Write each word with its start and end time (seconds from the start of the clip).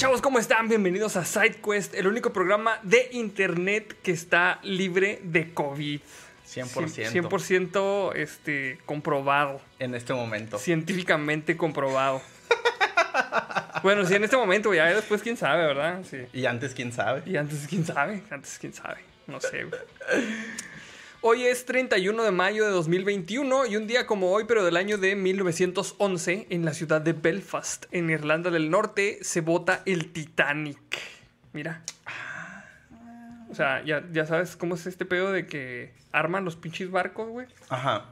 chavos? 0.00 0.22
¿Cómo 0.22 0.38
están? 0.38 0.66
Bienvenidos 0.66 1.16
a 1.16 1.26
SideQuest, 1.26 1.92
el 1.92 2.06
único 2.06 2.32
programa 2.32 2.80
de 2.82 3.10
internet 3.12 3.94
que 4.02 4.12
está 4.12 4.58
libre 4.62 5.20
de 5.24 5.52
COVID. 5.52 6.00
100%. 6.48 7.28
100% 7.28 8.16
este, 8.16 8.78
comprobado. 8.86 9.60
En 9.78 9.94
este 9.94 10.14
momento. 10.14 10.56
Científicamente 10.56 11.54
comprobado. 11.58 12.22
bueno, 13.82 14.06
sí, 14.06 14.14
en 14.14 14.24
este 14.24 14.38
momento, 14.38 14.72
ya 14.72 14.86
después 14.86 15.20
quién 15.20 15.36
sabe, 15.36 15.66
¿verdad? 15.66 16.02
Sí. 16.08 16.20
Y 16.32 16.46
antes 16.46 16.72
quién 16.72 16.92
sabe. 16.92 17.22
Y 17.26 17.36
antes 17.36 17.66
quién 17.68 17.84
sabe, 17.84 18.22
antes 18.30 18.56
quién 18.58 18.72
sabe. 18.72 19.00
No 19.26 19.38
sé. 19.38 19.66
Hoy 21.22 21.44
es 21.44 21.66
31 21.66 22.22
de 22.22 22.30
mayo 22.30 22.64
de 22.64 22.70
2021 22.70 23.66
y 23.66 23.76
un 23.76 23.86
día 23.86 24.06
como 24.06 24.32
hoy, 24.32 24.44
pero 24.48 24.64
del 24.64 24.78
año 24.78 24.96
de 24.96 25.16
1911, 25.16 26.46
en 26.48 26.64
la 26.64 26.72
ciudad 26.72 27.02
de 27.02 27.12
Belfast, 27.12 27.84
en 27.90 28.08
Irlanda 28.08 28.50
del 28.50 28.70
Norte, 28.70 29.18
se 29.20 29.42
vota 29.42 29.82
el 29.84 30.12
Titanic. 30.12 30.98
Mira. 31.52 31.82
O 33.50 33.54
sea, 33.54 33.84
ya, 33.84 34.02
ya 34.10 34.24
sabes 34.24 34.56
cómo 34.56 34.76
es 34.76 34.86
este 34.86 35.04
pedo 35.04 35.30
de 35.30 35.46
que 35.46 35.92
arman 36.10 36.46
los 36.46 36.56
pinches 36.56 36.90
barcos, 36.90 37.28
güey. 37.28 37.46
Ajá. 37.68 38.06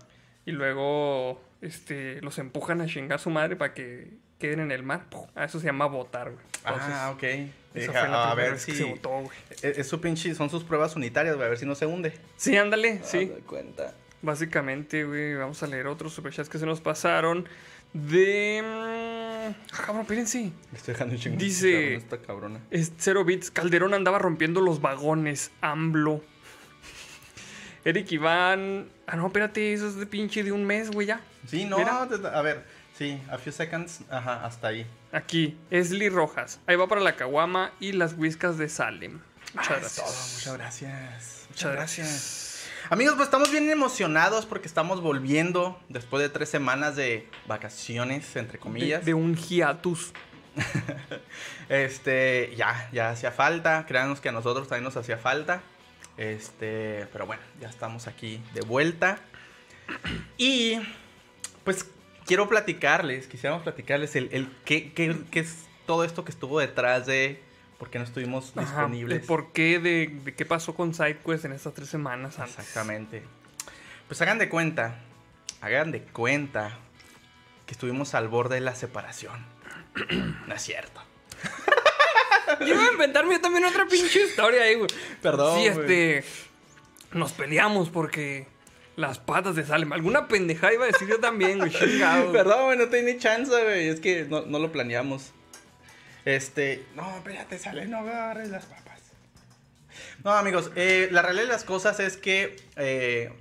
Y 0.44 0.52
luego 0.52 1.40
este, 1.62 2.20
los 2.20 2.38
empujan 2.38 2.82
a 2.82 2.86
chingar 2.86 3.20
su 3.20 3.30
madre 3.30 3.56
para 3.56 3.72
que 3.72 4.18
queden 4.38 4.60
en 4.60 4.70
el 4.70 4.82
mar. 4.82 5.06
A 5.34 5.44
eso 5.44 5.60
se 5.60 5.64
llama 5.64 5.86
votar, 5.86 6.32
güey. 6.32 6.44
ah, 6.62 7.14
ok. 7.14 7.24
Esa 7.74 7.92
Deja- 7.92 8.00
fue 8.00 8.08
la 8.08 8.22
a 8.30 8.34
primera 8.34 8.34
ver 8.34 8.52
vez 8.52 8.62
si. 8.62 8.72
que 8.72 8.78
se 8.78 8.84
votó, 8.84 9.08
güey. 9.10 9.36
Es, 9.50 9.64
es 9.78 9.86
su 9.88 10.00
pinche, 10.00 10.34
son 10.34 10.48
sus 10.50 10.64
pruebas 10.64 10.96
unitarias, 10.96 11.34
güey, 11.36 11.46
a 11.46 11.50
ver 11.50 11.58
si 11.58 11.66
no 11.66 11.74
se 11.74 11.86
hunde. 11.86 12.12
Sí, 12.36 12.56
ándale, 12.56 13.00
sí. 13.04 13.18
Haz 13.30 13.34
de 13.36 13.42
cuenta. 13.46 13.94
Básicamente, 14.22 15.04
güey, 15.04 15.34
vamos 15.36 15.62
a 15.62 15.66
leer 15.66 15.86
otros 15.86 16.12
superchats 16.12 16.48
que 16.48 16.58
se 16.58 16.66
nos 16.66 16.80
pasaron. 16.80 17.48
De. 17.92 18.62
mm, 18.62 19.54
Ah, 19.72 19.76
cabrón, 19.86 20.02
espérense. 20.02 20.50
Estoy 20.74 20.92
dejando 20.94 21.14
un 21.14 21.20
chingo. 21.20 21.38
de 21.38 21.44
Dice- 21.44 21.94
Esta 21.94 22.18
cabrona. 22.18 22.60
Es 22.70 22.92
Cero 22.98 23.24
Bits. 23.24 23.50
Calderón 23.50 23.94
andaba 23.94 24.18
rompiendo 24.18 24.60
los 24.60 24.80
vagones. 24.80 25.50
AMLO. 25.62 26.22
Eric 27.84 28.10
Iván. 28.12 28.88
Ah, 29.06 29.16
no, 29.16 29.26
espérate, 29.28 29.72
eso 29.72 29.88
es 29.88 29.96
de 29.96 30.06
pinche 30.06 30.42
de 30.42 30.52
un 30.52 30.64
mes, 30.64 30.90
güey, 30.90 31.06
ya. 31.06 31.20
Sí, 31.46 31.64
no, 31.64 31.78
Mira. 31.78 32.02
a 32.02 32.42
ver. 32.42 32.64
Sí, 32.96 33.18
a 33.30 33.38
few 33.38 33.52
seconds. 33.52 34.00
Ajá, 34.10 34.44
hasta 34.44 34.68
ahí. 34.68 34.84
Aquí, 35.12 35.56
Esli 35.70 36.08
Rojas. 36.08 36.60
Ahí 36.66 36.76
va 36.76 36.86
para 36.86 37.00
la 37.00 37.16
caguama 37.16 37.72
y 37.80 37.92
las 37.92 38.14
whiskas 38.14 38.58
de 38.58 38.68
Salem. 38.68 39.20
Muchas 39.54 39.70
Ah, 39.70 39.76
gracias. 39.80 39.96
todo, 39.96 40.34
Muchas 40.34 40.54
gracias. 40.58 41.46
Muchas 41.48 41.72
gracias. 41.72 42.44
Amigos, 42.90 43.14
pues 43.16 43.26
estamos 43.26 43.50
bien 43.50 43.68
emocionados 43.70 44.46
porque 44.46 44.66
estamos 44.68 45.00
volviendo 45.00 45.78
después 45.88 46.22
de 46.22 46.28
tres 46.28 46.48
semanas 46.48 46.96
de 46.96 47.28
vacaciones, 47.46 48.34
entre 48.36 48.54
De, 48.54 48.58
comillas. 48.58 49.04
de 49.04 49.14
un 49.14 49.34
hiatus. 49.36 50.12
Este, 51.68 52.54
ya, 52.56 52.88
ya 52.92 53.10
hacía 53.10 53.30
falta. 53.30 53.84
Créanos 53.86 54.20
que 54.20 54.30
a 54.30 54.32
nosotros 54.32 54.68
también 54.68 54.84
nos 54.84 54.96
hacía 54.96 55.18
falta. 55.18 55.60
Este, 56.16 57.06
pero 57.12 57.26
bueno, 57.26 57.42
ya 57.60 57.68
estamos 57.68 58.06
aquí 58.06 58.42
de 58.54 58.62
vuelta. 58.62 59.18
Y, 60.38 60.80
pues, 61.64 61.86
quiero 62.28 62.48
platicarles, 62.48 63.26
quisiéramos 63.26 63.64
platicarles 63.64 64.14
el, 64.14 64.28
el 64.32 64.48
qué, 64.64 64.92
qué- 64.92 65.16
qué 65.32 65.40
es 65.40 65.64
todo 65.86 66.04
esto 66.04 66.24
que 66.24 66.30
estuvo 66.30 66.60
detrás 66.60 67.06
de 67.06 67.42
por 67.78 67.90
qué 67.90 67.98
no 67.98 68.04
estuvimos 68.04 68.52
Ajá, 68.56 68.60
disponibles. 68.82 69.18
el 69.20 69.24
porqué 69.26 69.80
de, 69.80 70.08
de 70.24 70.34
qué 70.34 70.44
pasó 70.44 70.74
con 70.76 70.94
SideQuest 70.94 71.46
en 71.46 71.52
estas 71.52 71.74
tres 71.74 71.88
semanas 71.88 72.38
antes. 72.38 72.58
Exactamente. 72.58 73.22
Pues 74.06 74.20
hagan 74.22 74.38
de 74.38 74.48
cuenta, 74.48 75.00
hagan 75.60 75.90
de 75.90 76.02
cuenta 76.02 76.76
que 77.66 77.72
estuvimos 77.72 78.14
al 78.14 78.28
borde 78.28 78.56
de 78.56 78.60
la 78.60 78.74
separación. 78.74 79.44
no 80.46 80.54
es 80.54 80.62
cierto. 80.62 81.00
Yo 82.60 82.66
iba 82.74 82.84
a 82.88 82.92
inventarme 82.92 83.34
yo 83.34 83.40
también 83.42 83.64
otra 83.66 83.86
pinche 83.86 84.24
historia 84.24 84.62
ahí, 84.62 84.74
güey. 84.74 84.88
Perdón, 85.22 85.58
Sí, 85.60 85.66
este. 85.66 86.24
Nos 87.12 87.32
peleamos 87.32 87.90
porque 87.90 88.46
las 88.98 89.18
patas 89.20 89.54
de 89.54 89.64
Salem. 89.64 89.92
Alguna 89.92 90.28
pendejada 90.28 90.74
iba 90.74 90.84
a 90.84 90.88
decir 90.88 91.08
yo 91.08 91.20
también, 91.20 91.58
güey. 91.58 91.70
chingado. 91.70 92.32
Perdón, 92.32 92.64
güey, 92.66 92.78
no 92.78 92.88
tenía 92.88 93.16
chance, 93.18 93.50
güey. 93.50 93.88
Es 93.88 94.00
que 94.00 94.24
no, 94.24 94.42
no 94.44 94.58
lo 94.58 94.72
planeamos. 94.72 95.32
Este. 96.24 96.84
No, 96.94 97.16
espérate, 97.16 97.58
sale, 97.58 97.86
no 97.86 97.98
agarres 97.98 98.50
las 98.50 98.66
papas. 98.66 99.00
No, 100.24 100.32
amigos, 100.32 100.70
eh, 100.74 101.08
la 101.12 101.22
realidad 101.22 101.44
de 101.46 101.52
las 101.52 101.64
cosas 101.64 102.00
es 102.00 102.16
que. 102.16 102.56
eh, 102.76 103.32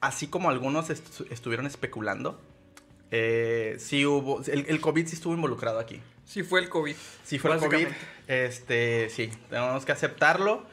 así 0.00 0.26
como 0.26 0.50
algunos 0.50 0.90
estu- 0.90 1.26
estuvieron 1.30 1.66
especulando. 1.66 2.40
eh, 3.10 3.76
sí 3.78 4.04
hubo. 4.06 4.42
El, 4.46 4.66
el 4.68 4.80
COVID 4.80 5.06
sí 5.06 5.14
estuvo 5.16 5.34
involucrado 5.34 5.78
aquí. 5.78 6.00
Sí, 6.26 6.42
fue 6.42 6.60
el 6.60 6.68
COVID. 6.68 6.94
Sí 7.24 7.38
fue 7.38 7.52
el 7.54 7.58
COVID. 7.60 7.88
Este, 8.28 9.08
sí, 9.10 9.30
tenemos 9.50 9.84
que 9.84 9.92
aceptarlo. 9.92 10.64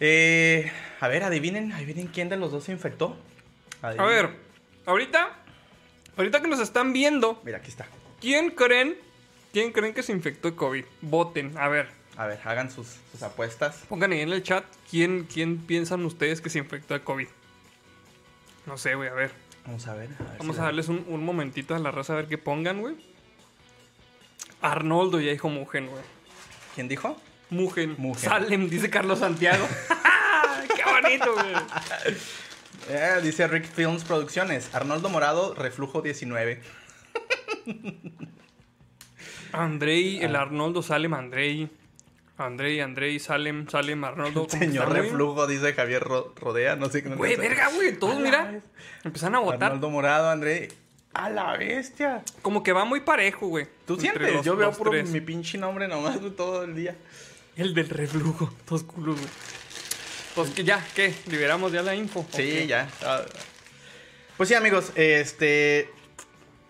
Eh, 0.00 0.70
a 1.00 1.08
ver, 1.08 1.22
adivinen, 1.24 1.72
adivinen 1.72 2.08
quién 2.08 2.28
de 2.28 2.36
los 2.36 2.52
dos 2.52 2.64
se 2.64 2.72
infectó. 2.72 3.16
A 3.82 4.04
ver, 4.04 4.30
ahorita. 4.84 5.42
Ahorita 6.16 6.40
que 6.40 6.48
nos 6.48 6.60
están 6.60 6.92
viendo, 6.92 7.40
Mira, 7.44 7.58
aquí 7.58 7.68
está. 7.68 7.86
¿quién 8.20 8.50
creen? 8.50 8.96
¿Quién 9.52 9.72
creen 9.72 9.92
que 9.94 10.02
se 10.02 10.12
infectó 10.12 10.50
de 10.50 10.56
COVID? 10.56 10.84
Voten, 11.02 11.56
a 11.58 11.68
ver. 11.68 11.88
A 12.16 12.26
ver, 12.26 12.40
hagan 12.44 12.70
sus, 12.70 12.96
sus 13.12 13.22
apuestas. 13.22 13.84
Pongan 13.88 14.12
ahí 14.12 14.20
en 14.20 14.32
el 14.32 14.42
chat 14.42 14.64
quién, 14.90 15.24
quién 15.24 15.58
piensan 15.58 16.04
ustedes 16.06 16.40
que 16.40 16.48
se 16.48 16.58
infectó 16.58 16.94
de 16.94 17.02
COVID. 17.02 17.28
No 18.64 18.78
sé, 18.78 18.94
güey, 18.94 19.10
a 19.10 19.14
ver. 19.14 19.30
Vamos 19.66 19.86
a 19.86 19.94
ver. 19.94 20.08
a 20.18 20.22
ver 20.22 20.38
Vamos 20.38 20.56
si 20.56 20.62
a 20.62 20.64
darles 20.64 20.88
un, 20.88 21.04
un 21.08 21.24
momentito 21.24 21.74
a 21.74 21.78
la 21.78 21.90
raza 21.90 22.14
a 22.14 22.16
ver 22.16 22.26
qué 22.26 22.38
pongan, 22.38 22.80
güey. 22.80 22.96
Arnoldo 24.62 25.20
ya 25.20 25.32
dijo 25.32 25.48
Mugen, 25.50 25.88
güey. 25.88 26.02
¿Quién 26.74 26.88
dijo? 26.88 27.16
Mugen. 27.50 27.94
Mugen. 27.98 28.22
Salem, 28.30 28.68
dice 28.68 28.90
Carlos 28.90 29.18
Santiago. 29.20 29.66
¡Qué 30.76 30.82
bonito, 30.84 31.32
güey! 31.34 31.54
Eh, 32.88 33.20
dice 33.22 33.46
Rick 33.48 33.66
Films 33.66 34.04
Producciones. 34.04 34.74
Arnoldo 34.74 35.08
Morado, 35.08 35.54
Reflujo 35.54 36.02
19. 36.02 36.60
Andrei, 39.52 40.18
Ah. 40.20 40.24
el 40.26 40.36
Arnoldo 40.36 40.82
Salem, 40.82 41.14
Andrei. 41.14 41.68
Andrei, 42.38 42.80
Andrei, 42.80 43.18
Salem, 43.18 43.66
Salem, 43.68 44.04
Arnoldo. 44.04 44.46
Señor 44.48 44.92
Reflujo, 44.92 45.46
dice 45.46 45.72
Javier 45.72 46.02
Ro- 46.02 46.34
Rodea. 46.36 46.76
No 46.76 46.90
sé 46.90 47.02
qué. 47.02 47.08
Güey, 47.08 47.36
verga, 47.36 47.70
güey. 47.74 47.98
Todos, 47.98 48.20
mira. 48.20 48.44
vez. 48.44 48.62
Empezaron 49.04 49.36
a 49.36 49.38
votar. 49.38 49.64
Arnoldo 49.70 49.88
Morado, 49.90 50.28
André. 50.28 50.68
A 51.14 51.30
la 51.30 51.56
bestia. 51.56 52.22
Como 52.42 52.62
que 52.62 52.72
va 52.74 52.84
muy 52.84 53.00
parejo, 53.00 53.46
güey. 53.46 53.66
¿Tú 53.86 53.98
sientes? 53.98 54.34
los- 54.34 54.44
Yo 54.44 54.54
veo 54.54 54.70
tres. 54.70 55.08
mi 55.08 55.22
pinche 55.22 55.56
nombre 55.56 55.88
nomás 55.88 56.18
todo 56.36 56.64
el 56.64 56.74
día. 56.76 56.94
El 57.56 57.74
del 57.74 57.88
reflujo. 57.88 58.52
Todos 58.66 58.82
culos, 58.84 59.16
güey. 59.16 59.30
Pues 60.34 60.50
que 60.50 60.64
ya, 60.64 60.86
¿qué? 60.94 61.14
¿Liberamos 61.30 61.72
ya 61.72 61.82
la 61.82 61.94
info? 61.94 62.20
¿O 62.20 62.26
Sí, 62.36 62.66
ya. 62.66 62.88
Ah. 63.02 63.22
Pues 64.36 64.50
sí, 64.50 64.54
amigos, 64.54 64.92
este. 64.94 65.90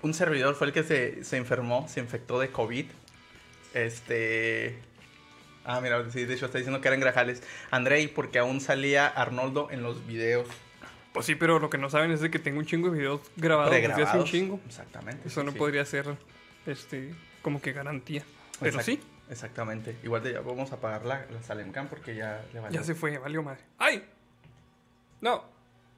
Un 0.03 0.15
servidor 0.15 0.55
fue 0.55 0.69
el 0.69 0.73
que 0.73 0.85
se, 0.85 1.25
se 1.25 1.37
enfermó, 1.37 1.89
se 1.89 1.99
infectó 1.99 2.39
de 2.39 2.51
COVID. 2.51 2.87
Este. 3.75 4.79
Ah, 5.65 5.81
mira, 5.81 6.09
sí, 6.13 6.25
de 6.25 6.35
hecho 6.35 6.47
está 6.47 6.59
diciendo 6.59 6.81
que 6.81 6.87
eran 6.87 7.01
grajales. 7.01 7.43
Andrei, 7.73 8.07
porque 8.07 8.39
aún 8.39 8.61
salía 8.61 9.09
Arnoldo 9.09 9.69
en 9.73 9.83
los 9.83 10.07
videos 10.07 10.47
Pues 11.13 11.27
sí, 11.27 11.35
pero 11.35 11.59
lo 11.59 11.71
que 11.71 11.79
no 11.79 11.91
saben 11.91 12.13
es 12.13 12.21
de 12.21 12.31
que 12.31 12.39
tengo 12.39 12.61
un 12.61 12.67
chingo 12.67 12.91
de 12.91 12.99
videos 12.99 13.21
grabados 13.35 13.73
desde 13.75 14.03
hace 14.05 14.17
un 14.17 14.25
chingo. 14.25 14.61
Exactamente. 14.65 15.27
Eso 15.27 15.41
sí, 15.41 15.47
no 15.47 15.51
sí. 15.51 15.59
podría 15.59 15.85
ser, 15.85 16.17
este, 16.67 17.13
como 17.43 17.61
que 17.61 17.73
garantía. 17.73 18.23
Pero 18.61 18.79
Exact- 18.79 18.85
sí, 18.85 19.01
Exactamente. 19.29 19.97
Igual 20.03 20.23
de 20.23 20.33
ya 20.35 20.41
vamos 20.41 20.71
a 20.73 20.77
apagar 20.77 21.05
la, 21.05 21.27
la 21.31 21.43
Salemcam 21.43 21.89
porque 21.89 22.15
ya 22.15 22.45
le 22.53 22.61
valió. 22.61 22.81
ya 22.81 22.87
se 22.87 22.95
fue, 22.95 23.19
valió 23.19 23.43
madre. 23.43 23.61
¡Ay! 23.79 24.05
No, 25.21 25.45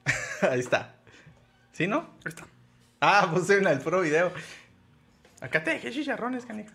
Ahí 0.43 0.61
está. 0.61 0.95
¿Sí, 1.73 1.87
no? 1.87 1.99
ahí 2.25 2.29
está. 2.31 2.47
Ah, 3.01 3.31
puse 3.33 3.59
en 3.59 3.67
el 3.67 3.79
puro 3.81 4.01
video. 4.01 4.33
Acá 5.41 5.63
te 5.63 5.71
dejé 5.71 5.91
chicharrones, 5.93 6.45
canica. 6.45 6.73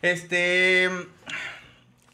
Este. 0.00 0.90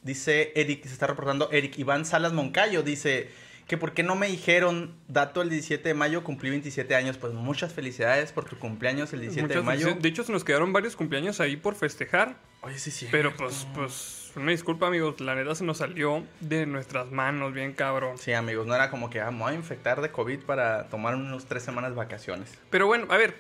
Dice 0.03 0.53
Eric, 0.55 0.85
se 0.85 0.93
está 0.93 1.07
reportando 1.07 1.51
Eric 1.51 1.79
Iván 1.79 2.05
Salas 2.05 2.33
Moncayo. 2.33 2.83
Dice 2.83 3.31
que 3.67 3.79
por 3.79 3.95
qué 3.95 4.03
no 4.03 4.15
me 4.17 4.29
dijeron 4.29 4.95
dato 5.09 5.43
el 5.43 5.51
17 5.51 5.89
de 5.89 5.95
mayo, 5.95 6.23
cumplí 6.23 6.51
27 6.51 6.95
años. 6.95 7.17
Pues 7.17 7.33
muchas 7.33 7.73
felicidades 7.73 8.33
por 8.33 8.45
tu 8.45 8.59
cumpleaños 8.59 9.13
el 9.13 9.21
17 9.21 9.55
de 9.55 9.63
mayo. 9.63 9.95
De 9.95 10.09
hecho, 10.09 10.23
se 10.25 10.33
nos 10.33 10.45
quedaron 10.45 10.73
varios 10.73 10.97
cumpleaños 10.97 11.41
ahí 11.41 11.57
por 11.57 11.75
festejar. 11.75 12.37
Oye, 12.63 12.79
sí, 12.79 12.91
sí. 12.91 13.09
Pero 13.11 13.35
pues, 13.37 13.67
pues, 13.75 14.33
una 14.37 14.51
disculpa, 14.51 14.87
amigos. 14.89 15.21
La 15.21 15.35
neta 15.35 15.55
se 15.55 15.65
nos 15.65 15.79
salió 15.79 16.25
de 16.41 16.67
nuestras 16.67 17.11
manos, 17.11 17.53
bien 17.53 17.73
cabrón. 17.73 18.19
Sí, 18.19 18.33
amigos, 18.33 18.67
no 18.67 18.75
era 18.75 18.91
como 18.91 19.11
que 19.11 19.21
ah, 19.21 19.31
voy 19.31 19.53
a 19.53 19.55
infectar 19.55 20.01
de 20.01 20.11
COVID 20.11 20.41
para 20.41 20.89
tomar 20.89 21.15
unos 21.15 21.47
tres 21.47 21.63
semanas 21.63 21.95
vacaciones. 21.95 22.51
Pero 22.71 22.87
bueno, 22.87 23.07
a 23.11 23.17
ver, 23.17 23.37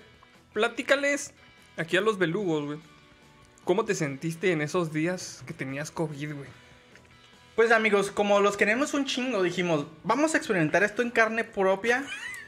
platícales 0.52 1.32
aquí 1.76 1.96
a 1.96 2.00
los 2.00 2.18
belugos, 2.18 2.64
güey. 2.64 2.78
¿Cómo 3.64 3.84
te 3.84 3.94
sentiste 3.94 4.52
en 4.52 4.62
esos 4.62 4.92
días 4.92 5.42
que 5.46 5.52
tenías 5.52 5.90
COVID, 5.90 6.34
güey? 6.34 6.48
Pues 7.54 7.72
amigos, 7.72 8.10
como 8.12 8.40
los 8.40 8.56
queremos 8.56 8.94
un 8.94 9.04
chingo, 9.04 9.42
dijimos, 9.42 9.86
vamos 10.04 10.34
a 10.34 10.38
experimentar 10.38 10.84
esto 10.84 11.02
en 11.02 11.10
carne 11.10 11.42
propia 11.44 12.04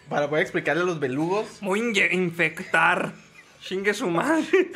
para 0.08 0.28
poder 0.30 0.42
explicarle 0.42 0.82
a 0.82 0.86
los 0.86 1.00
belugos. 1.00 1.58
Voy 1.60 1.80
a 1.80 1.82
inye- 1.82 2.12
infectar. 2.12 3.12
Chingue 3.60 3.92
su 3.92 4.08
madre. 4.08 4.70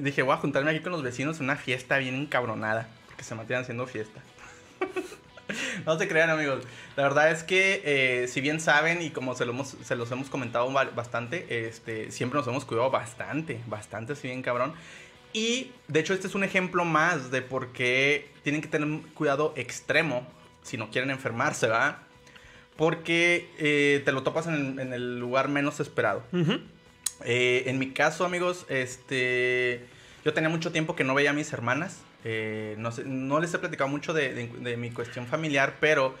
Dije, 0.00 0.22
voy 0.22 0.34
a 0.34 0.38
juntarme 0.38 0.70
aquí 0.70 0.80
con 0.80 0.92
los 0.92 1.02
vecinos 1.02 1.40
una 1.40 1.56
fiesta 1.56 1.98
bien 1.98 2.14
encabronada. 2.14 2.88
Que 3.16 3.24
se 3.24 3.34
mantengan 3.34 3.62
haciendo 3.62 3.86
fiesta. 3.86 4.20
no 5.86 5.98
se 5.98 6.08
crean, 6.08 6.30
amigos. 6.30 6.64
La 6.96 7.02
verdad 7.02 7.30
es 7.30 7.42
que, 7.42 7.82
eh, 7.84 8.28
si 8.28 8.40
bien 8.40 8.60
saben, 8.60 9.02
y 9.02 9.10
como 9.10 9.34
se, 9.34 9.44
hemos, 9.44 9.76
se 9.82 9.96
los 9.96 10.10
hemos 10.10 10.30
comentado 10.30 10.70
bastante, 10.72 11.66
este, 11.66 12.10
siempre 12.10 12.38
nos 12.38 12.48
hemos 12.48 12.64
cuidado 12.64 12.90
bastante, 12.90 13.60
bastante, 13.66 14.16
si 14.16 14.28
bien 14.28 14.42
cabrón. 14.42 14.72
Y 15.32 15.72
de 15.88 16.00
hecho, 16.00 16.14
este 16.14 16.26
es 16.26 16.34
un 16.34 16.44
ejemplo 16.44 16.84
más 16.84 17.30
de 17.30 17.42
por 17.42 17.68
qué 17.72 18.30
tienen 18.42 18.60
que 18.62 18.68
tener 18.68 19.02
cuidado 19.14 19.52
extremo 19.56 20.26
si 20.62 20.76
no 20.76 20.90
quieren 20.90 21.10
enfermarse, 21.10 21.68
¿verdad? 21.68 21.98
Porque 22.76 23.50
eh, 23.58 24.02
te 24.04 24.12
lo 24.12 24.22
topas 24.22 24.46
en, 24.46 24.78
el 24.78 25.20
lugar 25.20 25.48
menos 25.48 25.78
esperado. 25.80 26.22
Eh, 27.24 27.64
en 27.66 27.78
mi 27.78 27.90
caso, 27.90 28.24
amigos, 28.24 28.66
este, 28.68 29.86
yo 30.24 30.32
tenía 30.32 30.48
mucho 30.48 30.72
tiempo 30.72 30.96
que 30.96 31.04
no 31.04 31.14
veía 31.14 31.30
a 31.30 31.34
mis 31.34 31.52
hermanas. 31.52 31.98
Eh, 32.24 32.74
no, 32.78 32.90
no, 33.06 33.40
les 33.40 33.52
he 33.54 33.58
platicado 33.58 33.88
mucho 33.88 34.12
de, 34.12 34.76
mi 34.78 34.90
cuestión 34.90 35.26
familiar, 35.26 35.76
pero 35.80 36.14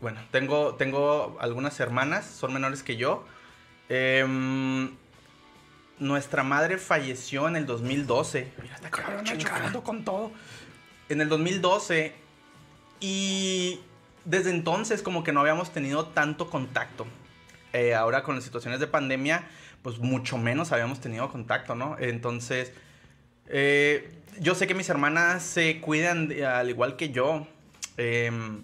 bueno, 0.00 0.20
tengo, 0.30 0.74
tengo 0.74 1.38
algunas 1.40 1.80
hermanas, 1.80 2.26
son 2.26 2.52
menores 2.52 2.82
que 2.82 2.96
yo. 2.96 3.24
Em, 3.88 4.94
nuestra 5.98 6.42
madre 6.42 6.78
falleció 6.78 7.48
en 7.48 7.56
el 7.56 7.66
2012. 7.66 8.52
Mira, 8.62 8.74
está 8.74 8.90
cabrón, 8.90 9.82
con 9.82 10.04
todo. 10.04 10.32
En 11.08 11.20
el 11.20 11.28
2012 11.28 12.14
y 13.00 13.80
desde 14.24 14.50
entonces 14.50 15.02
como 15.02 15.24
que 15.24 15.32
no 15.32 15.40
habíamos 15.40 15.72
tenido 15.72 16.06
tanto 16.06 16.50
contacto. 16.50 17.06
Eh, 17.74 17.92
ahora 17.92 18.22
con 18.22 18.36
las 18.36 18.44
situaciones 18.44 18.78
de 18.78 18.86
pandemia, 18.86 19.48
pues 19.82 19.98
mucho 19.98 20.38
menos 20.38 20.70
habíamos 20.70 21.00
tenido 21.00 21.28
contacto, 21.28 21.74
¿no? 21.74 21.96
Entonces, 21.98 22.72
eh, 23.48 24.12
yo 24.38 24.54
sé 24.54 24.68
que 24.68 24.74
mis 24.74 24.88
hermanas 24.88 25.42
se 25.42 25.80
cuidan 25.80 26.32
al 26.44 26.70
igual 26.70 26.94
que 26.96 27.10
yo. 27.10 27.48
Em, 27.96 28.62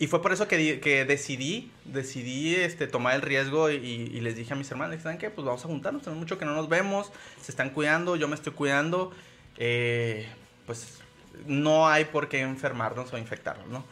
y 0.00 0.08
fue 0.08 0.20
por 0.22 0.32
eso 0.32 0.48
que, 0.48 1.04
decidí, 1.06 1.70
decidí 1.84 2.56
este, 2.56 2.88
tomar 2.88 3.14
el 3.14 3.22
riesgo 3.22 3.70
y, 3.70 4.20
les 4.20 4.34
dije 4.34 4.54
a 4.54 4.56
mis 4.56 4.68
hermanas, 4.72 5.00
¿saben 5.02 5.18
qué? 5.18 5.30
Pues 5.30 5.44
vamos 5.44 5.64
a 5.64 5.68
juntarnos, 5.68 6.02
tenemos 6.02 6.20
mucho 6.20 6.36
que 6.36 6.44
no 6.44 6.54
nos 6.54 6.68
vemos, 6.68 7.12
se 7.40 7.52
están 7.52 7.70
cuidando, 7.70 8.16
yo 8.16 8.26
me 8.26 8.34
estoy 8.34 8.54
cuidando. 8.54 9.12
Eh, 9.56 10.28
pues 10.66 11.00
no 11.46 11.88
hay 11.88 12.06
por 12.06 12.28
qué 12.28 12.40
enfermarnos 12.40 13.12
o 13.12 13.18
infectarnos, 13.18 13.68
¿no? 13.68 13.84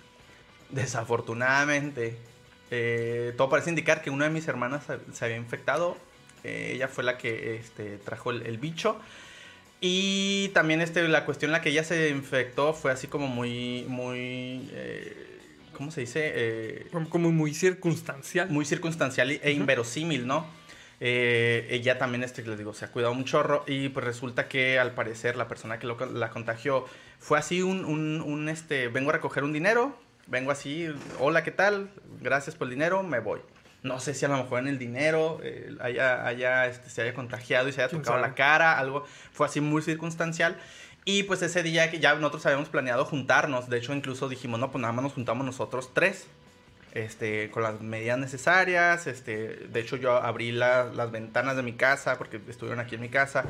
Desafortunadamente, 0.71 2.19
eh, 2.71 3.35
todo 3.37 3.49
parece 3.49 3.71
indicar 3.71 4.03
que 4.03 4.11
una 4.11 4.25
de 4.25 4.31
mis 4.31 4.47
hermanas 4.49 4.85
se 5.13 5.25
había 5.25 5.37
infectado. 5.37 5.97
Eh, 6.45 6.73
ella 6.75 6.89
fue 6.89 7.05
la 7.05 7.19
que 7.19 7.57
este, 7.57 7.99
trajo 7.99 8.31
el, 8.31 8.59
bicho. 8.59 8.99
Y 9.81 10.49
también 10.49 10.81
este, 10.81 11.07
la 11.09 11.25
cuestión 11.25 11.51
en 11.51 11.53
la 11.53 11.61
que 11.61 11.71
ella 11.71 11.85
se 11.85 12.11
infectó 12.11 12.75
fue 12.75 12.91
así 12.91 13.07
como 13.07 13.29
muy, 13.29 13.85
muy, 13.89 14.69
eh, 14.73 15.41
¿cómo 15.73 15.91
se 15.91 16.03
dice? 16.03 16.87
como 17.11 17.31
muy 17.31 17.55
circunstancial. 17.55 18.51
Muy 18.51 18.65
circunstancial 18.65 19.31
e 19.31 19.53
inverosímil, 19.53 20.27
¿no? 20.27 20.47
Ella 21.01 21.97
también, 21.97 22.25
este, 22.25 22.43
les 22.43 22.59
digo, 22.59 22.75
se 22.75 22.85
ha 22.85 22.89
cuidado 22.91 23.13
un 23.13 23.25
chorro 23.25 23.63
y 23.69 23.89
pues 23.89 24.05
resulta 24.05 24.49
que 24.49 24.81
al 24.81 24.95
parecer 24.95 25.37
la 25.37 25.47
persona 25.47 25.79
que 25.79 25.87
la 25.87 26.31
contagió 26.31 26.87
fue 27.21 27.39
así 27.39 27.63
un, 27.63 27.85
un, 27.85 28.49
este, 28.49 28.89
vengo 28.89 29.11
a 29.11 29.13
recoger 29.13 29.45
un 29.45 29.53
dinero, 29.53 29.97
vengo 30.29 30.51
así, 30.51 30.89
hola, 31.19 31.43
¿qué 31.43 31.51
tal? 31.51 31.91
Gracias 32.21 32.55
por 32.57 32.67
el 32.67 32.71
dinero, 32.75 33.03
me 33.03 33.19
voy. 33.19 33.41
No 33.83 34.01
sé 34.01 34.15
si 34.15 34.25
a 34.25 34.29
lo 34.29 34.37
mejor 34.37 34.61
en 34.61 34.69
el 34.69 34.79
dinero 34.79 35.41
eh, 35.43 35.77
haya, 35.81 36.67
este, 36.67 36.91
se 36.91 37.03
haya 37.03 37.15
contagiado 37.15 37.69
y 37.69 37.73
se 37.73 37.83
haya 37.83 37.91
tocado 37.91 38.19
la 38.19 38.35
cara, 38.35 38.79
algo, 38.79 39.05
fue 39.33 39.47
así 39.47 39.61
muy 39.61 39.83
circunstancial. 39.83 40.57
Y 41.05 41.23
pues 41.23 41.41
ese 41.43 41.63
día 41.63 41.91
que 41.91 42.01
ya 42.01 42.15
nosotros 42.15 42.45
habíamos 42.47 42.69
planeado 42.69 43.05
juntarnos, 43.05 43.71
de 43.71 43.79
hecho 43.79 43.95
incluso 43.95 44.29
dijimos, 44.29 44.61
no, 44.61 44.71
pues 44.71 44.83
nada 44.83 44.93
más 44.93 45.05
nos 45.05 45.13
juntamos 45.15 45.47
nosotros 45.47 45.95
tres 45.95 46.27
este, 46.93 47.51
con 47.51 47.63
las 47.63 47.81
medidas 47.81 48.19
necesarias. 48.19 49.07
Este, 49.07 49.69
de 49.69 49.81
hecho, 49.81 49.97
yo 49.97 50.17
abrí 50.17 50.53
las 50.53 51.11
ventanas 51.11 51.57
de 51.57 51.63
mi 51.63 51.75
casa 51.75 52.19
porque 52.19 52.41
estuvieron 52.49 52.81
aquí 52.81 52.97
en 52.97 53.01
mi 53.01 53.09
casa. 53.09 53.45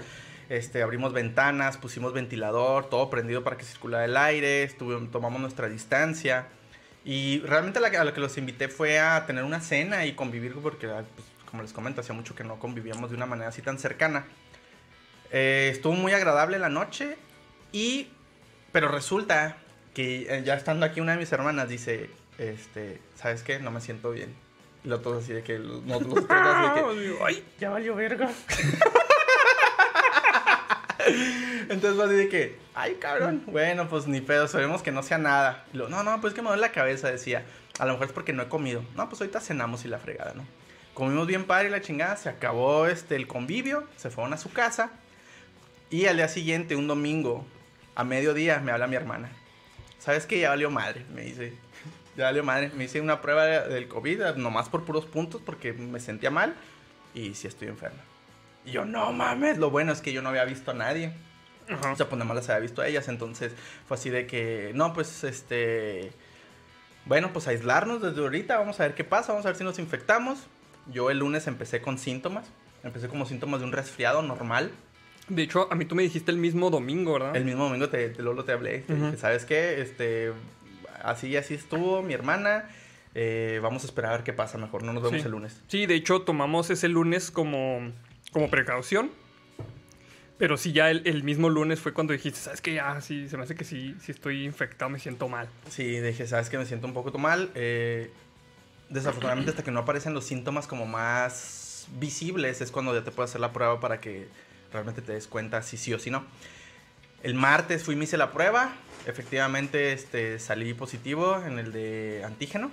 Este, 0.49 0.83
abrimos 0.83 1.13
ventanas, 1.13 1.77
pusimos 1.77 2.13
ventilador, 2.13 2.89
todo 2.89 3.11
prendido 3.11 3.45
para 3.45 3.57
que 3.57 3.65
circulara 3.65 4.05
el 4.05 4.17
aire, 4.17 4.69
tomamos 5.11 5.41
nuestra 5.41 5.69
distancia. 5.69 6.47
Y 7.09 7.41
realmente 7.41 7.79
a 7.79 8.05
lo 8.05 8.13
que 8.13 8.21
los 8.21 8.37
invité 8.37 8.69
fue 8.69 9.01
a 9.01 9.25
tener 9.25 9.43
una 9.43 9.63
cena 9.63 10.05
y 10.05 10.13
convivir, 10.13 10.53
porque, 10.57 10.89
ah, 10.89 11.03
pues, 11.15 11.27
como 11.47 11.63
les 11.63 11.73
comento, 11.73 12.03
hacía 12.03 12.15
mucho 12.15 12.35
que 12.35 12.45
no 12.45 12.59
convivíamos 12.59 13.09
de 13.09 13.17
una 13.17 13.25
manera 13.25 13.49
así 13.49 13.63
tan 13.63 13.79
cercana. 13.79 14.27
Eh, 15.31 15.71
estuvo 15.73 15.95
muy 15.95 16.13
agradable 16.13 16.59
la 16.59 16.69
noche 16.69 17.17
y... 17.73 18.09
Pero 18.73 18.89
resulta 18.89 19.57
que 19.95 20.27
eh, 20.29 20.43
ya 20.45 20.53
estando 20.53 20.85
aquí 20.85 21.01
una 21.01 21.13
de 21.13 21.19
mis 21.19 21.33
hermanas 21.33 21.71
dice, 21.71 22.11
este, 22.37 23.01
¿sabes 23.15 23.43
qué? 23.43 23.59
No 23.59 23.71
me 23.71 23.81
siento 23.81 24.11
bien. 24.11 24.35
Y 24.85 24.89
lo 24.89 25.01
todos 25.01 25.25
así 25.25 25.33
de 25.33 25.43
que, 25.43 25.59
no, 25.59 26.01
los 26.01 26.29
tres 26.29 26.31
así 26.31 26.83
de 26.83 27.15
que, 27.15 27.17
ay, 27.25 27.43
ya 27.59 27.71
valió 27.71 27.95
verga. 27.95 28.29
Entonces 31.69 31.99
va 31.99 32.05
así 32.05 32.15
de 32.15 32.29
que, 32.29 32.59
ay, 32.75 32.97
cabrón. 33.01 33.43
Bueno, 33.47 33.89
pues 33.89 34.07
ni 34.07 34.21
pedo, 34.21 34.49
sabemos 34.49 34.83
que 34.83 34.93
no 34.93 35.03
sea 35.03 35.19
nada. 35.19 35.65
no, 35.73 36.03
no, 36.03 36.21
pues 36.21 36.35
que 36.35 36.43
me 36.43 36.49
duele 36.49 36.61
la 36.61 36.73
cabeza, 36.73 37.11
decía. 37.11 37.45
A 37.79 37.87
lo 37.87 37.93
mejor 37.93 38.09
es 38.09 38.13
porque 38.13 38.33
no 38.33 38.43
he 38.43 38.49
comido. 38.49 38.83
No, 38.97 39.09
pues 39.09 39.21
ahorita 39.21 39.41
cenamos 39.41 39.85
y 39.85 39.89
la 39.89 39.99
fregada, 39.99 40.35
¿no? 40.35 40.45
Comimos 40.95 41.29
bien 41.29 41.45
padre 41.45 41.69
y 41.69 41.71
la 41.71 41.81
chingada, 41.81 42.17
se 42.17 42.29
acabó 42.29 42.87
este, 42.87 43.15
el 43.15 43.29
convivio, 43.29 43.87
se 43.97 44.11
fueron 44.11 44.33
a 44.33 44.37
su 44.37 44.51
casa. 44.51 44.91
Y 45.91 46.07
al 46.07 46.17
día 46.17 46.29
siguiente, 46.29 46.75
un 46.75 46.89
domingo, 46.89 47.47
a 47.95 48.03
mediodía, 48.03 48.59
me 48.59 48.73
habla 48.73 48.89
mi 48.89 48.97
hermana. 48.97 49.31
¿Sabes 50.01 50.27
qué? 50.27 50.41
Ya 50.41 50.51
valió 50.51 50.71
madre, 50.71 51.05
me 51.15 51.23
dice 51.23 51.53
ya 52.17 52.25
valió 52.25 52.43
madre. 52.43 52.73
Me 52.75 52.85
hice 52.85 53.01
una 53.01 53.21
prueba 53.21 53.45
del 53.45 53.87
COVID, 53.87 54.35
nomás 54.37 54.69
por 54.69 54.85
puros 54.85 55.07
puntos, 55.07 55.41
porque 55.45 55.73
me 55.73 56.01
sentía 56.01 56.31
mal. 56.31 56.57
Y 57.15 57.35
sí 57.35 57.47
estoy 57.47 57.69
enferma. 57.69 58.03
Y 58.69 58.73
yo, 58.73 58.85
no 58.85 59.13
mames. 59.13 59.59
Lo 59.59 59.71
bueno 59.71 59.93
es 59.93 60.01
que 60.01 60.13
yo 60.13 60.23
no 60.23 60.29
había 60.29 60.45
visto 60.45 60.71
a 60.71 60.75
nadie. 60.75 61.13
O 61.71 61.97
sea, 61.97 62.09
pues 62.09 62.13
nada 62.13 62.25
más 62.25 62.37
las 62.37 62.49
había 62.51 62.61
visto 62.61 62.83
a 62.83 62.87
ellas. 62.87 63.09
Entonces 63.09 63.53
fue 63.87 63.97
así 63.97 64.11
de 64.11 64.27
que, 64.27 64.73
no, 64.75 64.93
pues 64.93 65.25
este. 65.25 66.13
Bueno, 67.05 67.33
pues 67.33 67.49
aislarnos 67.49 68.03
desde 68.03 68.21
ahorita. 68.21 68.59
Vamos 68.59 68.79
a 68.81 68.85
ver 68.85 68.95
qué 68.95 69.05
pasa. 69.05 69.33
Vamos 69.33 69.47
a 69.47 69.51
ver 69.51 69.57
si 69.57 69.65
nos 69.65 69.79
infectamos. 69.79 70.47
Yo 70.87 71.11
el 71.11 71.19
lunes 71.19 71.47
empecé 71.47 71.81
con 71.81 71.99
síntomas. 71.99 72.47
Empecé 72.85 73.09
como 73.09 73.27
síntomas 73.27 73.61
de 73.61 73.67
un 73.67 73.73
resfriado 73.73 74.23
normal. 74.23 74.71
De 75.29 75.43
hecho, 75.43 75.69
a 75.71 75.75
mí 75.75 75.85
tú 75.85 75.95
me 75.95 76.03
dijiste 76.03 76.31
el 76.31 76.39
mismo 76.39 76.71
domingo, 76.71 77.15
¿verdad? 77.15 77.37
El 77.37 77.45
mismo 77.45 77.65
domingo 77.65 77.89
te, 77.89 78.09
te, 78.09 78.23
te 78.23 78.53
hablé. 78.53 78.85
¿sabes 79.19 79.45
qué? 79.45 79.83
Este, 79.83 80.33
así 81.03 81.37
así 81.37 81.55
estuvo 81.55 82.03
mi 82.03 82.15
hermana. 82.15 82.69
Eh, 83.15 83.59
vamos 83.63 83.83
a 83.83 83.87
esperar 83.87 84.13
a 84.13 84.17
ver 84.17 84.25
qué 84.25 84.33
pasa 84.33 84.59
mejor. 84.59 84.83
No 84.83 84.93
nos 84.93 85.03
vemos 85.03 85.25
el 85.25 85.31
lunes. 85.31 85.61
Sí, 85.69 85.87
de 85.87 85.95
hecho 85.95 86.23
tomamos 86.23 86.71
ese 86.71 86.89
lunes 86.89 87.31
como, 87.31 87.93
como 88.33 88.51
precaución. 88.51 89.11
Pero 90.39 90.57
sí, 90.57 90.73
ya 90.73 90.91
el, 90.91 91.25
mismo 91.25 91.49
lunes 91.49 91.81
fue 91.81 91.93
cuando 91.93 92.13
dijiste, 92.13 92.39
¿sabes 92.39 92.61
qué? 92.61 92.75
Ya, 92.75 93.01
sí, 93.01 93.29
se 93.29 93.37
me 93.37 93.43
hace 93.43 93.57
que 93.57 93.65
sí, 93.65 93.97
sí 94.01 94.13
estoy 94.13 94.45
infectado, 94.45 94.89
me 94.89 95.01
siento 95.01 95.29
mal. 95.29 95.49
Sí, 95.69 95.99
dije, 95.99 96.29
¿sabes 96.29 96.49
que 96.49 96.59
Me 96.59 96.65
siento 96.65 96.87
un 96.87 96.95
poco 96.95 97.17
mal. 97.19 97.51
Eh, 97.57 98.13
desafortunadamente, 98.89 99.51
hasta 99.51 99.65
que 99.65 99.73
no 99.73 99.81
aparecen 99.81 100.15
los 100.15 100.25
síntomas 100.25 100.69
como 100.69 100.87
más 100.87 101.89
visibles, 101.99 102.61
es 102.61 102.71
cuando 102.71 102.95
ya 102.95 103.03
te 103.03 103.11
puedo 103.11 103.25
hacer 103.25 103.41
la 103.41 103.53
prueba 103.53 103.81
para 103.81 104.01
que 104.01 104.29
realmente 104.73 105.03
te 105.03 105.13
des 105.13 105.27
cuenta 105.27 105.63
si 105.63 105.77
sí 105.77 105.93
o 105.93 105.99
si 105.99 106.11
no. 106.11 106.25
El 107.25 107.35
martes 107.35 107.83
fui 107.83 107.97
me 107.97 108.05
hice 108.05 108.17
la 108.17 108.31
prueba 108.31 108.77
efectivamente 109.09 109.93
este, 109.93 110.39
salí 110.39 110.75
positivo 110.75 111.43
en 111.45 111.59
el 111.59 111.73
de 111.73 112.23
antígeno. 112.25 112.71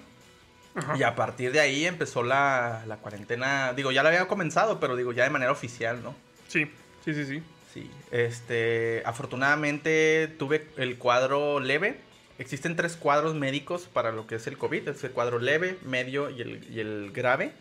Y 0.97 1.03
a 1.03 1.15
partir 1.15 1.51
de 1.51 1.59
ahí 1.59 1.85
empezó 1.85 2.23
la, 2.23 2.83
la, 2.87 2.97
cuarentena. 2.97 3.73
Digo, 3.73 3.91
ya 3.91 4.03
la 4.03 4.09
había 4.09 4.27
comenzado, 4.27 4.79
pero 4.79 4.95
digo, 4.95 5.13
ya 5.13 5.23
de 5.23 5.29
manera 5.29 5.51
oficial, 5.51 6.03
¿no? 6.03 6.15
Sí, 6.47 6.69
sí, 7.03 7.13
sí, 7.13 7.25
sí. 7.25 7.43
Sí, 7.73 7.91
este, 8.11 9.01
afortunadamente 9.05 10.33
tuve 10.37 10.67
el 10.77 10.97
cuadro 10.97 11.59
leve. 11.59 11.99
Existen 12.39 12.75
tres 12.75 12.95
cuadros 12.97 13.35
médicos 13.35 13.89
para 13.91 14.11
lo 14.11 14.27
que 14.27 14.35
es 14.35 14.47
el 14.47 14.57
COVID. 14.57 14.89
Es 14.89 15.03
el 15.03 15.11
cuadro 15.11 15.39
leve, 15.39 15.77
medio 15.83 16.29
y 16.29 16.41
el, 16.41 16.65
y 16.69 16.79
el 16.79 17.11
grave. 17.13 17.53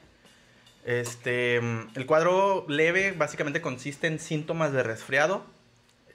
Este, 0.85 1.57
el 1.57 2.07
cuadro 2.07 2.67
leve 2.69 3.13
básicamente 3.13 3.61
consiste 3.61 4.07
en 4.07 4.19
síntomas 4.19 4.73
de 4.73 4.83
resfriado. 4.83 5.45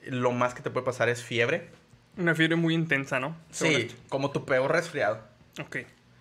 Lo 0.06 0.32
más 0.32 0.54
que 0.54 0.62
te 0.62 0.70
puede 0.70 0.86
pasar 0.86 1.08
es 1.08 1.22
fiebre. 1.22 1.68
Una 2.16 2.34
fiebre 2.34 2.56
muy 2.56 2.74
intensa, 2.74 3.20
¿no? 3.20 3.36
Sí, 3.50 3.90
como 4.08 4.30
tu 4.30 4.44
peor 4.44 4.72
resfriado. 4.72 5.20
Ok. 5.60 5.78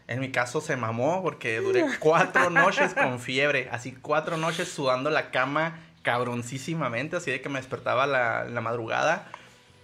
En 0.10 0.20
mi 0.20 0.32
caso 0.32 0.60
se 0.60 0.76
mamó 0.76 1.22
porque 1.22 1.60
duré 1.60 1.86
cuatro 2.00 2.50
noches 2.50 2.96
con 2.96 3.20
fiebre, 3.20 3.70
así 3.72 3.92
cuatro 3.92 4.38
noches 4.38 4.68
sudando 4.68 5.12
la 5.12 5.30
cama 5.30 5.78
cabroncísimamente, 6.02 7.16
así 7.16 7.30
de 7.30 7.42
que 7.42 7.48
me 7.48 7.60
despertaba 7.60 8.08
la, 8.08 8.44
la 8.46 8.60
madrugada 8.60 9.28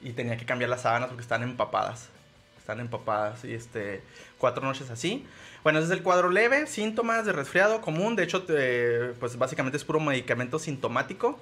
y 0.02 0.14
tenía 0.14 0.36
que 0.36 0.46
cambiar 0.46 0.72
las 0.72 0.82
sábanas 0.82 1.10
porque 1.10 1.22
están 1.22 1.44
empapadas. 1.44 2.10
Están 2.58 2.80
empapadas 2.80 3.46
y 3.46 3.54
este, 3.54 4.02
cuatro 4.40 4.66
noches 4.66 4.90
así. 4.90 5.28
Bueno, 5.62 5.78
ese 5.78 5.90
es 5.90 5.92
el 5.92 6.02
cuadro 6.02 6.32
leve, 6.32 6.66
síntomas 6.66 7.28
de 7.28 7.32
resfriado 7.32 7.80
común, 7.82 8.16
de 8.16 8.24
hecho, 8.24 8.48
pues 9.20 9.38
básicamente 9.38 9.78
es 9.78 9.84
puro 9.84 10.00
medicamento 10.00 10.58
sintomático. 10.58 11.40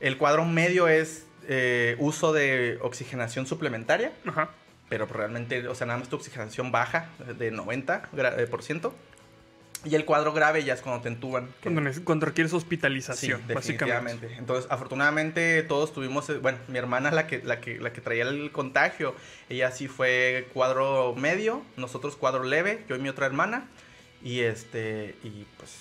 El 0.00 0.16
cuadro 0.16 0.46
medio 0.46 0.88
es 0.88 1.26
eh, 1.48 1.96
uso 1.98 2.32
de 2.32 2.78
oxigenación 2.80 3.46
suplementaria, 3.46 4.12
Ajá. 4.26 4.48
Pero 4.90 5.06
realmente, 5.06 5.66
o 5.68 5.74
sea, 5.74 5.86
nada 5.86 5.98
más 6.00 6.08
tu 6.10 6.16
oxigenación 6.16 6.70
baja 6.72 7.08
de 7.38 7.50
90%. 7.50 8.10
gra- 8.12 8.38
eh, 8.38 8.46
por 8.46 8.62
ciento. 8.62 8.94
Y 9.82 9.94
el 9.94 10.04
cuadro 10.04 10.34
grave 10.34 10.62
ya 10.62 10.74
es 10.74 10.82
cuando 10.82 11.00
te 11.00 11.08
entuban. 11.08 11.48
Cuando, 11.62 11.80
cuando 12.04 12.26
requieres 12.26 12.50
Sí, 12.50 12.56
hospitalización, 12.58 13.40
básicamente. 13.48 13.86
definitivamente. 14.12 14.34
Entonces, 14.38 14.70
afortunadamente 14.70 15.62
todos 15.62 15.94
tuvimos, 15.94 16.28
eh, 16.28 16.36
bueno, 16.36 16.58
mi 16.68 16.76
hermana 16.76 17.10
la 17.10 17.26
que, 17.26 17.40
la 17.42 17.60
que, 17.62 17.78
la 17.80 17.90
que 17.90 18.02
traía 18.02 18.24
el 18.24 18.52
contagio, 18.52 19.14
ella 19.48 19.70
sí 19.70 19.88
fue 19.88 20.48
cuadro 20.52 21.14
medio, 21.14 21.62
nosotros 21.78 22.16
cuadro 22.16 22.44
leve, 22.44 22.84
yo 22.90 22.96
y 22.96 22.98
mi 22.98 23.08
otra 23.08 23.24
hermana, 23.24 23.68
y 24.22 24.40
este, 24.40 25.14
y 25.22 25.46
pues, 25.56 25.74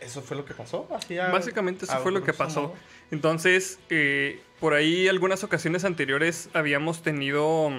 eso 0.00 0.20
fue 0.22 0.36
lo 0.36 0.44
que 0.44 0.54
pasó. 0.54 0.88
Así 0.92 1.16
a- 1.18 1.28
Básicamente 1.28 1.84
eso 1.84 1.94
a 1.94 1.98
fue 1.98 2.10
lo 2.10 2.24
que 2.24 2.32
pasó. 2.32 2.62
modo. 2.62 2.74
Entonces, 3.12 3.78
eh, 3.90 4.40
por 4.58 4.74
ahí 4.74 5.06
algunas 5.06 5.44
ocasiones 5.44 5.84
anteriores 5.84 6.48
habíamos 6.54 7.02
tenido... 7.02 7.70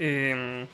eh, 0.00 0.66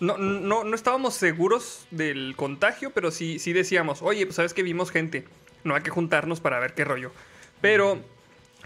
no, 0.00 0.18
no, 0.18 0.64
no 0.64 0.74
estábamos 0.74 1.14
seguros 1.14 1.86
del 1.92 2.34
contagio, 2.36 2.90
pero 2.90 3.12
sí, 3.12 3.38
sí 3.38 3.52
decíamos, 3.52 4.02
oye, 4.02 4.26
pues 4.26 4.34
sabes 4.34 4.52
que 4.52 4.64
vimos 4.64 4.90
gente, 4.90 5.24
no 5.62 5.76
hay 5.76 5.82
que 5.82 5.90
juntarnos 5.90 6.40
para 6.40 6.58
ver 6.58 6.74
qué 6.74 6.84
rollo. 6.84 7.12
Pero, 7.60 8.00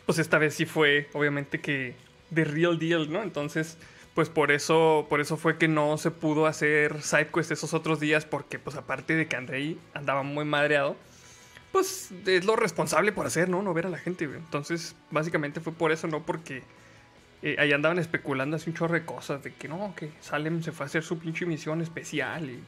pues 0.07 0.19
esta 0.19 0.39
vez 0.39 0.55
sí 0.55 0.65
fue, 0.65 1.09
obviamente 1.13 1.61
que 1.61 1.95
the 2.35 2.45
real 2.45 2.79
deal, 2.79 3.13
¿no? 3.13 3.23
Entonces, 3.23 3.77
pues 4.15 4.31
por 4.31 4.51
eso, 4.51 5.07
por 5.11 5.21
eso 5.21 5.37
fue 5.37 5.59
que 5.59 5.69
no 5.69 5.99
se 5.99 6.11
pudo 6.11 6.47
hacer 6.47 7.03
SideQuest 7.03 7.51
esos 7.51 7.75
otros 7.75 8.01
días, 8.01 8.25
porque 8.25 8.59
pues 8.59 8.75
aparte 8.75 9.15
de 9.15 9.29
que 9.29 9.37
Andrei 9.37 9.79
andaba 9.93 10.23
muy 10.23 10.47
madreado, 10.47 10.97
pues 11.77 12.11
es 12.27 12.45
lo 12.45 12.57
responsable 12.57 13.13
por 13.13 13.27
hacer, 13.27 13.49
¿no? 13.49 13.63
No 13.63 13.75
ver 13.75 13.87
a 13.87 13.91
la 13.91 13.99
gente, 13.99 14.27
güey. 14.27 14.39
Entonces, 14.39 14.95
básicamente 15.11 15.61
fue 15.61 15.73
por 15.73 15.93
eso, 15.93 16.07
no 16.07 16.23
porque 16.25 16.63
eh, 17.43 17.57
ahí 17.59 17.73
andaban 17.73 17.99
especulando 17.99 18.57
así 18.57 18.71
un 18.71 18.77
chorro 18.77 18.95
de 18.95 19.05
cosas, 19.05 19.43
de 19.43 19.53
que 19.53 19.69
no, 19.69 19.95
que 19.97 20.11
Salem 20.21 20.63
se 20.63 20.73
fue 20.73 20.85
a 20.85 20.87
hacer 20.87 21.03
su 21.03 21.19
pinche 21.19 21.45
misión 21.47 21.81
especial 21.83 22.49
y, 22.51 22.61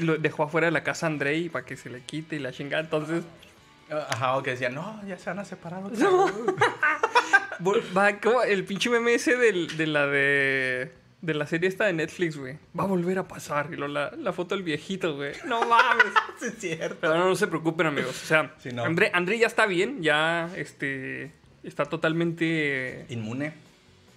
y 0.00 0.04
lo 0.04 0.16
dejó 0.18 0.42
afuera 0.44 0.66
de 0.66 0.72
la 0.72 0.84
casa 0.84 1.06
a 1.06 1.08
Andrei 1.10 1.48
para 1.48 1.64
que 1.64 1.76
se 1.76 1.88
le 1.90 2.00
quite 2.02 2.36
y 2.36 2.38
la 2.38 2.52
chingada. 2.52 2.82
Entonces, 2.82 3.24
Ajá, 3.90 4.36
o 4.36 4.42
que 4.42 4.50
decían, 4.50 4.74
no, 4.74 5.00
ya 5.06 5.16
se 5.18 5.30
van 5.30 5.38
a 5.38 5.44
separar. 5.46 5.82
otra 5.82 5.98
No. 5.98 6.26
vez". 6.26 6.34
vol- 7.60 7.82
va 7.96 8.18
como 8.20 8.42
el 8.42 8.64
pinche 8.64 8.90
meme 8.90 9.14
ese 9.14 9.36
del- 9.36 9.74
de 9.78 9.86
la 9.86 10.06
de. 10.06 10.92
De 11.20 11.34
la 11.34 11.46
serie 11.46 11.68
esta 11.68 11.84
de 11.86 11.92
Netflix, 11.94 12.36
güey. 12.36 12.56
Va 12.78 12.84
a 12.84 12.86
volver 12.86 13.18
a 13.18 13.26
pasar. 13.26 13.70
Y 13.72 13.76
luego 13.76 13.92
la, 13.92 14.12
la 14.16 14.32
foto 14.32 14.54
del 14.54 14.62
viejito, 14.62 15.16
güey. 15.16 15.32
No 15.46 15.66
mames. 15.66 16.04
Sí, 16.40 16.46
es 16.46 16.54
cierto. 16.58 16.96
Pero 17.00 17.16
no, 17.16 17.24
no 17.28 17.34
se 17.34 17.48
preocupen, 17.48 17.88
amigos. 17.88 18.10
O 18.22 18.26
sea, 18.26 18.54
Sí, 18.62 18.70
no. 18.70 18.84
André, 18.84 19.10
André 19.12 19.36
ya 19.38 19.48
está 19.48 19.66
bien. 19.66 20.00
Ya 20.02 20.48
este, 20.56 21.32
está 21.64 21.84
totalmente. 21.86 23.06
Inmune. 23.08 23.52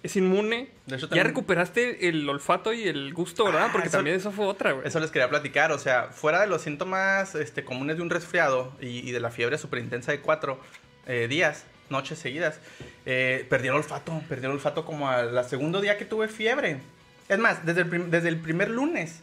Es 0.04 0.16
inmune. 0.16 0.68
De 0.86 0.96
hecho, 0.96 1.06
ya 1.06 1.08
también- 1.10 1.26
recuperaste 1.26 2.08
el 2.08 2.28
olfato 2.28 2.72
y 2.72 2.84
el 2.88 3.12
gusto, 3.14 3.44
¿verdad? 3.44 3.66
Ah, 3.66 3.72
Porque 3.72 3.88
eso- 3.88 3.98
también 3.98 4.16
eso 4.16 4.30
fue 4.32 4.46
otra, 4.46 4.72
güey. 4.72 4.86
Eso 4.86 4.98
les 5.00 5.10
quería 5.10 5.28
platicar, 5.28 5.70
o 5.72 5.78
sea, 5.78 6.04
fuera 6.12 6.40
de 6.40 6.46
los 6.46 6.62
síntomas 6.62 7.34
este, 7.34 7.64
comunes 7.64 7.96
de 7.96 8.02
un 8.02 8.10
resfriado 8.10 8.72
y, 8.80 9.08
y 9.08 9.12
de 9.12 9.20
la 9.20 9.30
fiebre 9.30 9.58
súper 9.58 9.78
intensa 9.80 10.10
de 10.12 10.20
cuatro 10.20 10.60
eh, 11.06 11.26
días, 11.28 11.64
noches 11.92 12.18
seguidas, 12.18 12.58
eh, 13.06 13.46
perdí 13.48 13.68
el 13.68 13.74
olfato, 13.74 14.20
perdí 14.28 14.46
el 14.46 14.50
olfato 14.52 14.84
como 14.84 15.08
al 15.08 15.44
segundo 15.48 15.80
día 15.80 15.96
que 15.96 16.04
tuve 16.04 16.26
fiebre. 16.26 16.80
Es 17.28 17.38
más, 17.38 17.64
desde 17.64 17.82
el, 17.82 18.10
desde 18.10 18.28
el 18.28 18.38
primer 18.40 18.68
lunes 18.70 19.20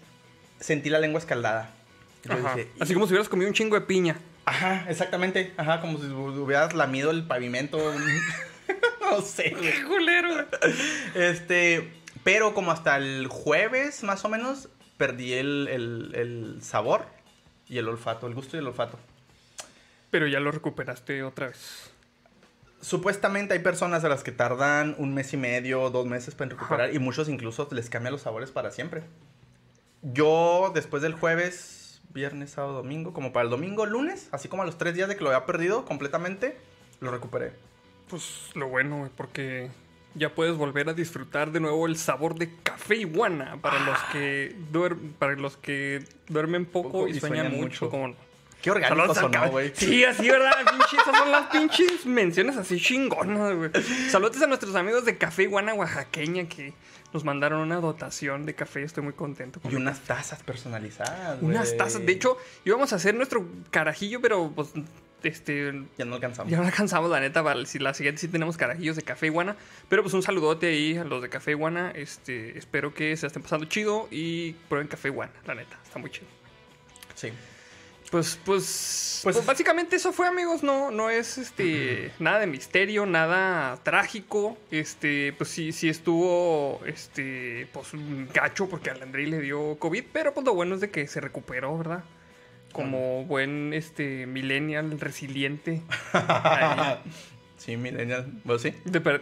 sentí 0.61 0.89
la 0.89 0.99
lengua 0.99 1.19
escaldada. 1.19 1.71
Dije, 2.23 2.69
Así 2.79 2.93
como 2.93 3.05
si 3.07 3.11
hubieras 3.13 3.27
comido 3.29 3.49
un 3.49 3.53
chingo 3.53 3.75
de 3.79 3.85
piña. 3.85 4.15
Ajá, 4.45 4.85
exactamente, 4.89 5.53
ajá, 5.57 5.81
como 5.81 5.97
si 5.99 6.05
hubieras 6.07 6.73
lamido 6.73 7.11
el 7.11 7.23
pavimento. 7.27 7.77
no 9.01 9.21
sé. 9.21 9.53
¡Qué 9.59 9.83
culero! 9.85 10.45
Este, 11.15 11.91
pero 12.23 12.53
como 12.53 12.71
hasta 12.71 12.97
el 12.97 13.27
jueves, 13.27 14.03
más 14.03 14.23
o 14.25 14.29
menos, 14.29 14.69
perdí 14.97 15.33
el, 15.33 15.67
el- 15.69 16.11
el 16.15 16.59
sabor 16.63 17.05
y 17.67 17.77
el 17.77 17.87
olfato, 17.87 18.27
el 18.27 18.33
gusto 18.33 18.57
y 18.57 18.59
el 18.59 18.67
olfato. 18.67 18.97
Pero 20.11 20.27
ya 20.27 20.39
lo 20.39 20.51
recuperaste 20.51 21.21
otra 21.23 21.47
vez. 21.47 21.91
Supuestamente 22.81 23.53
hay 23.53 23.59
personas 23.59 24.03
a 24.05 24.09
las 24.09 24.23
que 24.23 24.31
tardan 24.31 24.95
un 24.97 25.13
mes 25.13 25.33
y 25.33 25.37
medio, 25.37 25.89
dos 25.89 26.05
meses 26.05 26.33
para 26.35 26.51
recuperar 26.51 26.87
Ajá. 26.89 26.93
y 26.95 26.99
muchos 26.99 27.27
incluso 27.27 27.67
les 27.71 27.89
cambian 27.89 28.13
los 28.13 28.21
sabores 28.21 28.51
para 28.51 28.71
siempre. 28.71 29.03
Yo 30.01 30.71
después 30.73 31.01
del 31.03 31.13
jueves, 31.13 32.01
viernes, 32.13 32.51
sábado, 32.51 32.75
domingo, 32.75 33.11
como 33.13 33.33
para 33.33 33.43
el 33.43 33.49
domingo, 33.49 33.85
lunes, 33.85 34.29
así 34.31 34.47
como 34.47 34.63
a 34.63 34.65
los 34.65 34.77
tres 34.77 34.95
días 34.95 35.09
de 35.09 35.17
que 35.17 35.23
lo 35.23 35.29
había 35.31 35.45
perdido 35.45 35.83
completamente, 35.83 36.57
lo 37.01 37.11
recuperé. 37.11 37.51
Pues 38.09 38.49
lo 38.55 38.69
bueno, 38.69 39.09
porque 39.17 39.69
ya 40.15 40.33
puedes 40.33 40.55
volver 40.55 40.87
a 40.89 40.93
disfrutar 40.93 41.51
de 41.51 41.59
nuevo 41.59 41.85
el 41.85 41.97
sabor 41.97 42.35
de 42.35 42.55
café 42.63 42.95
iguana 42.95 43.57
para 43.61 43.79
los 43.81 43.97
que 44.13 44.55
duer- 44.71 44.97
para 45.19 45.35
los 45.35 45.57
que 45.57 46.05
duermen 46.29 46.65
poco, 46.65 46.91
Poco 46.91 47.07
y, 47.09 47.11
y 47.11 47.19
sueñan, 47.19 47.47
sueñan 47.47 47.61
mucho. 47.61 47.85
mucho. 47.85 47.89
Como... 47.89 48.15
Qué 48.61 48.71
orgánico 48.71 49.15
sonó, 49.15 49.49
güey. 49.51 49.71
Sí, 49.73 50.03
así, 50.03 50.29
¿verdad? 50.29 50.51
Pinche, 50.69 50.97
esas 50.97 51.17
son 51.17 51.31
las 51.31 51.47
pinches 51.47 52.05
menciones 52.05 52.57
así 52.57 52.79
chingonas, 52.79 53.55
güey. 53.55 53.71
Saludos 54.09 54.41
a 54.41 54.47
nuestros 54.47 54.75
amigos 54.75 55.05
de 55.05 55.17
Café 55.17 55.43
Iguana 55.43 55.73
Oaxaqueña 55.73 56.47
que 56.49 56.73
nos 57.13 57.23
mandaron 57.23 57.61
una 57.61 57.77
dotación 57.77 58.45
de 58.45 58.55
café. 58.55 58.83
Estoy 58.83 59.03
muy 59.03 59.13
contento. 59.13 59.59
con 59.61 59.71
Y 59.71 59.75
unas 59.75 60.01
tazas 60.01 60.43
personalizadas. 60.43 61.41
unas 61.41 61.67
güey. 61.67 61.77
tazas. 61.77 62.05
De 62.05 62.11
hecho, 62.11 62.37
íbamos 62.65 62.91
a 62.93 62.97
hacer 62.97 63.15
nuestro 63.15 63.47
carajillo, 63.71 64.19
pero 64.21 64.51
pues 64.53 64.69
este 65.23 65.73
ya 65.97 66.05
no 66.05 66.15
alcanzamos. 66.15 66.51
ya 66.51 66.57
no 66.59 66.65
alcanzamos, 66.65 67.09
la 67.09 67.19
neta, 67.19 67.43
para 67.43 67.65
si 67.65 67.79
la 67.79 67.93
siguiente 67.93 68.21
sí 68.21 68.27
tenemos 68.27 68.57
carajillos 68.57 68.95
de 68.95 69.01
Café 69.03 69.27
Iguana. 69.27 69.55
Pero 69.87 70.03
pues 70.03 70.13
un 70.13 70.21
saludote 70.21 70.67
ahí 70.67 70.97
a 70.97 71.03
los 71.05 71.21
de 71.21 71.29
Café 71.29 71.51
Iguana. 71.51 71.91
Este, 71.95 72.57
espero 72.57 72.93
que 72.93 73.15
se 73.17 73.25
estén 73.27 73.41
pasando 73.41 73.65
chido 73.67 74.07
y 74.11 74.51
prueben 74.67 74.87
Café 74.87 75.07
Iguana, 75.07 75.31
la 75.45 75.55
neta, 75.55 75.79
está 75.83 75.97
muy 75.97 76.11
chido. 76.11 76.27
Sí. 77.15 77.31
Pues, 78.09 78.39
pues, 78.43 79.21
Pues- 79.23 79.35
pues, 79.35 79.45
básicamente 79.45 79.95
eso 79.97 80.11
fue, 80.11 80.27
amigos. 80.27 80.63
No, 80.63 80.89
no 80.91 81.09
es 81.09 81.37
este 81.37 82.11
nada 82.19 82.39
de 82.39 82.47
misterio, 82.47 83.05
nada 83.05 83.77
trágico. 83.83 84.57
Este, 84.71 85.33
pues 85.33 85.49
sí, 85.49 85.71
sí 85.71 85.89
estuvo 85.89 86.81
este, 86.85 87.67
pues 87.73 87.93
un 87.93 88.27
gacho 88.33 88.67
porque 88.67 88.89
al 88.89 89.01
Andrei 89.03 89.25
le 89.27 89.39
dio 89.41 89.77
COVID, 89.77 90.05
pero 90.11 90.33
pues 90.33 90.45
lo 90.45 90.53
bueno 90.55 90.75
es 90.75 90.81
de 90.81 90.89
que 90.89 91.05
se 91.07 91.21
recuperó, 91.21 91.77
¿verdad? 91.77 92.03
Como 92.71 93.25
buen 93.25 93.73
este 93.73 94.25
millennial 94.25 94.99
resiliente. 94.99 95.81
Ahí. 96.13 96.99
Sí, 97.69 97.77
millennial. 97.77 98.25
Bueno, 98.43 98.59
sí. 98.59 98.73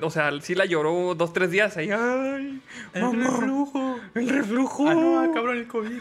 O 0.02 0.10
sea, 0.12 0.32
sí 0.42 0.56
la 0.56 0.66
lloró 0.66 1.16
dos, 1.16 1.34
tres 1.34 1.52
días 1.52 1.76
ahí. 1.78 1.90
Ay, 1.92 2.62
mamá, 2.96 3.24
reflujo. 3.30 4.00
el 4.16 4.30
reflujo. 4.30 4.88
Ah, 4.90 4.94
no, 4.94 5.32
cabrón, 5.34 5.58
el 5.58 5.68
COVID. 5.68 6.00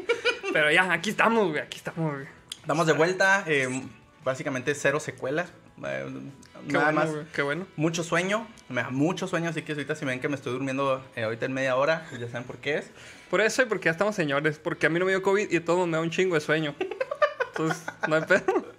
Pero 0.52 0.70
ya, 0.70 0.92
aquí 0.92 1.10
estamos, 1.10 1.48
güey, 1.48 1.60
aquí 1.60 1.78
estamos, 1.78 2.12
güey. 2.12 2.26
Estamos 2.60 2.86
de 2.86 2.92
vuelta. 2.92 3.44
eh, 3.46 3.82
básicamente 4.24 4.74
cero 4.74 5.00
secuelas. 5.00 5.48
eh, 5.86 6.06
Qué 6.66 6.72
nada 6.72 6.86
bueno, 6.86 7.00
más. 7.00 7.10
güey, 7.12 7.26
qué 7.34 7.42
bueno. 7.42 7.66
Mucho 7.76 8.02
sueño. 8.02 8.46
Me 8.68 8.82
da 8.82 8.90
mucho 8.90 9.26
sueño. 9.28 9.50
Así 9.50 9.62
que 9.62 9.72
ahorita 9.72 9.94
si 9.94 10.04
me 10.04 10.10
ven 10.12 10.20
que 10.20 10.28
me 10.28 10.34
estoy 10.34 10.52
durmiendo 10.52 11.02
eh, 11.14 11.22
ahorita 11.22 11.46
en 11.46 11.52
media 11.52 11.76
hora, 11.76 12.06
pues 12.10 12.20
ya 12.20 12.28
saben 12.28 12.44
por 12.46 12.56
qué 12.58 12.78
es. 12.78 12.90
Por 13.30 13.40
eso 13.40 13.62
y 13.62 13.66
porque 13.66 13.86
ya 13.86 13.92
estamos 13.92 14.14
señores. 14.16 14.58
Porque 14.58 14.86
a 14.86 14.90
mí 14.90 14.98
no 14.98 15.04
me 15.06 15.12
dio 15.12 15.22
COVID 15.22 15.50
y 15.50 15.56
a 15.56 15.64
todos 15.64 15.86
me 15.86 15.96
da 15.96 16.02
un 16.02 16.10
chingo 16.10 16.34
de 16.34 16.40
sueño. 16.40 16.74
Entonces, 17.52 17.84
no 18.08 18.16
hay 18.16 18.22
pedo. 18.22 18.75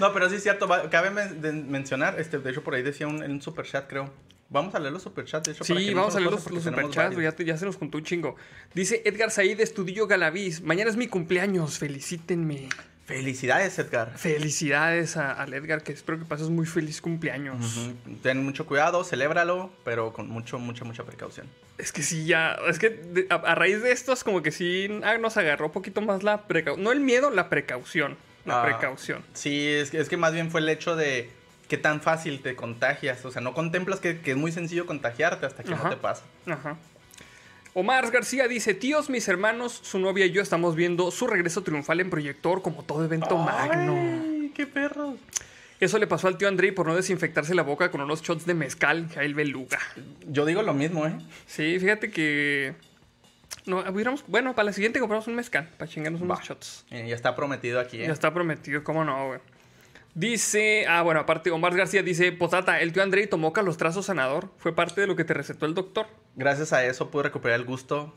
No, 0.00 0.12
pero 0.12 0.28
sí 0.28 0.36
es 0.36 0.42
cierto. 0.42 0.68
cabe 0.90 1.10
men- 1.10 1.40
de- 1.40 1.52
mencionar. 1.52 2.18
Este, 2.20 2.38
de 2.38 2.50
hecho, 2.50 2.62
por 2.62 2.74
ahí 2.74 2.82
decía 2.82 3.06
un, 3.06 3.22
en 3.22 3.30
un 3.32 3.42
super 3.42 3.64
chat, 3.66 3.86
creo. 3.88 4.10
Vamos 4.48 4.74
a 4.76 4.78
leer 4.78 4.92
los 4.92 5.02
superchats, 5.02 5.44
de 5.46 5.52
hecho. 5.52 5.64
para 5.64 5.80
que 5.80 5.86
Sí, 5.86 5.90
no 5.94 6.00
vamos 6.02 6.14
a 6.14 6.20
leer 6.20 6.30
los, 6.30 6.50
los 6.50 6.62
superchats, 6.62 7.16
ya, 7.16 7.32
te- 7.32 7.44
ya 7.44 7.56
se 7.56 7.64
nos 7.66 7.76
juntó 7.76 7.98
un 7.98 8.04
chingo. 8.04 8.36
Dice 8.74 9.02
Edgar 9.04 9.30
Said 9.30 9.58
Estudillo 9.60 10.06
Galaviz. 10.06 10.60
Mañana 10.62 10.88
es 10.90 10.96
mi 10.96 11.08
cumpleaños, 11.08 11.78
felicítenme. 11.78 12.68
Felicidades, 13.06 13.78
Edgar. 13.78 14.12
Felicidades 14.18 15.16
a- 15.16 15.32
al 15.32 15.54
Edgar, 15.54 15.82
que 15.82 15.92
espero 15.92 16.18
que 16.18 16.24
pases 16.24 16.48
muy 16.48 16.66
feliz 16.66 17.00
cumpleaños. 17.00 17.88
Ten 18.22 18.44
mucho 18.44 18.66
cuidado, 18.66 19.04
celébralo, 19.04 19.70
pero 19.84 20.12
con 20.12 20.28
mucho, 20.28 20.58
mucha, 20.58 20.84
mucha 20.84 21.04
precaución. 21.04 21.46
Es 21.78 21.92
que 21.92 22.02
sí, 22.02 22.24
ya. 22.26 22.56
Es 22.68 22.78
que 22.80 22.90
de- 22.90 23.26
a, 23.30 23.34
a 23.36 23.54
raíz 23.54 23.80
de 23.82 23.92
estos, 23.92 24.24
como 24.24 24.42
que 24.42 24.50
sí 24.50 24.88
ah, 25.04 25.18
nos 25.18 25.36
agarró 25.36 25.66
un 25.66 25.72
poquito 25.72 26.00
más 26.00 26.22
la 26.24 26.46
precaución. 26.48 26.82
No 26.84 26.90
el 26.92 27.00
miedo, 27.00 27.30
la 27.30 27.48
precaución. 27.48 28.16
La 28.46 28.62
Ah. 28.62 28.64
precaución. 28.64 29.22
Sí, 29.34 29.66
es 29.68 29.90
que, 29.90 29.98
es 30.00 30.08
que 30.08 30.16
más 30.16 30.32
bien 30.32 30.50
fue 30.50 30.60
el 30.60 30.68
hecho 30.68 30.96
de 30.96 31.30
qué 31.68 31.76
tan 31.76 32.00
fácil 32.00 32.40
te 32.42 32.54
contagias. 32.56 33.24
O 33.24 33.30
sea, 33.32 33.42
no 33.42 33.52
contemplas 33.54 34.00
que, 34.00 34.20
que 34.20 34.30
es 34.30 34.36
muy 34.36 34.52
sencillo 34.52 34.86
contagiarte 34.86 35.46
hasta 35.46 35.62
que 35.64 35.74
Ajá. 35.74 35.84
no 35.84 35.90
te 35.90 35.96
pasa. 35.96 36.22
Ajá. 36.46 36.76
Omar 37.74 38.10
García 38.10 38.48
dice, 38.48 38.72
tíos, 38.72 39.10
mis 39.10 39.28
hermanos, 39.28 39.78
su 39.82 39.98
novia 39.98 40.24
y 40.24 40.30
yo 40.30 40.40
estamos 40.40 40.76
viendo 40.76 41.10
su 41.10 41.26
regreso 41.26 41.62
triunfal 41.62 42.00
en 42.00 42.08
proyector 42.08 42.62
como 42.62 42.82
todo 42.84 43.04
evento 43.04 43.36
magno. 43.36 43.94
¡Ay, 43.94 44.50
qué 44.54 44.66
perros! 44.66 45.16
Eso 45.78 45.98
le 45.98 46.06
pasó 46.06 46.28
al 46.28 46.38
tío 46.38 46.48
André 46.48 46.72
por 46.72 46.86
no 46.86 46.96
desinfectarse 46.96 47.54
la 47.54 47.60
boca 47.62 47.90
con 47.90 48.00
unos 48.00 48.22
shots 48.22 48.46
de 48.46 48.54
mezcal, 48.54 49.10
Jail 49.14 49.34
Beluga. 49.34 49.78
Yo 50.26 50.46
digo 50.46 50.62
lo 50.62 50.72
mismo, 50.72 51.06
¿eh? 51.06 51.18
Sí, 51.46 51.78
fíjate 51.78 52.10
que... 52.10 52.72
No, 53.66 53.80
hubiéramos... 53.80 54.24
Bueno, 54.26 54.54
para 54.54 54.66
la 54.66 54.72
siguiente 54.72 55.00
compramos 55.00 55.26
un 55.26 55.34
mezcal, 55.34 55.68
para 55.76 55.90
chingarnos 55.90 56.20
unos 56.22 56.38
Va. 56.38 56.42
shots. 56.42 56.84
Eh, 56.90 57.06
ya 57.08 57.14
está 57.14 57.34
prometido 57.34 57.80
aquí, 57.80 58.00
¿eh? 58.00 58.06
Ya 58.06 58.12
está 58.12 58.32
prometido, 58.32 58.84
cómo 58.84 59.04
no, 59.04 59.26
güey. 59.28 59.40
Dice, 60.14 60.86
ah, 60.88 61.02
bueno, 61.02 61.20
aparte, 61.20 61.50
Omar 61.50 61.76
García 61.76 62.02
dice, 62.02 62.32
Potata, 62.32 62.80
el 62.80 62.92
tío 62.92 63.02
Andrei 63.02 63.26
tomó 63.26 63.52
calostrazos 63.52 64.06
sanador. 64.06 64.50
Fue 64.56 64.74
parte 64.74 65.00
de 65.00 65.06
lo 65.06 65.14
que 65.16 65.24
te 65.24 65.34
recetó 65.34 65.66
el 65.66 65.74
doctor. 65.74 66.06
Gracias 66.36 66.72
a 66.72 66.84
eso 66.86 67.10
pude 67.10 67.24
recuperar 67.24 67.58
el 67.60 67.66
gusto, 67.66 68.14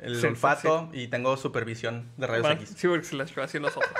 el 0.00 0.20
Sí, 0.20 0.26
olfato 0.26 0.88
y 0.92 1.08
tengo 1.08 1.36
supervisión 1.36 2.08
de 2.16 2.26
rayos 2.26 2.50
X. 2.52 2.74
Sí, 2.76 2.88
porque 2.88 3.04
se 3.04 3.16
las 3.16 3.30
echó 3.30 3.42
así 3.42 3.58
en 3.58 3.64
los 3.64 3.76
ojos. 3.76 3.90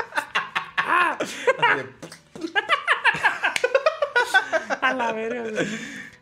A 4.81 4.95
la 4.95 5.13
verga. 5.13 5.61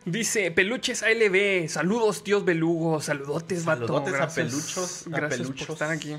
Dice, 0.05 0.51
peluches 0.51 1.01
ALB, 1.01 1.69
saludos 1.69 2.23
tíos 2.23 2.43
belugos, 2.43 3.05
saludotes, 3.05 3.63
vato. 3.63 3.87
Saludotes 3.87 4.13
a 4.13 4.17
Gracias. 4.17 4.45
peluchos, 4.47 5.07
a 5.07 5.09
Gracias 5.11 5.41
peluchos. 5.41 5.67
por 5.67 5.73
estar 5.75 5.91
aquí. 5.91 6.17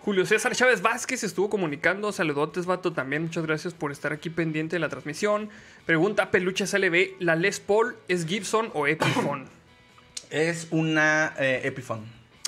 Julio 0.00 0.26
César 0.26 0.54
Chávez 0.54 0.82
Vázquez 0.82 1.22
estuvo 1.24 1.48
comunicando, 1.50 2.12
saludotes, 2.12 2.66
vato, 2.66 2.92
también 2.92 3.22
muchas 3.22 3.44
gracias 3.46 3.72
por 3.74 3.90
estar 3.92 4.12
aquí 4.12 4.30
pendiente 4.30 4.76
de 4.76 4.80
la 4.80 4.88
transmisión. 4.88 5.50
Pregunta, 5.86 6.30
peluches 6.30 6.72
ALB, 6.74 7.16
¿la 7.20 7.36
Les 7.36 7.60
Paul 7.60 7.96
es 8.08 8.26
Gibson 8.26 8.70
o 8.74 8.86
Epiphone? 8.86 9.46
Es 10.30 10.66
una 10.72 11.32
eh, 11.38 11.60
Epiphone. 11.64 12.02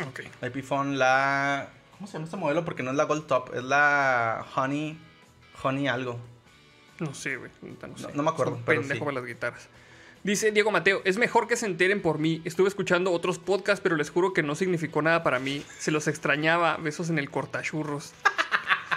ok. 0.09 0.21
La 0.41 0.49
Epiphone, 0.49 0.99
la... 0.99 1.69
¿Cómo 1.93 2.07
se 2.09 2.15
llama 2.15 2.25
este 2.25 2.37
modelo? 2.37 2.65
Porque 2.65 2.83
no 2.83 2.91
es 2.91 2.97
la 2.97 3.05
Gold 3.05 3.27
Top, 3.27 3.55
es 3.55 3.63
la 3.63 4.45
Honey... 4.57 4.99
Honey 5.63 5.87
algo. 5.87 6.19
No 6.99 7.15
sé, 7.15 7.37
güey. 7.37 7.51
No, 7.63 7.97
sé. 7.97 8.09
No- 8.09 8.15
no 8.15 8.23
me 8.25 8.31
acuerdo, 8.31 8.55
un 8.57 8.63
pero 8.63 8.81
pendejo 8.81 8.99
sí. 8.99 9.05
para 9.05 9.21
las 9.21 9.27
guitarras. 9.27 9.69
Dice 10.27 10.51
Diego 10.51 10.73
Mateo, 10.73 11.03
es 11.05 11.19
mejor 11.19 11.47
que 11.47 11.55
se 11.55 11.67
enteren 11.67 12.03
por 12.03 12.19
mí. 12.19 12.43
Estuve 12.45 12.67
escuchando 12.67 13.13
otros 13.13 13.39
podcasts, 13.39 13.81
pero 13.81 13.95
les 13.95 14.11
juro 14.11 14.33
que 14.33 14.43
no 14.43 14.57
significó 14.57 15.01
nada 15.01 15.23
para 15.23 15.39
mí. 15.39 15.65
Se 15.79 15.93
los 15.93 16.09
extrañaba. 16.09 16.79
Besos 16.79 17.11
en 17.11 17.21
el 17.21 17.31
cortachurros. 17.31 18.13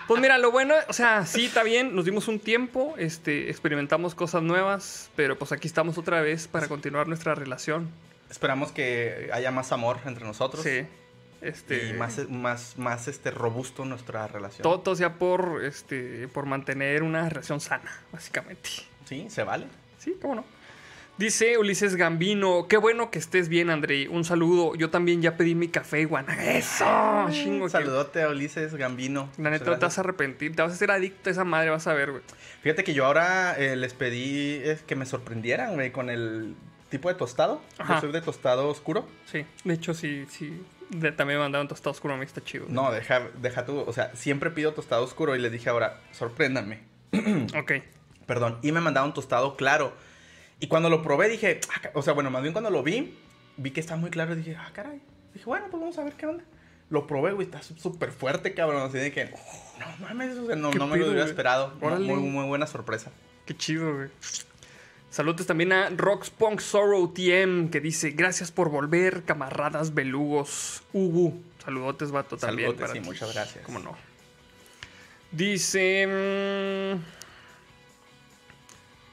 Pues 0.07 0.19
mira, 0.19 0.39
lo 0.39 0.51
bueno, 0.51 0.74
o 0.88 0.93
sea, 0.93 1.27
sí, 1.27 1.45
está 1.45 1.62
bien, 1.62 1.95
nos 1.95 2.03
dimos 2.03 2.27
un 2.27 2.39
tiempo, 2.39 2.95
este, 2.98 3.51
experimentamos 3.51 4.15
cosas 4.15 4.41
nuevas, 4.41 5.12
pero 5.15 5.38
pues 5.38 5.51
aquí 5.51 5.67
estamos 5.67 6.00
otra 6.00 6.19
vez 6.19 6.48
para 6.48 6.67
continuar 6.67 7.07
nuestra 7.07 7.36
relación. 7.36 7.91
Esperamos 8.27 8.71
que 8.71 9.29
haya 9.31 9.51
más 9.51 9.71
amor 9.71 10.00
entre 10.07 10.25
nosotros. 10.25 10.63
Sí. 10.63 10.88
Este, 11.41 11.89
Y 11.89 11.93
más, 11.93 12.27
más, 12.27 12.75
más 12.79 13.07
este, 13.07 13.29
robusto 13.29 13.86
nuestra 13.86 14.25
relación. 14.25 14.63
todo, 14.63 14.79
todo 14.79 14.95
sea 14.95 15.13
por, 15.19 15.63
este, 15.63 16.27
por 16.29 16.48
mantener 16.48 17.03
una 17.03 17.29
relación 17.29 17.59
sana, 17.59 17.91
básicamente. 18.12 18.67
Sí, 19.05 19.27
se 19.29 19.43
vale. 19.43 19.67
Sí, 20.00 20.15
cómo 20.19 20.33
no. 20.33 20.59
Dice 21.19 21.57
Ulises 21.57 21.97
Gambino, 21.97 22.67
qué 22.69 22.77
bueno 22.77 23.11
que 23.11 23.19
estés 23.19 23.49
bien, 23.49 23.69
Andrei. 23.69 24.07
Un 24.07 24.23
saludo. 24.23 24.73
Yo 24.75 24.89
también 24.89 25.21
ya 25.21 25.35
pedí 25.35 25.53
mi 25.53 25.67
café, 25.67 26.05
guana. 26.05 26.33
Eso, 26.55 26.85
chingo. 27.29 27.65
Un 27.65 27.69
que- 27.69 27.69
saludote 27.71 28.23
a 28.23 28.29
Ulises 28.29 28.73
Gambino. 28.75 29.29
La 29.38 29.49
neta, 29.49 29.77
te 29.77 29.85
vas 29.85 29.97
a 29.97 30.01
arrepentir. 30.01 30.55
Te 30.55 30.61
vas 30.61 30.71
a 30.71 30.75
hacer 30.75 30.91
adicto 30.91 31.29
a 31.29 31.33
esa 31.33 31.43
madre, 31.43 31.71
vas 31.71 31.85
a 31.88 31.93
ver, 31.93 32.11
güey. 32.11 32.23
Fíjate 32.61 32.85
que 32.85 32.93
yo 32.93 33.05
ahora 33.05 33.53
eh, 33.57 33.75
les 33.75 33.93
pedí 33.93 34.61
eh, 34.63 34.79
que 34.88 34.95
me 34.95 35.05
sorprendieran, 35.05 35.73
güey, 35.73 35.91
con 35.91 36.09
el 36.09 36.55
tipo 36.89 37.09
de 37.09 37.15
tostado. 37.15 37.61
Ajá. 37.77 37.95
Yo 37.95 37.99
soy 37.99 38.11
de 38.13 38.21
tostado 38.21 38.69
oscuro. 38.69 39.05
Sí, 39.29 39.45
de 39.65 39.73
hecho, 39.73 39.93
sí, 39.93 40.25
sí. 40.29 40.63
De- 40.89 41.11
también 41.11 41.39
me 41.39 41.43
mandaron 41.43 41.67
tostado 41.67 41.91
oscuro, 41.91 42.13
a 42.13 42.17
mí 42.17 42.23
está 42.23 42.41
chido. 42.41 42.65
No, 42.69 42.93
deja, 42.93 43.27
deja 43.41 43.65
tú. 43.65 43.77
O 43.85 43.91
sea, 43.91 44.15
siempre 44.15 44.51
pido 44.51 44.73
tostado 44.73 45.03
oscuro 45.03 45.35
y 45.35 45.39
les 45.39 45.51
dije 45.51 45.69
ahora, 45.69 45.99
sorpréndanme. 46.13 46.79
Ok. 47.59 47.73
Perdón. 48.25 48.57
Y 48.61 48.71
me 48.71 48.79
mandaron 48.79 49.13
tostado 49.13 49.57
claro. 49.57 49.91
Y 50.60 50.68
cuando 50.68 50.89
lo 50.89 51.01
probé 51.01 51.30
dije, 51.30 51.62
ah, 51.74 51.89
o 51.94 52.01
sea, 52.01 52.13
bueno, 52.13 52.30
más 52.32 52.42
bien 52.42 52.54
cuando 52.54 52.70
lo 52.70 52.84
vi, 52.84 53.18
vi 53.58 53.72
que 53.72 53.80
estaba 53.80 54.00
muy 54.00 54.10
claro 54.10 54.34
y 54.34 54.38
dije, 54.38 54.56
ah, 54.60 54.70
caray. 54.74 55.01
Dije, 55.34 55.46
bueno, 55.46 55.68
pues 55.72 55.80
vamos 55.80 55.98
a 55.98 56.04
ver 56.04 56.13
qué 56.13 56.25
onda. 56.25 56.44
Lo 56.89 57.06
probé, 57.08 57.34
güey, 57.34 57.46
está 57.46 57.62
sú- 57.62 57.78
súper 57.78 58.12
fuerte, 58.12 58.54
cabrón. 58.54 58.82
Así 58.82 58.98
de 58.98 59.12
que, 59.12 59.25
no 59.25 59.86
mames, 60.01 60.36
o 60.38 60.48
sea, 60.48 60.56
no, 60.56 60.72
¿Qué 60.72 60.80
no 60.80 60.88
me 60.88 60.98
lo 60.98 61.06
hubiera 61.08 61.25
esperado. 61.25 61.74
Órale. 61.82 62.06
Muy, 62.06 62.20
muy 62.22 62.46
buena 62.48 62.66
sorpresa. 62.68 63.12
Qué 63.45 63.56
chido, 63.56 63.95
güey. 63.95 64.10
Saludos 65.12 65.45
también 65.48 65.72
a 65.72 65.89
Rocks 65.89 66.30
Punk 66.30 66.60
Sorrow 66.60 67.13
TM 67.13 67.69
que 67.69 67.80
dice: 67.80 68.12
Gracias 68.12 68.52
por 68.52 68.69
volver, 68.69 69.24
camaradas 69.24 69.93
belugos. 69.93 70.84
Ugu. 70.93 71.41
Saludotes, 71.63 72.12
vato, 72.12 72.38
también. 72.38 72.69
Saludotes 72.69 72.82
para 72.89 72.93
ti. 72.93 73.06
muchas 73.08 73.34
gracias. 73.34 73.63
¿Cómo 73.65 73.80
no? 73.80 73.95
Dice. 75.32 76.08
mm, 76.95 77.18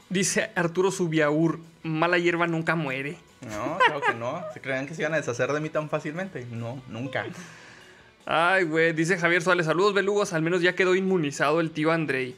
dice 0.09 0.51
Arturo 0.55 0.91
Subiaur: 0.91 1.61
Mala 1.83 2.19
hierba 2.19 2.47
nunca 2.47 2.75
muere. 2.75 3.19
No, 3.43 3.79
claro 3.79 4.01
que 4.01 4.15
no. 4.15 4.43
¿Se 4.53 4.61
creían 4.61 4.87
que 4.87 4.95
se 4.95 5.03
iban 5.03 5.15
a 5.15 5.19
deshacer 5.19 5.53
de 5.53 5.61
mí 5.61 5.69
tan 5.69 5.89
fácilmente? 5.89 6.47
No, 6.51 6.83
nunca. 6.89 7.27
Ay, 8.25 8.65
güey. 8.65 8.93
Dice 8.93 9.19
Javier 9.19 9.43
Suárez: 9.43 9.67
Saludos, 9.67 9.95
belugos. 9.95 10.33
Al 10.33 10.43
menos 10.43 10.63
ya 10.63 10.75
quedó 10.75 10.95
inmunizado 10.95 11.61
el 11.61 11.71
tío 11.71 11.93
Andrei. 11.93 12.37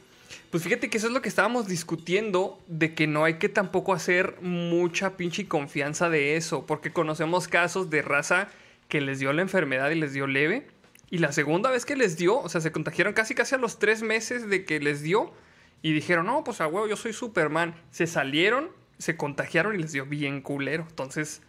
Pues 0.49 0.63
fíjate 0.63 0.89
que 0.89 0.97
eso 0.97 1.07
es 1.07 1.13
lo 1.13 1.21
que 1.21 1.29
estábamos 1.29 1.67
discutiendo, 1.67 2.59
de 2.67 2.95
que 2.95 3.05
no 3.05 3.23
hay 3.23 3.35
que 3.35 3.49
tampoco 3.49 3.93
hacer 3.93 4.35
mucha 4.41 5.15
pinche 5.15 5.47
confianza 5.47 6.09
de 6.09 6.37
eso, 6.37 6.65
porque 6.65 6.91
conocemos 6.91 7.47
casos 7.47 7.91
de 7.91 8.01
raza 8.01 8.47
que 8.87 8.99
les 8.99 9.19
dio 9.19 9.31
la 9.31 9.43
enfermedad 9.43 9.91
y 9.91 9.95
les 9.95 10.13
dio 10.13 10.25
leve, 10.25 10.67
y 11.11 11.19
la 11.19 11.31
segunda 11.31 11.69
vez 11.69 11.85
que 11.85 11.95
les 11.95 12.17
dio, 12.17 12.39
o 12.39 12.49
sea, 12.49 12.61
se 12.61 12.71
contagiaron 12.71 13.13
casi 13.13 13.35
casi 13.35 13.53
a 13.53 13.59
los 13.59 13.77
tres 13.77 14.01
meses 14.01 14.49
de 14.49 14.65
que 14.65 14.79
les 14.79 15.03
dio, 15.03 15.31
y 15.81 15.93
dijeron, 15.93 16.25
no, 16.25 16.43
pues 16.43 16.61
a 16.61 16.67
huevo, 16.67 16.87
yo 16.87 16.95
soy 16.95 17.13
Superman. 17.13 17.75
Se 17.91 18.07
salieron, 18.07 18.69
se 18.97 19.15
contagiaron 19.15 19.75
y 19.75 19.77
les 19.79 19.91
dio 19.91 20.05
bien 20.05 20.41
culero. 20.41 20.85
Entonces, 20.89 21.41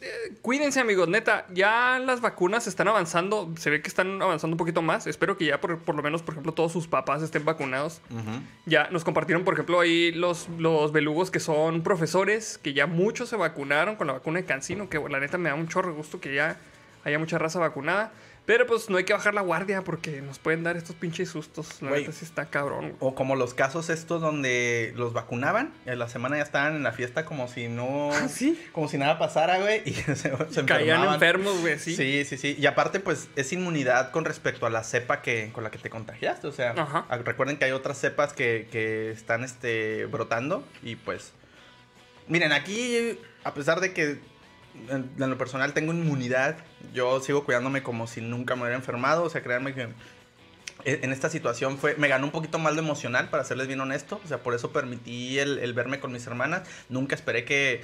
eh, 0.00 0.34
cuídense 0.42 0.78
amigos, 0.78 1.08
neta, 1.08 1.46
ya 1.52 1.98
las 1.98 2.20
vacunas 2.20 2.68
están 2.68 2.86
avanzando, 2.86 3.52
se 3.56 3.68
ve 3.70 3.82
que 3.82 3.88
están 3.88 4.22
avanzando 4.22 4.54
un 4.54 4.58
poquito 4.58 4.80
más. 4.80 5.06
Espero 5.06 5.36
que 5.36 5.46
ya 5.46 5.60
por, 5.60 5.78
por 5.78 5.96
lo 5.96 6.02
menos, 6.02 6.22
por 6.22 6.34
ejemplo, 6.34 6.52
todos 6.52 6.72
sus 6.72 6.86
papás 6.86 7.22
estén 7.22 7.44
vacunados. 7.44 8.00
Ya 8.66 8.88
nos 8.90 9.02
compartieron, 9.02 9.44
por 9.44 9.54
ejemplo, 9.54 9.80
ahí 9.80 10.12
los, 10.12 10.48
los 10.58 10.92
belugos 10.92 11.30
que 11.30 11.40
son 11.40 11.82
profesores, 11.82 12.58
que 12.58 12.74
ya 12.74 12.86
muchos 12.86 13.28
se 13.28 13.36
vacunaron 13.36 13.96
con 13.96 14.06
la 14.06 14.12
vacuna 14.12 14.38
de 14.38 14.44
Cancino, 14.44 14.88
que 14.88 14.98
la 14.98 15.18
neta 15.18 15.38
me 15.38 15.48
da 15.48 15.54
un 15.54 15.68
chorro 15.68 15.90
de 15.90 15.96
gusto 15.96 16.20
que 16.20 16.34
ya 16.34 16.60
haya 17.04 17.18
mucha 17.18 17.38
raza 17.38 17.58
vacunada. 17.58 18.12
Pero 18.48 18.66
pues 18.66 18.88
no 18.88 18.96
hay 18.96 19.04
que 19.04 19.12
bajar 19.12 19.34
la 19.34 19.42
guardia 19.42 19.84
porque 19.84 20.22
nos 20.22 20.38
pueden 20.38 20.62
dar 20.62 20.78
estos 20.78 20.96
pinches 20.96 21.28
sustos. 21.28 21.82
La 21.82 21.90
neta 21.90 22.12
sí 22.12 22.24
está 22.24 22.46
cabrón. 22.46 22.94
O 22.98 23.14
como 23.14 23.36
los 23.36 23.52
casos 23.52 23.90
estos 23.90 24.22
donde 24.22 24.94
los 24.96 25.12
vacunaban 25.12 25.74
y 25.84 25.90
a 25.90 25.96
la 25.96 26.08
semana 26.08 26.38
ya 26.38 26.44
estaban 26.44 26.74
en 26.74 26.82
la 26.82 26.92
fiesta 26.92 27.26
como 27.26 27.46
si 27.48 27.68
no... 27.68 28.08
Ah, 28.10 28.26
¿sí? 28.26 28.58
Como 28.72 28.88
si 28.88 28.96
nada 28.96 29.18
pasara, 29.18 29.58
güey, 29.58 29.82
y 29.84 29.92
se, 29.92 30.14
se 30.14 30.30
Caían 30.64 31.02
enfermaban. 31.02 31.14
enfermos, 31.16 31.60
güey, 31.60 31.78
sí. 31.78 31.94
Sí, 31.94 32.24
sí, 32.24 32.38
sí. 32.38 32.56
Y 32.58 32.64
aparte, 32.64 33.00
pues, 33.00 33.28
es 33.36 33.52
inmunidad 33.52 34.12
con 34.12 34.24
respecto 34.24 34.64
a 34.64 34.70
la 34.70 34.82
cepa 34.82 35.20
que, 35.20 35.50
con 35.52 35.62
la 35.62 35.70
que 35.70 35.76
te 35.76 35.90
contagiaste. 35.90 36.46
O 36.46 36.52
sea, 36.52 36.70
Ajá. 36.70 37.04
a- 37.10 37.18
recuerden 37.18 37.58
que 37.58 37.66
hay 37.66 37.72
otras 37.72 37.98
cepas 38.00 38.32
que, 38.32 38.66
que 38.72 39.10
están 39.10 39.44
este, 39.44 40.06
brotando. 40.06 40.64
Y 40.82 40.96
pues. 40.96 41.32
Miren, 42.28 42.52
aquí, 42.52 43.18
a 43.44 43.52
pesar 43.52 43.80
de 43.80 43.92
que 43.92 44.20
en, 44.88 45.10
en 45.18 45.30
lo 45.30 45.38
personal 45.38 45.72
tengo 45.74 45.92
inmunidad, 45.92 46.56
yo 46.94 47.20
sigo 47.20 47.44
cuidándome 47.44 47.82
como 47.82 48.06
si 48.06 48.20
nunca 48.20 48.54
me 48.56 48.62
hubiera 48.62 48.76
enfermado. 48.76 49.24
O 49.24 49.30
sea, 49.30 49.42
créanme 49.42 49.74
que. 49.74 49.88
e- 50.84 51.00
En 51.02 51.12
esta 51.12 51.28
situación 51.30 51.78
fue, 51.78 51.94
me 51.96 52.08
ganó 52.08 52.26
un 52.26 52.32
poquito 52.32 52.58
más 52.58 52.74
lo 52.74 52.80
emocional, 52.80 53.28
para 53.30 53.44
serles 53.44 53.66
bien 53.66 53.80
honesto. 53.80 54.20
O 54.24 54.28
sea, 54.28 54.38
por 54.42 54.54
eso 54.54 54.72
permití 54.72 55.38
el, 55.38 55.58
el 55.58 55.72
verme 55.74 56.00
con 56.00 56.12
mis 56.12 56.26
hermanas. 56.26 56.62
Nunca 56.88 57.14
esperé 57.14 57.44
que, 57.44 57.82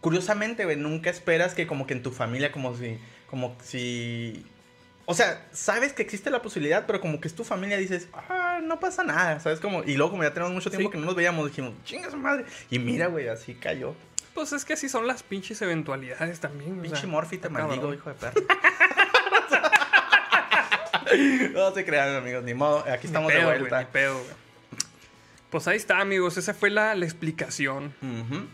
Curiosamente, 0.00 0.64
güey, 0.66 0.76
nunca 0.76 1.08
esperas 1.08 1.54
que 1.54 1.66
como 1.66 1.86
que 1.86 1.94
en 1.94 2.02
tu 2.02 2.10
familia, 2.12 2.52
como 2.52 2.76
si, 2.76 2.98
como 3.30 3.56
si... 3.62 4.44
O 5.06 5.14
sea, 5.14 5.46
sabes 5.52 5.94
que 5.94 6.02
existe 6.02 6.28
la 6.28 6.42
posibilidad, 6.42 6.84
pero 6.86 7.00
como 7.00 7.20
que 7.22 7.28
es 7.28 7.34
tu 7.34 7.42
familia, 7.42 7.78
dices, 7.78 8.08
ah, 8.12 8.60
no 8.62 8.80
pasa 8.80 9.02
nada, 9.02 9.40
¿sabes? 9.40 9.60
Como, 9.60 9.82
y 9.82 9.96
luego 9.96 10.10
como 10.10 10.22
ya 10.22 10.34
tenemos 10.34 10.52
mucho 10.52 10.68
tiempo 10.70 10.90
Sí. 10.90 10.92
que 10.92 10.98
no 10.98 11.06
nos 11.06 11.14
veíamos, 11.14 11.46
dijimos, 11.48 11.72
chinga 11.84 12.10
su 12.10 12.18
madre. 12.18 12.44
Y 12.70 12.78
mira, 12.78 13.06
güey, 13.06 13.28
así 13.28 13.54
cayó. 13.54 13.94
Pues 14.34 14.52
es 14.52 14.64
que 14.64 14.72
así 14.72 14.88
son 14.88 15.06
las 15.06 15.22
pinches 15.22 15.62
eventualidades 15.62 16.40
también. 16.40 16.78
o 16.78 16.82
Pinche 16.82 17.00
sea, 17.02 17.08
Morphy, 17.08 17.38
te 17.38 17.48
cabrón. 17.48 17.68
maldigo, 17.68 17.94
hijo 17.94 18.08
de 18.10 18.16
perro. 18.16 18.40
no 21.52 21.72
se 21.74 21.84
crean, 21.84 22.14
amigos, 22.16 22.44
ni 22.44 22.54
modo. 22.54 22.84
Aquí 22.90 23.06
estamos 23.06 23.30
pedo, 23.32 23.50
de 23.50 23.58
vuelta. 23.58 23.80
ni 23.80 23.86
pedo. 23.86 24.20
Pues 25.50 25.68
ahí 25.68 25.76
está, 25.76 26.00
amigos. 26.00 26.36
Esa 26.36 26.54
fue 26.54 26.70
la, 26.70 26.94
la 26.94 27.04
explicación 27.04 27.94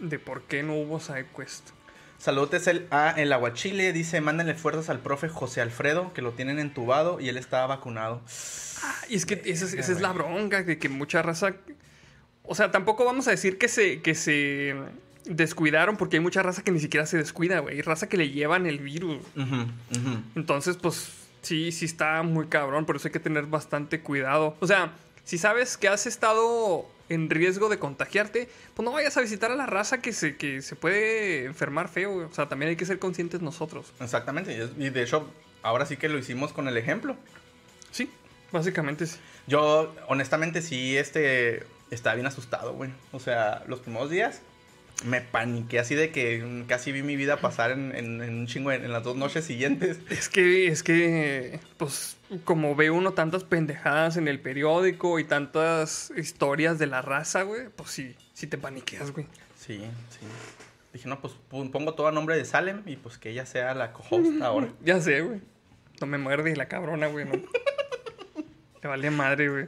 de 0.01 0.19
por 0.19 0.43
qué 0.43 0.63
no 0.63 0.75
hubo 0.75 1.01
SideQuest. 1.01 1.71
Saludos 2.19 2.67
el, 2.67 2.87
a 2.91 3.15
El 3.17 3.33
Aguachile. 3.33 3.93
Dice, 3.95 4.21
mándenle 4.21 4.55
fuerzas 4.55 4.91
al 4.91 4.99
profe 4.99 5.29
José 5.31 5.63
Alfredo, 5.63 6.13
que 6.13 6.21
lo 6.21 6.33
tienen 6.33 6.59
entubado 6.59 7.19
y 7.21 7.31
él 7.31 7.39
estaba 7.39 7.67
vacunado. 7.67 8.21
Ah, 8.83 8.95
y 9.09 9.17
es 9.17 9.25
que 9.25 9.41
esa, 9.47 9.65
es- 9.65 9.73
esa 9.73 9.93
es 9.93 10.01
la 10.03 10.13
bronca, 10.13 10.63
de 10.63 10.79
que 10.79 10.91
mucha 10.91 11.23
raza. 11.23 11.55
O 12.43 12.55
sea, 12.55 12.71
tampoco 12.71 13.07
vamos 13.07 13.29
a 13.29 13.31
decir 13.31 13.57
que 13.57 13.69
se, 13.69 14.03
que 14.03 14.15
se 14.15 14.75
descuidaron, 15.31 15.97
porque 15.97 16.17
hay 16.17 16.21
mucha 16.21 16.43
raza 16.43 16.63
que 16.63 16.73
ni 16.73 16.81
siquiera 16.81 17.07
se 17.07 17.17
descuida, 17.17 17.61
güey. 17.61 17.77
Hay 17.77 17.83
raza 17.83 18.09
que 18.09 18.17
le 18.17 18.31
llevan 18.31 18.67
el 18.67 18.81
virus. 18.81 19.19
Entonces, 20.35 20.77
pues 20.77 21.09
sí, 21.43 21.73
sí 21.73 21.85
está 21.85 22.23
muy 22.23 22.49
cabrón, 22.49 22.85
por 22.85 22.97
eso 22.97 23.09
hay 23.09 23.13
que 23.13 23.21
tener 23.21 23.47
bastante 23.47 24.01
cuidado. 24.01 24.57
O 24.61 24.67
sea, 24.67 24.93
si 25.25 25.39
sabes 25.39 25.77
que 25.77 25.89
has 25.89 26.07
estado 26.07 26.87
en 27.09 27.31
riesgo 27.31 27.69
de 27.69 27.79
contagiarte, 27.79 28.49
pues 28.75 28.85
no 28.85 28.93
vayas 28.93 29.17
a 29.17 29.21
visitar 29.21 29.51
a 29.51 29.55
la 29.55 29.67
raza 29.67 30.01
que 30.01 30.13
se, 30.13 30.37
que 30.37 30.63
se 30.63 30.77
puede 30.77 31.45
enfermar 31.45 31.89
feo. 31.89 32.13
güey. 32.13 32.27
O 32.27 32.33
sea, 32.33 32.49
también 32.49 32.71
hay 32.71 32.77
que 32.77 32.87
ser 32.87 32.99
conscientes 32.99 33.41
nosotros. 33.41 33.93
Exactamente. 34.01 34.69
Y 34.79 34.91
de 34.91 35.03
hecho, 35.03 35.31
ahora 35.63 35.87
sí 35.87 35.97
que 35.97 36.09
lo 36.09 36.19
hicimos 36.19 36.53
con 36.53 36.69
el 36.69 36.77
ejemplo. 36.77 37.17
Sí, 37.93 38.11
básicamente 38.53 39.07
sí. 39.07 39.19
Yo, 39.47 39.95
honestamente, 40.09 40.63
sí, 40.63 40.97
este. 40.97 41.65
estaba 41.91 42.15
bien 42.15 42.27
asustado, 42.27 42.75
güey. 42.75 42.91
O 43.13 43.19
sea, 43.21 43.65
los 43.67 43.81
primeros 43.81 44.11
días 44.11 44.43
me 45.05 45.21
paniqué 45.21 45.79
así 45.79 45.95
de 45.95 46.11
que 46.11 46.65
casi 46.69 46.93
vi 46.93 47.03
mi 47.03 47.17
vida 47.17 47.39
pasar 47.39 47.71
en, 47.71 47.95
en- 47.95 48.23
en 48.23 48.35
un 48.41 48.47
chingo 48.47 48.71
en, 48.73 48.85
en 48.85 48.93
las 48.93 49.03
dos 49.03 49.17
noches 49.17 49.45
siguientes. 49.45 49.99
Es 50.11 50.29
que, 50.29 50.67
es 50.69 50.83
que, 50.83 51.61
pues, 51.79 52.17
como 52.45 52.75
ve 52.77 52.91
uno 52.91 53.13
tantas 53.13 53.45
pendejadas 53.45 54.17
en 54.17 54.29
el 54.29 54.41
periódico 54.41 55.19
y 55.19 55.25
tantas 55.25 56.13
historias 56.17 56.79
de 56.79 56.87
la 56.87 57.03
raza, 57.03 57.43
güey, 57.43 57.69
pues 57.75 57.91
sí, 57.91 58.15
sí 58.35 58.47
te 58.47 58.59
paniqueas, 58.59 59.11
güey. 59.13 59.27
Sí, 59.59 59.79
sí. 60.11 60.27
Dije, 60.93 61.09
no, 61.09 61.21
pues 61.21 61.35
pon- 61.49 61.71
pongo 61.71 61.95
todo 61.95 62.09
a 62.09 62.13
nombre 62.13 62.37
de 62.37 62.45
Salem 62.45 62.83
y 62.87 62.97
pues 62.97 63.17
que 63.19 63.31
ella 63.31 63.47
sea 63.47 63.75
la 63.75 63.93
co-host 63.93 64.41
ahora. 64.43 64.69
Ya 64.85 65.01
sé, 65.01 65.21
güey. 65.23 65.41
No 66.01 66.07
me 66.07 66.19
muerde 66.19 66.57
la 66.57 66.67
cabrona, 66.69 67.07
güey, 67.07 67.27
no. 67.27 67.33
Te 68.81 68.89
vale 68.89 69.11
madre, 69.11 69.49
güey. 69.51 69.67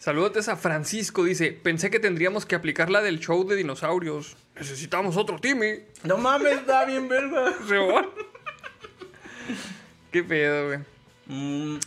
Saludos 0.00 0.48
a 0.48 0.56
Francisco, 0.56 1.24
dice, 1.24 1.52
pensé 1.52 1.90
que 1.90 2.00
tendríamos 2.00 2.46
que 2.46 2.54
aplicar 2.54 2.88
la 2.88 3.02
del 3.02 3.20
show 3.20 3.46
de 3.46 3.54
dinosaurios. 3.54 4.34
Necesitamos 4.56 5.18
otro 5.18 5.38
time. 5.38 5.84
No 6.04 6.16
mames, 6.16 6.54
está 6.60 6.86
bien, 6.86 7.06
verga. 7.06 7.52
Rebón. 7.68 8.06
Qué 10.10 10.24
pedo, 10.24 10.68
güey. 10.68 10.78
Mm, 11.26 11.78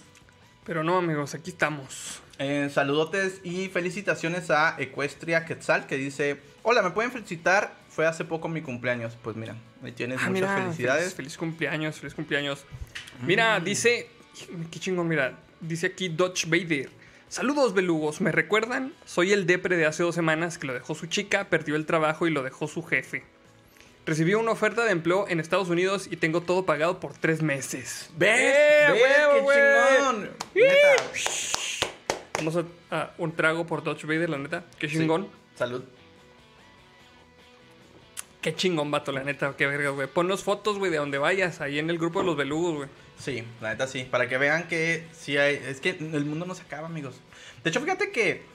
Pero 0.63 0.83
no, 0.83 0.97
amigos, 0.99 1.33
aquí 1.33 1.49
estamos. 1.49 2.21
eh, 2.37 2.69
saludotes 2.71 3.41
y 3.43 3.69
felicitaciones 3.69 4.51
a 4.51 4.75
Ecuestria 4.77 5.45
Quetzal 5.45 5.87
que 5.87 5.97
dice: 5.97 6.37
Hola, 6.61 6.83
¿me 6.83 6.91
pueden 6.91 7.11
felicitar? 7.11 7.73
Fue 7.89 8.05
hace 8.05 8.25
poco 8.25 8.47
mi 8.47 8.61
cumpleaños. 8.61 9.17
Pues 9.23 9.35
mira, 9.35 9.55
ahí 9.83 9.91
tienes 9.91 10.19
Ah, 10.21 10.29
muchas 10.29 10.33
mira, 10.51 10.55
felicidades. 10.63 11.03
Feliz, 11.05 11.15
feliz 11.15 11.37
cumpleaños, 11.37 11.99
feliz 11.99 12.13
cumpleaños. 12.13 12.63
Mira, 13.23 13.59
dice. 13.59 14.07
Qué 14.69 14.79
chingón, 14.79 15.07
mira. 15.07 15.35
Dice 15.59 15.87
aquí 15.87 16.09
Dodge 16.09 16.45
Vader. 16.45 16.89
Saludos, 17.33 17.73
belugos. 17.73 18.21
¿Me 18.21 18.31
recuerdan? 18.31 18.93
Soy 19.05 19.31
el 19.33 19.47
depre 19.47 19.75
de 19.75 19.87
hace 19.87 20.03
dos 20.03 20.13
semanas 20.13 20.59
que 20.59 20.67
lo 20.67 20.73
dejó 20.75 20.93
su 20.93 21.07
chica, 21.07 21.45
perdió 21.49 21.75
el 21.75 21.87
trabajo 21.87 22.27
y 22.27 22.29
lo 22.29 22.43
dejó 22.43 22.67
su 22.67 22.83
jefe. 22.83 23.23
Recibí 24.05 24.35
una 24.35 24.51
oferta 24.51 24.85
de 24.85 24.91
empleo 24.91 25.27
en 25.27 25.39
Estados 25.39 25.67
Unidos 25.69 26.07
y 26.11 26.17
tengo 26.17 26.41
todo 26.41 26.63
pagado 26.67 26.99
por 26.99 27.13
tres 27.13 27.41
meses. 27.41 28.11
¿Ves? 28.15 28.39
¡Eh, 28.39 28.85
¿Ves? 28.91 29.01
¡Qué 29.33 29.97
chingón! 29.97 30.29
Neta. 30.53 31.03
Vamos 32.37 32.55
a, 32.91 32.95
a 33.01 33.13
un 33.17 33.31
trago 33.35 33.65
por 33.65 33.83
Dodge 33.83 34.05
Vader, 34.05 34.29
la 34.29 34.37
neta. 34.37 34.65
Qué 34.77 34.87
Sí. 34.87 34.99
chingón. 34.99 35.27
Salud. 35.55 35.83
Qué 38.41 38.53
chingón, 38.53 38.91
vato, 38.91 39.11
la 39.11 39.23
neta. 39.23 39.55
Qué 39.57 39.65
verga, 39.65 39.89
güey. 39.89 40.07
Ponnos 40.07 40.43
fotos, 40.43 40.77
güey, 40.77 40.91
de 40.91 40.97
donde 40.97 41.17
vayas. 41.17 41.61
Ahí 41.61 41.79
en 41.79 41.89
el 41.89 41.97
grupo 41.97 42.19
de 42.19 42.27
los 42.27 42.37
belugos, 42.37 42.75
güey. 42.75 42.89
Sí, 43.23 43.43
la 43.61 43.69
neta 43.69 43.87
sí. 43.87 44.07
Para 44.09 44.27
que 44.27 44.37
vean 44.37 44.67
que 44.67 45.05
sí 45.13 45.37
hay. 45.37 45.55
Es 45.67 45.79
que 45.79 45.91
el 45.91 46.25
mundo 46.25 46.45
no 46.45 46.55
se 46.55 46.63
acaba, 46.63 46.87
amigos. 46.87 47.15
De 47.63 47.69
hecho, 47.69 47.79
fíjate 47.81 48.11
que. 48.11 48.51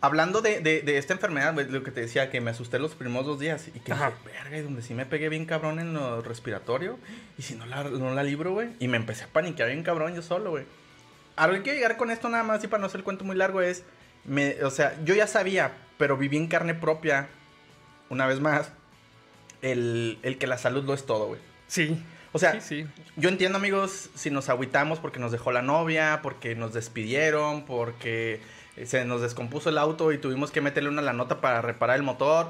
Hablando 0.00 0.42
de, 0.42 0.60
de- 0.60 0.82
de 0.82 0.98
esta 0.98 1.14
enfermedad, 1.14 1.54
lo 1.54 1.82
que 1.82 1.90
te 1.90 2.02
decía, 2.02 2.28
que 2.30 2.38
me 2.42 2.50
asusté 2.50 2.78
los 2.78 2.94
primeros 2.94 3.24
dos 3.24 3.40
días. 3.40 3.68
Y 3.74 3.80
que 3.80 3.92
Ajá. 3.92 4.12
verga, 4.24 4.58
y 4.58 4.60
donde 4.60 4.82
sí 4.82 4.92
me 4.92 5.06
pegué 5.06 5.30
bien 5.30 5.46
cabrón 5.46 5.78
en 5.78 5.94
lo 5.94 6.20
respiratorio. 6.20 6.98
Y 7.38 7.42
si 7.42 7.54
no 7.54 7.64
la, 7.64 7.84
no 7.84 8.12
la 8.14 8.22
libro, 8.22 8.52
güey. 8.52 8.68
Y 8.80 8.88
me 8.88 8.98
empecé 8.98 9.24
a 9.24 9.28
paniquear 9.28 9.70
bien 9.70 9.82
cabrón 9.82 10.14
yo 10.14 10.20
solo, 10.20 10.50
güey. 10.50 10.64
A 11.36 11.46
lo 11.46 11.54
que 11.54 11.62
quiero 11.62 11.78
llegar 11.78 11.96
con 11.96 12.10
esto 12.10 12.28
nada 12.28 12.42
más, 12.44 12.62
y 12.62 12.66
para 12.68 12.80
no 12.82 12.86
hacer 12.86 12.98
el 12.98 13.04
cuento 13.04 13.24
muy 13.24 13.36
largo, 13.36 13.62
es. 13.62 13.82
Me, 14.26 14.62
o 14.62 14.70
sea, 14.70 14.94
yo 15.04 15.14
ya 15.14 15.26
sabía, 15.26 15.72
pero 15.96 16.16
viví 16.18 16.36
en 16.36 16.48
carne 16.48 16.74
propia, 16.74 17.28
una 18.10 18.26
vez 18.26 18.40
más, 18.40 18.72
el, 19.62 20.18
el 20.22 20.36
que 20.38 20.46
la 20.46 20.58
salud 20.58 20.84
lo 20.84 20.92
es 20.94 21.06
todo, 21.06 21.28
güey. 21.28 21.40
Sí. 21.66 22.02
O 22.34 22.38
sea, 22.38 22.60
sí, 22.60 22.82
sí. 22.84 22.86
yo 23.16 23.28
entiendo, 23.30 23.56
amigos, 23.58 24.10
si 24.14 24.30
nos 24.30 24.48
agüitamos 24.48 24.98
porque 24.98 25.18
nos 25.20 25.32
dejó 25.32 25.52
la 25.52 25.62
novia, 25.62 26.18
porque 26.22 26.54
nos 26.54 26.74
despidieron, 26.74 27.64
porque 27.64 28.40
se 28.84 29.04
nos 29.04 29.22
descompuso 29.22 29.68
el 29.70 29.78
auto 29.78 30.12
y 30.12 30.18
tuvimos 30.18 30.50
que 30.50 30.60
meterle 30.60 30.88
una 30.90 31.00
la 31.00 31.12
nota 31.12 31.40
para 31.40 31.62
reparar 31.62 31.96
el 31.96 32.02
motor. 32.02 32.48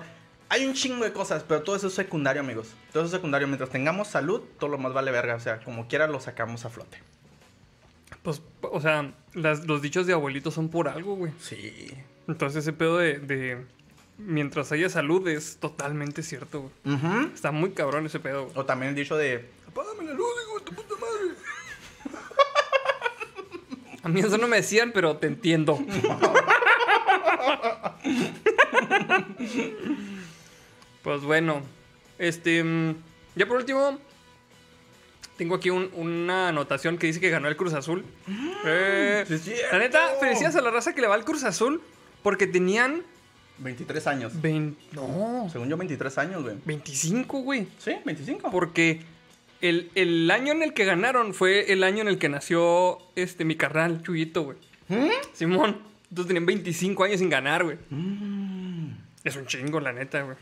Hay 0.49 0.65
un 0.67 0.75
chingo 0.75 1.05
de 1.05 1.13
cosas, 1.13 1.45
pero 1.47 1.63
todo 1.63 1.77
eso 1.77 1.89
es 1.89 1.95
secundario, 1.95 2.41
amigos. 2.41 2.75
Todo 2.93 3.03
eso 3.03 3.07
es 3.07 3.13
secundario. 3.13 3.47
Mientras 3.47 3.71
tengamos 3.71 4.09
salud, 4.09 4.41
todo 4.59 4.71
lo 4.71 4.79
más 4.79 4.93
vale 4.95 5.11
verga. 5.11 5.35
O 5.35 5.41
sea, 5.41 5.61
como 5.61 5.87
quiera 5.89 6.07
lo 6.07 6.19
sacamos 6.21 6.65
a 6.65 6.71
flote. 6.71 6.99
Pues, 8.23 8.41
o 8.63 8.81
sea, 8.81 9.13
las- 9.35 9.67
los 9.67 9.83
dichos 9.83 10.07
de 10.07 10.13
abuelitos 10.15 10.55
son 10.55 10.69
por 10.71 10.89
algo, 10.89 11.17
güey. 11.17 11.33
Sí. 11.41 11.93
Entonces 12.27 12.63
ese 12.63 12.73
pedo 12.73 12.99
de, 12.99 13.19
de 13.19 13.67
mientras 14.19 14.71
haya 14.73 14.89
salud 14.89 15.27
es 15.29 15.57
totalmente 15.59 16.23
cierto, 16.23 16.71
güey. 16.85 16.99
Está 17.35 17.51
muy 17.53 17.71
cabrón 17.73 18.07
ese 18.07 18.21
pedo, 18.21 18.45
güey. 18.45 18.57
O 18.59 18.65
también 18.65 18.91
el 18.91 18.95
dicho 18.97 19.17
de... 19.17 19.49
Apágame 19.69 20.05
la 20.05 20.13
luz, 20.15 20.27
hijo 20.47 20.59
de 20.59 20.65
tu 20.65 20.73
puta 20.75 20.95
madre. 21.01 21.35
A 24.03 24.09
mí 24.09 24.21
eso 24.21 24.37
no 24.39 24.47
me 24.49 24.57
decían, 24.57 24.93
pero 24.93 25.17
te 25.17 25.27
entiendo. 25.27 25.79
pues 31.03 31.23
bueno, 31.23 31.63
este, 32.19 32.63
mm, 32.65 32.95
ya 33.37 33.47
por 33.47 33.57
último, 33.59 33.99
tengo 35.37 35.55
aquí 35.57 35.71
un- 35.71 35.91
una 35.95 36.49
anotación 36.49 36.99
que 36.99 37.07
dice 37.07 37.21
que 37.21 37.31
ganó 37.31 37.49
el 37.49 37.57
Cruz 37.57 37.73
Azul. 37.75 38.05
Eh, 38.65 39.25
Sí, 39.27 39.35
es 39.35 39.43
cierto. 39.43 39.67
la 39.73 39.79
neta, 39.79 40.09
felicidades 40.21 40.57
a 40.57 40.61
la 40.63 40.71
raza 40.71 40.95
que 40.95 41.01
le 41.01 41.07
va 41.09 41.15
al 41.15 41.25
Cruz 41.25 41.45
Azul 41.45 41.83
porque 42.23 42.47
tenían 42.47 43.03
23 43.59 44.07
años. 44.07 44.41
20, 44.41 44.83
no, 44.93 45.49
Según 45.51 45.69
yo, 45.69 45.77
23 45.77 46.19
años, 46.19 46.43
güey. 46.43 46.57
25, 46.65 47.39
güey. 47.41 47.69
Sí, 47.79 47.97
25. 48.05 48.51
Porque 48.51 49.03
el, 49.61 49.91
el 49.95 50.31
año 50.31 50.53
en 50.53 50.63
el 50.63 50.75
que 50.75 50.85
ganaron 50.85 51.35
fue 51.35 51.73
el 51.73 51.85
año 51.85 52.03
en 52.03 52.09
el 52.09 52.19
que 52.19 52.29
nació 52.29 52.99
este 53.17 53.45
mi 53.45 53.57
carnal, 53.57 54.03
Chuyito, 54.03 54.43
güey. 54.45 54.59
¿Mm? 54.89 55.09
Simón. 55.33 55.79
Entonces 56.11 56.29
tenían 56.29 56.47
25 56.47 57.05
años 57.05 57.19
sin 57.21 57.31
ganar, 57.31 57.65
güey. 57.65 57.79
Mm. 57.91 58.91
Es 59.25 59.37
un 59.37 59.47
chingo, 59.47 59.81
la 59.81 59.93
neta, 59.93 60.23
güey. 60.23 60.37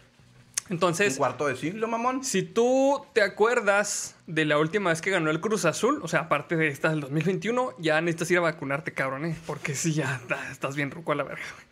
Un 0.69 0.75
Entonces, 0.77 1.17
cuarto 1.17 1.47
de 1.49 1.57
siglo, 1.57 1.89
mamón. 1.89 2.25
si 2.25 2.43
tú 2.43 3.05
te 3.13 3.23
acuerdas 3.23 4.17
de 4.27 4.45
la 4.45 4.59
última 4.59 4.91
vez 4.91 5.01
que 5.03 5.11
ganó 5.11 5.31
el 5.31 5.41
Cruz 5.41 5.65
Azul, 5.65 6.01
o 6.03 6.09
sea, 6.09 6.21
aparte 6.21 6.57
de 6.57 6.69
esta 6.69 6.89
del 6.91 7.01
2021, 7.01 7.75
ya 7.79 8.01
necesitas 8.01 8.31
ir 8.31 8.39
a 8.39 8.43
vacunarte, 8.43 8.93
cabrón, 8.93 9.25
¿eh? 9.27 9.37
Porque 9.47 9.75
sí, 9.75 9.93
ya 9.93 10.21
estás 10.51 10.77
bien 10.77 10.91
ruco 10.91 11.13
a 11.13 11.15
la 11.17 11.25
verga, 11.25 11.45
güey. 11.55 11.72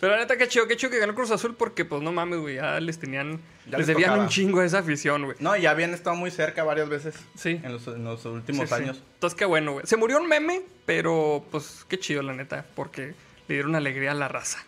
Pero 0.00 0.12
la 0.12 0.18
neta, 0.20 0.36
qué 0.36 0.48
chido, 0.48 0.66
qué 0.66 0.76
chido 0.76 0.90
que 0.90 0.98
ganó 0.98 1.14
Cruz 1.14 1.30
Azul 1.30 1.54
porque, 1.54 1.84
pues, 1.84 2.02
no 2.02 2.12
mames, 2.12 2.38
güey, 2.40 2.56
ya 2.56 2.80
les 2.80 2.98
tenían... 2.98 3.40
Ya 3.66 3.78
les 3.78 3.86
les 3.86 3.86
debían 3.88 4.18
un 4.18 4.28
chingo 4.28 4.60
a 4.60 4.64
esa 4.64 4.78
afición, 4.78 5.24
güey. 5.24 5.36
No, 5.40 5.56
ya 5.56 5.70
habían 5.70 5.92
estado 5.92 6.14
muy 6.16 6.30
cerca 6.30 6.62
varias 6.64 6.88
veces. 6.88 7.14
Sí. 7.36 7.60
En 7.62 7.72
los, 7.72 7.86
en 7.88 8.04
los 8.04 8.24
últimos 8.24 8.68
Sí, 8.68 8.74
sí. 8.76 8.82
años. 8.82 9.02
Entonces, 9.14 9.36
qué 9.36 9.44
bueno, 9.44 9.72
güey. 9.72 9.86
Se 9.86 9.96
murió 9.96 10.18
un 10.18 10.28
meme, 10.28 10.62
pero 10.86 11.44
pues 11.50 11.84
qué 11.88 11.98
chido, 11.98 12.22
la 12.22 12.32
neta, 12.32 12.64
porque 12.74 13.14
le 13.48 13.54
dieron 13.54 13.74
alegría 13.74 14.12
a 14.12 14.14
la 14.14 14.28
raza. 14.28 14.64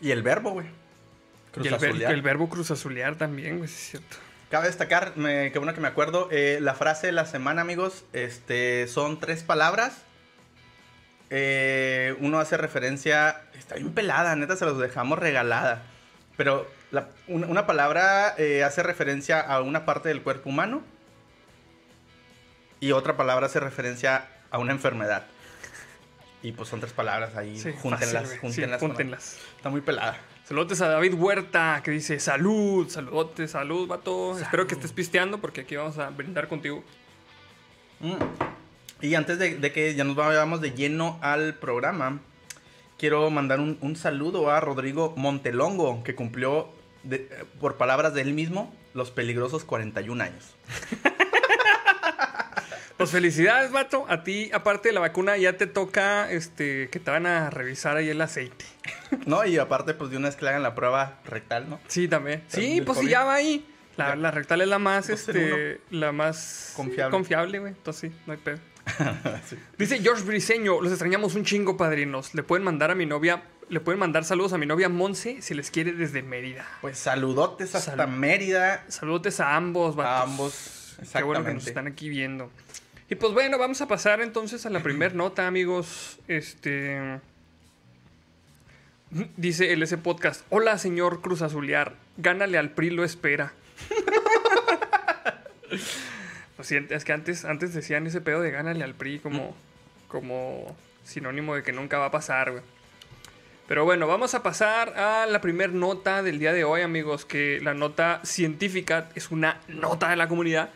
Y 0.00 0.10
el 0.10 0.22
verbo, 0.22 0.50
güey. 0.50 0.66
Cruz 1.52 1.66
y 1.66 1.68
el, 1.68 1.76
ver- 1.78 2.10
el 2.12 2.22
verbo 2.22 2.48
cruzazulear 2.48 3.16
también, 3.16 3.58
güey, 3.58 3.68
sí 3.68 3.76
es 3.76 3.90
cierto. 3.90 4.16
Cabe 4.50 4.66
destacar, 4.66 5.12
me, 5.16 5.52
qué 5.52 5.58
bueno 5.58 5.74
que 5.74 5.80
me 5.80 5.88
acuerdo, 5.88 6.28
eh, 6.32 6.58
la 6.60 6.74
frase 6.74 7.06
de 7.08 7.12
la 7.12 7.26
semana, 7.26 7.60
amigos, 7.62 8.04
este, 8.14 8.88
son 8.88 9.20
tres 9.20 9.42
palabras. 9.42 10.02
Eh, 11.30 12.16
uno 12.20 12.38
hace 12.40 12.56
referencia, 12.56 13.42
está 13.54 13.74
bien 13.74 13.92
pelada, 13.92 14.34
neta, 14.36 14.56
se 14.56 14.64
los 14.64 14.78
dejamos 14.78 15.18
regalada. 15.18 15.82
Pero 16.36 16.66
la- 16.90 17.08
una, 17.26 17.46
una 17.48 17.66
palabra 17.66 18.34
eh, 18.38 18.64
hace 18.64 18.82
referencia 18.82 19.40
a 19.40 19.60
una 19.60 19.84
parte 19.84 20.08
del 20.08 20.22
cuerpo 20.22 20.48
humano 20.48 20.82
y 22.80 22.92
otra 22.92 23.16
palabra 23.16 23.46
hace 23.46 23.60
referencia 23.60 24.26
a 24.50 24.58
una 24.58 24.72
enfermedad. 24.72 25.26
Y 26.42 26.52
pues 26.52 26.68
son 26.68 26.78
tres 26.80 26.92
palabras 26.92 27.34
ahí, 27.36 27.58
Sí, 27.58 27.72
júntenlas, 27.72 28.22
fácil, 28.22 28.38
güey. 28.40 28.52
Sí, 28.52 28.60
júntenlas. 28.60 28.80
júntenlas. 28.80 29.38
Está 29.56 29.68
muy 29.70 29.80
pelada. 29.80 30.16
Saludos 30.44 30.80
a 30.80 30.88
David 30.88 31.14
Huerta, 31.14 31.80
que 31.84 31.90
dice 31.90 32.18
salud, 32.20 32.88
saludotes, 32.88 33.50
salud, 33.50 33.86
vato. 33.88 34.38
Espero 34.38 34.66
que 34.66 34.74
estés 34.76 34.92
pisteando 34.92 35.38
porque 35.40 35.62
aquí 35.62 35.76
vamos 35.76 35.98
a 35.98 36.08
brindar 36.10 36.48
contigo. 36.48 36.82
Mm. 38.00 38.14
Y 39.00 39.14
antes 39.14 39.38
de, 39.38 39.56
de 39.56 39.72
que 39.72 39.94
ya 39.94 40.04
nos 40.04 40.16
vayamos 40.16 40.60
de 40.60 40.72
lleno 40.72 41.18
al 41.22 41.54
programa, 41.54 42.20
quiero 42.98 43.30
mandar 43.30 43.60
un, 43.60 43.78
un 43.80 43.96
saludo 43.96 44.50
a 44.50 44.60
Rodrigo 44.60 45.14
Montelongo, 45.16 46.02
que 46.02 46.14
cumplió, 46.14 46.68
de- 47.04 47.28
por 47.60 47.76
palabras 47.76 48.12
de 48.14 48.22
él 48.22 48.34
mismo, 48.34 48.74
los 48.94 49.10
peligrosos 49.10 49.64
41 49.64 50.24
años. 50.24 50.54
Pues 52.96 53.10
felicidades, 53.12 53.70
vato. 53.70 54.06
A 54.08 54.24
ti, 54.24 54.50
aparte 54.52 54.88
de 54.88 54.92
la 54.92 54.98
vacuna, 54.98 55.36
ya 55.36 55.56
te 55.56 55.68
toca 55.68 56.28
este 56.32 56.88
que 56.90 56.98
te 56.98 57.12
van 57.12 57.26
a 57.26 57.48
revisar 57.48 57.96
ahí 57.96 58.08
el 58.08 58.20
aceite. 58.20 58.64
¿No? 59.24 59.46
Y 59.46 59.56
aparte, 59.56 59.94
pues 59.94 60.10
de 60.10 60.16
una 60.16 60.26
vez 60.26 60.34
que 60.36 60.44
le 60.44 60.48
hagan 60.50 60.64
la 60.64 60.74
prueba 60.74 61.20
rectal, 61.24 61.70
¿no? 61.70 61.78
Sí, 61.86 62.08
también. 62.08 62.42
Sí, 62.48 62.82
pues 62.84 62.98
sí, 62.98 63.04
COVID. 63.04 63.08
ya 63.12 63.22
va 63.24 63.34
ahí. 63.34 63.64
La, 63.96 64.32
rectal 64.32 64.62
es 64.62 64.68
la 64.68 64.80
más, 64.80 65.10
este, 65.10 65.80
la 65.90 66.10
más 66.10 66.72
Confiable. 66.74 67.10
confiable, 67.12 67.58
güey. 67.60 67.72
Entonces 67.72 68.10
sí, 68.10 68.16
no 68.26 68.32
hay 68.32 68.38
pedo. 68.40 68.58
Sí. 69.48 69.56
Dice 69.78 69.98
George 70.00 70.24
Briseño, 70.24 70.80
los 70.80 70.92
extrañamos 70.92 71.34
un 71.34 71.44
chingo, 71.44 71.76
padrinos. 71.76 72.34
Le 72.34 72.42
pueden 72.42 72.64
mandar 72.64 72.90
a 72.90 72.94
mi 72.94 73.06
novia, 73.06 73.42
le 73.68 73.80
pueden 73.80 73.98
mandar 73.98 74.24
saludos 74.24 74.52
a 74.52 74.58
mi 74.58 74.66
novia 74.66 74.88
Monse 74.88 75.42
si 75.42 75.54
les 75.54 75.70
quiere 75.70 75.92
desde 75.92 76.22
Mérida. 76.22 76.66
Pues 76.80 76.98
saludotes 76.98 77.74
hasta. 77.74 78.06
Mérida. 78.06 78.84
Saludos 78.88 79.40
a 79.40 79.56
ambos, 79.56 79.96
vatos. 79.96 80.12
A 80.12 80.22
ambos, 80.22 80.96
Qué 81.12 81.22
bueno 81.22 81.44
que 81.44 81.54
nos 81.54 81.64
exactamente. 81.64 81.68
están 81.68 81.86
aquí 81.86 82.08
viendo. 82.08 82.50
Y 83.10 83.14
pues 83.14 83.32
bueno, 83.32 83.58
vamos 83.58 83.80
a 83.80 83.88
pasar 83.88 84.20
entonces 84.20 84.66
a 84.66 84.70
la 84.70 84.82
primer 84.82 85.14
nota, 85.14 85.46
amigos. 85.46 86.18
Este. 86.28 87.20
Dice 89.36 89.72
el 89.72 89.82
ese 89.82 89.96
podcast. 89.96 90.44
Hola, 90.50 90.76
señor 90.76 91.22
Cruz 91.22 91.40
Azuliar. 91.40 91.94
Gánale 92.18 92.58
al 92.58 92.70
PRI, 92.70 92.90
lo 92.90 93.04
espera. 93.04 93.52
Lo 96.58 96.64
siento, 96.64 96.94
es 96.94 97.04
que 97.04 97.12
antes, 97.12 97.44
antes 97.44 97.72
decían 97.72 98.06
ese 98.06 98.20
pedo 98.20 98.40
de 98.42 98.50
gánale 98.50 98.82
al 98.82 98.94
PRI 98.94 99.20
como, 99.20 99.54
como 100.08 100.76
sinónimo 101.04 101.54
de 101.54 101.62
que 101.62 101.72
nunca 101.72 101.98
va 101.98 102.06
a 102.06 102.10
pasar, 102.10 102.50
güey. 102.50 102.62
Pero 103.68 103.84
bueno, 103.84 104.06
vamos 104.06 104.34
a 104.34 104.42
pasar 104.42 104.98
a 104.98 105.26
la 105.26 105.40
primer 105.40 105.72
nota 105.72 106.22
del 106.22 106.38
día 106.38 106.54
de 106.54 106.64
hoy, 106.64 106.80
amigos. 106.80 107.26
Que 107.26 107.60
la 107.62 107.74
nota 107.74 108.20
científica 108.24 109.10
es 109.14 109.30
una 109.30 109.60
nota 109.68 110.08
de 110.08 110.16
la 110.16 110.26
comunidad. 110.26 110.70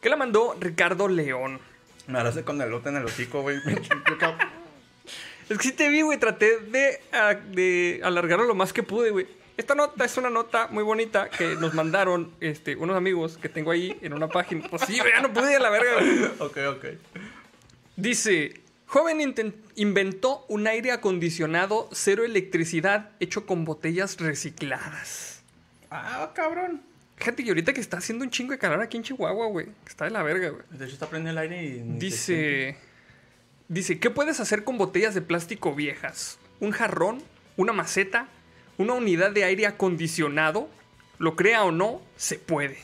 Que 0.00 0.08
la 0.08 0.16
mandó 0.16 0.56
Ricardo 0.60 1.06
León. 1.08 1.60
Me 2.08 2.18
abrace 2.18 2.42
con 2.42 2.60
el 2.60 2.68
lote 2.68 2.88
en 2.88 2.96
el 2.96 3.04
hocico, 3.04 3.42
güey. 3.42 3.58
Es 5.48 5.58
que 5.58 5.64
sí 5.64 5.72
te 5.72 5.88
vi, 5.88 6.02
güey. 6.02 6.18
Traté 6.18 6.58
de, 6.58 7.00
ah, 7.12 7.34
de 7.34 8.00
alargarlo 8.02 8.44
lo 8.44 8.54
más 8.54 8.72
que 8.72 8.82
pude, 8.82 9.10
güey. 9.10 9.26
Esta 9.56 9.74
nota 9.74 10.04
es 10.04 10.16
una 10.16 10.30
nota 10.30 10.68
muy 10.68 10.82
bonita 10.82 11.28
que 11.28 11.56
nos 11.56 11.74
mandaron 11.74 12.32
este, 12.40 12.74
unos 12.76 12.96
amigos 12.96 13.36
que 13.36 13.48
tengo 13.48 13.70
ahí 13.70 13.98
en 14.00 14.14
una 14.14 14.28
página. 14.28 14.66
Pues 14.68 14.82
sí, 14.86 14.96
ya 14.96 15.20
no 15.20 15.32
pude 15.32 15.54
a 15.56 15.60
la 15.60 15.70
verga, 15.70 16.32
ok, 16.38 16.58
ok. 16.70 16.84
Dice, 17.96 18.60
joven 18.86 19.34
inventó 19.76 20.46
un 20.48 20.66
aire 20.66 20.92
acondicionado 20.92 21.88
cero 21.92 22.24
electricidad 22.24 23.10
hecho 23.20 23.44
con 23.44 23.64
botellas 23.64 24.18
recicladas. 24.18 25.42
Ah, 25.90 26.30
cabrón. 26.34 26.82
Fíjate 27.16 27.44
que 27.44 27.50
ahorita 27.50 27.74
que 27.74 27.80
está 27.80 27.98
haciendo 27.98 28.24
un 28.24 28.30
chingo 28.30 28.52
de 28.52 28.58
calor 28.58 28.80
aquí 28.80 28.96
en 28.96 29.02
Chihuahua, 29.02 29.46
güey. 29.46 29.68
Está 29.86 30.06
de 30.06 30.10
la 30.10 30.22
verga, 30.22 30.48
güey. 30.48 30.62
De 30.70 30.86
hecho, 30.86 30.94
está 30.94 31.08
prendiendo 31.08 31.40
el 31.40 31.50
aire 31.50 31.62
y... 31.62 31.98
Dice, 31.98 32.76
dice, 33.68 34.00
¿qué 34.00 34.10
puedes 34.10 34.40
hacer 34.40 34.64
con 34.64 34.78
botellas 34.78 35.14
de 35.14 35.20
plástico 35.20 35.74
viejas? 35.74 36.38
¿Un 36.58 36.72
jarrón? 36.72 37.22
¿Una 37.56 37.72
maceta? 37.72 38.26
¿Una 38.82 38.94
unidad 38.94 39.30
de 39.30 39.44
aire 39.44 39.68
acondicionado? 39.68 40.68
Lo 41.20 41.36
crea 41.36 41.62
o 41.62 41.70
no, 41.70 42.02
se 42.16 42.36
puede. 42.36 42.78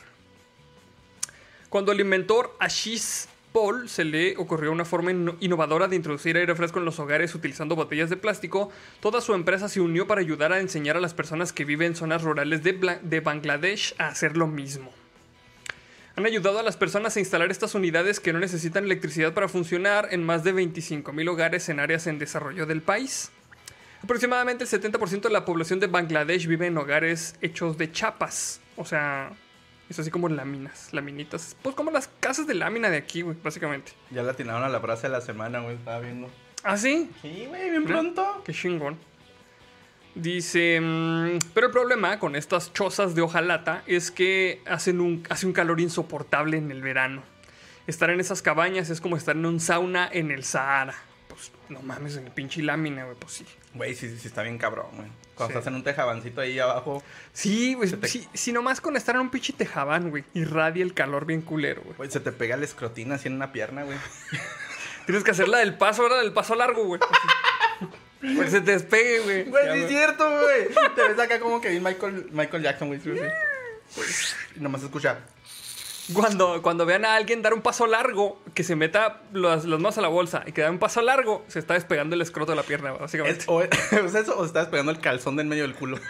Cuando 1.67 1.91
el 1.91 1.99
inventor 1.99 2.55
Ashish 2.57 3.25
Paul 3.51 3.89
se 3.89 4.05
le 4.05 4.37
ocurrió 4.37 4.71
una 4.71 4.85
forma 4.85 5.11
inno- 5.11 5.35
innovadora 5.41 5.89
de 5.89 5.97
introducir 5.97 6.37
aire 6.37 6.55
fresco 6.55 6.79
en 6.79 6.85
los 6.85 6.99
hogares 6.99 7.35
utilizando 7.35 7.75
botellas 7.75 8.09
de 8.09 8.15
plástico, 8.15 8.71
toda 9.01 9.19
su 9.19 9.33
empresa 9.33 9.67
se 9.67 9.81
unió 9.81 10.07
para 10.07 10.21
ayudar 10.21 10.53
a 10.53 10.61
enseñar 10.61 10.95
a 10.95 11.01
las 11.01 11.13
personas 11.13 11.51
que 11.51 11.65
viven 11.65 11.87
en 11.87 11.95
zonas 11.97 12.21
rurales 12.23 12.63
de, 12.63 12.99
de 13.01 13.19
Bangladesh 13.19 13.93
a 13.97 14.07
hacer 14.07 14.37
lo 14.37 14.47
mismo. 14.47 14.93
Han 16.15 16.25
ayudado 16.25 16.59
a 16.59 16.63
las 16.63 16.77
personas 16.77 17.17
a 17.17 17.19
instalar 17.19 17.51
estas 17.51 17.75
unidades 17.75 18.21
que 18.21 18.31
no 18.31 18.39
necesitan 18.39 18.85
electricidad 18.85 19.33
para 19.33 19.49
funcionar 19.49 20.07
en 20.11 20.23
más 20.23 20.45
de 20.45 20.53
25.000 20.53 21.29
hogares 21.29 21.67
en 21.67 21.81
áreas 21.81 22.07
en 22.07 22.19
desarrollo 22.19 22.65
del 22.65 22.81
país. 22.81 23.31
Aproximadamente 24.03 24.63
el 24.63 24.69
70% 24.69 25.21
de 25.21 25.29
la 25.29 25.45
población 25.45 25.79
de 25.79 25.87
Bangladesh 25.87 26.47
vive 26.47 26.67
en 26.67 26.77
hogares 26.77 27.35
hechos 27.41 27.77
de 27.77 27.91
chapas. 27.91 28.61
O 28.77 28.85
sea, 28.85 29.31
es 29.89 29.99
así 29.99 30.09
como 30.09 30.29
láminas, 30.29 30.93
laminitas. 30.93 31.57
Pues 31.61 31.75
como 31.75 31.91
las 31.91 32.09
casas 32.19 32.47
de 32.47 32.53
lámina 32.53 32.89
de 32.89 32.97
aquí, 32.97 33.21
güey, 33.23 33.35
básicamente. 33.43 33.91
Ya 34.11 34.23
la 34.23 34.31
atinaron 34.31 34.63
a 34.63 34.69
la 34.69 34.79
frase 34.79 35.07
de 35.07 35.13
la 35.13 35.21
semana, 35.21 35.59
güey. 35.59 35.75
Estaba 35.75 35.99
viendo. 35.99 36.29
¿Ah, 36.63 36.77
sí? 36.77 37.09
Sí, 37.21 37.45
güey, 37.47 37.71
bien 37.71 37.85
pronto. 37.85 38.41
Qué 38.45 38.53
chingón. 38.53 38.97
Dice, 40.15 40.79
mm, 40.81 41.39
pero 41.53 41.67
el 41.67 41.73
problema 41.73 42.19
con 42.19 42.35
estas 42.35 42.73
chozas 42.73 43.15
de 43.15 43.21
hojalata 43.21 43.83
es 43.85 44.11
que 44.11 44.61
hacen 44.65 45.01
un, 45.01 45.23
hace 45.29 45.45
un 45.45 45.53
calor 45.53 45.79
insoportable 45.79 46.57
en 46.57 46.71
el 46.71 46.81
verano. 46.81 47.23
Estar 47.87 48.09
en 48.09 48.19
esas 48.19 48.41
cabañas 48.41 48.89
es 48.89 49.01
como 49.01 49.17
estar 49.17 49.35
en 49.35 49.45
un 49.45 49.59
sauna 49.59 50.09
en 50.11 50.31
el 50.31 50.43
Sahara. 50.43 50.95
Pues 51.27 51.51
no 51.69 51.81
mames, 51.81 52.17
en 52.17 52.25
el 52.25 52.31
pinche 52.31 52.61
lámina, 52.61 53.05
güey, 53.05 53.15
pues 53.17 53.33
sí. 53.33 53.45
Güey, 53.73 53.95
sí, 53.95 54.15
sí, 54.17 54.27
está 54.27 54.41
bien 54.43 54.57
cabrón, 54.57 54.87
güey. 54.95 55.07
Cuando 55.35 55.53
Sí. 55.53 55.57
estás 55.59 55.67
en 55.67 55.75
un 55.75 55.83
tejabancito 55.83 56.41
ahí 56.41 56.59
abajo, 56.59 57.01
Sí, 57.33 57.73
güey, 57.75 57.89
te- 57.91 58.07
sí, 58.33 58.51
nomás 58.51 58.81
con 58.81 58.97
estar 58.97 59.15
en 59.15 59.21
un 59.21 59.29
pinche 59.29 59.53
tejabán, 59.53 60.09
güey, 60.09 60.23
irradia 60.33 60.83
el 60.83 60.93
calor 60.93 61.25
bien 61.25 61.41
culero, 61.41 61.81
güey. 61.83 61.95
güey, 61.95 62.11
se 62.11 62.19
te 62.19 62.31
pega 62.31 62.55
el 62.55 62.63
escrotín 62.63 63.11
así 63.11 63.27
en 63.27 63.35
una 63.35 63.51
pierna, 63.53 63.83
güey. 63.83 63.97
Tienes 65.05 65.23
que 65.23 65.31
hacer 65.31 65.47
la 65.47 65.59
del 65.59 65.75
paso, 65.77 66.01
ahora 66.03 66.17
del 66.17 66.33
paso 66.33 66.55
largo, 66.55 66.83
güey. 66.85 66.99
Pues 68.35 68.51
se 68.51 68.59
te 68.59 68.71
despegue, 68.73 69.19
güey. 69.21 69.43
Güey, 69.45 69.71
sí 69.77 69.79
es 69.83 69.89
cierto, 69.89 70.29
güey. 70.29 70.67
Te 70.93 71.07
ves 71.07 71.17
acá 71.19 71.39
como 71.39 71.61
que 71.61 71.69
vi 71.69 71.79
Michael, 71.79 72.27
Michael 72.33 72.63
Jackson, 72.63 72.89
güey. 72.89 72.99
Y 72.99 74.59
nomás 74.59 74.81
se 74.81 74.87
escucha. 74.87 75.19
Cuando, 76.13 76.61
cuando 76.63 76.85
vean 76.85 77.05
a 77.05 77.15
alguien 77.15 77.41
dar 77.41 77.53
un 77.53 77.61
paso 77.61 77.85
largo, 77.85 78.41
que 78.55 78.63
se 78.63 78.75
meta 78.75 79.21
las, 79.31 79.65
las 79.65 79.79
manos 79.79 79.97
a 79.97 80.01
la 80.01 80.07
bolsa 80.07 80.43
y 80.47 80.51
que 80.53 80.61
da 80.61 80.71
un 80.71 80.79
paso 80.79 81.01
largo, 81.01 81.43
se 81.47 81.59
está 81.59 81.75
despegando 81.75 82.15
el 82.15 82.21
escroto 82.21 82.51
de 82.51 82.55
la 82.55 82.63
pierna, 82.63 82.91
básicamente. 82.93 83.41
Es, 83.41 83.47
o, 83.47 83.61
¿es 83.61 83.69
eso 84.15 84.35
o 84.37 84.45
estás 84.45 84.67
pegando 84.69 84.91
el 84.91 84.99
calzón 84.99 85.35
del 85.35 85.45
medio 85.47 85.63
del 85.63 85.75
culo? 85.75 85.99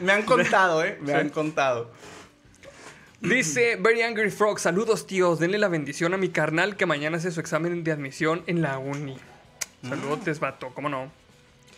Me 0.00 0.12
han 0.12 0.22
contado, 0.22 0.84
¿eh? 0.84 0.98
Me 1.00 1.08
Sí. 1.08 1.12
han 1.12 1.28
contado. 1.28 1.90
Dice 3.20 3.76
Very 3.76 4.02
Angry 4.02 4.30
Frog, 4.30 4.58
saludos 4.58 5.06
tíos, 5.06 5.38
denle 5.38 5.58
la 5.58 5.68
bendición 5.68 6.12
a 6.12 6.16
mi 6.16 6.30
carnal 6.30 6.76
que 6.76 6.86
mañana 6.86 7.18
hace 7.18 7.30
su 7.30 7.38
examen 7.38 7.84
de 7.84 7.92
admisión 7.92 8.42
en 8.48 8.62
la 8.62 8.78
uni. 8.78 9.16
Saludos, 9.88 10.40
vato, 10.40 10.72
¿cómo 10.74 10.88
no? 10.88 11.12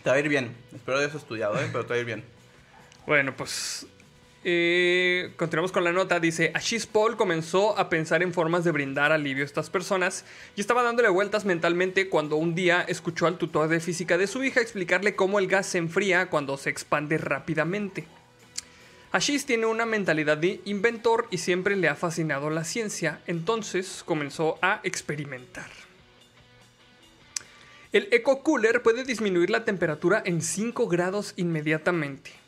Te 0.03 0.09
va 0.11 0.17
a 0.17 0.19
ir 0.21 0.29
bien. 0.31 0.57
Espero 0.75 0.99
hayas 0.99 1.15
estudiado, 1.15 1.61
¿eh? 1.61 1.69
Pero 1.71 1.85
te 1.85 1.91
va 1.91 1.97
a 1.97 1.99
ir 1.99 2.07
bien. 2.07 2.25
Bueno, 3.07 3.35
pues 3.37 3.87
eh, 4.45 5.33
continuamos 5.37 5.73
con 5.73 5.85
la 5.85 5.93
nota. 5.93 6.21
Dice, 6.21 6.53
Ashish 6.55 6.87
Paul 6.87 7.17
comenzó 7.17 7.79
a 7.79 7.89
pensar 7.89 8.23
en 8.23 8.33
formas 8.33 8.63
de 8.63 8.73
brindar 8.73 9.11
alivio 9.11 9.43
a 9.43 9.47
estas 9.47 9.71
personas 9.71 10.25
y 10.55 10.61
estaba 10.61 10.83
dándole 10.83 11.09
vueltas 11.09 11.45
mentalmente 11.45 12.09
cuando 12.11 12.37
un 12.37 12.55
día 12.55 12.83
escuchó 12.83 13.27
al 13.27 13.39
tutor 13.39 13.69
de 13.69 13.81
física 13.81 14.19
de 14.19 14.27
su 14.27 14.45
hija 14.45 14.61
explicarle 14.61 15.17
cómo 15.17 15.39
el 15.39 15.47
gas 15.47 15.67
se 15.67 15.79
enfría 15.79 16.29
cuando 16.29 16.59
se 16.59 16.71
expande 16.71 17.17
rápidamente. 17.17 18.07
Ashish 19.13 19.45
tiene 19.47 19.67
una 19.67 19.87
mentalidad 19.87 20.37
de 20.37 20.61
inventor 20.65 21.27
y 21.31 21.39
siempre 21.39 21.77
le 21.77 21.89
ha 21.89 21.95
fascinado 21.95 22.51
la 22.51 22.65
ciencia, 22.65 23.21
entonces 23.27 24.03
comenzó 24.05 24.59
a 24.61 24.81
experimentar. 24.83 25.71
El 27.93 28.09
Eco 28.11 28.43
Cooler 28.43 28.83
puede 28.83 29.05
disminuir 29.05 29.51
la 29.51 29.65
temperatura 29.65 30.21
en 30.27 30.43
5 30.43 30.89
grados 30.89 31.33
inmediatamente. 31.37 32.44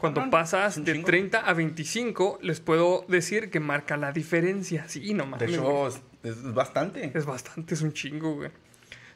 Cuando 0.00 0.30
pasas 0.30 0.84
de 0.84 0.92
chingo. 0.92 1.06
30 1.06 1.38
a 1.40 1.52
25, 1.54 2.38
les 2.42 2.60
puedo 2.60 3.04
decir 3.08 3.50
que 3.50 3.60
marca 3.60 3.96
la 3.96 4.12
diferencia. 4.12 4.88
Sí, 4.88 5.12
no 5.14 5.24
De 5.24 5.30
mames. 5.30 5.50
hecho, 5.50 5.62
güey. 5.62 5.92
es, 6.22 6.30
es 6.36 6.54
bastante. 6.54 7.10
Es 7.14 7.26
bastante, 7.26 7.74
es 7.74 7.82
un 7.82 7.92
chingo, 7.92 8.34
güey. 8.36 8.50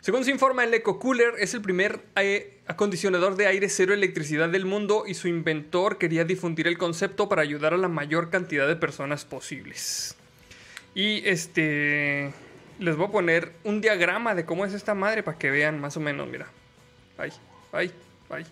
Según 0.01 0.25
se 0.25 0.33
informa, 0.33 0.65
el 0.65 0.75
Eco 0.75 0.99
Cooler 0.99 1.35
es 1.39 1.55
el 1.55 1.63
primer 1.63 2.01
eh, 2.17 2.59
acondicionador 2.67 3.37
de 3.37 3.47
aire 3.47 3.69
cero 3.69 3.95
electricidad 3.95 4.49
del 4.49 4.65
mundo 4.67 5.05
y 5.07 5.15
su 5.15 5.29
inventor 5.29 5.97
quería 5.97 6.25
difundir 6.25 6.67
el 6.67 6.77
concepto 6.77 7.29
para 7.29 7.43
ayudar 7.43 7.73
a 7.73 7.77
la 7.77 7.87
mayor 7.87 8.29
cantidad 8.29 8.67
de 8.67 8.75
personas 8.75 9.25
posibles. 9.25 10.17
Y 10.95 11.23
este. 11.29 12.33
Les 12.81 12.97
voy 12.97 13.07
a 13.07 13.11
poner 13.13 13.53
un 13.63 13.81
diagrama 13.81 14.35
de 14.35 14.45
cómo 14.45 14.65
es 14.65 14.73
esta 14.75 14.95
madre 14.95 15.23
para 15.23 15.39
que 15.39 15.51
vean 15.53 15.81
más 15.81 15.97
o 15.97 16.01
menos, 16.01 16.29
mira. 16.29 16.49
Ay, 17.17 17.31
ay, 17.71 17.93
ay. 18.29 18.45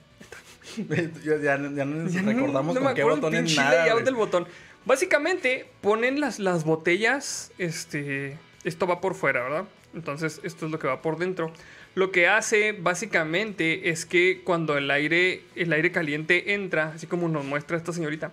ya, 1.25 1.37
ya, 1.37 1.57
ya 1.57 1.85
nos 1.85 2.13
Ya 2.13 2.23
no- 2.23 2.33
recordamos 2.33 2.75
no 2.75 2.81
me 2.81 2.87
con 2.89 2.95
qué 2.95 3.05
botón 3.05 3.35
es 3.35 3.57
nada. 3.57 3.71
layout 3.71 3.93
güey. 3.93 4.05
del 4.05 4.15
botón. 4.15 4.47
Básicamente 4.87 5.67
ponen 5.83 6.21
las, 6.21 6.39
las 6.39 6.65
botellas, 6.65 7.53
este, 7.59 8.39
esto 8.65 8.87
va 8.87 9.01
por 9.01 9.15
fuera, 9.15 9.43
¿verdad? 9.43 9.65
Entonces 9.95 10.41
esto 10.43 10.67
es 10.67 10.73
lo 10.73 10.79
que 10.79 10.87
va 10.87 11.03
por 11.03 11.19
dentro. 11.19 11.53
Lo 11.95 12.13
que 12.13 12.29
hace 12.29 12.73
básicamente 12.73 13.91
es 13.91 14.07
que 14.07 14.43
cuando 14.45 14.79
el 14.79 14.91
aire, 14.91 15.43
el 15.57 15.73
aire 15.73 15.91
caliente 15.93 16.55
entra, 16.55 16.93
así 16.95 17.07
como 17.07 17.29
nos 17.29 17.45
muestra 17.45 17.77
esta 17.77 17.93
señorita, 17.93 18.33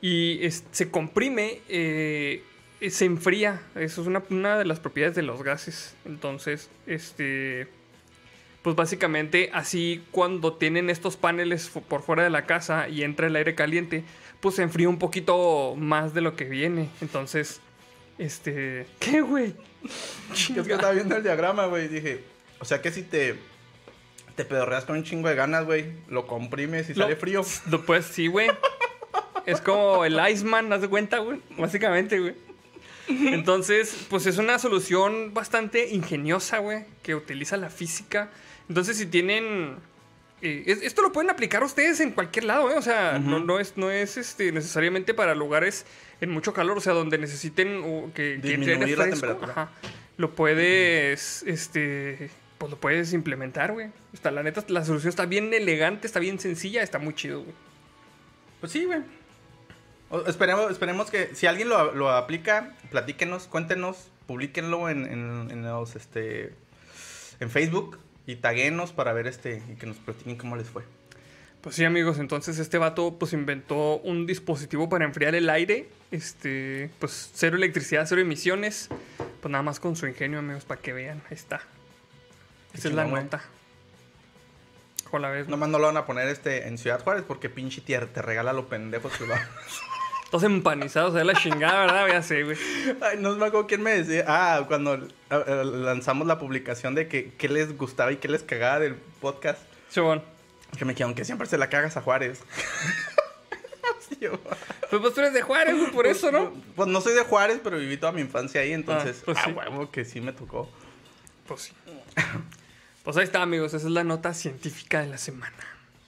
y 0.00 0.44
es- 0.44 0.64
se 0.72 0.90
comprime, 0.90 1.60
eh, 1.68 2.42
se 2.88 3.04
enfría. 3.04 3.60
Eso 3.74 4.00
es 4.00 4.06
una, 4.06 4.22
una 4.30 4.58
de 4.58 4.64
las 4.64 4.80
propiedades 4.80 5.14
de 5.14 5.22
los 5.22 5.42
gases. 5.42 5.94
Entonces, 6.06 6.70
este, 6.86 7.68
pues 8.62 8.76
básicamente 8.76 9.50
así 9.54 10.02
cuando 10.10 10.54
tienen 10.54 10.90
estos 10.90 11.16
paneles 11.16 11.68
por 11.88 12.02
fuera 12.02 12.22
de 12.22 12.30
la 12.30 12.44
casa 12.46 12.88
y 12.88 13.02
entra 13.02 13.26
el 13.26 13.36
aire 13.36 13.54
caliente, 13.54 14.04
pues 14.40 14.56
se 14.56 14.62
enfría 14.62 14.88
un 14.88 14.98
poquito 14.98 15.74
más 15.76 16.12
de 16.14 16.20
lo 16.20 16.36
que 16.36 16.44
viene. 16.44 16.88
Entonces, 17.00 17.60
este, 18.18 18.86
¿qué, 18.98 19.20
güey? 19.22 19.54
Es 20.32 20.66
que 20.66 20.72
estaba 20.74 20.92
viendo 20.92 21.16
el 21.16 21.22
diagrama, 21.22 21.66
güey. 21.66 21.88
Dije, 21.88 22.22
o 22.58 22.64
sea 22.66 22.82
que 22.82 22.90
si 22.92 23.02
te, 23.02 23.36
te 24.36 24.44
pedorreas 24.44 24.84
con 24.84 24.96
un 24.96 25.04
chingo 25.04 25.28
de 25.28 25.34
ganas, 25.34 25.64
güey, 25.64 25.86
lo 26.08 26.26
comprimes 26.26 26.90
y 26.90 26.94
Lo- 26.94 27.04
sale 27.04 27.16
frío. 27.16 27.42
Lo- 27.70 27.84
Pues 27.86 28.04
sí, 28.06 28.26
güey. 28.26 28.50
Es 29.46 29.60
como 29.62 30.04
el 30.04 30.20
Iceman, 30.30 30.70
¿haz 30.72 30.82
de 30.82 30.88
cuenta, 30.88 31.18
güey? 31.18 31.40
Básicamente, 31.56 32.20
güey. 32.20 32.34
Entonces, 33.08 34.06
pues 34.08 34.26
es 34.26 34.38
una 34.38 34.58
solución 34.58 35.34
bastante 35.34 35.88
ingeniosa, 35.88 36.58
güey, 36.58 36.84
que 37.02 37.14
utiliza 37.14 37.56
la 37.56 37.70
física. 37.70 38.30
Entonces, 38.70 38.96
si 38.96 39.04
tienen... 39.06 39.74
eh, 40.40 40.62
es- 40.66 40.80
esto 40.82 41.02
lo 41.02 41.12
pueden 41.12 41.28
aplicar 41.28 41.62
ustedes 41.64 42.00
en 42.00 42.12
cualquier 42.12 42.44
lado, 42.44 42.70
¿eh? 42.70 42.74
O 42.78 42.82
sea, 42.82 43.18
no, 43.18 43.40
no 43.40 43.58
es, 43.60 43.76
no 43.76 43.90
es 43.90 44.16
este, 44.16 44.52
necesariamente 44.52 45.12
para 45.12 45.34
lugares 45.34 45.84
en 46.22 46.30
mucho 46.30 46.52
calor, 46.54 46.78
o 46.78 46.80
sea, 46.80 46.92
donde 46.94 47.18
necesiten 47.18 47.82
que, 48.14 48.38
que 48.40 48.48
Disminuir 48.56 48.96
la 48.96 49.04
fresco. 49.04 49.26
temperatura. 49.26 49.52
Ajá. 49.52 49.70
lo 50.16 50.34
puedes, 50.34 51.42
este, 51.42 52.30
pues 52.58 52.70
lo 52.70 52.78
puedes 52.78 53.12
implementar, 53.12 53.72
güey. 53.72 53.88
Está, 54.12 54.30
la 54.30 54.42
neta, 54.42 54.64
la 54.68 54.84
solución 54.84 55.08
está 55.10 55.26
bien 55.26 55.52
elegante, 55.52 56.06
está 56.06 56.20
bien 56.20 56.38
sencilla, 56.38 56.82
está 56.82 56.98
muy 56.98 57.14
chido, 57.14 57.40
güey. 57.42 57.54
Pues 58.60 58.70
sí, 58.72 58.84
güey. 58.84 59.00
Esperemos, 60.26 60.70
esperemos 60.70 61.10
que 61.10 61.34
si 61.34 61.46
alguien 61.46 61.68
lo, 61.68 61.92
lo 61.94 62.10
aplica, 62.10 62.76
platíquenos, 62.90 63.44
cuéntenos, 63.48 64.10
publíquenlo 64.26 64.88
en, 64.88 65.06
en- 65.06 65.48
en 65.50 65.62
los 65.64 65.96
este 65.96 66.52
en 67.40 67.48
Facebook 67.50 67.98
y 68.26 68.36
taguenos 68.36 68.92
para 68.92 69.12
ver 69.12 69.26
este 69.26 69.62
y 69.70 69.76
que 69.76 69.86
nos 69.86 69.96
platiquen 69.96 70.36
cómo 70.36 70.56
les 70.56 70.68
fue. 70.68 70.84
Pues 71.60 71.76
sí, 71.76 71.84
amigos, 71.84 72.18
entonces 72.18 72.58
este 72.58 72.78
vato 72.78 73.18
pues 73.18 73.34
inventó 73.34 73.98
un 73.98 74.26
dispositivo 74.26 74.88
para 74.88 75.04
enfriar 75.04 75.34
el 75.34 75.50
aire, 75.50 75.88
este, 76.10 76.90
pues 76.98 77.30
cero 77.34 77.56
electricidad, 77.56 78.06
cero 78.08 78.22
emisiones, 78.22 78.88
pues 79.42 79.52
nada 79.52 79.62
más 79.62 79.78
con 79.78 79.94
su 79.94 80.06
ingenio, 80.06 80.38
amigos, 80.38 80.64
para 80.64 80.80
que 80.80 80.94
vean, 80.94 81.22
ahí 81.28 81.34
está. 81.34 81.60
Esa 82.72 82.88
es 82.88 82.94
la 82.94 83.04
nota. 83.04 83.42
Nomás 85.48 85.68
no 85.68 85.78
lo 85.78 85.86
van 85.86 85.96
a 85.96 86.06
poner 86.06 86.28
este 86.28 86.68
en 86.68 86.78
Ciudad 86.78 87.02
Juárez 87.02 87.24
porque 87.26 87.50
pinche 87.50 87.80
tierra 87.80 88.06
te 88.06 88.22
regala 88.22 88.52
lo 88.52 88.68
pendejo 88.68 89.10
que 89.10 89.24
va. 89.24 89.36
Todos 90.30 90.44
empanizados, 90.44 91.12
de 91.14 91.24
la 91.24 91.34
chingada, 91.34 91.80
¿verdad? 91.80 92.06
Ya 92.08 92.22
sé, 92.22 92.44
güey. 92.44 92.56
Ay, 93.00 93.18
no 93.18 93.34
me 93.36 93.46
acuerdo 93.46 93.66
quién 93.66 93.82
me 93.82 93.90
decía. 93.92 94.24
Ah, 94.28 94.64
cuando 94.68 95.08
lanzamos 95.28 96.26
la 96.26 96.38
publicación 96.38 96.94
de 96.94 97.08
que 97.08 97.32
qué 97.34 97.48
les 97.48 97.76
gustaba 97.76 98.12
y 98.12 98.16
qué 98.18 98.28
les 98.28 98.42
cagaba 98.44 98.78
del 98.78 98.94
podcast. 98.94 99.60
Chabón. 99.90 100.22
Que 100.78 100.84
me 100.84 100.92
dijeron 100.92 101.14
que 101.16 101.24
siempre 101.24 101.48
se 101.48 101.58
la 101.58 101.68
cagas 101.68 101.96
a 101.96 102.02
Juárez. 102.02 102.42
Pues, 104.20 105.00
pues 105.00 105.14
tú 105.14 105.20
eres 105.20 105.32
de 105.32 105.40
Juárez, 105.42 105.76
güey, 105.78 105.90
por 105.92 106.06
eso, 106.06 106.30
¿no? 106.32 106.52
Pues 106.76 106.88
no 106.88 107.00
soy 107.00 107.14
de 107.14 107.22
Juárez, 107.22 107.60
pero 107.62 107.78
viví 107.78 107.96
toda 107.96 108.12
mi 108.12 108.20
infancia 108.20 108.60
ahí, 108.60 108.72
entonces. 108.72 109.18
Ah, 109.20 109.22
pues 109.26 109.38
ah, 109.38 109.44
sí. 109.46 109.52
huevo, 109.52 109.90
que 109.90 110.04
sí 110.04 110.20
me 110.20 110.32
tocó. 110.32 110.68
Pues 111.46 111.62
sí. 111.62 111.72
Pues 113.02 113.16
ahí 113.16 113.24
está, 113.24 113.40
amigos, 113.40 113.72
esa 113.72 113.86
es 113.86 113.92
la 113.92 114.04
nota 114.04 114.34
científica 114.34 115.00
de 115.00 115.06
la 115.06 115.16
semana. 115.18 115.56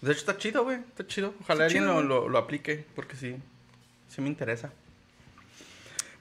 De 0.00 0.10
hecho, 0.12 0.20
está 0.20 0.36
chido, 0.36 0.64
güey. 0.64 0.78
Está 0.78 1.06
chido. 1.06 1.32
Ojalá 1.40 1.66
Está 1.66 1.76
alguien 1.76 1.84
chido, 1.84 2.02
lo, 2.02 2.06
güey. 2.20 2.24
lo- 2.24 2.28
lo 2.28 2.38
aplique, 2.38 2.84
porque 2.94 3.16
sí. 3.16 3.36
Sí 4.14 4.20
me 4.20 4.28
interesa. 4.28 4.70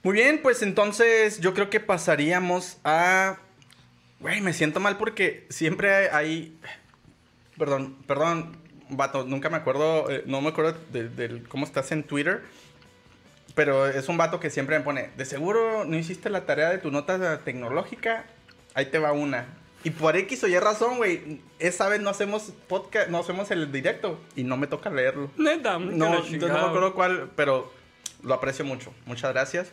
Muy 0.01 0.13
bien, 0.13 0.41
pues 0.41 0.61
entonces 0.61 1.41
yo 1.41 1.53
creo 1.53 1.69
que 1.69 1.81
pasaríamos 1.81 2.77
a. 2.85 3.37
Güey, 4.21 4.39
me 4.39 4.53
siento 4.53 4.79
mal 4.79 4.97
porque 4.97 5.45
siempre 5.49 6.09
hay. 6.09 6.57
Perdón, 7.57 7.97
perdón, 8.07 8.57
vato, 8.89 9.25
nunca 9.25 9.49
me 9.49 9.57
acuerdo. 9.57 10.09
eh, 10.09 10.23
no 10.25 10.41
me 10.41 10.49
acuerdo 10.49 10.75
de, 10.91 11.43
cómo 11.49 11.65
estás 11.65 11.91
en 11.91 12.03
Twitter. 12.03 12.43
Pero 13.55 13.85
es 13.87 14.07
un 14.07 14.15
vato 14.15 14.39
que 14.39 14.49
siempre 14.49 14.79
me 14.79 14.85
pone: 14.85 15.09
De 15.17 15.25
seguro 15.25 15.83
no 15.83 15.97
hiciste 15.97 16.29
la 16.29 16.45
tarea 16.45 16.69
de 16.69 16.77
tu 16.77 16.91
nota 16.91 17.39
tecnológica. 17.39 18.23
Ahí 18.73 18.85
te 18.85 18.99
va 18.99 19.11
una. 19.11 19.47
Y 19.83 19.89
por 19.89 20.15
X 20.15 20.43
o 20.45 20.47
Y 20.47 20.57
razón, 20.59 20.97
güey, 20.97 21.41
esa 21.59 21.89
vez 21.89 21.99
no 22.01 22.09
hacemos 22.09 22.53
podcast, 22.67 23.09
no 23.09 23.19
hacemos 23.19 23.51
el 23.51 23.71
directo 23.71 24.21
y 24.35 24.43
no 24.43 24.55
me 24.55 24.67
toca 24.67 24.89
leerlo. 24.89 25.29
Neta, 25.37 25.77
No, 25.77 26.21
no 26.21 26.21
me 26.21 26.45
acuerdo 26.45 26.93
cuál, 26.93 27.31
pero 27.35 27.80
lo 28.23 28.33
aprecio 28.33 28.65
mucho. 28.65 28.93
Muchas 29.05 29.31
gracias. 29.33 29.71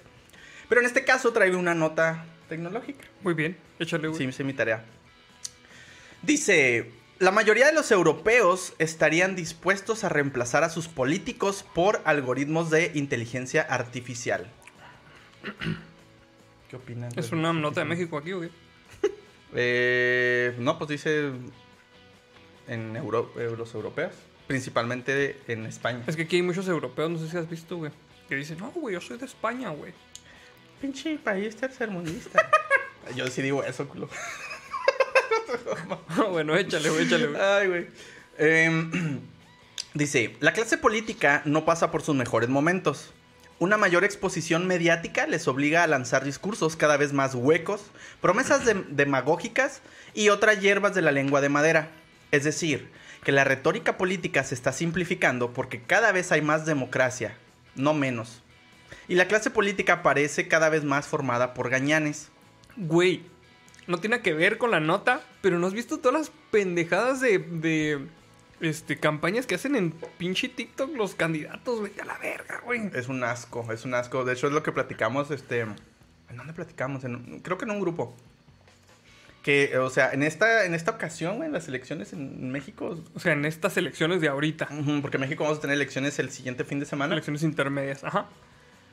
Pero 0.69 0.81
en 0.81 0.87
este 0.87 1.05
caso 1.05 1.33
traigo 1.33 1.59
una 1.59 1.75
nota 1.75 2.25
tecnológica. 2.49 3.05
Muy 3.23 3.35
bien, 3.35 3.57
échale, 3.79 4.09
güey. 4.09 4.19
Sí, 4.19 4.25
hice 4.29 4.45
mi 4.45 4.53
tarea. 4.53 4.85
Dice, 6.23 6.91
la 7.19 7.31
mayoría 7.31 7.67
de 7.67 7.73
los 7.73 7.91
europeos 7.91 8.75
estarían 8.79 9.37
dispuestos 9.37 10.05
a 10.05 10.09
reemplazar 10.09 10.65
a 10.65 10.71
sus 10.71 10.89
políticos 10.89 11.65
por 11.75 12.01
algoritmos 12.05 12.71
de 12.71 12.91
inteligencia 12.95 13.63
artificial. 13.63 14.47
¿Qué 16.69 16.77
opinan? 16.77 17.11
Es 17.17 17.33
una 17.33 17.53
nota 17.53 17.81
de? 17.81 17.87
México 17.87 18.19
aquí, 18.19 18.33
güey. 18.33 18.51
Eh, 19.55 20.55
no, 20.59 20.77
pues 20.77 20.91
dice 20.91 21.31
en 22.67 22.97
Euro- 22.97 23.33
eh, 23.39 23.55
los 23.57 23.73
europeos, 23.75 24.13
principalmente 24.47 25.39
en 25.49 25.65
España. 25.65 26.05
Es 26.07 26.17
que 26.17 26.23
aquí 26.25 26.37
hay 26.37 26.43
muchos 26.43 26.69
europeos, 26.69 27.11
no 27.11 27.19
sé 27.19 27.31
si 27.31 27.37
has 27.39 27.49
visto, 27.49 27.79
güey. 27.79 27.91
Que 28.29 28.37
dicen, 28.37 28.59
no, 28.59 28.71
güey, 28.73 28.95
yo 28.95 29.01
soy 29.01 29.19
de 29.19 29.27
España, 29.27 29.71
güey. 29.71 29.93
Pinche 30.81 31.17
país 31.19 31.57
tercermundista. 31.57 32.49
Yo 33.17 33.27
sí 33.29 33.41
digo 33.41 33.65
eso, 33.65 33.89
culo. 33.89 34.07
bueno, 36.31 36.57
échale, 36.57 36.91
güey, 36.91 37.07
échale, 37.07 37.27
güey. 37.29 37.41
Ay, 37.41 37.69
güey. 37.69 37.87
Em, 38.37 39.21
dice, 39.95 40.37
la 40.41 40.53
clase 40.53 40.79
política 40.79 41.43
no 41.47 41.65
pasa 41.65 41.91
por 41.91 42.03
sus 42.03 42.15
mejores 42.15 42.49
momentos. 42.49 43.13
Una 43.59 43.77
mayor 43.77 44.05
exposición 44.05 44.67
mediática 44.67 45.27
les 45.27 45.49
obliga 45.49 45.83
a 45.83 45.89
lanzar 45.89 46.25
discursos 46.25 46.77
cada 46.77 46.97
vez 46.97 47.13
más 47.13 47.35
huecos, 47.35 47.83
promesas 48.21 48.65
dem- 48.65 48.87
demagógicas 48.91 49.81
y 50.15 50.29
otras 50.29 50.61
hierbas 50.61 50.95
de 50.95 51.03
la 51.03 51.11
lengua 51.11 51.41
de 51.41 51.49
madera. 51.49 51.91
Es 52.31 52.45
decir, 52.45 52.89
que 53.25 53.33
la 53.33 53.45
retórica 53.45 53.97
política 53.97 54.45
se 54.45 54.55
está 54.55 54.73
simplificando 54.73 55.53
porque 55.53 55.83
cada 55.83 56.13
vez 56.13 56.31
hay 56.31 56.43
más 56.43 56.67
democracia, 56.67 57.37
no 57.79 57.95
menos. 57.95 58.43
Y 59.07 59.15
la 59.15 59.29
clase 59.29 59.51
política 59.51 60.03
parece 60.03 60.49
cada 60.49 60.69
vez 60.69 60.85
más 60.85 61.07
formada 61.07 61.55
por 61.55 61.71
gañanes. 61.71 62.31
Güey, 62.77 63.23
no 63.87 63.99
tiene 63.99 64.21
que 64.21 64.35
ver 64.35 64.59
con 64.59 64.71
la 64.71 64.81
nota, 64.81 65.23
pero 65.41 65.59
¿no 65.59 65.67
has 65.67 65.73
visto 65.73 65.99
todas 65.99 66.21
las 66.21 66.33
pendejadas 66.51 67.21
de, 67.21 67.39
de 67.39 68.07
este, 68.61 68.99
campañas 68.99 69.47
que 69.47 69.55
hacen 69.55 69.77
en 69.77 69.93
pinche 70.19 70.49
TikTok 70.49 70.95
los 70.95 71.15
candidatos, 71.15 71.81
güey? 71.81 71.93
A 72.01 72.05
la 72.05 72.19
verga, 72.19 72.61
güey. 72.65 72.91
Es 72.95 73.09
un 73.09 73.25
asco, 73.25 73.67
es 73.73 73.85
un 73.85 73.95
asco. 73.95 74.25
De 74.25 74.35
hecho, 74.35 74.47
es 74.47 74.53
lo 74.53 74.63
que 74.63 74.73
platicamos, 74.73 75.31
este... 75.31 75.61
¿En 75.61 76.37
dónde 76.37 76.53
platicamos? 76.53 77.05
En 77.05 77.41
creo 77.41 77.57
que 77.57 77.65
en 77.65 77.71
un 77.71 77.81
grupo. 77.81 78.15
Que, 79.49 79.79
o 79.79 79.89
sea, 79.89 80.13
en 80.13 80.23
esta, 80.23 80.67
en 80.67 80.75
esta 80.75 80.91
ocasión, 80.91 81.37
güey, 81.37 81.47
en 81.47 81.55
las 81.55 81.69
elecciones 81.69 82.13
en 82.13 82.51
México... 82.51 83.03
O 83.15 83.19
sea, 83.19 83.33
en 83.33 83.47
estas 83.47 83.79
elecciones 83.79 84.21
de 84.21 84.29
ahorita. 84.29 84.69
Porque 85.01 85.17
en 85.17 85.23
México 85.23 85.45
vamos 85.45 85.57
a 85.57 85.63
tener 85.63 85.77
elecciones 85.77 86.19
el 86.19 86.29
siguiente 86.29 86.65
fin 86.65 86.81
de 86.81 86.85
semana. 86.85 87.15
Elecciones 87.15 87.43
intermedias, 87.43 88.05
ajá. 88.05 88.27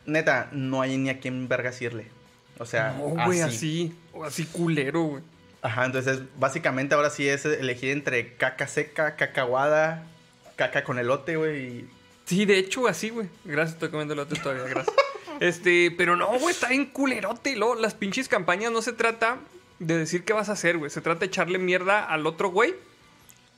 Neta, 0.05 0.47
no 0.53 0.81
hay 0.81 0.95
ni 0.95 1.09
a 1.09 1.19
quién 1.19 1.49
vergas 1.49 1.81
irle. 1.81 2.07
O 2.57 2.65
sea, 2.65 2.95
No, 2.97 3.25
güey, 3.25 3.41
así. 3.41 3.93
O 4.13 4.23
así 4.23 4.45
culero, 4.45 5.01
güey. 5.01 5.23
Ajá, 5.61 5.87
entonces, 5.87 6.21
básicamente 6.39 6.95
ahora 6.95 7.09
sí 7.09 7.27
es 7.27 7.43
elegir 7.43 7.89
entre 7.89 8.35
caca 8.37 8.65
seca, 8.65 9.17
caca 9.17 9.41
aguada, 9.41 10.07
caca 10.55 10.85
con 10.85 10.99
elote, 10.99 11.35
güey, 11.35 11.67
y... 11.67 11.89
Sí, 12.23 12.45
de 12.45 12.59
hecho, 12.59 12.87
así, 12.87 13.09
güey. 13.09 13.27
Gracias, 13.43 13.73
estoy 13.73 13.89
comiendo 13.89 14.13
el 14.13 14.21
otro 14.21 14.41
todavía, 14.41 14.63
gracias. 14.63 14.95
Este, 15.41 15.93
pero 15.97 16.15
no, 16.15 16.27
güey, 16.39 16.55
está 16.55 16.69
bien 16.69 16.85
culerote. 16.85 17.57
Luego, 17.57 17.75
las 17.75 17.93
pinches 17.93 18.29
campañas 18.29 18.71
no 18.71 18.81
se 18.81 18.93
trata 18.93 19.39
de 19.79 19.97
decir 19.97 20.23
qué 20.23 20.33
vas 20.33 20.49
a 20.49 20.53
hacer, 20.53 20.77
güey. 20.77 20.89
Se 20.89 21.01
trata 21.01 21.21
de 21.21 21.25
echarle 21.27 21.57
mierda 21.59 22.05
al 22.05 22.25
otro 22.27 22.49
güey 22.49 22.75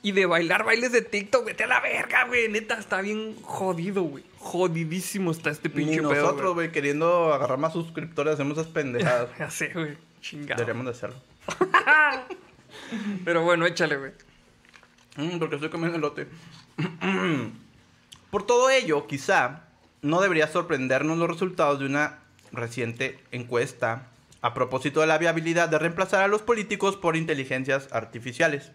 y 0.02 0.12
de 0.12 0.26
bailar 0.26 0.64
bailes 0.64 0.92
de 0.92 1.02
TikTok. 1.02 1.44
Vete 1.44 1.64
a 1.64 1.66
la 1.66 1.80
verga, 1.80 2.24
güey. 2.24 2.48
Neta, 2.48 2.78
está 2.78 3.00
bien 3.00 3.36
jodido, 3.42 4.02
güey. 4.02 4.24
Jodidísimo 4.38 5.30
está 5.30 5.50
este 5.50 5.70
pinche 5.70 5.96
Ni 5.96 6.02
nosotros, 6.02 6.54
güey, 6.54 6.70
queriendo 6.70 7.32
agarrar 7.32 7.58
más 7.58 7.72
suscriptores, 7.72 8.34
hacemos 8.34 8.58
esas 8.58 8.70
pendejadas. 8.72 9.30
Ya 9.38 9.50
sé, 9.50 9.68
güey. 9.74 9.96
Chingado. 10.20 10.58
Deberíamos 10.58 10.86
de 10.86 10.90
hacerlo. 10.92 11.16
Pero 13.24 13.42
bueno, 13.42 13.66
échale, 13.66 13.96
güey. 13.96 14.12
Mm, 15.16 15.38
porque 15.38 15.56
estoy 15.56 15.70
comiendo 15.70 15.98
elote. 15.98 16.26
Por 18.30 18.46
todo 18.46 18.70
ello, 18.70 19.06
quizá 19.06 19.64
no 20.02 20.20
debería 20.20 20.48
sorprendernos 20.48 21.18
los 21.18 21.28
resultados 21.28 21.80
de 21.80 21.86
una 21.86 22.18
reciente 22.52 23.18
encuesta 23.30 24.08
a 24.40 24.54
propósito 24.54 25.00
de 25.00 25.06
la 25.06 25.18
viabilidad 25.18 25.68
de 25.68 25.78
reemplazar 25.78 26.22
a 26.22 26.28
los 26.28 26.42
políticos 26.42 26.96
por 26.96 27.16
inteligencias 27.16 27.88
artificiales. 27.92 28.72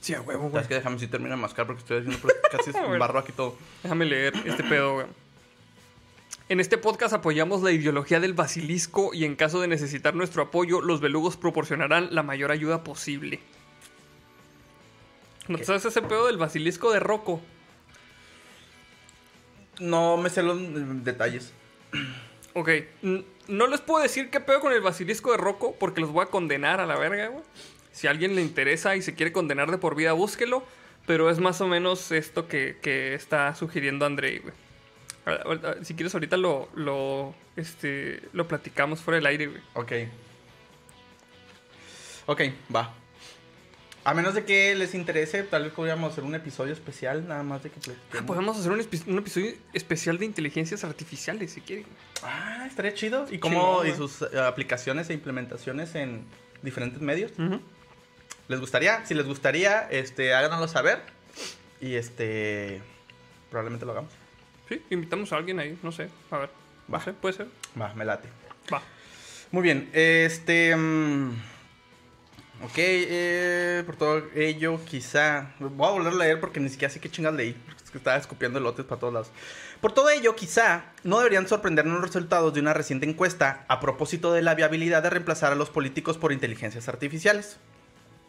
Sí, 0.00 0.14
a 0.14 0.20
huevo, 0.20 0.42
güey. 0.42 0.52
¿Sabes 0.52 0.68
que 0.68 0.74
Déjame 0.74 0.98
si 0.98 1.08
termina 1.08 1.34
de 1.34 1.40
mascar 1.40 1.66
porque 1.66 1.80
estoy 1.80 1.98
haciendo 1.98 2.28
casi 2.50 2.70
barro 2.98 3.18
aquí 3.18 3.32
todo. 3.32 3.56
Déjame 3.82 4.04
leer 4.04 4.34
este 4.44 4.62
pedo, 4.64 4.94
güey. 4.94 5.06
En 6.48 6.60
este 6.60 6.78
podcast 6.78 7.12
apoyamos 7.12 7.62
la 7.62 7.72
ideología 7.72 8.20
del 8.20 8.32
basilisco 8.32 9.12
y 9.12 9.24
en 9.24 9.34
caso 9.34 9.60
de 9.60 9.66
necesitar 9.66 10.14
nuestro 10.14 10.42
apoyo, 10.42 10.80
los 10.80 11.00
belugos 11.00 11.36
proporcionarán 11.36 12.14
la 12.14 12.22
mayor 12.22 12.52
ayuda 12.52 12.84
posible. 12.84 13.40
¿No 15.48 15.58
sabes 15.58 15.84
ese 15.84 16.02
pedo 16.02 16.26
del 16.26 16.36
basilisco 16.36 16.92
de 16.92 17.00
Rocco? 17.00 17.40
No 19.80 20.16
me 20.16 20.30
sé 20.30 20.42
los 20.42 20.58
detalles. 21.04 21.52
Ok, 22.58 22.70
no 23.48 23.66
les 23.66 23.82
puedo 23.82 24.02
decir 24.02 24.30
qué 24.30 24.40
pedo 24.40 24.60
con 24.60 24.72
el 24.72 24.80
basilisco 24.80 25.30
de 25.30 25.36
Rocco 25.36 25.76
porque 25.78 26.00
los 26.00 26.10
voy 26.10 26.22
a 26.22 26.30
condenar 26.30 26.80
a 26.80 26.86
la 26.86 26.96
verga, 26.96 27.28
güey. 27.28 27.44
Si 27.92 28.06
a 28.06 28.10
alguien 28.10 28.34
le 28.34 28.40
interesa 28.40 28.96
y 28.96 29.02
se 29.02 29.14
quiere 29.14 29.30
condenar 29.30 29.70
de 29.70 29.76
por 29.76 29.94
vida, 29.94 30.14
búsquelo. 30.14 30.64
Pero 31.06 31.28
es 31.28 31.38
más 31.38 31.60
o 31.60 31.68
menos 31.68 32.10
esto 32.12 32.48
que, 32.48 32.78
que 32.80 33.12
está 33.12 33.54
sugiriendo 33.54 34.06
Andrei, 34.06 34.38
güey. 34.38 34.54
Si 35.82 35.94
quieres, 35.94 36.14
ahorita 36.14 36.38
lo, 36.38 36.70
lo, 36.74 37.34
este, 37.56 38.22
lo 38.32 38.48
platicamos 38.48 39.00
fuera 39.00 39.16
del 39.16 39.26
aire, 39.26 39.48
güey. 39.48 39.62
Ok. 39.74 39.92
Ok, 42.24 42.40
va. 42.74 42.94
A 44.06 44.14
menos 44.14 44.34
de 44.34 44.44
que 44.44 44.72
les 44.76 44.94
interese, 44.94 45.42
tal 45.42 45.64
vez 45.64 45.72
podríamos 45.72 46.12
hacer 46.12 46.22
un 46.22 46.36
episodio 46.36 46.72
especial, 46.72 47.26
nada 47.26 47.42
más 47.42 47.64
de 47.64 47.70
que 47.70 47.80
Ah, 47.80 47.82
platiquemos. 47.84 48.24
podemos 48.24 48.56
hacer 48.56 48.70
un, 48.70 49.18
episodio 49.18 49.52
especial 49.72 50.16
de 50.18 50.26
inteligencias 50.26 50.84
artificiales, 50.84 51.50
si 51.50 51.60
quieren. 51.60 51.86
Ah, 52.22 52.64
estaría 52.68 52.94
chido. 52.94 53.26
Y 53.28 53.38
cómo 53.38 53.82
y 53.84 53.88
güey. 53.88 53.96
sus 53.96 54.22
eh, 54.22 54.38
aplicaciones 54.38 55.10
e 55.10 55.12
implementaciones 55.12 55.96
en 55.96 56.24
diferentes 56.62 57.00
medios. 57.02 57.32
¿Les 58.46 58.60
gustaría? 58.60 59.04
Si 59.06 59.14
les 59.14 59.26
gustaría, 59.26 59.88
este, 59.90 60.34
háganoslo 60.34 60.68
saber. 60.68 61.00
Y 61.80 61.96
este. 61.96 62.80
Probablemente 63.50 63.86
lo 63.86 63.90
hagamos. 63.92 64.12
Sí, 64.68 64.82
invitamos 64.90 65.32
a 65.32 65.36
alguien 65.36 65.58
ahí, 65.58 65.76
no 65.82 65.90
sé. 65.90 66.10
A 66.30 66.38
ver. 66.38 66.50
Va. 66.94 66.98
No 66.98 67.04
sé, 67.04 67.12
puede 67.12 67.34
ser. 67.34 67.48
Va, 67.80 67.92
me 67.94 68.04
late. 68.04 68.28
Va. 68.72 68.80
Muy 69.50 69.64
bien, 69.64 69.90
este. 69.92 70.76
mm, 70.76 71.32
ok, 72.62 72.72
eh, 72.76 73.82
por 73.86 73.96
todo 73.96 74.22
ello, 74.34 74.80
quizá. 74.84 75.52
Voy 75.58 75.86
a 75.88 75.90
volver 75.92 76.12
a 76.12 76.16
leer 76.16 76.40
porque 76.40 76.60
ni 76.60 76.68
siquiera 76.68 76.92
sé 76.92 77.00
qué 77.00 77.10
chingas 77.10 77.34
leí. 77.34 77.52
porque 77.84 77.98
estaba 77.98 78.16
escupiendo 78.16 78.58
elotes 78.58 78.84
para 78.84 79.00
todos 79.00 79.12
lados. 79.12 79.30
Por 79.80 79.92
todo 79.92 80.08
ello, 80.10 80.34
quizá 80.36 80.84
no 81.04 81.18
deberían 81.18 81.46
sorprendernos 81.48 81.94
los 81.94 82.06
resultados 82.06 82.52
de 82.54 82.60
una 82.60 82.72
reciente 82.74 83.06
encuesta 83.08 83.64
a 83.68 83.78
propósito 83.80 84.32
de 84.32 84.42
la 84.42 84.54
viabilidad 84.54 85.02
de 85.02 85.10
reemplazar 85.10 85.52
a 85.52 85.54
los 85.54 85.70
políticos 85.70 86.18
por 86.18 86.32
inteligencias 86.32 86.88
artificiales. 86.88 87.58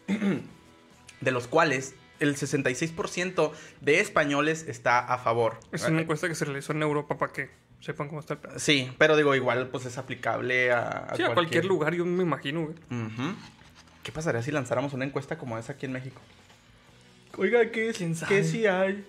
de 0.07 1.31
los 1.31 1.47
cuales 1.47 1.95
el 2.19 2.35
66% 2.35 3.51
de 3.81 3.99
españoles 3.99 4.65
está 4.67 4.99
a 4.99 5.17
favor. 5.17 5.59
Es 5.71 5.83
una 5.83 6.01
encuesta 6.01 6.27
que 6.27 6.35
se 6.35 6.45
realizó 6.45 6.73
en 6.73 6.81
Europa 6.81 7.17
para 7.17 7.31
que 7.33 7.49
sepan 7.79 8.07
cómo 8.07 8.19
está 8.19 8.33
el 8.35 8.39
pedo. 8.39 8.59
Sí, 8.59 8.91
pero 8.97 9.15
digo, 9.15 9.35
igual 9.35 9.67
pues 9.67 9.85
es 9.85 9.97
aplicable 9.97 10.71
a, 10.71 11.13
Sí, 11.15 11.23
a 11.23 11.33
cualquier 11.33 11.65
lugar, 11.65 11.93
yo 11.93 12.05
me 12.05 12.23
imagino, 12.23 12.61
güey. 12.65 12.75
¿Qué 14.07 14.13
pasaría 14.13 14.41
si 14.41 14.51
lanzáramos 14.51 14.93
una 14.93 15.03
encuesta 15.03 15.37
como 15.37 15.57
esa 15.57 15.73
aquí 15.73 15.85
en 15.85 15.91
México? 15.91 16.21
Oiga, 17.35 17.69
¿qué 17.71 17.89
es? 17.89 17.97
¿Quién 17.97 18.15
¿Qué 18.15 18.41
sí 18.45 18.65
hay? 18.65 19.05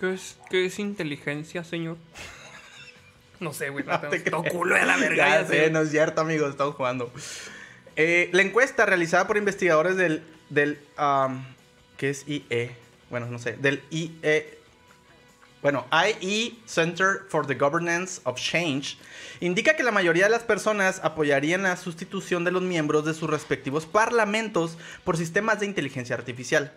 ¿Qué 0.00 0.12
es, 0.12 0.40
qué 0.50 0.66
es 0.66 0.80
inteligencia, 0.80 1.62
señor? 1.62 1.96
No 3.38 3.52
sé, 3.52 3.68
güey. 3.68 3.84
No, 3.86 3.92
No 4.02 4.10
te 4.10 4.50
culo 4.50 4.74
de 4.74 4.86
la 4.86 4.96
verga. 4.96 5.16
Ya 5.16 5.42
ya 5.42 5.46
sé, 5.46 5.64
sé. 5.66 5.70
no 5.70 5.82
es 5.82 5.90
cierto, 5.92 6.20
amigos, 6.20 6.50
estamos 6.50 6.74
jugando. 6.74 7.12
Eh, 7.94 8.28
la 8.32 8.42
encuesta 8.42 8.84
realizada 8.84 9.28
por 9.28 9.36
investigadores 9.36 9.96
del, 9.96 10.24
del 10.50 10.80
um, 10.98 11.44
¿qué 11.96 12.10
es 12.10 12.26
IE? 12.26 12.72
Bueno, 13.10 13.26
no 13.26 13.38
sé, 13.38 13.52
del 13.52 13.84
IE, 13.90 14.58
bueno, 15.64 15.86
IE 16.20 16.58
Center 16.66 17.22
for 17.30 17.46
the 17.46 17.54
Governance 17.54 18.20
of 18.24 18.38
Change, 18.38 18.98
indica 19.40 19.74
que 19.76 19.82
la 19.82 19.92
mayoría 19.92 20.24
de 20.24 20.30
las 20.30 20.42
personas 20.42 21.00
apoyarían 21.02 21.62
la 21.62 21.78
sustitución 21.78 22.44
de 22.44 22.50
los 22.50 22.60
miembros 22.60 23.06
de 23.06 23.14
sus 23.14 23.30
respectivos 23.30 23.86
parlamentos 23.86 24.76
por 25.04 25.16
sistemas 25.16 25.60
de 25.60 25.66
inteligencia 25.66 26.16
artificial. 26.16 26.74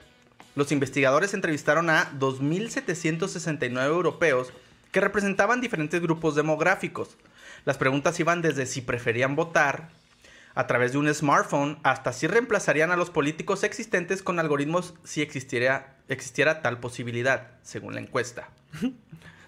Los 0.56 0.72
investigadores 0.72 1.34
entrevistaron 1.34 1.90
a 1.90 2.14
2.769 2.18 3.86
europeos 3.86 4.54
que 4.94 5.02
representaban 5.02 5.60
diferentes 5.60 6.02
grupos 6.02 6.36
demográficos. 6.36 7.18
Las 7.66 7.78
preguntas 7.78 8.18
iban 8.22 8.42
desde 8.42 8.66
si 8.66 8.80
preferían 8.80 9.36
votar 9.36 9.90
a 10.56 10.66
través 10.66 10.94
de 10.94 11.00
un 11.00 11.14
smartphone 11.14 11.78
hasta 11.84 12.14
si 12.14 12.26
reemplazarían 12.26 12.92
a 12.92 12.96
los 12.96 13.10
políticos 13.10 13.66
existentes 13.66 14.24
con 14.24 14.40
algoritmos 14.40 14.94
si 15.04 15.22
existiera, 15.22 15.98
existiera 16.08 16.62
tal 16.62 16.80
posibilidad, 16.80 17.52
según 17.64 17.94
la 17.94 18.00
encuesta. 18.00 18.48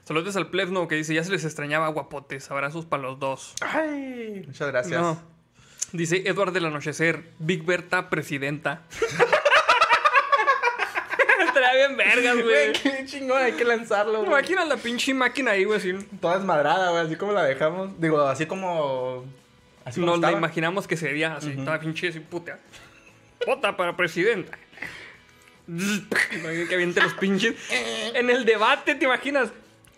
Saludos 0.04 0.36
al 0.36 0.48
plebno 0.50 0.88
que 0.88 0.96
dice, 0.96 1.14
ya 1.14 1.24
se 1.24 1.32
les 1.32 1.46
extrañaba 1.46 1.88
guapotes, 1.90 2.50
abrazos 2.50 2.86
para 2.86 3.04
los 3.04 3.20
dos. 3.20 3.54
Ay, 3.62 4.44
muchas 4.48 4.68
gracias. 4.70 5.00
No. 5.02 5.22
Dice 5.94 6.24
Edward 6.28 6.52
del 6.52 6.66
Anochecer, 6.66 7.26
Big 7.40 7.64
Berta, 7.64 8.10
presidenta. 8.10 8.84
Estaría 11.48 11.88
bien 11.88 11.98
vergas, 11.98 12.36
Güey, 12.36 12.46
güey. 12.46 12.74
qué 12.74 13.06
chingón, 13.06 13.42
hay 13.42 13.54
que 13.54 13.64
lanzarlo. 13.66 14.20
güey. 14.20 14.28
Imagina 14.28 14.66
la 14.66 14.78
pinche 14.78 15.14
máquina 15.14 15.52
ahí, 15.52 15.64
güey, 15.64 15.78
así. 15.80 15.94
Toda 16.22 16.36
desmadrada, 16.38 16.92
güey, 16.92 17.06
así 17.06 17.16
como 17.16 17.32
la 17.34 17.44
dejamos. 17.44 18.00
Digo, 18.00 18.22
así 18.22 18.46
como. 18.46 19.26
Así 19.86 20.00
como 20.00 20.12
Nos 20.14 20.22
la 20.22 20.32
imaginamos 20.32 20.88
que 20.88 20.98
sería 20.98 21.36
así, 21.36 21.54
Ujú. 21.54 21.66
toda 21.66 21.80
pinche 21.80 22.10
así, 22.10 22.20
puta. 22.20 22.60
Vota 23.48 23.76
para 23.78 23.96
presidenta. 23.96 24.58
Que 26.68 26.74
aviente 26.76 27.02
los 27.02 27.14
pinches. 27.14 27.56
En 28.14 28.30
el 28.30 28.46
debate, 28.46 28.96
¿te 28.96 29.06
imaginas? 29.06 29.50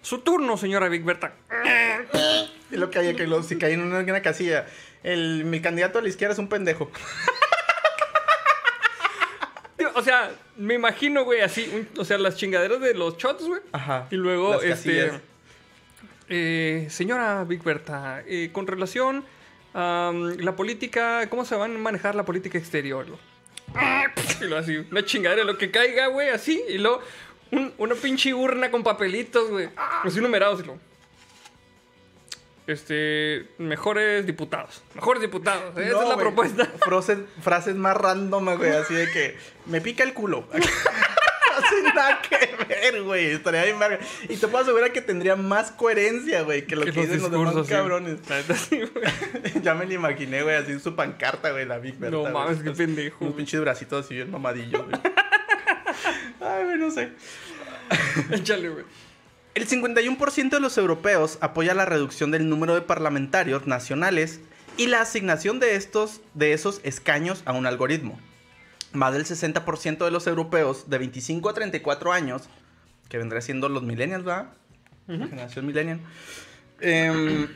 Su 0.01 0.19
turno, 0.19 0.57
señora 0.57 0.89
Big 0.89 1.03
Berta. 1.03 1.33
Y 2.71 2.75
lo 2.77 2.89
que 2.89 2.99
hay 2.99 3.15
que 3.15 3.27
lo, 3.27 3.43
si 3.43 3.57
cae 3.57 3.73
en 3.73 3.81
una, 3.81 3.99
en 3.99 4.09
una 4.09 4.21
casilla. 4.21 4.65
El, 5.03 5.45
mi 5.45 5.61
candidato 5.61 5.99
a 5.99 6.01
la 6.01 6.09
izquierda 6.09 6.33
es 6.33 6.39
un 6.39 6.47
pendejo. 6.49 6.91
O 9.95 10.03
sea, 10.03 10.31
me 10.57 10.75
imagino, 10.75 11.23
güey, 11.25 11.41
así, 11.41 11.69
un- 11.73 11.87
o 11.99 12.05
sea, 12.05 12.17
las 12.17 12.35
chingaderas 12.37 12.79
de 12.79 12.93
los 12.93 13.17
shots, 13.17 13.43
güey. 13.45 13.61
Ajá. 13.71 14.07
Y 14.11 14.15
luego, 14.15 14.53
Las 14.53 14.63
este. 14.63 15.11
eh, 16.29 16.87
señora 16.89 17.43
Big 17.45 17.63
Berta, 17.63 18.23
eh, 18.27 18.49
con 18.53 18.67
relación 18.67 19.25
a 19.73 20.11
la 20.37 20.55
política, 20.55 21.27
¿cómo 21.29 21.45
se 21.45 21.55
va 21.55 21.65
a 21.65 21.67
manejar 21.67 22.13
la 22.15 22.23
política 22.25 22.57
exterior? 22.57 23.05
Y 24.41 24.47
luego 24.47 24.57
así, 24.63 24.77
una 24.91 25.05
chingadera, 25.05 25.43
lo 25.43 25.57
que 25.57 25.71
caiga, 25.71 26.07
güey, 26.07 26.29
así. 26.29 26.63
Y 26.69 26.77
luego 26.77 27.01
un- 27.51 27.73
una 27.77 27.95
pinche 27.95 28.33
urna 28.33 28.71
con 28.71 28.83
papelitos, 28.83 29.49
güey. 29.49 29.69
Así 30.03 30.19
numerados. 30.19 30.59
Y 30.61 30.63
luego, 30.63 30.79
este, 32.67 33.47
mejores 33.57 34.25
diputados. 34.25 34.81
Mejores 34.95 35.21
diputados. 35.21 35.77
¿eh? 35.77 35.87
Esa 35.89 36.03
es 36.03 36.09
la 36.09 36.17
propuesta. 36.17 36.65
Frases, 36.79 37.17
frases 37.41 37.75
más 37.75 37.97
random, 37.97 38.55
güey, 38.57 38.71
así 38.71 38.93
de 38.93 39.09
que 39.11 39.37
me 39.65 39.81
pica 39.81 40.03
el 40.03 40.13
culo. 40.13 40.47
Nada 41.95 42.21
que 42.21 42.65
ver, 42.67 43.03
güey. 43.03 43.27
Estaría 43.27 43.63
bien 43.63 43.79
verga. 43.79 43.99
Y 44.29 44.37
te 44.37 44.47
puedo 44.47 44.63
asegurar 44.63 44.91
que 44.91 45.01
tendría 45.01 45.35
más 45.35 45.71
coherencia, 45.71 46.41
güey, 46.43 46.65
que 46.65 46.75
lo 46.75 46.85
que, 46.85 46.91
Que 46.91 46.99
los 47.01 47.09
dicen 47.09 47.21
los 47.21 47.31
demás 47.31 47.65
sí. 47.65 47.71
cabrones. 47.71 48.19
Sí, 48.69 48.81
ya 49.61 49.75
me 49.75 49.85
lo 49.85 49.93
imaginé, 49.93 50.43
güey, 50.43 50.55
así 50.55 50.71
en 50.71 50.79
su 50.79 50.95
pancarta, 50.95 51.51
güey, 51.51 51.65
la 51.65 51.79
Big 51.79 51.97
Berta. 51.97 52.17
No 52.17 52.29
mames, 52.29 52.61
qué 52.61 52.71
pendejo. 52.71 53.17
Unos 53.21 53.33
güey. 53.33 53.37
pinches 53.37 53.61
bracitos 53.61 54.05
así 54.05 54.15
bien 54.15 54.31
mamadillos, 54.31 54.85
güey. 54.85 55.01
Ay, 56.41 56.63
güey, 56.65 56.77
no 56.77 56.91
sé. 56.91 57.11
Échale, 58.31 58.69
güey. 58.69 58.85
El 59.53 59.67
51% 59.67 60.49
de 60.49 60.59
los 60.61 60.77
europeos 60.77 61.37
apoya 61.41 61.73
la 61.73 61.85
reducción 61.85 62.31
del 62.31 62.47
número 62.47 62.73
de 62.73 62.81
parlamentarios 62.81 63.67
nacionales 63.67 64.39
y 64.77 64.87
la 64.87 65.01
asignación 65.01 65.59
de 65.59 65.75
estos 65.75 66.21
de 66.33 66.53
esos 66.53 66.79
escaños 66.83 67.41
a 67.45 67.51
un 67.51 67.65
algoritmo. 67.65 68.17
Más 68.93 69.13
del 69.13 69.25
60% 69.25 70.03
de 70.05 70.11
los 70.11 70.27
europeos 70.27 70.89
de 70.89 70.97
25 70.97 71.49
a 71.49 71.53
34 71.53 72.11
años, 72.11 72.43
que 73.09 73.17
vendría 73.17 73.41
siendo 73.41 73.69
los 73.69 73.83
millennials, 73.83 74.23
¿verdad? 74.25 74.53
La 75.07 75.27
generación 75.27 75.65
millennial. 75.65 75.99
Em, 76.79 77.47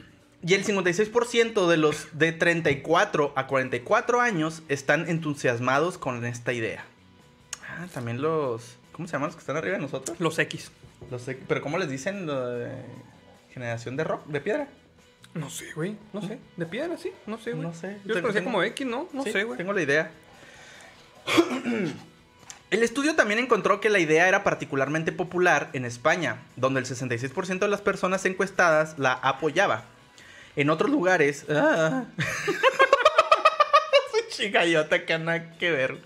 y 0.45 0.53
el 0.53 0.63
56% 0.65 1.67
de 1.67 1.77
los 1.77 2.07
de 2.17 2.31
34 2.31 3.33
a 3.35 3.47
44 3.47 4.21
años 4.21 4.61
están 4.69 5.07
entusiasmados 5.09 5.97
con 5.97 6.23
esta 6.25 6.53
idea. 6.53 6.85
Ah, 7.69 7.87
también 7.93 8.21
los... 8.21 8.77
¿Cómo 8.91 9.07
se 9.07 9.13
llaman 9.13 9.27
los 9.27 9.35
que 9.35 9.41
están 9.41 9.57
arriba 9.57 9.75
de 9.75 9.81
nosotros? 9.81 10.19
Los 10.19 10.37
X. 10.39 10.71
Los 11.11 11.23
sé- 11.23 11.37
pero 11.47 11.61
¿cómo 11.61 11.77
les 11.77 11.89
dicen? 11.89 12.25
Lo 12.25 12.47
de 12.47 12.71
generación 13.53 13.97
de 13.97 14.03
rock, 14.05 14.25
de 14.27 14.39
piedra. 14.41 14.67
No 15.33 15.49
sé, 15.49 15.73
güey. 15.73 15.97
No 16.13 16.21
sé. 16.21 16.39
¿De 16.55 16.65
piedra, 16.65 16.95
sí? 16.97 17.11
No 17.27 17.37
sé, 17.37 17.51
güey. 17.51 17.63
No 17.63 17.73
sé. 17.73 17.97
Yo 18.05 18.13
los 18.13 18.21
conocía 18.21 18.43
como 18.43 18.63
X, 18.63 18.87
¿no? 18.87 19.09
No 19.11 19.23
Sí, 19.23 19.31
sé, 19.33 19.43
güey. 19.43 19.57
Tengo 19.57 19.73
la 19.73 19.81
idea. 19.81 20.11
El 22.71 22.83
estudio 22.83 23.15
también 23.15 23.39
encontró 23.39 23.79
que 23.79 23.89
la 23.89 23.99
idea 23.99 24.27
era 24.27 24.43
particularmente 24.43 25.11
popular 25.11 25.69
en 25.73 25.85
España, 25.85 26.41
donde 26.55 26.79
el 26.81 26.85
66% 26.85 27.59
de 27.59 27.67
las 27.67 27.81
personas 27.81 28.25
encuestadas 28.25 28.97
la 28.97 29.13
apoyaba. 29.13 29.85
En 30.55 30.69
otros 30.69 30.89
lugares... 30.89 31.45
Ah. 31.49 32.05
Que 34.37 35.17
nada 35.17 35.57
que 35.57 35.71
ver. 35.71 35.97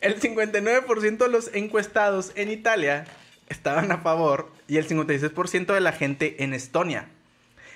El 0.00 0.18
59% 0.18 1.18
de 1.18 1.28
los 1.28 1.50
encuestados 1.54 2.32
en 2.36 2.50
Italia 2.50 3.04
estaban 3.50 3.92
a 3.92 3.98
favor 3.98 4.50
y 4.66 4.78
el 4.78 4.88
56% 4.88 5.74
de 5.74 5.80
la 5.80 5.92
gente 5.92 6.42
en 6.42 6.54
Estonia. 6.54 7.08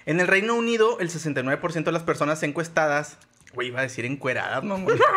En 0.07 0.21
el 0.21 0.27
Reino 0.27 0.55
Unido, 0.55 1.01
el 1.01 1.11
69% 1.11 1.85
de 1.85 1.93
las 1.93 2.03
personas 2.03 2.43
encuestadas, 2.43 3.19
güey, 3.55 3.69
iba 3.69 3.81
a 3.81 3.83
decir 3.83 4.05
encueradas, 4.05 4.63
no, 4.65 4.79
güey. 4.81 4.99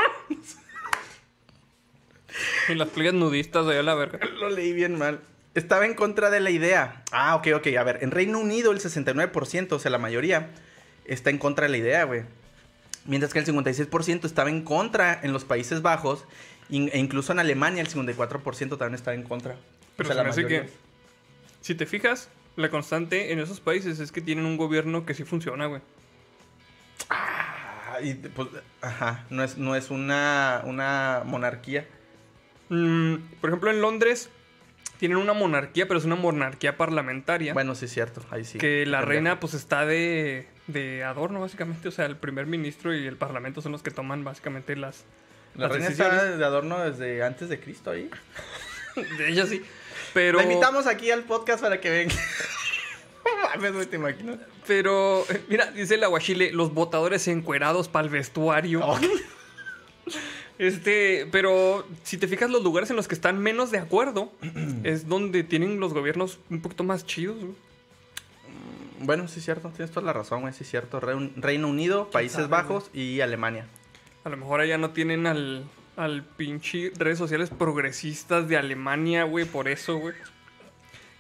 Y 2.69 2.75
las 2.75 2.89
playas 2.89 3.13
nudistas 3.13 3.65
de 3.65 3.81
la 3.83 3.95
verga. 3.95 4.19
Lo 4.39 4.49
leí 4.49 4.73
bien 4.73 4.97
mal. 4.97 5.21
Estaba 5.55 5.85
en 5.85 5.95
contra 5.95 6.29
de 6.29 6.39
la 6.39 6.51
idea. 6.51 7.03
Ah, 7.11 7.35
ok, 7.35 7.47
ok. 7.55 7.67
A 7.79 7.83
ver, 7.83 7.99
en 8.01 8.11
Reino 8.11 8.39
Unido 8.39 8.71
el 8.71 8.79
69%, 8.79 9.71
o 9.71 9.79
sea, 9.79 9.89
la 9.89 9.97
mayoría, 9.97 10.51
está 11.05 11.29
en 11.29 11.39
contra 11.39 11.65
de 11.65 11.71
la 11.71 11.77
idea, 11.77 12.03
güey. 12.03 12.23
Mientras 13.05 13.33
que 13.33 13.39
el 13.39 13.45
56% 13.45 14.25
estaba 14.25 14.49
en 14.49 14.61
contra 14.61 15.19
en 15.23 15.33
los 15.33 15.45
Países 15.45 15.81
Bajos. 15.81 16.25
E 16.69 16.99
incluso 16.99 17.31
en 17.31 17.39
Alemania 17.39 17.81
el 17.81 17.89
54% 17.89 18.77
también 18.77 18.95
estaba 18.95 19.15
en 19.15 19.23
contra. 19.23 19.55
Pero 19.95 20.09
O 20.09 20.13
sea, 20.13 20.15
se 20.15 20.17
la 20.17 20.23
me 20.23 20.29
hace 20.29 20.45
que, 20.45 20.69
si 21.61 21.75
te 21.75 21.85
fijas, 21.85 22.29
la 22.57 22.69
constante 22.69 23.31
en 23.31 23.39
esos 23.39 23.61
países 23.61 23.99
es 23.99 24.11
que 24.11 24.19
tienen 24.19 24.45
un 24.45 24.57
gobierno 24.57 25.05
que 25.05 25.13
sí 25.13 25.23
funciona, 25.23 25.67
güey. 25.67 25.81
Ah, 27.09 27.56
y, 28.01 28.13
pues, 28.13 28.49
ajá, 28.81 29.25
no 29.29 29.43
es, 29.43 29.57
no 29.57 29.75
es 29.75 29.89
una, 29.89 30.61
una 30.65 31.23
monarquía. 31.25 31.87
Mm, 32.69 33.15
por 33.39 33.49
ejemplo, 33.49 33.71
en 33.71 33.81
Londres 33.81 34.29
tienen 34.97 35.17
una 35.17 35.33
monarquía, 35.33 35.87
pero 35.87 35.99
es 35.99 36.05
una 36.05 36.15
monarquía 36.15 36.77
parlamentaria. 36.77 37.53
Bueno, 37.53 37.75
sí 37.75 37.85
es 37.85 37.93
cierto, 37.93 38.25
ahí 38.31 38.43
sí. 38.43 38.57
que 38.57 38.85
la 38.85 39.01
reina 39.01 39.39
pues 39.39 39.53
está 39.53 39.85
de, 39.85 40.47
de 40.67 41.03
adorno 41.03 41.39
básicamente, 41.39 41.87
o 41.87 41.91
sea, 41.91 42.05
el 42.05 42.17
primer 42.17 42.47
ministro 42.47 42.95
y 42.95 43.05
el 43.05 43.15
parlamento 43.15 43.61
son 43.61 43.71
los 43.71 43.83
que 43.83 43.91
toman 43.91 44.23
básicamente 44.23 44.75
las... 44.75 45.05
La 45.55 45.63
las 45.63 45.71
reina 45.71 45.89
decisiones. 45.89 46.23
está 46.23 46.37
de 46.37 46.45
adorno 46.45 46.79
desde 46.79 47.23
antes 47.23 47.49
de 47.49 47.59
Cristo 47.59 47.91
ahí. 47.91 48.09
De 49.17 49.29
ella 49.29 49.45
sí. 49.45 49.63
Pero... 50.13 50.39
La 50.39 50.43
invitamos 50.43 50.87
aquí 50.87 51.11
al 51.11 51.23
podcast 51.23 51.61
para 51.61 51.79
que 51.79 51.89
venga. 51.91 52.15
Te 53.89 53.95
imaginas. 53.95 54.37
Pero, 54.65 55.25
mira, 55.49 55.71
dice 55.71 55.95
el 55.95 56.03
aguachile, 56.03 56.51
los 56.51 56.73
votadores 56.73 57.27
encuerados 57.27 57.87
para 57.87 58.05
el 58.05 58.11
vestuario. 58.11 58.81
Oh, 58.83 58.99
Este, 60.59 61.27
pero 61.31 61.85
si 62.03 62.17
te 62.17 62.27
fijas, 62.27 62.49
los 62.49 62.63
lugares 62.63 62.89
en 62.89 62.95
los 62.95 63.07
que 63.07 63.13
están 63.13 63.37
menos 63.37 63.69
de 63.69 63.77
acuerdo 63.77 64.31
es 64.83 65.07
donde 65.07 65.43
tienen 65.43 65.79
los 65.79 65.93
gobiernos 65.93 66.39
un 66.49 66.61
poquito 66.61 66.83
más 66.83 67.05
chidos. 67.05 67.37
güey. 67.37 67.53
Bueno, 68.99 69.27
sí 69.27 69.37
es 69.37 69.45
cierto, 69.45 69.69
tienes 69.69 69.91
toda 69.91 70.07
la 70.07 70.13
razón, 70.13 70.41
güey, 70.41 70.53
sí 70.53 70.63
es 70.63 70.69
cierto. 70.71 70.99
Reun- 70.99 71.31
Reino 71.35 71.67
Unido, 71.67 72.09
Países 72.09 72.37
sabe, 72.37 72.47
Bajos 72.47 72.89
y 72.93 73.21
Alemania. 73.21 73.67
A 74.23 74.29
lo 74.29 74.37
mejor 74.37 74.59
allá 74.59 74.79
no 74.79 74.89
tienen 74.89 75.27
al, 75.27 75.65
al 75.95 76.23
pinche 76.23 76.91
redes 76.97 77.19
sociales 77.19 77.51
progresistas 77.55 78.47
de 78.49 78.57
Alemania, 78.57 79.25
güey, 79.25 79.45
por 79.45 79.67
eso, 79.67 79.97
güey. 79.97 80.15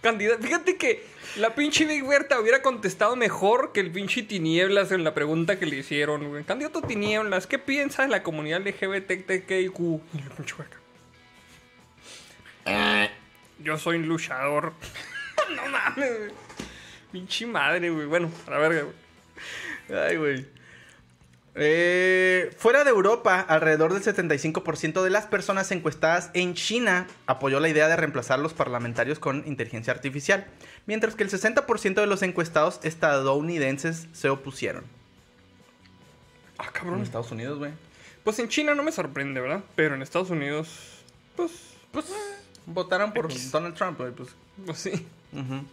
Candidato, 0.01 0.41
fíjate 0.41 0.77
que 0.77 1.05
la 1.35 1.53
pinche 1.53 1.85
Big 1.85 2.05
Berta 2.07 2.39
hubiera 2.39 2.61
contestado 2.61 3.15
mejor 3.15 3.71
que 3.73 3.79
el 3.79 3.91
pinche 3.91 4.23
Tinieblas 4.23 4.91
en 4.91 5.03
la 5.03 5.13
pregunta 5.13 5.59
que 5.59 5.65
le 5.65 5.77
hicieron, 5.77 6.29
güey. 6.29 6.43
Candidato 6.43 6.81
Tinieblas, 6.81 7.45
¿qué 7.45 7.59
piensa 7.59 8.03
de 8.03 8.07
la 8.07 8.23
comunidad 8.23 8.61
LGBTQ? 8.61 9.79
Y 9.79 10.21
el 10.21 10.29
pinche 10.35 10.55
hueca. 10.57 10.77
Yo 13.59 13.77
soy 13.77 13.97
un 13.97 14.07
luchador. 14.07 14.73
no 15.55 15.65
mames, 15.67 16.17
güey. 16.17 16.31
Pinche 17.11 17.45
madre, 17.45 17.89
güey. 17.89 18.05
Bueno, 18.05 18.31
a 18.47 18.51
la 18.51 18.57
verga, 18.57 18.81
güey. 18.83 19.99
Ay, 19.99 20.17
güey. 20.17 20.56
Eh, 21.59 22.51
fuera 22.57 22.83
de 22.83 22.91
Europa, 22.91 23.39
alrededor 23.41 23.91
del 23.93 24.03
75% 24.03 25.01
de 25.03 25.09
las 25.09 25.25
personas 25.25 25.71
encuestadas 25.71 26.29
en 26.35 26.53
China 26.53 27.07
apoyó 27.25 27.59
la 27.59 27.67
idea 27.67 27.87
de 27.87 27.95
reemplazar 27.95 28.37
los 28.37 28.53
parlamentarios 28.53 29.17
con 29.17 29.43
inteligencia 29.47 29.91
artificial, 29.91 30.45
mientras 30.85 31.15
que 31.15 31.23
el 31.23 31.31
60% 31.31 31.95
de 31.95 32.05
los 32.05 32.21
encuestados 32.21 32.79
estadounidenses 32.83 34.07
se 34.13 34.29
opusieron. 34.29 34.83
Ah, 36.59 36.65
En 36.67 36.71
cabrón. 36.73 37.01
Estados 37.01 37.31
Unidos, 37.31 37.57
güey. 37.57 37.71
Pues 38.23 38.37
en 38.39 38.49
China 38.49 38.75
no 38.75 38.83
me 38.83 38.91
sorprende, 38.91 39.41
¿verdad? 39.41 39.63
Pero 39.75 39.95
en 39.95 40.01
Estados 40.03 40.29
Unidos, 40.29 40.67
pues, 41.35 41.51
Pues 41.91 42.05
votaron 42.67 43.13
por 43.13 43.25
X. 43.25 43.51
Donald 43.51 43.73
Trump, 43.75 43.97
güey, 43.99 44.11
pues. 44.11 44.29
pues 44.65 44.77
sí. 44.77 45.07
Ujú. 45.33 45.63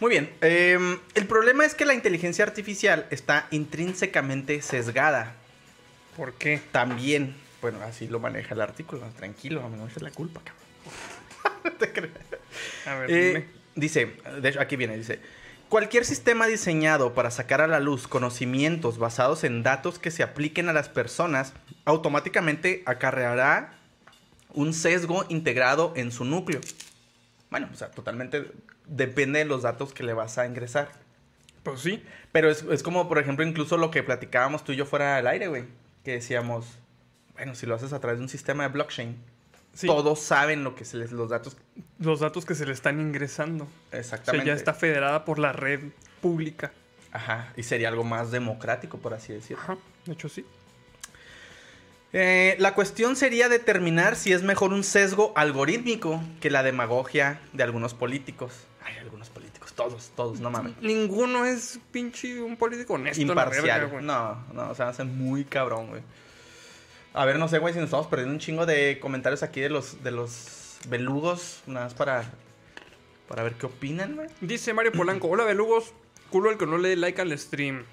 Muy 0.00 0.10
bien. 0.10 0.30
eh, 0.40 0.78
el 1.14 1.26
problema 1.26 1.64
es 1.64 1.74
que 1.74 1.84
la 1.84 1.94
inteligencia 1.94 2.44
artificial 2.44 3.06
está 3.10 3.46
intrínsecamente 3.50 4.62
sesgada. 4.62 5.34
¿Por 6.16 6.34
qué? 6.34 6.60
También, 6.72 7.34
bueno, 7.60 7.80
así 7.82 8.08
lo 8.08 8.18
maneja 8.18 8.54
el 8.54 8.60
artículo. 8.62 9.02
Tranquilo, 9.16 9.68
no 9.68 9.86
es 9.86 10.00
la 10.02 10.10
culpa, 10.10 10.40
cabrón. 10.40 10.60
No 11.64 11.72
te 11.72 11.92
creas. 11.92 12.12
A 12.86 12.94
ver, 12.94 13.10
Eh, 13.10 13.26
dime. 13.28 13.48
dice, 13.74 14.16
de 14.40 14.48
hecho, 14.48 14.60
aquí 14.60 14.76
viene, 14.76 14.96
dice. 14.96 15.20
Cualquier 15.68 16.04
sistema 16.06 16.46
diseñado 16.46 17.14
para 17.14 17.30
sacar 17.30 17.60
a 17.60 17.66
la 17.68 17.78
luz 17.80 18.08
conocimientos 18.08 18.98
basados 18.98 19.44
en 19.44 19.62
datos 19.62 19.98
que 19.98 20.10
se 20.10 20.22
apliquen 20.22 20.68
a 20.68 20.72
las 20.72 20.88
personas 20.88 21.52
automáticamente 21.84 22.82
acarreará 22.86 23.74
un 24.54 24.72
sesgo 24.72 25.26
integrado 25.28 25.92
en 25.96 26.10
su 26.10 26.24
núcleo. 26.24 26.60
Bueno, 27.50 27.68
o 27.72 27.76
sea, 27.76 27.90
totalmente 27.90 28.50
depende 28.90 29.38
de 29.38 29.44
los 29.46 29.62
datos 29.62 29.94
que 29.94 30.02
le 30.02 30.12
vas 30.12 30.36
a 30.36 30.46
ingresar. 30.46 30.90
Pues 31.62 31.80
sí. 31.80 32.04
Pero 32.32 32.50
es, 32.50 32.62
es 32.70 32.82
como, 32.82 33.08
por 33.08 33.18
ejemplo, 33.18 33.46
incluso 33.46 33.76
lo 33.76 33.90
que 33.90 34.02
platicábamos 34.02 34.64
tú 34.64 34.72
y 34.72 34.76
yo 34.76 34.84
fuera 34.84 35.16
del 35.16 35.26
aire, 35.26 35.48
güey. 35.48 35.64
Que 36.04 36.12
decíamos, 36.12 36.66
bueno, 37.34 37.54
si 37.54 37.66
lo 37.66 37.74
haces 37.74 37.92
a 37.92 38.00
través 38.00 38.18
de 38.18 38.24
un 38.24 38.28
sistema 38.28 38.64
de 38.64 38.70
blockchain, 38.70 39.16
sí. 39.74 39.86
todos 39.86 40.20
saben 40.20 40.64
lo 40.64 40.74
que 40.74 40.84
se 40.84 40.96
les, 40.96 41.12
los 41.12 41.30
datos 41.30 41.56
Los 41.98 42.20
datos 42.20 42.44
que 42.44 42.54
se 42.54 42.66
le 42.66 42.72
están 42.72 43.00
ingresando. 43.00 43.64
O 43.64 43.90
sea, 43.90 44.00
exactamente. 44.00 44.46
ya 44.46 44.54
está 44.54 44.74
federada 44.74 45.24
por 45.24 45.38
la 45.38 45.52
red 45.52 45.80
pública. 46.20 46.72
Ajá, 47.12 47.52
y 47.56 47.62
sería 47.62 47.88
algo 47.88 48.04
más 48.04 48.30
democrático, 48.30 48.98
por 48.98 49.14
así 49.14 49.32
decirlo. 49.32 49.62
Ajá, 49.62 49.78
de 50.06 50.12
hecho 50.12 50.28
sí. 50.28 50.44
Eh, 52.12 52.56
la 52.58 52.74
cuestión 52.74 53.14
sería 53.14 53.48
determinar 53.48 54.16
si 54.16 54.32
es 54.32 54.42
mejor 54.42 54.72
un 54.72 54.82
sesgo 54.82 55.32
algorítmico 55.36 56.20
que 56.40 56.50
la 56.50 56.62
demagogia 56.62 57.40
de 57.52 57.62
algunos 57.62 57.94
políticos. 57.94 58.52
Algunos 59.00 59.28
políticos, 59.30 59.72
todos, 59.74 60.10
todos, 60.16 60.40
no 60.40 60.50
mames. 60.50 60.74
Ninguno 60.80 61.44
es 61.46 61.78
pinche 61.92 62.40
un 62.42 62.56
político 62.56 62.94
honesto. 62.94 63.22
la 63.24 63.28
Imparcial. 63.32 63.62
verga, 63.64 63.84
güey. 63.86 64.04
no, 64.04 64.44
no, 64.52 64.70
o 64.70 64.74
sea, 64.74 64.88
hace 64.88 65.04
muy 65.04 65.44
cabrón, 65.44 65.88
güey. 65.88 66.02
A 67.12 67.24
ver, 67.24 67.38
no 67.38 67.48
sé, 67.48 67.58
güey, 67.58 67.72
si 67.74 67.80
nos 67.80 67.86
estamos 67.86 68.06
perdiendo 68.06 68.34
un 68.34 68.40
chingo 68.40 68.66
de 68.66 68.98
comentarios 69.00 69.42
aquí 69.42 69.60
de 69.60 69.68
los, 69.68 70.02
de 70.04 70.10
los 70.12 70.78
belugos, 70.88 71.62
nada 71.66 71.86
más 71.86 71.94
para, 71.94 72.24
para 73.28 73.42
ver 73.42 73.54
qué 73.54 73.66
opinan, 73.66 74.14
güey. 74.16 74.28
Dice 74.40 74.72
Mario 74.74 74.92
Polanco, 74.92 75.28
hola 75.28 75.44
belugos, 75.44 75.92
culo 76.30 76.50
el 76.50 76.58
que 76.58 76.66
no 76.66 76.78
le 76.78 76.90
dé 76.90 76.96
like 76.96 77.20
al 77.20 77.36
stream. 77.38 77.84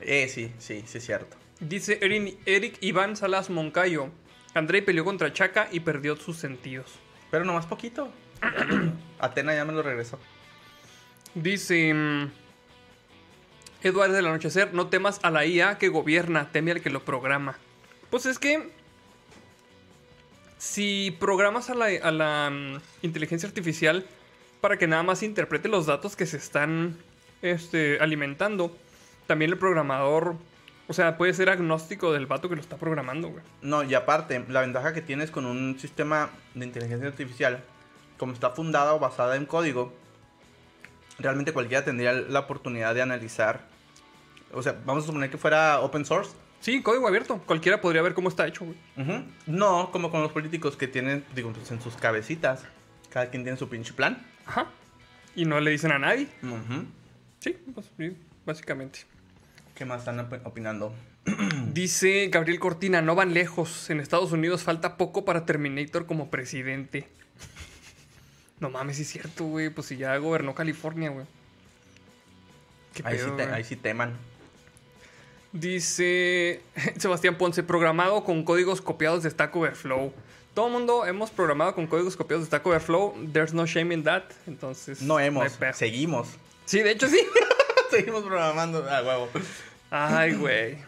Eh, 0.00 0.28
sí, 0.28 0.52
sí, 0.58 0.82
sí 0.86 0.98
es 0.98 1.04
cierto. 1.04 1.36
Dice 1.60 2.00
Erin- 2.00 2.36
Eric 2.46 2.78
Iván 2.80 3.16
Salas 3.16 3.50
Moncayo, 3.50 4.08
Andrei 4.54 4.80
peleó 4.82 5.04
contra 5.04 5.32
Chaka 5.32 5.68
y 5.70 5.80
perdió 5.80 6.16
sus 6.16 6.36
sentidos. 6.38 6.92
Pero 7.30 7.44
nomás 7.44 7.66
poquito. 7.66 8.08
Atena 9.18 9.54
ya 9.54 9.64
me 9.64 9.72
lo 9.72 9.82
regresó. 9.82 10.18
Dice 11.34 11.92
mm, 11.92 12.30
Eduardo 13.82 14.14
del 14.14 14.26
Anochecer, 14.26 14.72
no 14.72 14.86
temas 14.86 15.20
a 15.22 15.30
la 15.30 15.44
IA 15.44 15.78
que 15.78 15.88
gobierna, 15.88 16.50
teme 16.52 16.72
al 16.72 16.80
que 16.80 16.90
lo 16.90 17.04
programa. 17.04 17.58
Pues 18.10 18.26
es 18.26 18.38
que 18.38 18.70
si 20.58 21.16
programas 21.18 21.68
a 21.70 21.74
la, 21.74 21.86
a 22.02 22.10
la, 22.10 22.50
mm, 22.50 22.80
inteligencia 23.02 23.48
artificial 23.48 24.06
para 24.60 24.78
que 24.78 24.86
nada 24.86 25.02
más 25.02 25.22
interprete 25.22 25.68
los 25.68 25.86
datos 25.86 26.16
que 26.16 26.24
se 26.24 26.38
están 26.38 26.96
este, 27.42 27.98
alimentando, 28.00 28.74
también 29.26 29.50
el 29.50 29.58
programador, 29.58 30.36
o 30.88 30.92
sea, 30.92 31.18
puede 31.18 31.34
ser 31.34 31.50
agnóstico 31.50 32.12
del 32.12 32.26
vato 32.26 32.48
que 32.48 32.54
lo 32.54 32.60
está 32.60 32.76
programando. 32.76 33.32
No, 33.60 33.82
y 33.82 33.94
aparte, 33.94 34.44
la 34.48 34.62
ventaja 34.62 34.94
que 34.94 35.02
tienes 35.02 35.30
con 35.30 35.44
un 35.44 35.78
sistema 35.78 36.30
de 36.54 36.64
inteligencia 36.64 37.08
artificial, 37.08 37.62
como 38.16 38.32
está 38.32 38.50
fundada 38.50 38.94
o 38.94 38.98
basada 38.98 39.36
en 39.36 39.44
código, 39.44 39.92
realmente 41.18 41.52
cualquiera 41.52 41.84
tendría 41.84 42.12
la 42.12 42.40
oportunidad 42.40 42.94
de 42.94 43.02
analizar. 43.02 43.66
O 44.52 44.62
sea, 44.62 44.76
vamos 44.84 45.04
a 45.04 45.06
suponer 45.06 45.30
que 45.30 45.38
fuera 45.38 45.80
open 45.80 46.04
source. 46.04 46.32
Sí, 46.60 46.80
código 46.82 47.06
abierto. 47.08 47.38
Cualquiera 47.46 47.80
podría 47.80 48.00
ver 48.02 48.14
cómo 48.14 48.28
está 48.28 48.46
hecho, 48.46 48.64
güey. 48.64 48.76
No, 49.46 49.90
como 49.92 50.10
con 50.10 50.22
los 50.22 50.32
políticos 50.32 50.76
que 50.76 50.88
tienen, 50.88 51.24
digo, 51.34 51.52
pues, 51.52 51.70
en 51.70 51.80
sus 51.80 51.94
cabecitas. 51.96 52.62
Cada 53.10 53.30
quien 53.30 53.42
tiene 53.42 53.58
su 53.58 53.68
pinche 53.68 53.92
plan. 53.92 54.24
Ajá. 54.46 54.68
Y 55.36 55.44
no 55.44 55.60
le 55.60 55.70
dicen 55.72 55.92
a 55.92 55.98
nadie. 55.98 56.28
Ujú. 56.42 56.84
Sí, 57.40 57.56
pues, 57.74 57.90
básicamente. 58.46 59.00
¿Qué 59.74 59.84
más 59.84 60.00
están 60.00 60.20
op- 60.20 60.46
opinando? 60.46 60.94
Dice 61.72 62.28
Gabriel 62.30 62.60
Cortina, 62.60 63.02
no 63.02 63.14
van 63.14 63.34
lejos. 63.34 63.90
En 63.90 64.00
Estados 64.00 64.32
Unidos 64.32 64.62
falta 64.62 64.96
poco 64.96 65.24
para 65.24 65.44
Terminator 65.44 66.06
como 66.06 66.30
presidente. 66.30 67.08
No 68.60 68.70
mames, 68.70 68.96
sí 68.96 69.02
es 69.02 69.08
cierto, 69.10 69.44
güey. 69.44 69.70
Pues 69.70 69.88
si 69.88 69.96
ya 69.96 70.16
gobernó 70.18 70.54
California, 70.54 71.10
güey. 71.10 71.26
¿Qué 72.94 73.02
Ahí 73.04 73.18
sí, 73.18 73.24
pedo, 73.24 73.36
te- 73.36 73.42
güey? 73.44 73.54
ahí 73.56 73.64
sí 73.64 73.76
teman. 73.76 74.16
Dice 75.52 76.62
Sebastián 76.98 77.36
Ponce, 77.38 77.62
programado 77.62 78.24
con 78.24 78.44
códigos 78.44 78.80
copiados 78.80 79.22
de 79.22 79.30
Stack 79.30 79.54
Overflow. 79.54 80.12
Todo 80.54 80.66
el 80.68 80.72
mundo 80.72 81.04
hemos 81.06 81.30
programado 81.30 81.74
con 81.74 81.86
códigos 81.86 82.16
copiados 82.16 82.44
de 82.44 82.46
Stack 82.48 82.66
Overflow. 82.66 83.14
There's 83.32 83.52
no 83.54 83.66
shame 83.66 83.92
in 83.94 84.04
that. 84.04 84.24
Entonces. 84.46 85.02
No 85.02 85.18
hemos, 85.20 85.52
seguimos. 85.74 86.28
sí, 86.64 86.80
de 86.80 86.92
hecho 86.92 87.08
sí. 87.08 87.20
seguimos 87.90 88.22
programando. 88.22 88.86
Ah, 88.88 89.02
huevo. 89.04 89.28
Ay, 89.90 90.34
güey. 90.34 90.78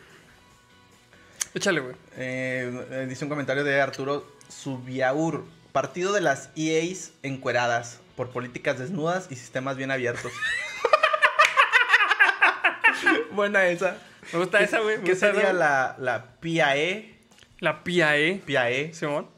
Échale, 1.55 1.81
güey. 1.81 1.95
Eh, 2.17 2.87
eh, 2.91 3.07
dice 3.09 3.25
un 3.25 3.29
comentario 3.29 3.65
de 3.65 3.81
Arturo 3.81 4.27
Subiaur. 4.49 5.45
Partido 5.77 6.15
de 6.15 6.23
las 6.23 6.49
EAs 6.57 7.13
encueradas 7.23 8.01
por 8.17 8.31
políticas 8.31 8.79
desnudas 8.79 9.27
y 9.31 9.37
sistemas 9.37 9.77
bien 9.77 9.91
abiertos. 9.91 10.33
Buena 13.33 13.67
esa. 13.67 13.99
Me 14.33 14.39
gusta 14.39 14.61
esa, 14.61 14.81
güey. 14.81 15.03
¿Qué 15.03 15.15
sería 15.15 15.53
la, 15.53 15.95
la 15.99 16.41
PIAE? 16.41 17.15
La 17.59 17.85
PIAE. 17.85 18.41
PIAE. 18.47 18.95
Simón. 18.95 19.29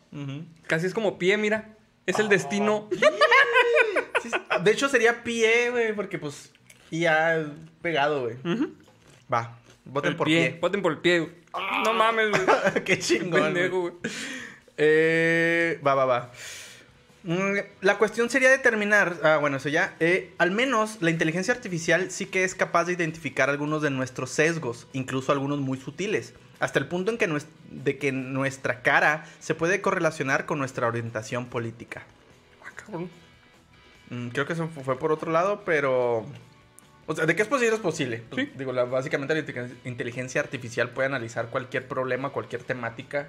Casi 0.69 0.87
es 0.87 0.95
como 0.95 1.19
pie, 1.19 1.37
mira. 1.39 1.75
Es 2.07 2.21
Oh. 2.21 2.23
el 2.23 2.29
destino. 2.29 2.89
Sí, 4.23 4.31
sí. 4.31 4.37
De 4.63 4.71
hecho 4.73 4.89
sería 4.89 5.23
PIE, 5.25 5.71
güey, 5.71 5.93
porque 5.93 6.19
pues 6.21 6.53
IA 6.93 7.47
pegado, 7.83 8.21
güey. 8.23 8.37
Va. 9.33 9.59
Voten 9.85 10.13
El 10.13 10.17
por 10.17 10.27
pie. 10.29 10.51
pie. 10.51 10.59
Voten 10.61 10.83
por 10.83 10.93
el 10.93 10.99
pie, 10.99 11.19
güey. 11.21 11.33
No 11.85 11.95
mames, 11.95 12.31
güey. 12.31 12.43
Qué 12.85 12.97
chingón. 13.01 13.43
Pendejo, 13.43 13.81
güey. 13.81 13.95
Eh, 14.79 15.81
va, 15.87 15.95
va, 15.95 16.05
va. 16.07 16.33
Mm, 17.25 17.59
La 17.81 17.99
cuestión 17.99 18.31
sería 18.31 18.49
determinar, 18.49 19.17
ah, 19.25 19.39
bueno, 19.39 19.57
eso 19.59 19.69
ya, 19.69 19.97
eh, 20.01 20.33
al 20.39 20.53
menos 20.53 20.99
la 21.03 21.11
inteligencia 21.11 21.53
artificial 21.53 22.11
sí 22.11 22.27
que 22.27 22.45
es 22.45 22.55
capaz 22.55 22.85
de 22.85 22.93
identificar 22.93 23.51
algunos 23.51 23.83
de 23.83 23.91
nuestros 23.91 24.31
sesgos, 24.31 24.87
incluso 24.93 25.33
algunos 25.33 25.59
muy 25.59 25.79
sutiles, 25.79 26.33
hasta 26.61 26.79
el 26.79 26.87
punto 26.87 27.11
en 27.11 27.19
que 27.19 27.29
de 27.71 27.99
que 27.99 28.13
nuestra 28.13 28.83
cara 28.83 29.27
se 29.41 29.55
puede 29.55 29.81
correlacionar 29.81 30.47
con 30.47 30.59
nuestra 30.59 30.87
orientación 30.87 31.47
política. 31.47 32.05
Ah, 32.65 32.71
cabrón. 32.77 33.11
Mm, 34.11 34.29
creo 34.29 34.47
que 34.47 34.53
eso 34.55 34.69
fu- 34.69 34.81
fue 34.83 34.99
por 34.99 35.13
otro 35.13 35.31
lado, 35.33 35.63
pero... 35.67 36.25
O 37.11 37.15
sea, 37.17 37.27
¿de 37.27 37.35
qué 37.35 37.43
es 37.43 37.49
posible? 37.49 37.75
Es 37.75 37.81
posible. 37.81 38.23
Pues, 38.31 38.47
Sí. 38.47 38.53
Digo, 38.57 38.73
la- 38.73 38.85
básicamente 38.85 39.35
la 39.35 39.41
inteligen- 39.41 39.77
inteligencia 39.85 40.41
artificial 40.41 40.91
puede 40.91 41.07
analizar 41.07 41.49
cualquier 41.49 41.89
problema, 41.89 42.31
cualquier 42.31 42.63
temática 42.63 43.29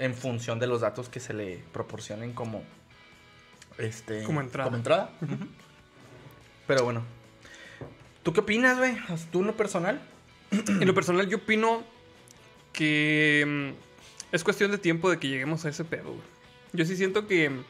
en 0.00 0.14
función 0.14 0.58
de 0.58 0.66
los 0.66 0.80
datos 0.80 1.08
que 1.08 1.20
se 1.20 1.34
le 1.34 1.62
proporcionen 1.72 2.32
como... 2.32 2.64
Este, 3.78 4.24
Como 4.24 4.40
entrada. 4.40 4.64
Como 4.64 4.76
entrada. 4.76 5.10
Pero 6.66 6.84
bueno. 6.84 7.02
¿Tú 8.22 8.32
qué 8.32 8.40
opinas, 8.40 8.78
güey? 8.78 8.96
¿Tú 9.30 9.40
en 9.40 9.46
lo 9.46 9.56
personal? 9.56 10.00
En 10.50 10.86
lo 10.86 10.94
personal, 10.94 11.28
yo 11.28 11.38
opino 11.38 11.84
que 12.72 13.44
mm, 13.46 14.34
es 14.34 14.44
cuestión 14.44 14.70
de 14.70 14.78
tiempo 14.78 15.10
de 15.10 15.18
que 15.18 15.28
lleguemos 15.28 15.64
a 15.64 15.68
ese 15.68 15.84
pedo, 15.84 16.12
güey. 16.12 16.24
Yo 16.72 16.84
sí 16.84 16.96
siento 16.96 17.26
que 17.26 17.50
mm, 17.50 17.64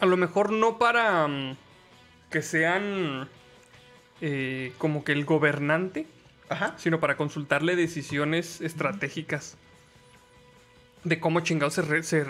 a 0.00 0.06
lo 0.06 0.16
mejor 0.16 0.52
no 0.52 0.78
para 0.78 1.26
mm, 1.28 1.56
que 2.30 2.42
sean 2.42 3.28
eh, 4.20 4.72
como 4.78 5.04
que 5.04 5.12
el 5.12 5.24
gobernante, 5.24 6.06
Ajá. 6.48 6.74
sino 6.76 7.00
para 7.00 7.16
consultarle 7.16 7.76
decisiones 7.76 8.60
estratégicas 8.60 9.56
de 11.04 11.20
cómo 11.20 11.40
chingados 11.40 11.74
se, 11.74 11.82
re- 11.82 12.02
se 12.02 12.24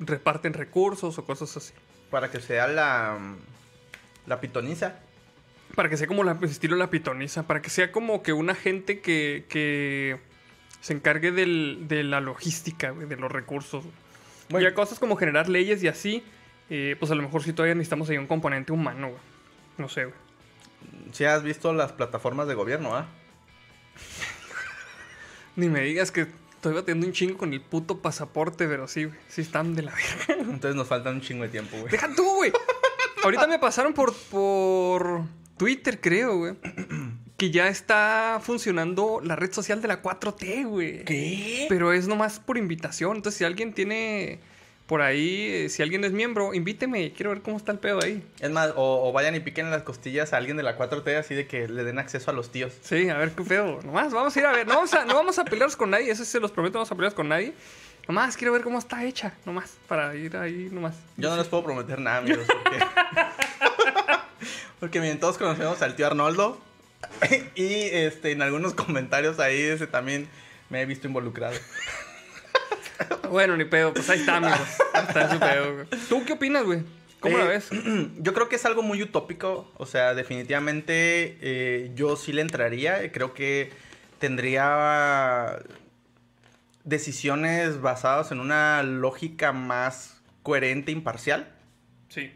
reparten 0.00 0.52
recursos 0.52 1.18
o 1.18 1.24
cosas 1.24 1.56
así. 1.56 1.72
Para 2.10 2.30
que 2.30 2.40
sea 2.40 2.66
la... 2.66 3.18
La 4.26 4.40
pitoniza. 4.40 4.98
Para 5.74 5.88
que 5.88 5.96
sea 5.96 6.06
como 6.06 6.24
la, 6.24 6.36
estilo 6.42 6.76
la 6.76 6.90
pitoniza, 6.90 7.44
para 7.44 7.62
que 7.62 7.70
sea 7.70 7.92
como 7.92 8.22
que 8.22 8.32
una 8.32 8.54
gente 8.54 9.00
que, 9.00 9.44
que 9.48 10.18
se 10.80 10.92
encargue 10.94 11.30
del- 11.32 11.86
de 11.86 12.02
la 12.02 12.20
logística, 12.20 12.92
de 12.92 13.16
los 13.16 13.30
recursos. 13.30 13.84
Güey. 14.50 14.64
Ya 14.64 14.74
cosas 14.74 14.98
como 14.98 15.16
generar 15.16 15.48
leyes 15.48 15.82
y 15.82 15.88
así, 15.88 16.24
eh, 16.70 16.96
pues 16.98 17.10
a 17.12 17.14
lo 17.14 17.22
mejor 17.22 17.42
sí 17.42 17.52
todavía 17.52 17.74
necesitamos 17.74 18.08
ahí 18.10 18.18
un 18.18 18.26
componente 18.26 18.72
humano, 18.72 19.08
güey. 19.08 19.20
No 19.78 19.88
sé, 19.88 20.04
güey. 20.06 20.16
Si 21.12 21.24
has 21.24 21.42
visto 21.42 21.72
las 21.72 21.92
plataformas 21.92 22.48
de 22.48 22.54
gobierno, 22.54 22.96
¿ah? 22.96 23.06
Ni 25.56 25.68
me 25.68 25.80
digas 25.80 26.10
que 26.10 26.26
estoy 26.66 26.80
batiendo 26.80 27.06
un 27.06 27.12
chingo 27.12 27.38
con 27.38 27.52
el 27.52 27.60
puto 27.60 28.02
pasaporte, 28.02 28.66
pero 28.66 28.88
sí, 28.88 29.04
güey. 29.04 29.16
Sí 29.28 29.42
están 29.42 29.76
de 29.76 29.82
la 29.82 29.92
verga. 29.92 30.42
Entonces 30.42 30.74
nos 30.74 30.88
falta 30.88 31.10
un 31.10 31.20
chingo 31.20 31.44
de 31.44 31.48
tiempo, 31.48 31.76
güey. 31.76 31.92
Deja 31.92 32.12
tú, 32.12 32.24
güey. 32.36 32.52
Ahorita 33.22 33.46
me 33.46 33.60
pasaron 33.60 33.92
por, 33.92 34.12
por 34.14 35.22
Twitter, 35.56 36.00
creo, 36.00 36.38
güey. 36.38 36.54
Que 37.36 37.50
ya 37.50 37.68
está 37.68 38.40
funcionando 38.42 39.20
la 39.22 39.36
red 39.36 39.52
social 39.52 39.82
de 39.82 39.88
la 39.88 40.00
4T, 40.00 40.66
güey. 40.66 41.04
¿Qué? 41.04 41.66
Pero 41.68 41.92
es 41.92 42.08
nomás 42.08 42.40
por 42.40 42.56
invitación. 42.56 43.16
Entonces, 43.16 43.36
si 43.36 43.44
alguien 43.44 43.74
tiene 43.74 44.40
por 44.86 45.02
ahí, 45.02 45.68
si 45.68 45.82
alguien 45.82 46.04
es 46.04 46.12
miembro, 46.12 46.54
invíteme. 46.54 47.12
Quiero 47.12 47.30
ver 47.30 47.42
cómo 47.42 47.56
está 47.56 47.72
el 47.72 47.78
pedo 47.78 48.00
ahí. 48.02 48.24
Es 48.38 48.50
más, 48.50 48.70
o, 48.76 49.08
o 49.08 49.12
vayan 49.12 49.34
y 49.34 49.40
piquen 49.40 49.70
las 49.70 49.82
costillas 49.82 50.32
a 50.32 50.36
alguien 50.36 50.56
de 50.56 50.62
la 50.62 50.78
4T 50.78 51.16
así 51.16 51.34
de 51.34 51.48
que 51.48 51.66
le 51.66 51.82
den 51.82 51.98
acceso 51.98 52.30
a 52.30 52.34
los 52.34 52.52
tíos. 52.52 52.72
Sí, 52.82 53.08
a 53.08 53.18
ver 53.18 53.32
qué 53.32 53.42
pedo. 53.42 53.80
Nomás 53.82 54.12
vamos 54.12 54.36
a 54.36 54.38
ir 54.38 54.46
a 54.46 54.52
ver. 54.52 54.66
No 54.66 54.74
vamos 54.74 54.94
a, 54.94 55.04
no 55.04 55.14
vamos 55.14 55.38
a 55.40 55.44
pelearnos 55.44 55.76
con 55.76 55.90
nadie. 55.90 56.10
Eso 56.10 56.24
se 56.24 56.38
los 56.38 56.52
prometo, 56.52 56.74
no 56.74 56.80
vamos 56.80 56.92
a 56.92 56.94
pelearnos 56.94 57.16
con 57.16 57.28
nadie. 57.28 57.52
Nomás 58.06 58.36
quiero 58.36 58.52
ver 58.52 58.62
cómo 58.62 58.78
está 58.78 59.04
hecha. 59.04 59.34
Nomás. 59.44 59.76
Para 59.88 60.14
ir 60.14 60.36
ahí, 60.36 60.68
nomás. 60.70 60.94
Yo 61.16 61.30
no 61.30 61.36
les 61.36 61.48
puedo 61.48 61.64
prometer 61.64 61.98
nada, 61.98 62.18
amigos. 62.18 62.46
Porque, 62.46 62.78
porque 64.80 65.00
miren, 65.00 65.18
todos 65.18 65.36
conocemos 65.36 65.82
al 65.82 65.96
tío 65.96 66.06
Arnoldo. 66.06 66.60
y 67.56 67.64
este, 67.64 68.30
en 68.30 68.42
algunos 68.42 68.74
comentarios 68.74 69.40
ahí 69.40 69.60
ese 69.60 69.88
también 69.88 70.28
me 70.70 70.82
he 70.82 70.86
visto 70.86 71.08
involucrado. 71.08 71.56
Bueno, 73.30 73.56
ni 73.56 73.64
pedo. 73.64 73.92
Pues 73.92 74.08
ahí 74.10 74.20
está, 74.20 74.36
amigos. 74.36 74.60
Ahí 74.94 75.04
está 75.08 75.32
su 75.32 75.38
pedo, 75.40 75.74
güey. 75.74 75.86
¿Tú 76.08 76.24
qué 76.24 76.32
opinas, 76.34 76.64
güey? 76.64 76.80
¿Cómo 77.20 77.38
la 77.38 77.44
Eh, 77.44 77.48
ves? 77.48 77.68
Yo 78.18 78.32
creo 78.34 78.48
que 78.48 78.56
es 78.56 78.64
algo 78.66 78.82
muy 78.82 79.02
utópico. 79.02 79.70
O 79.76 79.86
sea, 79.86 80.14
definitivamente 80.14 81.38
eh, 81.40 81.90
yo 81.94 82.16
sí 82.16 82.32
le 82.32 82.42
entraría. 82.42 83.10
Creo 83.12 83.34
que 83.34 83.70
tendría 84.18 85.58
decisiones 86.84 87.80
basadas 87.80 88.30
en 88.32 88.40
una 88.40 88.82
lógica 88.82 89.52
más 89.52 90.20
coherente 90.42 90.92
e 90.92 90.94
imparcial. 90.94 91.48
Sí. 92.08 92.32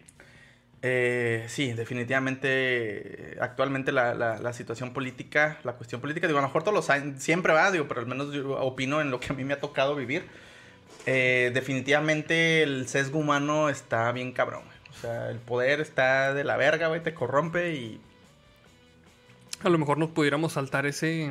Eh, 0.83 1.45
sí, 1.49 1.73
definitivamente. 1.73 3.37
Actualmente 3.41 3.93
la, 3.93 4.15
la- 4.15 4.39
la 4.39 4.53
situación 4.53 4.93
política, 4.93 5.59
la 5.63 5.75
cuestión 5.75 6.01
política, 6.01 6.27
digo, 6.27 6.39
a 6.39 6.43
lo 6.43 6.49
mejor 6.49 6.63
todos 6.63 6.75
los 6.75 6.91
años, 6.91 7.23
siempre 7.23 7.53
va, 7.53 7.71
digo, 7.71 7.87
pero 7.87 8.01
al 8.01 8.07
menos 8.07 8.33
yo 8.33 8.51
opino 8.61 9.01
en 9.01 9.11
lo 9.11 9.21
que 9.21 9.33
a 9.33 9.37
mí 9.37 9.45
me 9.45 9.55
ha 9.55 9.61
tocado 9.61 9.95
vivir. 9.95 10.25
Eh, 11.07 11.51
definitivamente 11.55 12.63
el 12.63 12.87
sesgo 12.89 13.19
humano 13.19 13.69
está 13.69 14.11
bien 14.13 14.33
cabrón, 14.33 14.63
güey. 14.65 14.77
O 14.91 15.01
sea, 15.01 15.31
el 15.31 15.39
poder 15.39 15.81
está 15.81 16.35
de 16.35 16.45
la 16.45 16.57
verga, 16.57 16.89
güey, 16.89 17.03
te 17.03 17.15
corrompe 17.15 17.73
y. 17.75 18.01
A 19.63 19.69
lo 19.69 19.79
mejor 19.79 19.99
nos 19.99 20.11
pudiéramos 20.11 20.53
saltar 20.55 20.87
ese, 20.87 21.31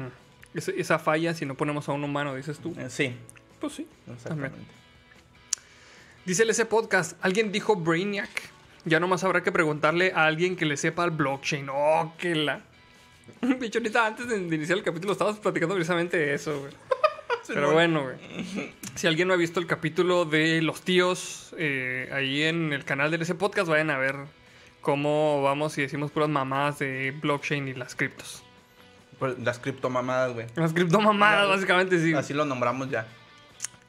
ese- 0.53 0.80
esa 0.80 0.99
falla 0.99 1.34
si 1.34 1.45
no 1.45 1.55
ponemos 1.55 1.88
a 1.89 1.91
un 1.93 2.03
humano, 2.03 2.36
dices 2.36 2.59
tú. 2.59 2.74
eh, 2.78 2.88
sí, 2.89 3.15
Pues 3.59 3.74
sí. 3.74 3.88
exactamente. 4.11 4.57
Dice 6.26 6.43
el 6.43 6.49
ese 6.51 6.65
podcast, 6.65 7.17
alguien 7.22 7.51
dijo 7.51 7.76
Brainiac. 7.76 8.30
Ya 8.86 8.99
nomás 8.99 9.24
habrá 9.24 9.41
que 9.43 9.51
preguntarle 9.51 10.13
a 10.15 10.26
alguien 10.26 10.55
que 10.55 10.65
le 10.65 10.78
sepa 10.78 11.03
al 11.03 11.11
blockchain. 11.11 11.67
Oh, 11.72 12.13
que 12.17 12.36
la. 12.36 12.61
Hecho, 13.61 13.80
ahorita 13.80 14.05
antes 14.07 14.28
de, 14.28 14.39
de 14.39 14.55
iniciar 14.55 14.78
el 14.78 14.84
capítulo 14.84 15.13
estábamos 15.13 15.39
platicando 15.39 15.76
precisamente 15.76 16.17
de 16.17 16.34
eso, 16.34 16.59
güey. 16.61 16.74
Pero 17.54 17.74
bueno, 17.74 18.04
güey. 18.04 18.74
Si 18.95 19.08
alguien 19.08 19.28
no 19.28 19.34
ha 19.34 19.38
visto 19.38 19.60
el 19.60 19.68
capítulo 19.68 20.26
de 20.26 20.62
los 20.62 20.82
tíos 20.82 21.54
eh, 21.58 22.10
ahí 22.12 22.43
en 22.43 22.74
el 22.74 22.86
canal 22.86 23.12
de 23.12 23.18
ese 23.18 23.36
podcast, 23.36 23.70
vayan 23.70 23.89
a 23.89 23.97
ver 23.97 24.16
cómo 24.82 25.41
vamos 25.41 25.78
y 25.78 25.82
decimos 25.82 26.12
puras 26.12 26.30
mamadas 26.30 26.80
de 26.80 27.12
blockchain 27.12 27.68
y 27.68 27.74
las 27.74 27.95
criptos. 27.95 28.43
Pues, 29.20 29.38
las 29.39 29.60
criptomamadas, 29.60 30.34
güey. 30.34 30.47
Las 30.56 30.74
criptomamadas, 30.74 31.47
básicamente, 31.50 32.00
sí. 32.00 32.14
Así 32.14 32.34
lo 32.34 32.45
nombramos 32.45 32.89
ya. 32.89 33.08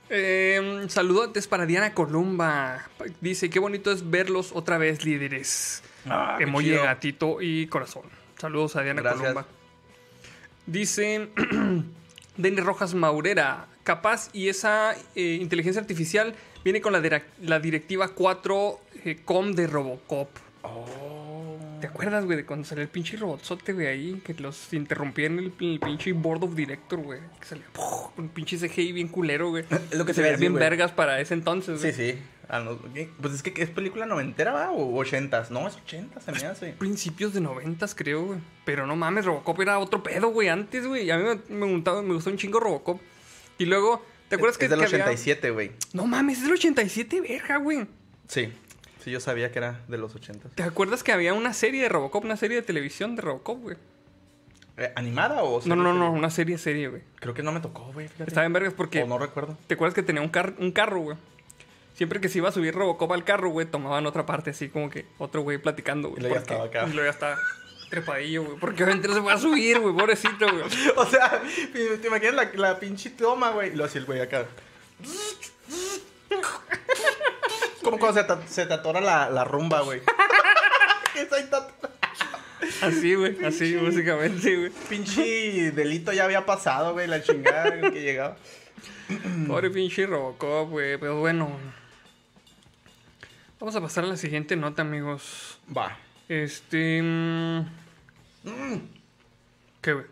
Eh, 0.08 0.86
saludotes 0.88 1.46
para 1.46 1.66
Diana 1.66 1.94
Columba. 1.94 2.88
Dice, 3.20 3.48
qué 3.48 3.60
bonito 3.60 3.92
es 3.92 4.10
verlos 4.10 4.50
otra 4.52 4.76
vez, 4.76 5.04
líderes. 5.04 5.84
Ah, 6.06 6.36
Emoji, 6.40 6.70
gatito 6.70 7.40
y 7.40 7.68
corazón. 7.68 8.02
Saludos 8.38 8.74
a 8.74 8.82
Diana 8.82 9.02
Gracias. 9.02 9.22
Columba. 9.22 9.46
Dice 10.66 11.30
Denny 12.36 12.60
Rojas 12.60 12.94
Maurera. 12.94 13.66
Capaz 13.82 14.28
y 14.32 14.48
esa 14.48 14.94
eh, 15.14 15.38
inteligencia 15.40 15.80
artificial 15.80 16.34
viene 16.64 16.80
con 16.80 16.92
la, 16.92 17.58
directiva 17.60 18.08
4 18.08 18.80
eh, 19.04 19.18
com 19.24 19.52
de 19.52 19.66
Robocop. 19.66 20.28
Oh. 20.62 21.30
¿Te 21.80 21.86
acuerdas, 21.86 22.26
güey, 22.26 22.36
de 22.36 22.44
cuando 22.44 22.66
salió 22.66 22.82
el 22.82 22.90
pinche 22.90 23.16
robotzote, 23.16 23.72
güey, 23.72 23.86
ahí? 23.86 24.22
Que 24.24 24.34
los 24.34 24.70
interrumpía 24.74 25.26
en 25.26 25.38
el, 25.38 25.52
el 25.60 25.80
pinche 25.80 26.12
board 26.12 26.44
of 26.44 26.54
director, 26.54 27.00
güey. 27.00 27.20
Que 27.40 27.46
salía 27.46 27.64
¡puf! 27.72 28.18
un 28.18 28.28
pinche 28.28 28.58
CGI 28.58 28.92
bien 28.92 29.08
culero, 29.08 29.48
güey. 29.48 29.64
Es 29.70 29.94
lo 29.98 30.04
que 30.04 30.12
se 30.12 30.20
veía 30.20 30.36
bien 30.36 30.52
vergas 30.54 30.92
para 30.92 31.18
ese 31.20 31.32
entonces, 31.32 31.80
Sí, 31.80 31.90
güey. 31.90 32.12
sí. 32.12 32.18
Ah, 32.18 32.39
no, 32.58 32.76
¿qué? 32.92 33.08
Pues 33.22 33.32
es 33.34 33.42
que 33.44 33.62
es 33.62 33.70
película 33.70 34.06
noventera, 34.06 34.52
¿va? 34.52 34.72
O 34.72 34.96
ochentas. 34.98 35.52
No, 35.52 35.68
es 35.68 35.76
ochentas, 35.76 36.24
se 36.24 36.32
me 36.32 36.38
hace. 36.44 36.72
Principios 36.72 37.32
de 37.32 37.40
noventas, 37.40 37.94
creo, 37.94 38.24
güey. 38.24 38.40
Pero 38.64 38.88
no 38.88 38.96
mames, 38.96 39.24
Robocop 39.24 39.60
era 39.60 39.78
otro 39.78 40.02
pedo, 40.02 40.28
güey, 40.30 40.48
antes, 40.48 40.84
güey. 40.84 41.08
A 41.12 41.16
mí 41.18 41.22
me, 41.48 41.54
me, 41.66 41.72
gustaba- 41.72 42.02
me 42.02 42.12
gustó 42.14 42.30
un 42.30 42.36
chingo 42.38 42.58
Robocop. 42.58 43.00
Y 43.58 43.66
luego, 43.66 44.04
¿te 44.28 44.34
acuerdas 44.34 44.58
que, 44.58 44.64
es 44.64 44.70
del 44.70 44.80
que 44.80 44.86
había- 44.86 45.04
87, 45.04 45.50
güey. 45.52 45.70
No 45.92 46.06
mames, 46.06 46.38
es 46.38 46.44
del 46.44 46.54
87, 46.54 47.20
verga, 47.20 47.58
güey. 47.58 47.86
Sí. 48.26 48.52
Sí, 49.04 49.10
yo 49.10 49.20
sabía 49.20 49.50
que 49.52 49.58
era 49.58 49.80
de 49.88 49.96
los 49.96 50.14
80. 50.14 50.48
¿Te 50.56 50.62
acuerdas 50.62 51.02
que 51.04 51.12
había 51.12 51.32
una 51.34 51.54
serie 51.54 51.82
de 51.84 51.88
Robocop, 51.88 52.24
una 52.24 52.36
serie 52.36 52.56
de 52.56 52.62
televisión 52.62 53.16
de 53.16 53.22
Robocop, 53.22 53.60
güey? 53.62 53.76
Eh, 54.76 54.92
¿Animada 54.96 55.42
o 55.42 55.60
No, 55.66 55.76
no, 55.76 55.82
no, 55.84 55.90
película? 55.90 56.10
una 56.10 56.30
serie, 56.30 56.58
serie, 56.58 56.88
güey. 56.88 57.02
Creo 57.16 57.32
que 57.34 57.42
no 57.42 57.52
me 57.52 57.60
tocó, 57.60 57.90
güey. 57.92 58.08
Estaba 58.18 58.44
en 58.46 58.52
vergas 58.52 58.74
porque... 58.74 59.02
O 59.02 59.06
no 59.06 59.18
recuerdo. 59.18 59.56
¿Te 59.66 59.74
acuerdas 59.74 59.94
que 59.94 60.02
tenía 60.02 60.22
un, 60.22 60.28
car- 60.30 60.54
un 60.58 60.72
carro, 60.72 61.00
güey? 61.00 61.16
Siempre 62.00 62.18
que 62.18 62.30
se 62.30 62.38
iba 62.38 62.48
a 62.48 62.52
subir 62.52 62.74
Robocop 62.74 63.12
al 63.12 63.24
carro, 63.24 63.50
güey, 63.50 63.66
tomaban 63.66 64.06
otra 64.06 64.24
parte 64.24 64.48
así 64.48 64.70
como 64.70 64.88
que 64.88 65.04
otro 65.18 65.42
güey 65.42 65.58
platicando, 65.58 66.08
güey. 66.08 66.20
Y 66.20 66.22
luego 66.22 66.36
ya 66.36 66.40
estaba 66.40 66.64
acá. 66.64 66.86
Y 66.86 66.92
luego 66.94 67.04
ya 67.04 67.10
estaba 67.10 67.38
trepadillo, 67.90 68.42
güey. 68.42 68.58
Porque 68.58 68.84
obviamente 68.84 69.06
no 69.06 69.12
se 69.12 69.20
va 69.20 69.34
a 69.34 69.38
subir, 69.38 69.80
güey, 69.80 69.94
pobrecito, 69.94 70.46
güey. 70.50 70.64
O 70.96 71.04
sea, 71.04 71.42
te 71.74 72.06
imaginas 72.06 72.34
la, 72.34 72.50
la 72.54 72.80
pinche 72.80 73.10
toma, 73.10 73.50
güey. 73.50 73.74
Y 73.74 73.76
lo 73.76 73.84
hacía 73.84 74.00
el 74.00 74.06
güey 74.06 74.18
acá. 74.18 74.46
Como 77.84 77.98
cuando 77.98 78.18
se 78.18 78.26
te, 78.26 78.48
se 78.48 78.64
te 78.64 78.72
atora 78.72 79.02
la, 79.02 79.28
la 79.28 79.44
rumba, 79.44 79.82
güey. 79.82 80.00
Así, 82.80 83.14
güey, 83.14 83.44
así, 83.44 83.76
básicamente, 83.76 84.56
güey. 84.56 84.70
Pinche 84.88 85.70
delito 85.72 86.14
ya 86.14 86.24
había 86.24 86.46
pasado, 86.46 86.94
güey, 86.94 87.06
la 87.06 87.22
chingada 87.22 87.78
que 87.90 88.00
llegaba. 88.00 88.38
Pobre 89.46 89.68
pinche 89.68 90.06
Robocop, 90.06 90.70
güey. 90.70 90.96
Pero 90.96 91.20
bueno. 91.20 91.58
Vamos 93.60 93.76
a 93.76 93.80
pasar 93.82 94.04
a 94.04 94.06
la 94.06 94.16
siguiente 94.16 94.56
nota, 94.56 94.80
amigos. 94.80 95.58
Va. 95.76 95.94
Este. 96.30 97.02
mm, 97.02 97.66
¿Qué, 99.82 99.92
güey? 99.92 100.06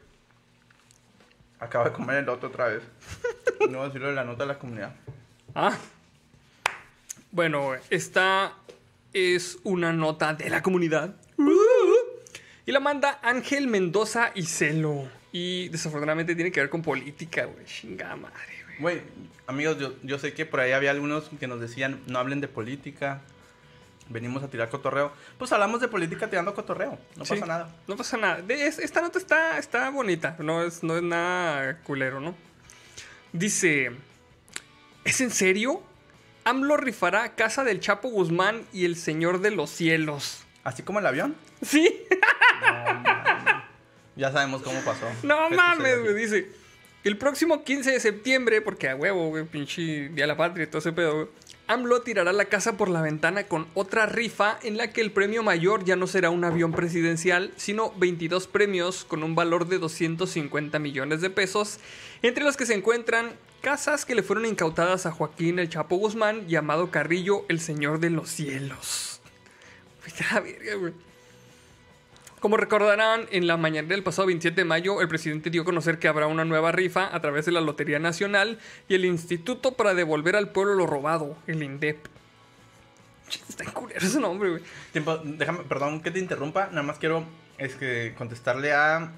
acabo 1.58 1.86
de 1.86 1.92
comer 1.92 2.18
el 2.18 2.28
otro 2.28 2.50
otra 2.50 2.68
vez. 2.68 2.82
No 3.60 3.78
voy 3.78 3.80
a 3.80 3.84
decirlo 3.86 4.08
de 4.08 4.14
la 4.14 4.24
nota 4.24 4.44
de 4.44 4.48
la 4.48 4.58
comunidad. 4.58 4.94
Ah. 5.54 5.76
Bueno, 7.32 7.64
güey, 7.64 7.80
esta 7.90 8.52
es 9.12 9.58
una 9.64 9.92
nota 9.92 10.32
de 10.34 10.48
la 10.48 10.62
comunidad. 10.62 11.16
Y 12.66 12.70
la 12.70 12.78
manda 12.80 13.18
Ángel 13.22 13.66
Mendoza 13.66 14.30
y 14.34 14.44
Celo. 14.44 15.08
Y 15.32 15.70
desafortunadamente 15.70 16.34
tiene 16.36 16.52
que 16.52 16.60
ver 16.60 16.70
con 16.70 16.82
política, 16.82 17.46
güey. 17.46 17.64
Chingada 17.64 18.14
madre, 18.14 18.64
güey. 18.64 18.78
Güey, 18.78 19.02
amigos, 19.48 19.78
yo, 19.78 19.94
yo 20.04 20.18
sé 20.18 20.34
que 20.34 20.46
por 20.46 20.60
ahí 20.60 20.70
había 20.72 20.92
algunos 20.92 21.30
que 21.40 21.48
nos 21.48 21.60
decían, 21.60 22.00
no 22.06 22.18
hablen 22.18 22.40
de 22.40 22.48
política. 22.48 23.22
Venimos 24.08 24.42
a 24.42 24.48
tirar 24.48 24.70
cotorreo. 24.70 25.12
Pues 25.36 25.52
hablamos 25.52 25.80
de 25.80 25.88
política 25.88 26.28
tirando 26.28 26.54
cotorreo. 26.54 26.98
No 27.16 27.24
Sí, 27.24 27.34
pasa 27.34 27.46
nada. 27.46 27.76
No 27.86 27.96
pasa 27.96 28.16
nada. 28.16 28.42
Esta 28.48 29.00
nota 29.02 29.18
está, 29.18 29.58
está 29.58 29.90
bonita. 29.90 30.36
No 30.38 30.62
es, 30.62 30.82
no 30.82 30.96
es 30.96 31.02
nada 31.02 31.78
culero, 31.82 32.20
¿no? 32.20 32.34
Dice: 33.32 33.92
¿Es 35.04 35.20
en 35.20 35.30
serio? 35.30 35.82
AMLO 36.44 36.78
rifará 36.78 37.34
Casa 37.34 37.64
del 37.64 37.80
Chapo 37.80 38.08
Guzmán 38.08 38.62
y 38.72 38.86
el 38.86 38.96
Señor 38.96 39.40
de 39.40 39.50
los 39.50 39.68
Cielos. 39.68 40.44
Así 40.64 40.82
como 40.82 40.98
el 41.00 41.06
avión. 41.06 41.36
¿Sí? 41.62 42.04
Ya 44.16 44.32
sabemos 44.32 44.62
cómo 44.62 44.80
pasó. 44.80 45.06
No 45.22 45.50
mames, 45.50 46.00
güey. 46.00 46.14
Dice: 46.14 46.50
El 47.04 47.18
próximo 47.18 47.62
15 47.64 47.92
de 47.92 48.00
septiembre, 48.00 48.60
porque 48.62 48.88
a 48.88 48.96
huevo, 48.96 49.28
güey, 49.28 49.44
pinche 49.44 50.08
Día 50.08 50.24
de 50.24 50.26
la 50.26 50.36
Patria 50.36 50.64
y 50.64 50.66
todo 50.66 50.78
ese 50.78 50.92
pedo, 50.92 51.14
güey. 51.14 51.28
AMLO 51.68 52.00
tirará 52.00 52.32
la 52.32 52.46
casa 52.46 52.78
por 52.78 52.88
la 52.88 53.02
ventana 53.02 53.44
con 53.44 53.66
otra 53.74 54.06
rifa 54.06 54.58
en 54.62 54.78
la 54.78 54.90
que 54.90 55.02
el 55.02 55.12
premio 55.12 55.42
mayor 55.42 55.84
ya 55.84 55.96
no 55.96 56.06
será 56.06 56.30
un 56.30 56.42
avión 56.44 56.72
presidencial, 56.72 57.52
sino 57.56 57.92
22 57.98 58.46
premios 58.46 59.04
con 59.04 59.22
un 59.22 59.34
valor 59.34 59.68
de 59.68 59.78
250 59.78 60.78
millones 60.78 61.20
de 61.20 61.28
pesos, 61.28 61.78
entre 62.22 62.44
los 62.44 62.56
que 62.56 62.64
se 62.64 62.74
encuentran 62.74 63.32
casas 63.60 64.06
que 64.06 64.14
le 64.14 64.22
fueron 64.22 64.46
incautadas 64.46 65.04
a 65.04 65.12
Joaquín 65.12 65.58
el 65.58 65.68
Chapo 65.68 65.96
Guzmán, 65.96 66.48
llamado 66.48 66.90
Carrillo 66.90 67.44
el 67.48 67.60
Señor 67.60 68.00
de 68.00 68.10
los 68.10 68.30
Cielos. 68.30 69.20
Como 72.40 72.56
recordarán, 72.56 73.26
en 73.30 73.46
la 73.46 73.56
mañana 73.56 73.88
del 73.88 74.02
pasado 74.02 74.26
27 74.26 74.60
de 74.60 74.64
mayo, 74.64 75.00
el 75.00 75.08
presidente 75.08 75.50
dio 75.50 75.62
a 75.62 75.64
conocer 75.64 75.98
que 75.98 76.08
habrá 76.08 76.26
una 76.26 76.44
nueva 76.44 76.72
rifa 76.72 77.14
a 77.14 77.20
través 77.20 77.46
de 77.46 77.52
la 77.52 77.60
Lotería 77.60 77.98
Nacional 77.98 78.58
y 78.88 78.94
el 78.94 79.04
Instituto 79.04 79.72
para 79.74 79.94
Devolver 79.94 80.36
al 80.36 80.50
Pueblo 80.50 80.74
lo 80.74 80.86
Robado, 80.86 81.36
el 81.46 81.62
INDEP. 81.62 82.06
Está 83.48 83.64
en 83.64 83.70
culero 83.72 84.06
ese 84.06 84.20
nombre, 84.20 84.50
güey. 84.50 84.62
Tiempo, 84.92 85.18
déjame, 85.18 85.64
perdón 85.64 86.00
que 86.00 86.10
te 86.10 86.18
interrumpa. 86.18 86.68
Nada 86.68 86.82
más 86.82 86.98
quiero 86.98 87.24
es 87.58 87.74
que 87.74 88.14
contestarle 88.16 88.72
a 88.72 89.10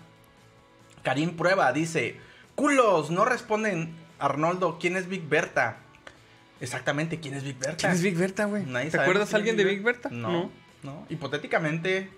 Karim 1.02 1.36
Prueba. 1.36 1.72
Dice: 1.72 2.16
Culos, 2.54 3.10
no 3.10 3.24
responden. 3.24 3.94
Arnoldo, 4.18 4.78
¿quién 4.78 4.96
es 4.96 5.08
Big 5.08 5.28
Berta? 5.28 5.78
Exactamente, 6.60 7.20
¿quién 7.20 7.34
es 7.34 7.44
Big 7.44 7.56
Berta? 7.58 7.76
¿Quién 7.76 7.92
es 7.92 8.02
Big 8.02 8.16
Berta, 8.16 8.44
güey? 8.44 8.64
¿Te 8.90 9.00
acuerdas 9.00 9.28
es 9.28 9.34
alguien 9.34 9.56
de 9.56 9.64
Big 9.64 9.82
Berta? 9.82 10.10
No, 10.10 10.50
no. 10.82 11.06
Hipotéticamente, 11.08 12.10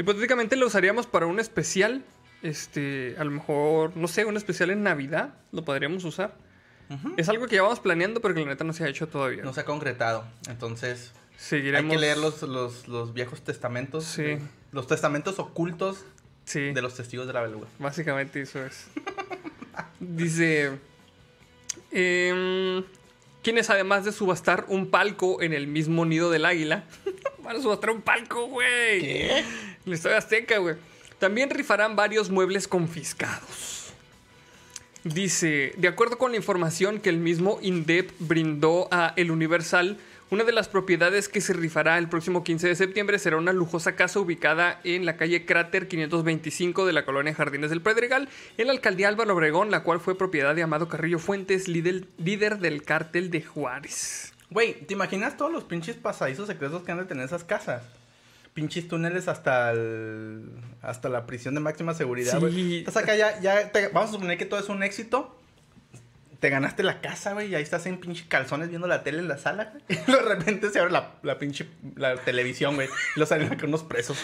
Hipotéticamente 0.00 0.56
lo 0.56 0.66
usaríamos 0.66 1.06
para 1.06 1.26
un 1.26 1.38
especial. 1.40 2.02
Este, 2.42 3.14
a 3.18 3.24
lo 3.24 3.30
mejor, 3.32 3.96
no 3.96 4.08
sé, 4.08 4.24
un 4.24 4.36
especial 4.38 4.70
en 4.70 4.82
Navidad. 4.82 5.34
Lo 5.52 5.64
podríamos 5.64 6.04
usar. 6.04 6.34
Es 7.16 7.28
algo 7.28 7.46
que 7.46 7.56
ya 7.56 7.62
vamos 7.62 7.78
planeando, 7.80 8.20
pero 8.20 8.34
que 8.34 8.40
la 8.40 8.46
neta 8.46 8.64
no 8.64 8.72
se 8.72 8.82
ha 8.82 8.88
hecho 8.88 9.06
todavía. 9.08 9.44
no 9.44 9.52
se 9.52 9.60
ha 9.60 9.64
concretado. 9.64 10.24
Entonces, 10.48 11.12
Seguiremos. 11.36 11.90
hay 11.92 11.96
que 11.96 12.00
leer 12.00 12.16
los, 12.18 12.42
los, 12.42 12.88
los 12.88 13.14
viejos 13.14 13.42
testamentos. 13.42 14.04
Sí. 14.04 14.22
de- 14.22 14.40
los 14.72 14.86
testamentos 14.86 15.38
ocultos 15.38 16.04
Sí. 16.44 16.72
de 16.72 16.82
los 16.82 16.94
testigos 16.96 17.26
de 17.28 17.32
la 17.32 17.42
beluga. 17.42 17.66
Básicamente 17.78 18.40
eso 18.40 18.64
es. 18.64 18.86
Dice. 20.00 20.78
em, 21.92 22.82
quienes 23.42 23.70
además 23.70 24.04
de 24.04 24.12
subastar 24.12 24.64
un 24.68 24.90
palco 24.90 25.42
en 25.42 25.52
el 25.52 25.66
mismo 25.66 26.04
nido 26.06 26.30
del 26.30 26.44
águila. 26.44 26.84
van 27.44 27.56
a 27.56 27.60
subastar 27.60 27.90
un 27.90 28.02
palco, 28.02 28.46
güey. 28.48 29.00
¿Qué? 29.00 29.44
La 29.84 29.94
historia 29.94 30.18
azteca, 30.18 30.58
güey. 30.58 30.76
También 31.18 31.50
rifarán 31.50 31.96
varios 31.96 32.30
muebles 32.30 32.66
confiscados. 32.66 33.92
Dice, 35.04 35.72
de 35.78 35.88
acuerdo 35.88 36.18
con 36.18 36.32
la 36.32 36.36
información 36.36 37.00
que 37.00 37.08
el 37.08 37.18
mismo 37.18 37.58
INDEP 37.62 38.10
brindó 38.18 38.88
a 38.90 39.14
El 39.16 39.30
Universal, 39.30 39.98
una 40.30 40.44
de 40.44 40.52
las 40.52 40.68
propiedades 40.68 41.28
que 41.28 41.40
se 41.40 41.54
rifará 41.54 41.98
el 41.98 42.08
próximo 42.08 42.44
15 42.44 42.68
de 42.68 42.76
septiembre 42.76 43.18
será 43.18 43.38
una 43.38 43.52
lujosa 43.52 43.96
casa 43.96 44.20
ubicada 44.20 44.80
en 44.84 45.04
la 45.06 45.16
calle 45.16 45.44
Cráter 45.44 45.88
525 45.88 46.86
de 46.86 46.92
la 46.92 47.04
colonia 47.04 47.34
Jardines 47.34 47.70
del 47.70 47.82
Pedregal, 47.82 48.28
en 48.58 48.66
la 48.66 48.72
alcaldía 48.72 49.08
Álvaro 49.08 49.34
Obregón, 49.34 49.70
la 49.70 49.82
cual 49.82 50.00
fue 50.00 50.16
propiedad 50.16 50.54
de 50.54 50.62
Amado 50.62 50.88
Carrillo 50.88 51.18
Fuentes, 51.18 51.66
líder, 51.66 52.06
líder 52.18 52.58
del 52.58 52.82
cártel 52.82 53.30
de 53.30 53.42
Juárez. 53.42 54.32
Güey, 54.50 54.86
¿te 54.86 54.94
imaginas 54.94 55.36
todos 55.36 55.50
los 55.50 55.64
pinches 55.64 55.96
pasadizos 55.96 56.46
secretos 56.46 56.82
que 56.82 56.92
han 56.92 56.98
de 56.98 57.06
tener 57.06 57.24
esas 57.24 57.42
casas? 57.42 57.82
Pinches 58.54 58.88
túneles 58.88 59.28
hasta 59.28 59.70
el, 59.72 60.50
hasta 60.82 61.08
la 61.08 61.24
prisión 61.26 61.54
de 61.54 61.60
máxima 61.60 61.94
seguridad, 61.94 62.32
Sí. 62.34 62.38
güey. 62.38 62.78
Estás 62.80 62.96
acá 62.96 63.14
ya, 63.14 63.40
ya 63.40 63.70
te- 63.70 63.88
vamos 63.88 64.10
a 64.10 64.12
suponer 64.14 64.36
que 64.38 64.44
todo 64.46 64.58
es 64.60 64.68
un 64.68 64.82
éxito. 64.82 65.36
Te 66.40 66.48
ganaste 66.48 66.82
la 66.82 67.00
casa, 67.02 67.34
güey, 67.34 67.48
y 67.50 67.54
ahí 67.54 67.62
estás 67.62 67.84
en 67.86 67.98
pinche 68.00 68.24
calzones 68.26 68.70
viendo 68.70 68.86
la 68.88 69.02
tele 69.02 69.18
en 69.18 69.28
la 69.28 69.36
sala, 69.38 69.72
güey. 69.72 69.84
Y 69.88 69.94
de 70.10 70.22
repente 70.22 70.70
se 70.70 70.80
abre 70.80 70.90
la, 70.90 71.12
la 71.22 71.38
pinche 71.38 71.68
la 71.96 72.16
televisión, 72.16 72.74
güey. 72.76 72.88
Y 73.14 73.20
lo 73.20 73.26
salen 73.26 73.52
acá 73.52 73.66
unos 73.66 73.82
presos. 73.84 74.18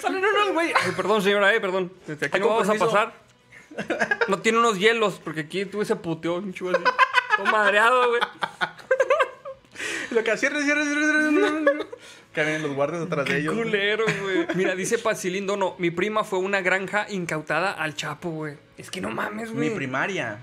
Salen 0.00 0.24
unos 0.24 0.52
güey. 0.52 0.72
Ay, 0.74 0.92
perdón, 0.96 1.22
señora, 1.22 1.54
eh, 1.54 1.60
perdón. 1.60 1.92
Desde 2.06 2.26
aquí 2.26 2.38
no 2.40 2.48
con 2.48 2.58
vamos 2.66 2.68
a 2.82 2.84
pasar. 2.84 3.14
No 4.28 4.38
tiene 4.40 4.58
unos 4.58 4.78
hielos, 4.78 5.20
porque 5.22 5.40
aquí 5.40 5.64
tuve 5.64 5.84
ese 5.84 5.96
puteo, 5.96 6.36
un 6.36 6.52
chulo. 6.52 6.78
Todo 7.36 7.46
madreado, 7.46 8.08
güey. 8.10 8.20
Lo 10.12 10.22
que 10.24 10.36
cierre, 10.36 10.62
cierre, 10.62 10.84
cierre, 10.84 11.04
cierre, 11.04 11.30
cierre. 11.30 11.86
Que 12.32 12.42
vienen 12.42 12.62
los 12.62 12.74
guardias 12.74 13.02
detrás 13.02 13.26
de 13.26 13.38
ellos. 13.38 13.54
güey. 13.54 13.66
culero, 13.66 14.04
güey. 14.22 14.46
Mira, 14.54 14.74
dice 14.74 14.98
Pacilindo, 14.98 15.56
no. 15.56 15.74
Mi 15.78 15.90
prima 15.90 16.24
fue 16.24 16.38
una 16.38 16.60
granja 16.62 17.06
incautada 17.10 17.72
al 17.72 17.94
Chapo, 17.94 18.30
güey. 18.30 18.54
Es 18.78 18.90
que 18.90 19.00
no 19.00 19.10
mames, 19.10 19.50
Mi 19.50 19.56
güey. 19.66 19.74
primaria. 19.74 20.38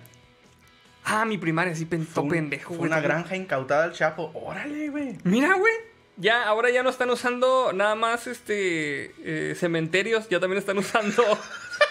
Ah, 1.05 1.26
mi 1.26 1.38
primaria, 1.39 1.74
sí, 1.74 1.88
un- 1.91 2.30
pendejo, 2.30 2.70
fue 2.70 2.78
güey. 2.78 2.91
una 2.91 2.99
granja 3.01 3.36
incautada 3.36 3.86
al 3.86 3.93
Chapo. 3.93 4.32
Órale, 4.36 4.89
güey. 4.89 5.17
Mira, 5.24 5.53
güey. 5.55 5.74
Ya, 6.17 6.43
ahora 6.43 6.70
ya 6.70 6.84
no 6.84 6.89
están 6.89 7.09
usando 7.09 7.72
nada 7.74 7.95
más 7.95 8.28
este 8.28 9.13
eh, 9.24 9.55
cementerios, 9.55 10.28
ya 10.30 10.39
también 10.39 10.59
están 10.59 10.78
usando. 10.78 11.24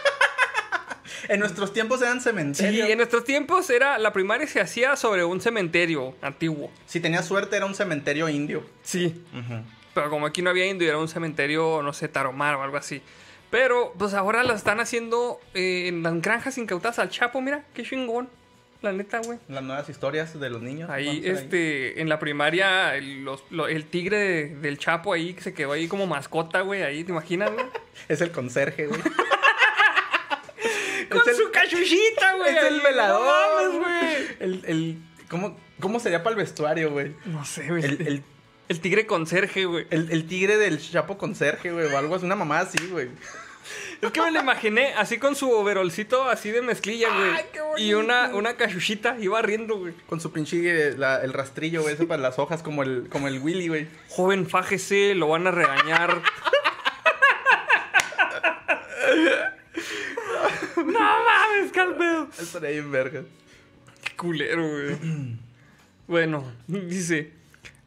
En 1.28 1.40
nuestros 1.40 1.72
tiempos 1.72 2.00
eran 2.02 2.18
Sí, 2.20 2.24
cementerios. 2.24 2.88
en 2.88 2.96
nuestros 2.96 3.24
tiempos 3.24 3.68
era 3.70 3.98
la 3.98 4.12
primaria 4.12 4.46
se 4.46 4.60
hacía 4.60 4.96
sobre 4.96 5.24
un 5.24 5.40
cementerio 5.40 6.14
antiguo. 6.22 6.70
Si 6.86 7.00
tenías 7.00 7.26
suerte 7.26 7.56
era 7.56 7.66
un 7.66 7.74
cementerio 7.74 8.28
indio. 8.28 8.64
Sí, 8.82 9.22
pero 9.94 10.10
como 10.10 10.26
aquí 10.26 10.42
no 10.42 10.50
había 10.50 10.66
indio, 10.66 10.88
era 10.88 10.98
un 10.98 11.08
cementerio, 11.08 11.82
no 11.82 11.92
sé, 11.92 12.08
taromar 12.08 12.54
o 12.54 12.62
algo 12.62 12.76
así. 12.78 13.02
Pero 13.50 13.94
pues 13.98 14.14
ahora 14.14 14.42
la 14.44 14.54
están 14.54 14.80
haciendo 14.80 15.40
eh, 15.54 15.88
en 15.88 16.02
las 16.02 16.20
granjas 16.20 16.58
incautadas 16.58 16.98
al 16.98 17.10
Chapo, 17.10 17.40
mira, 17.40 17.64
qué 17.74 17.82
chingón. 17.82 18.28
La 18.80 18.92
neta, 18.92 19.20
güey. 19.24 19.38
Las 19.48 19.64
nuevas 19.64 19.88
historias 19.88 20.38
de 20.38 20.50
los 20.50 20.62
niños. 20.62 20.88
Ahí, 20.88 21.20
este, 21.24 22.00
en 22.00 22.08
la 22.08 22.20
primaria, 22.20 22.94
el, 22.94 23.24
los- 23.24 23.42
lo- 23.50 23.66
el 23.66 23.84
tigre 23.86 24.18
de- 24.18 24.54
del 24.56 24.78
Chapo 24.78 25.12
ahí 25.12 25.34
que 25.34 25.40
se 25.42 25.52
quedó 25.52 25.72
ahí 25.72 25.88
como 25.88 26.06
mascota, 26.06 26.60
güey, 26.60 26.82
ahí, 26.84 27.02
¿te 27.02 27.10
imaginas, 27.10 27.50
güey? 27.52 27.66
Es 28.08 28.20
el 28.20 28.30
conserje, 28.30 28.86
güey. 28.86 29.00
Con 31.18 31.22
el- 31.28 31.34
su 31.36 31.50
cachuchita, 31.50 32.34
güey. 32.36 32.56
es 32.56 32.62
el 32.64 32.80
velador, 32.80 33.72
güey. 33.78 34.16
El, 34.40 34.62
el, 34.66 34.98
¿cómo, 35.28 35.58
¿Cómo 35.80 36.00
sería 36.00 36.22
para 36.22 36.34
el 36.36 36.42
vestuario, 36.42 36.90
güey? 36.90 37.14
No 37.24 37.44
sé, 37.44 37.68
güey. 37.68 37.84
El, 37.84 38.06
el, 38.06 38.22
El 38.68 38.80
tigre 38.80 39.06
conserje, 39.06 39.64
güey. 39.64 39.86
el, 39.90 40.10
el 40.10 40.26
tigre 40.26 40.56
del 40.58 40.78
chapo 40.80 41.16
conserje, 41.18 41.72
güey. 41.72 41.86
O 41.86 41.96
algo 41.98 42.14
así, 42.16 42.24
una 42.24 42.36
mamá 42.36 42.60
así, 42.60 42.78
güey. 42.88 43.08
Es 44.00 44.12
que 44.12 44.22
me 44.22 44.30
lo 44.30 44.40
imaginé 44.40 44.94
así 44.96 45.18
con 45.18 45.34
su 45.36 45.50
overolcito 45.50 46.24
así 46.28 46.50
de 46.50 46.62
mezclilla, 46.62 47.08
güey. 47.14 47.30
Ay, 47.30 47.44
qué 47.52 47.60
bonito. 47.60 47.80
y 47.82 47.94
una, 47.94 48.30
una 48.34 48.56
cachuchita 48.56 49.16
iba 49.20 49.42
riendo, 49.42 49.76
güey. 49.78 49.92
Con 50.06 50.20
su 50.20 50.32
pinche, 50.32 50.56
eh, 50.90 50.94
la- 50.96 51.20
el 51.22 51.32
rastrillo, 51.32 51.82
güey, 51.82 51.94
ese 51.94 52.06
para 52.06 52.22
las 52.22 52.38
hojas, 52.38 52.62
como 52.62 52.82
el, 52.82 53.08
como 53.10 53.28
el 53.28 53.40
Willy, 53.40 53.68
güey. 53.68 53.88
Joven, 54.08 54.48
fájese, 54.48 55.14
lo 55.14 55.28
van 55.28 55.46
a 55.46 55.50
regañar. 55.50 56.22
no 60.86 61.00
mames, 61.00 61.72
calpedo. 61.72 62.28
Estaría 62.38 62.70
bien 62.70 62.90
verga. 62.90 63.22
Qué 64.04 64.16
culero, 64.16 64.68
güey. 64.68 64.96
bueno, 66.06 66.44
dice. 66.66 67.32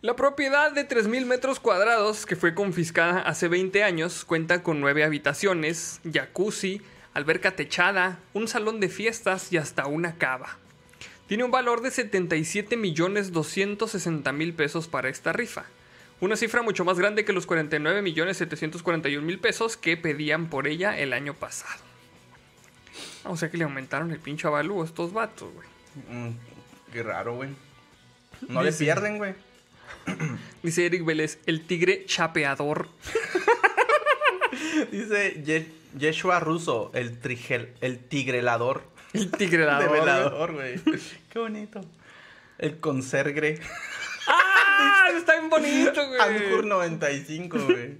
La 0.01 0.15
propiedad 0.15 0.71
de 0.71 0.87
3.000 0.87 1.25
metros 1.25 1.59
cuadrados, 1.59 2.25
que 2.25 2.35
fue 2.35 2.55
confiscada 2.55 3.21
hace 3.21 3.47
20 3.47 3.83
años, 3.83 4.25
cuenta 4.25 4.63
con 4.63 4.81
9 4.81 5.03
habitaciones, 5.03 6.01
jacuzzi, 6.11 6.81
alberca 7.13 7.55
techada, 7.55 8.17
un 8.33 8.47
salón 8.47 8.79
de 8.79 8.89
fiestas 8.89 9.53
y 9.53 9.57
hasta 9.57 9.85
una 9.85 10.15
cava. 10.15 10.57
Tiene 11.27 11.43
un 11.43 11.51
valor 11.51 11.81
de 11.81 11.91
77 11.91 12.77
millones 12.77 13.31
260 13.31 14.31
mil 14.33 14.53
pesos 14.53 14.87
para 14.87 15.07
esta 15.07 15.33
rifa. 15.33 15.65
Una 16.19 16.35
cifra 16.35 16.61
mucho 16.61 16.83
más 16.83 16.99
grande 16.99 17.23
que 17.23 17.33
los 17.33 17.45
49 17.45 18.01
millones 18.01 18.37
741 18.37 19.25
mil 19.25 19.39
pesos 19.39 19.77
que 19.77 19.97
pedían 19.97 20.49
por 20.49 20.67
ella 20.67 20.97
el 20.97 21.13
año 21.13 21.33
pasado. 21.33 21.90
O 23.25 23.37
sea 23.37 23.49
que 23.51 23.57
le 23.57 23.63
aumentaron 23.65 24.11
el 24.11 24.19
pinche 24.19 24.47
avalúo 24.47 24.81
a 24.81 24.85
estos 24.85 25.13
vatos, 25.13 25.49
güey. 25.53 25.67
Mm, 26.09 26.35
qué 26.91 27.03
raro, 27.03 27.35
güey. 27.35 27.49
No 28.47 28.61
le 28.63 28.71
Dice- 28.71 28.85
pierden, 28.85 29.17
güey. 29.17 29.35
Dice 30.63 30.85
Eric 30.85 31.05
Vélez, 31.05 31.39
el 31.45 31.65
tigre 31.67 32.05
chapeador. 32.05 32.87
Dice 34.91 35.41
Ye- 35.43 35.71
Yeshua 35.97 36.39
Russo, 36.39 36.91
el, 36.93 37.19
trigel, 37.19 37.73
el 37.81 37.99
tigrelador. 37.99 38.83
El 39.13 39.29
tigrelador. 39.31 39.91
de 39.91 39.99
velador, 39.99 40.53
güey. 40.53 40.79
Qué 41.29 41.39
bonito. 41.39 41.81
El 42.57 42.79
consergre. 42.79 43.59
¡Ah! 44.27 45.07
Está 45.15 45.33
bien 45.37 45.49
bonito, 45.49 46.07
güey. 46.07 46.19
Anjur 46.19 46.65
95, 46.65 47.59
güey. 47.65 47.97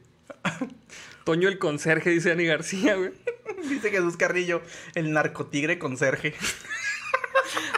Toño 1.23 1.49
el 1.49 1.59
conserje, 1.59 2.09
dice 2.09 2.31
Ani 2.31 2.45
García, 2.45 2.95
güey. 2.95 3.11
Dice 3.69 3.91
Jesús 3.91 4.17
Carrillo, 4.17 4.61
el 4.95 5.11
narcotigre 5.11 5.77
conserje. 5.77 6.33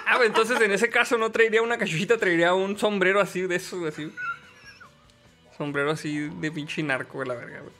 Ah, 0.05 0.17
güey, 0.17 0.27
entonces 0.27 0.61
en 0.61 0.71
ese 0.71 0.89
caso 0.89 1.17
no 1.17 1.31
traería 1.31 1.61
una 1.61 1.77
cachuchita, 1.77 2.17
traería 2.17 2.53
un 2.53 2.77
sombrero 2.77 3.19
así 3.19 3.41
de 3.41 3.55
eso, 3.55 3.85
así. 3.85 4.11
Sombrero 5.57 5.91
así 5.91 6.29
de 6.39 6.51
pinche 6.51 6.83
narco, 6.83 7.13
güey, 7.13 7.27
la 7.27 7.35
verga, 7.35 7.59
güey. 7.61 7.73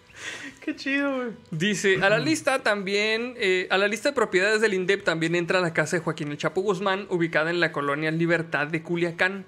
Qué 0.62 0.76
chido, 0.76 1.16
güey. 1.16 1.30
Dice, 1.52 2.00
a 2.02 2.10
la 2.10 2.20
lista 2.20 2.60
también, 2.64 3.36
eh, 3.38 3.68
a 3.70 3.78
la 3.78 3.88
lista 3.88 4.10
de 4.10 4.16
propiedades 4.16 4.62
del 4.62 4.74
INDEP 4.74 5.04
también 5.04 5.36
entra 5.36 5.62
la 5.62 5.74
casa 5.74 5.98
de 5.98 6.04
Joaquín 6.04 6.32
El 6.32 6.38
Chapo 6.38 6.62
Guzmán, 6.62 7.08
ubicada 7.10 7.50
en 7.50 7.60
la 7.60 7.72
colonia 7.72 8.12
Libertad 8.12 8.68
de 8.68 8.82
Culiacán. 8.82 9.46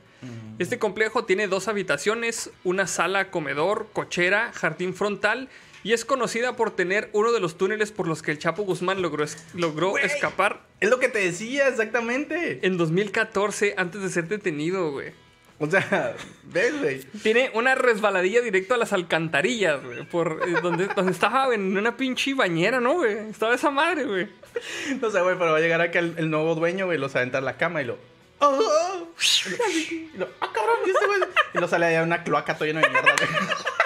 Este 0.57 0.79
complejo 0.79 1.25
tiene 1.25 1.47
dos 1.47 1.67
habitaciones, 1.67 2.49
una 2.63 2.87
sala, 2.87 3.29
comedor, 3.29 3.89
cochera, 3.93 4.51
jardín 4.53 4.95
frontal 4.95 5.49
y 5.85 5.93
es 5.93 6.03
conocida 6.03 6.55
por 6.57 6.75
tener 6.75 7.09
uno 7.13 7.31
de 7.31 7.39
los 7.39 7.57
túneles 7.57 7.91
por 7.91 8.07
los 8.07 8.21
que 8.21 8.31
el 8.31 8.39
Chapo 8.39 8.63
Guzmán 8.63 9.01
logró, 9.01 9.23
es- 9.23 9.37
logró 9.53 9.97
escapar 9.97 10.61
Es 10.81 10.89
lo 10.89 10.99
que 10.99 11.07
te 11.07 11.19
decía, 11.19 11.67
exactamente. 11.69 12.59
en 12.63 12.75
2014 12.77 13.75
antes 13.77 14.01
de 14.01 14.09
ser 14.09 14.27
detenido, 14.27 14.91
güey. 14.91 15.11
O 15.59 15.69
sea, 15.69 16.13
¿ves, 16.43 16.77
güey? 16.81 16.99
Tiene 17.23 17.49
una 17.53 17.75
resbaladilla 17.75 18.41
directo 18.41 18.73
a 18.73 18.77
las 18.77 18.91
alcantarillas, 18.91 19.81
güey. 19.81 20.03
Por 20.05 20.41
eh, 20.45 20.55
donde, 20.61 20.87
donde 20.95 21.11
estaba 21.13 21.53
en 21.55 21.77
una 21.77 21.95
pinche 21.95 22.33
bañera, 22.33 22.81
¿no, 22.81 22.95
güey? 22.95 23.29
Estaba 23.29 23.55
esa 23.55 23.71
madre, 23.71 24.03
güey. 24.05 24.27
No 24.99 25.09
sé, 25.11 25.21
güey, 25.21 25.37
pero 25.37 25.51
va 25.51 25.57
a 25.57 25.61
llegar 25.61 25.79
acá 25.81 25.99
el, 25.99 26.15
el 26.17 26.29
nuevo 26.29 26.55
dueño, 26.55 26.87
güey, 26.87 26.97
los 26.97 27.15
aventar 27.15 27.41
la 27.43 27.55
cama 27.57 27.81
y 27.81 27.85
lo. 27.85 27.97
¡Oh! 28.39 28.59
oh! 28.59 29.07
Y 29.79 30.17
lo, 30.17 30.27
¡Ah, 30.41 30.51
cabrón! 30.53 30.75
¿y 30.85 30.89
este 30.89 31.05
güey? 31.05 31.19
Y 31.53 31.57
lo 31.59 31.67
sale 31.69 31.85
allá 31.85 32.03
una 32.03 32.23
cloaca 32.23 32.55
todo 32.55 32.65
lleno 32.65 32.81
de 32.81 32.89
mierda, 32.89 33.13
güey. 33.17 33.29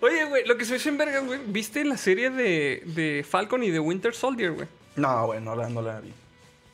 Oye, 0.00 0.24
güey, 0.24 0.46
lo 0.46 0.56
que 0.56 0.64
se 0.64 0.88
en 0.88 0.96
vergas, 0.96 1.24
güey. 1.24 1.40
¿Viste 1.46 1.84
la 1.84 1.96
serie 1.96 2.30
de, 2.30 2.82
de 2.86 3.24
Falcon 3.28 3.62
y 3.62 3.70
de 3.70 3.80
Winter 3.80 4.14
Soldier, 4.14 4.52
güey? 4.52 4.66
No, 4.96 5.26
güey, 5.26 5.40
no 5.40 5.54
la, 5.54 5.68
no 5.68 5.82
la 5.82 6.00
vi. 6.00 6.12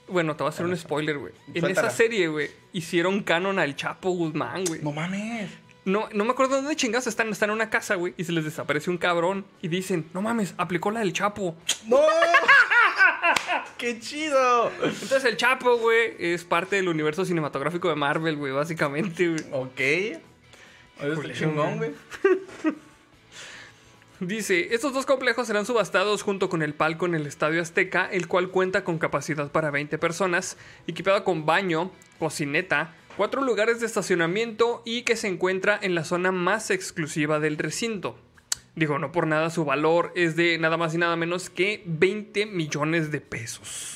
Bueno, 0.09 0.37
te 0.37 0.45
voy 0.45 0.51
a 0.51 0.55
hacer 0.55 0.67
un 0.67 0.77
spoiler, 0.77 1.19
güey. 1.19 1.33
En 1.53 1.65
esa 1.67 1.91
serie, 1.91 2.29
güey, 2.29 2.51
hicieron 2.73 3.23
canon 3.23 3.59
al 3.59 3.75
Chapo 3.75 4.11
Guzmán, 4.11 4.65
güey. 4.65 4.81
No 4.83 4.93
mames. 4.93 5.51
No, 5.85 6.09
no 6.13 6.25
me 6.25 6.31
acuerdo 6.31 6.57
dónde 6.57 6.77
chingados 6.77 7.07
están. 7.09 7.29
Están 7.31 7.51
en 7.51 7.55
una 7.55 7.71
casa, 7.71 7.97
güey, 7.97 8.15
y 8.17 8.25
se 8.25 8.33
les 8.33 8.45
desaparece 8.45 8.91
un 8.91 8.99
cabrón. 8.99 9.45
Y 9.63 9.69
dicen, 9.69 10.09
no 10.15 10.23
mames, 10.23 10.55
aplicó 10.59 10.91
la 10.93 11.01
del 11.01 11.13
Chapo. 11.13 11.57
¡No! 11.87 11.99
¡Qué 13.79 13.99
chido! 13.99 14.71
Entonces 14.83 15.25
el 15.25 15.37
Chapo, 15.37 15.77
güey, 15.79 16.15
es 16.19 16.45
parte 16.45 16.77
del 16.77 16.89
universo 16.89 17.25
cinematográfico 17.25 17.89
de 17.89 17.97
Marvel, 17.97 18.37
güey, 18.37 18.53
básicamente, 18.53 19.29
güey. 19.29 19.45
Ok. 19.53 20.21
Oye, 21.03 21.33
chingón, 21.35 21.79
güey. 21.79 21.91
Dice, 24.21 24.75
estos 24.75 24.95
dos 24.95 25.05
complejos 25.05 25.47
serán 25.47 25.67
subastados 25.67 26.23
junto 26.23 26.49
con 26.49 26.63
el 26.63 26.73
palco 26.73 27.05
en 27.05 27.15
el 27.15 27.27
Estadio 27.27 27.61
Azteca, 27.61 28.09
el 28.11 28.29
cual 28.29 28.49
cuenta 28.49 28.83
con 28.83 28.99
capacidad 28.99 29.53
para 29.53 29.71
20 29.71 29.99
personas, 29.99 30.57
equipado 30.87 31.23
con 31.23 31.45
baño, 31.45 31.91
cocineta, 32.19 32.95
cuatro 33.19 33.43
lugares 33.43 33.81
de 33.81 33.87
estacionamiento 33.87 34.83
y 34.87 35.03
que 35.03 35.17
se 35.17 35.29
encuentra 35.29 35.79
en 35.83 35.95
la 35.95 36.05
zona 36.05 36.33
más 36.33 36.71
exclusiva 36.71 37.41
del 37.41 37.59
recinto. 37.59 38.19
Digo, 38.75 38.99
no 38.99 39.13
por 39.13 39.27
nada 39.27 39.51
su 39.51 39.67
valor 39.67 40.13
es 40.17 40.35
de 40.35 40.57
nada 40.57 40.79
más 40.79 40.95
y 40.95 40.99
nada 40.99 41.17
menos 41.17 41.51
que 41.51 41.83
20 41.85 42.47
millones 42.47 43.11
de 43.11 43.21
pesos. 43.21 43.96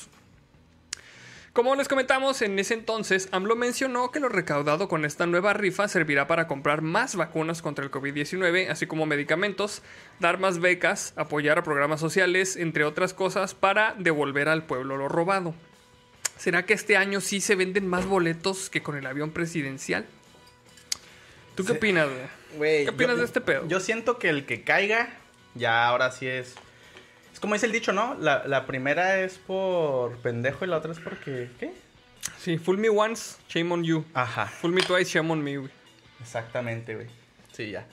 Como 1.53 1.75
les 1.75 1.89
comentamos, 1.89 2.41
en 2.41 2.57
ese 2.59 2.73
entonces, 2.75 3.27
AMLO 3.33 3.57
mencionó 3.57 4.09
que 4.11 4.21
lo 4.21 4.29
recaudado 4.29 4.87
con 4.87 5.03
esta 5.03 5.25
nueva 5.25 5.51
rifa 5.51 5.89
servirá 5.89 6.25
para 6.25 6.47
comprar 6.47 6.81
más 6.81 7.17
vacunas 7.17 7.61
contra 7.61 7.83
el 7.83 7.91
COVID-19, 7.91 8.69
así 8.69 8.87
como 8.87 9.05
medicamentos, 9.05 9.81
dar 10.21 10.39
más 10.39 10.59
becas, 10.59 11.11
apoyar 11.17 11.59
a 11.59 11.63
programas 11.63 11.99
sociales, 11.99 12.55
entre 12.55 12.85
otras 12.85 13.13
cosas, 13.13 13.53
para 13.53 13.95
devolver 13.97 14.47
al 14.47 14.63
pueblo 14.63 14.95
lo 14.95 15.09
robado. 15.09 15.53
¿Será 16.37 16.65
que 16.65 16.73
este 16.73 16.95
año 16.95 17.19
sí 17.19 17.41
se 17.41 17.55
venden 17.55 17.85
más 17.85 18.05
boletos 18.05 18.69
que 18.69 18.81
con 18.81 18.95
el 18.95 19.05
avión 19.05 19.31
presidencial? 19.31 20.05
¿Tú 21.55 21.65
qué 21.65 21.73
opinas, 21.73 22.07
güey? 22.07 22.27
Güey, 22.57 22.83
¿Qué 22.85 22.91
opinas 22.91 23.15
yo- 23.15 23.19
de 23.19 23.25
este 23.25 23.41
pedo? 23.41 23.67
Yo 23.67 23.81
siento 23.81 24.19
que 24.19 24.29
el 24.29 24.45
que 24.45 24.63
caiga, 24.63 25.09
ya 25.55 25.85
ahora 25.85 26.11
sí 26.13 26.27
es. 26.27 26.55
Como 27.41 27.53
dice 27.55 27.65
el 27.65 27.71
dicho, 27.73 27.91
¿no? 27.91 28.15
La, 28.19 28.47
la 28.47 28.65
primera 28.65 29.19
es 29.19 29.37
por 29.39 30.15
pendejo 30.17 30.63
y 30.63 30.67
la 30.69 30.77
otra 30.77 30.91
es 30.93 30.99
porque. 30.99 31.49
¿Qué? 31.59 31.73
Sí, 32.37 32.57
fool 32.59 32.77
me 32.77 32.87
once, 32.89 33.37
shame 33.49 33.71
on 33.73 33.83
you. 33.83 34.05
Ajá. 34.13 34.45
Fool 34.45 34.71
me 34.73 34.81
twice, 34.81 35.11
shame 35.11 35.31
on 35.31 35.43
me, 35.43 35.57
güey. 35.57 35.71
Exactamente, 36.21 36.95
güey. 36.95 37.07
Sí, 37.51 37.71
ya. 37.71 37.87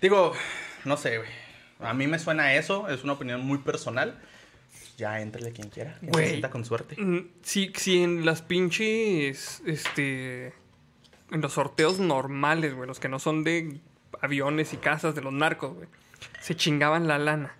Digo, 0.00 0.32
no 0.84 0.96
sé, 0.96 1.18
güey. 1.18 1.28
A 1.80 1.92
mí 1.92 2.06
me 2.06 2.18
suena 2.20 2.54
eso, 2.54 2.88
es 2.88 3.02
una 3.04 3.14
opinión 3.14 3.40
muy 3.44 3.58
personal. 3.58 4.16
Ya 4.96 5.20
entrele 5.20 5.50
quien 5.52 5.70
quiera. 5.70 5.98
se 5.98 6.06
Güey. 6.06 6.28
sienta 6.28 6.50
con 6.50 6.64
suerte. 6.64 6.94
Mm, 6.96 7.26
Si, 7.42 7.72
si 7.74 8.02
en 8.02 8.24
las 8.24 8.42
pinches. 8.42 9.60
Este. 9.66 10.52
En 11.32 11.40
los 11.40 11.54
sorteos 11.54 11.98
normales, 11.98 12.74
güey. 12.74 12.86
Los 12.86 13.00
que 13.00 13.08
no 13.08 13.18
son 13.18 13.42
de 13.42 13.80
aviones 14.22 14.72
y 14.72 14.76
casas 14.76 15.16
de 15.16 15.20
los 15.22 15.32
narcos, 15.32 15.74
güey. 15.74 15.88
Se 16.40 16.54
chingaban 16.54 17.08
la 17.08 17.18
lana. 17.18 17.56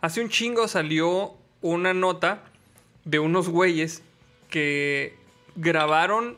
Hace 0.00 0.20
un 0.20 0.28
chingo 0.28 0.68
salió 0.68 1.34
una 1.60 1.92
nota 1.94 2.42
de 3.04 3.18
unos 3.18 3.48
güeyes 3.48 4.02
que 4.50 5.16
grabaron 5.56 6.36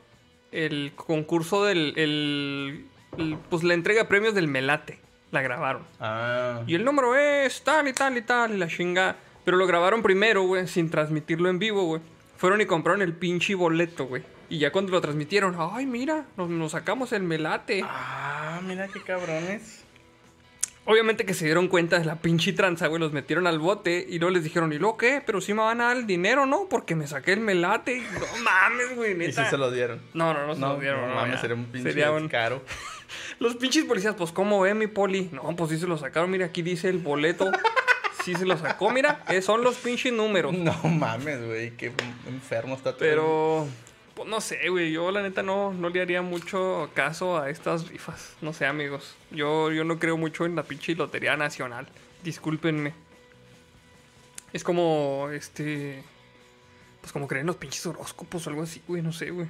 el 0.53 0.93
concurso 0.97 1.65
del. 1.65 1.95
el- 1.97 2.87
el- 3.19 3.37
pues 3.51 3.63
la 3.63 3.75
entrega 3.75 4.03
de 4.03 4.09
premios 4.09 4.35
del 4.35 4.49
Melate. 4.49 4.99
La 5.31 5.43
grabaron. 5.43 5.83
Ah. 6.01 6.63
Y 6.67 6.75
el 6.75 6.85
número 6.85 7.15
es 7.15 7.63
tal 7.63 7.87
y 7.87 7.93
tal 7.93 8.17
y 8.17 8.23
tal 8.23 8.55
y 8.55 8.57
la 8.59 8.67
chinga. 8.67 9.17
Pero 9.45 9.57
lo 9.57 9.67
grabaron 9.67 10.03
primero, 10.03 10.43
güey, 10.43 10.67
sin 10.67 10.91
transmitirlo 10.91 11.49
en 11.49 11.59
vivo, 11.59 11.85
güey. 11.85 12.03
Fueron 12.37 12.61
y 12.61 12.67
compraron 12.67 13.03
el 13.03 13.13
pinche 13.15 13.55
boleto, 13.55 14.07
güey. 14.07 14.23
Y 14.49 14.59
ya 14.59 14.73
cuando 14.73 14.91
lo 14.93 15.01
transmitieron, 15.01 15.57
ay, 15.59 15.87
mira, 15.87 16.27
nos, 16.37 16.49
nos 16.51 16.73
sacamos 16.73 17.13
el 17.13 17.23
melate. 17.23 17.83
Ah, 17.85 18.61
mira 18.65 18.89
qué 18.89 19.01
cabrones. 19.03 19.80
Obviamente 20.87 21.25
que 21.25 21.35
se 21.35 21.45
dieron 21.45 21.69
cuenta 21.69 21.99
de 21.99 22.05
la 22.05 22.17
pinche 22.17 22.53
tranza, 22.53 22.89
güey. 22.89 23.01
Los 23.01 23.13
metieron 23.13 23.47
al 23.47 23.59
bote 23.59 24.05
y 24.09 24.19
luego 24.19 24.35
les 24.35 24.43
dijeron, 24.43 24.73
¿y 24.73 24.79
luego 24.79 24.97
qué? 24.97 25.23
Pero 25.25 25.41
sí 25.41 25.55
me 25.55 25.61
van 25.63 25.81
a 25.81 25.89
dar 25.89 25.97
el 25.99 26.07
dinero, 26.07 26.47
¿no? 26.47 26.67
Porque 26.69 26.97
me 26.97 27.07
saqué 27.07 27.33
el 27.35 27.41
melate. 27.41 27.99
Y 27.99 28.01
No 28.01 28.43
mames, 28.43 28.97
güey, 28.97 29.13
Y 29.29 29.33
si 29.33 29.45
se 29.45 29.57
lo 29.59 29.71
dieron. 29.71 30.01
No, 30.15 30.33
no, 30.35 30.47
no 30.47 30.55
se 30.55 30.61
No, 30.61 30.73
lo 30.75 30.81
dieron. 30.81 31.03
no 31.03 31.09
no, 31.09 31.15
mames, 31.15 31.35
ya. 31.35 31.41
sería 31.43 31.57
un 31.57 31.67
pinche 31.67 31.91
Sería 31.91 32.11
un- 32.11 32.29
caro. 32.29 32.63
Los 33.39 33.57
pinches 33.57 33.85
policías, 33.85 34.15
pues, 34.17 34.33
¿cómo 34.33 34.61
ve 34.61 34.75
mi 34.75 34.87
poli? 34.87 35.29
No, 35.33 35.55
pues 35.55 35.71
sí 35.71 35.79
se 35.79 35.87
lo 35.87 35.97
sacaron. 35.99 36.31
Mira, 36.31 36.47
aquí 36.47 36.63
dice 36.63 36.89
el 36.89 36.99
boleto. 36.99 37.51
Sí 38.23 38.35
se 38.35 38.45
lo 38.45 38.55
sacó, 38.59 38.91
mira. 38.91 39.25
eh, 39.31 39.41
son 39.41 39.63
los 39.65 39.77
pinches 39.77 40.13
números. 40.13 40.53
No 40.53 40.75
mames, 40.85 41.43
güey, 41.43 41.71
qué 41.71 41.91
enfermo 42.29 42.75
está 42.75 42.91
todo. 42.91 42.99
Pero, 42.99 43.67
pues 44.21 44.29
no 44.29 44.43
sé, 44.43 44.69
güey. 44.69 44.93
Yo 44.93 45.11
la 45.11 45.23
neta 45.23 45.43
no, 45.43 45.73
no 45.73 45.89
le 45.89 46.03
haría 46.03 46.21
mucho 46.21 46.91
caso 46.93 47.39
a 47.39 47.49
estas 47.49 47.89
rifas. 47.89 48.37
No 48.43 48.53
sé, 48.53 48.67
amigos. 48.67 49.17
Yo, 49.31 49.73
yo 49.73 49.83
no 49.83 49.99
creo 49.99 50.19
mucho 50.19 50.45
en 50.45 50.55
la 50.57 50.63
pinche 50.63 50.95
Lotería 50.95 51.39
Nacional. 51.39 51.89
Discúlpenme. 52.23 52.93
Es 54.53 54.63
como, 54.63 55.31
este... 55.33 56.05
Pues 57.01 57.15
como 57.15 57.27
creen 57.29 57.47
los 57.47 57.57
pinches 57.57 57.87
horóscopos 57.87 58.47
o 58.47 58.51
algo 58.51 58.63
así, 58.63 58.83
güey. 58.87 59.01
No 59.01 59.11
sé, 59.11 59.31
güey. 59.31 59.49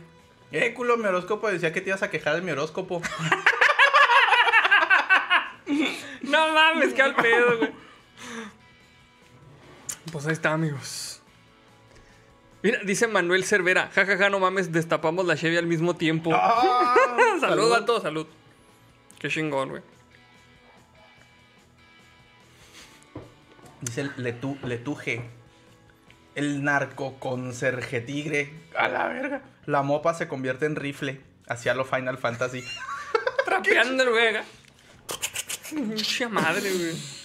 Eh, 0.53 0.73
culo, 0.73 0.97
mi 0.97 1.07
horóscopo 1.07 1.51
decía 1.51 1.73
que 1.73 1.81
te 1.81 1.91
ibas 1.91 2.05
a 2.05 2.11
quejar 2.11 2.37
de 2.37 2.43
mi 2.43 2.53
horóscopo. 2.53 3.03
No 6.23 6.53
mames, 6.53 6.95
qué 6.95 7.03
al 7.03 7.17
pedo, 7.17 7.59
güey. 7.59 7.73
Pues 10.13 10.27
ahí 10.27 10.33
está, 10.33 10.53
amigos. 10.53 11.10
Mira, 12.63 12.79
dice 12.85 13.07
Manuel 13.07 13.45
Cervera, 13.45 13.91
jajaja, 13.95 14.29
no 14.29 14.39
mames, 14.39 14.71
destapamos 14.71 15.27
la 15.27 15.37
Chevy 15.37 15.57
al 15.57 15.67
mismo 15.67 15.97
tiempo. 15.97 16.31
¡Ah! 16.35 16.95
salud, 17.41 17.73
a 17.73 17.85
todos, 17.87 18.03
salud. 18.03 18.27
Qué 19.19 19.29
chingón, 19.29 19.71
güey. 19.71 19.83
Dice 23.81 24.11
Letu, 24.17 24.59
Letuje. 24.65 25.23
El 26.35 26.63
narco 26.63 27.19
conserje 27.19 28.01
tigre. 28.01 28.53
A 28.77 28.89
la 28.89 29.09
verga. 29.09 29.43
La 29.67 29.83
mopa 29.83 30.15
se 30.15 30.29
convierte 30.29 30.67
en 30.67 30.77
rifle. 30.77 31.21
Hacia 31.49 31.75
lo 31.75 31.85
Final 31.85 32.19
Fantasy. 32.19 32.63
Trapeando 33.45 34.03
el 34.03 34.11
vega. 34.11 34.45
Mucha 35.73 36.29
madre, 36.29 36.73
güey. 36.73 37.20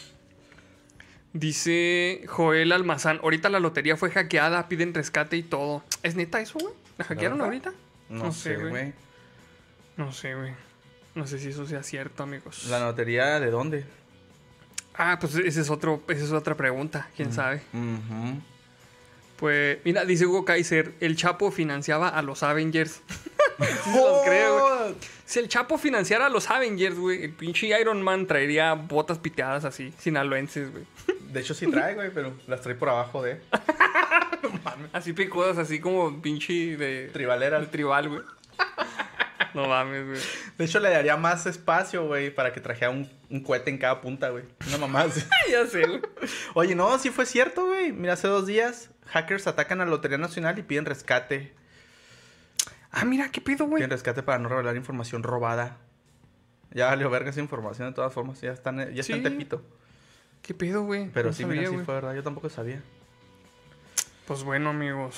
Dice 1.36 2.24
Joel 2.28 2.72
Almazán, 2.72 3.20
ahorita 3.22 3.50
la 3.50 3.60
lotería 3.60 3.98
fue 3.98 4.10
hackeada, 4.10 4.70
piden 4.70 4.94
rescate 4.94 5.36
y 5.36 5.44
todo. 5.44 5.84
¿Es 6.02 6.16
neta 6.16 6.40
eso, 6.40 6.58
güey? 6.58 6.74
¿La 6.98 7.04
hackearon 7.04 7.42
ahorita? 7.42 7.74
No, 8.08 8.32
sé, 8.32 8.56
güey. 8.56 8.94
No 9.98 10.14
sé, 10.14 10.34
güey. 10.34 10.54
No 11.14 11.28
sé 11.28 11.38
si 11.40 11.50
eso 11.50 11.68
sea 11.68 11.84
cierto, 11.84 12.24
amigos. 12.24 12.68
¿La 12.70 12.80
lotería 12.80 13.42
de 13.42 13.52
dónde? 13.52 13.84
Ah, 14.94 15.18
pues 15.20 15.36
ese 15.36 15.60
es 15.60 15.70
otro, 15.70 16.02
esa 16.08 16.24
es 16.24 16.32
otra 16.32 16.56
pregunta, 16.56 17.10
quién 17.18 17.34
sabe. 17.34 17.62
Pues, 19.38 19.80
mira, 19.84 20.06
dice 20.06 20.26
Hugo 20.26 20.46
Kaiser, 20.46 20.94
el 21.00 21.16
Chapo 21.16 21.52
financiaba 21.52 22.10
a 22.10 22.22
los 22.22 22.44
Avengers. 22.44 23.02
Sí 23.58 23.92
se 23.92 24.02
los 24.02 24.26
creo, 24.26 24.60
güey. 24.80 24.96
Si 25.26 25.40
el 25.40 25.48
Chapo 25.48 25.78
financiara 25.78 26.26
a 26.26 26.30
los 26.30 26.50
Avengers, 26.50 26.98
güey, 26.98 27.24
el 27.24 27.32
pinche 27.32 27.68
Iron 27.80 28.02
Man 28.02 28.28
traería 28.28 28.74
botas 28.74 29.18
piteadas 29.18 29.64
así, 29.64 29.94
sinaloenses, 29.98 30.72
güey. 30.72 30.84
De 31.32 31.40
hecho 31.40 31.54
sí 31.54 31.68
trae, 31.68 31.96
güey, 31.96 32.10
pero 32.14 32.34
las 32.48 32.60
trae 32.62 32.76
por 32.76 32.90
abajo 32.90 33.24
de 33.24 33.40
Así 34.94 35.14
picudas, 35.14 35.58
así 35.58 35.80
como 35.80 36.22
pinche 36.22 36.76
de, 36.76 37.10
tribalera. 37.14 37.62
de 37.62 37.68
tribal, 37.68 38.10
güey. 38.10 38.22
No 39.56 39.68
mames, 39.68 40.06
güey. 40.06 40.20
De 40.58 40.66
hecho 40.66 40.80
le 40.80 40.89
daría 40.89 41.18
más 41.18 41.45
espacio, 41.45 42.06
güey, 42.08 42.30
para 42.30 42.53
que 42.53 42.60
trajera 42.62 42.91
un, 42.91 43.10
un 43.30 43.41
cohete 43.41 43.70
en 43.72 43.78
cada 43.78 44.01
punta, 44.01 44.30
güey. 44.30 44.43
Una 44.68 44.78
mamá 44.78 45.06
ya 45.51 45.66
sé, 45.66 45.88
güey. 45.88 46.01
Oye, 46.53 46.76
no, 46.76 46.97
sí 46.99 47.10
fue 47.10 47.26
cierto, 47.26 47.66
güey. 47.66 47.91
Mira, 47.91 48.14
hace 48.14 48.28
dos 48.28 48.45
días 48.45 48.91
hackers 49.08 49.47
atacan 49.47 49.82
a 49.82 49.86
la 49.86 49.91
Lotería 49.91 50.18
Nacional 50.18 50.60
y 50.60 50.64
piden 50.64 50.86
rescate. 50.86 51.53
Ah, 52.91 53.06
mira, 53.06 53.30
qué 53.32 53.41
pedo, 53.41 53.66
güey. 53.66 53.80
Piden 53.82 53.89
rescate 53.91 54.24
para 54.24 54.39
no 54.39 54.49
revelar 54.49 54.76
información 54.76 55.24
robada. 55.24 55.78
Ya 56.72 56.88
valió 56.88 57.10
verga 57.10 57.30
esa 57.30 57.39
información 57.39 57.88
de 57.89 57.93
todas 57.95 58.12
formas. 58.14 58.41
Ya 58.41 58.51
están, 58.51 58.78
ya 58.93 59.01
está 59.01 59.14
en 59.14 59.20
Sí. 59.20 59.30
Tepito. 59.30 59.64
¿Qué 60.41 60.53
pedo, 60.53 60.84
güey? 60.84 61.10
Pero 61.14 61.30
No 61.30 61.34
sí, 61.34 61.43
sabía, 61.43 61.62
mira, 61.62 61.72
sí 61.72 61.86
fue 61.86 61.95
verdad. 61.95 62.14
Yo 62.14 62.24
tampoco 62.24 62.49
sabía. 62.49 62.82
Pues 64.28 64.43
bueno, 64.43 64.70
amigos. 64.72 65.16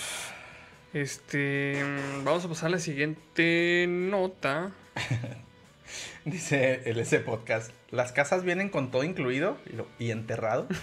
Este. 1.01 1.83
Vamos 2.23 2.43
a 2.45 2.49
pasar 2.49 2.67
a 2.67 2.71
la 2.71 2.79
siguiente 2.79 3.85
nota. 3.87 4.71
Dice 6.25 6.81
el 6.85 6.99
ese 6.99 7.19
podcast. 7.19 7.71
Las 7.91 8.11
casas 8.11 8.43
vienen 8.43 8.69
con 8.69 8.89
todo 8.91 9.03
incluido 9.03 9.57
y, 9.71 9.75
lo- 9.75 9.87
y 9.99 10.11
enterrado. 10.11 10.67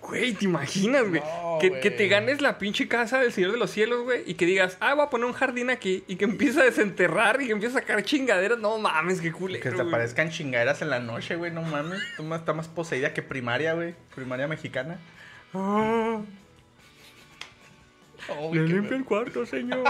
Güey, 0.00 0.32
¿te 0.32 0.44
imaginas, 0.44 1.06
güey? 1.08 1.20
No, 1.20 1.58
que, 1.60 1.80
que 1.80 1.90
te 1.90 2.06
ganes 2.06 2.40
la 2.40 2.56
pinche 2.56 2.86
casa 2.88 3.18
del 3.18 3.32
Señor 3.32 3.50
de 3.52 3.58
los 3.58 3.70
Cielos, 3.72 4.04
güey. 4.04 4.22
Y 4.26 4.34
que 4.34 4.46
digas, 4.46 4.78
ah, 4.80 4.94
voy 4.94 5.04
a 5.04 5.10
poner 5.10 5.26
un 5.26 5.32
jardín 5.32 5.70
aquí. 5.70 6.04
Y 6.06 6.16
que 6.16 6.24
empieza 6.24 6.60
a 6.60 6.64
desenterrar 6.64 7.42
y 7.42 7.46
que 7.46 7.52
empieza 7.52 7.78
a 7.78 7.80
sacar 7.82 8.02
chingaderas. 8.04 8.58
No 8.58 8.78
mames, 8.78 9.20
qué 9.20 9.32
culero. 9.32 9.62
que 9.62 9.68
te 9.70 9.74
güey. 9.74 9.88
aparezcan 9.88 10.30
chingaderas 10.30 10.80
en 10.82 10.90
la 10.90 11.00
noche, 11.00 11.34
güey. 11.34 11.50
No 11.50 11.62
mames. 11.62 12.00
Tú 12.16 12.22
más- 12.22 12.40
Está 12.40 12.52
más 12.54 12.68
poseída 12.68 13.12
que 13.12 13.22
primaria, 13.22 13.74
güey. 13.74 13.94
Primaria 14.14 14.46
mexicana. 14.46 14.98
Ah, 15.52 16.20
Oh, 18.28 18.54
le 18.54 18.60
qué 18.66 18.72
limpia 18.72 18.96
el 18.96 19.04
cuarto, 19.04 19.44
señor. 19.46 19.84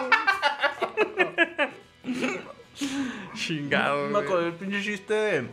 Chingado, 3.34 4.09
Me 4.11 4.18
acordé 4.20 4.45
del 4.47 4.55
pinche 4.55 4.82
chiste 4.82 5.14
de. 5.14 5.47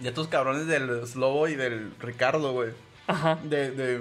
De 0.00 0.08
estos 0.08 0.26
cabrones 0.28 0.66
del 0.66 1.06
Slobo 1.06 1.46
y 1.48 1.54
del 1.54 1.92
Ricardo, 2.00 2.52
güey. 2.52 2.70
Ajá. 3.06 3.38
De, 3.44 3.70
de, 3.70 4.00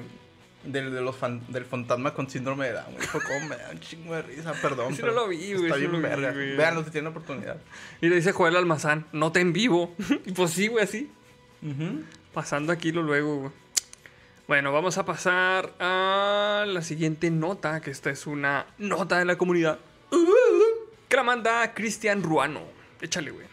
del, 0.63 0.91
de 0.91 1.01
los 1.01 1.15
fan- 1.15 1.43
del 1.49 1.65
fantasma 1.65 2.15
con 2.15 2.27
síndrome 2.29 2.65
de 2.67 2.73
Down, 2.73 2.93
güey. 2.95 3.05
Fue 3.07 3.21
como 3.21 3.47
me 3.47 3.55
da 3.57 3.69
un 3.71 3.79
chingo 3.79 4.15
de 4.15 4.23
risa, 4.23 4.53
perdón. 4.59 4.95
Sí 4.95 5.03
no 5.03 5.11
lo 5.11 5.27
vi, 5.27 5.53
güey, 5.53 5.65
Está 5.67 5.75
bien 5.75 6.01
verga. 6.01 6.31
güey. 6.31 6.55
Véanlo 6.57 6.83
si 6.83 6.89
tienen 6.89 7.11
oportunidad. 7.11 7.57
Y 8.01 8.09
le 8.09 8.15
dice 8.15 8.31
Joel 8.31 8.55
Almazán, 8.55 9.05
nota 9.11 9.39
en 9.39 9.53
vivo. 9.53 9.93
y 10.25 10.31
pues 10.31 10.51
sí, 10.51 10.67
güey, 10.67 10.83
así. 10.83 11.11
Ujú. 11.61 12.01
Pasando 12.33 12.73
aquí 12.73 12.91
lo 12.91 13.03
luego, 13.03 13.37
güey. 13.37 13.51
Bueno, 14.45 14.73
vamos 14.73 14.97
a 14.97 15.05
pasar 15.05 15.73
a 15.79 16.65
la 16.67 16.81
siguiente 16.81 17.31
nota, 17.31 17.79
que 17.79 17.91
esta 17.91 18.09
es 18.09 18.27
una 18.27 18.65
nota 18.77 19.17
de 19.19 19.23
la 19.25 19.37
comunidad. 19.37 19.79
Que 21.07 21.15
la 21.15 21.23
manda 21.23 21.73
Cristian 21.73 22.21
Ruano. 22.21 22.61
Échale, 22.99 23.31
güey. 23.31 23.47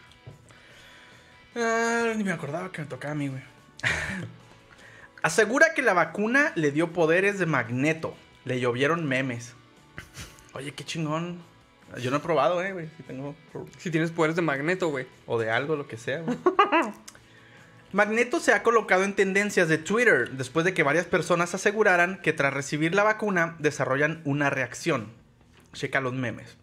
Ah, 1.55 2.11
ni 2.15 2.25
me 2.25 2.33
acordaba 2.33 2.73
que 2.73 2.81
me 2.81 2.87
tocaba 2.87 3.13
a 3.13 3.15
mí, 3.15 3.29
güey. 3.29 3.41
Asegura 5.23 5.73
que 5.73 5.81
la 5.81 5.93
vacuna 5.93 6.51
le 6.55 6.71
dio 6.71 6.91
poderes 6.91 7.39
de 7.39 7.45
magneto. 7.45 8.13
Le 8.43 8.59
llovieron 8.59 9.07
memes. 9.07 9.53
Oye, 10.53 10.73
qué 10.73 10.83
chingón. 10.83 11.41
Yo 12.01 12.11
no 12.11 12.17
he 12.17 12.21
probado, 12.21 12.61
eh, 12.63 12.73
güey. 12.73 12.89
Si 12.97 13.03
tengo. 13.03 13.33
Si 13.77 13.91
tienes 13.91 14.11
poderes 14.11 14.35
de 14.35 14.41
magneto, 14.41 14.89
güey. 14.89 15.07
O 15.25 15.39
de 15.39 15.51
algo, 15.51 15.77
lo 15.77 15.87
que 15.87 15.95
sea, 15.95 16.21
güey. 16.21 16.37
Magneto 17.93 18.39
se 18.39 18.53
ha 18.53 18.63
colocado 18.63 19.03
en 19.03 19.13
tendencias 19.15 19.67
de 19.67 19.77
Twitter 19.77 20.31
después 20.31 20.63
de 20.65 20.73
que 20.73 20.83
varias 20.83 21.05
personas 21.05 21.53
aseguraran 21.53 22.21
que 22.21 22.31
tras 22.33 22.53
recibir 22.53 22.95
la 22.95 23.03
vacuna 23.03 23.55
desarrollan 23.59 24.21
una 24.23 24.49
reacción. 24.49 25.09
Checa 25.73 25.99
los 26.01 26.13
memes. 26.13 26.57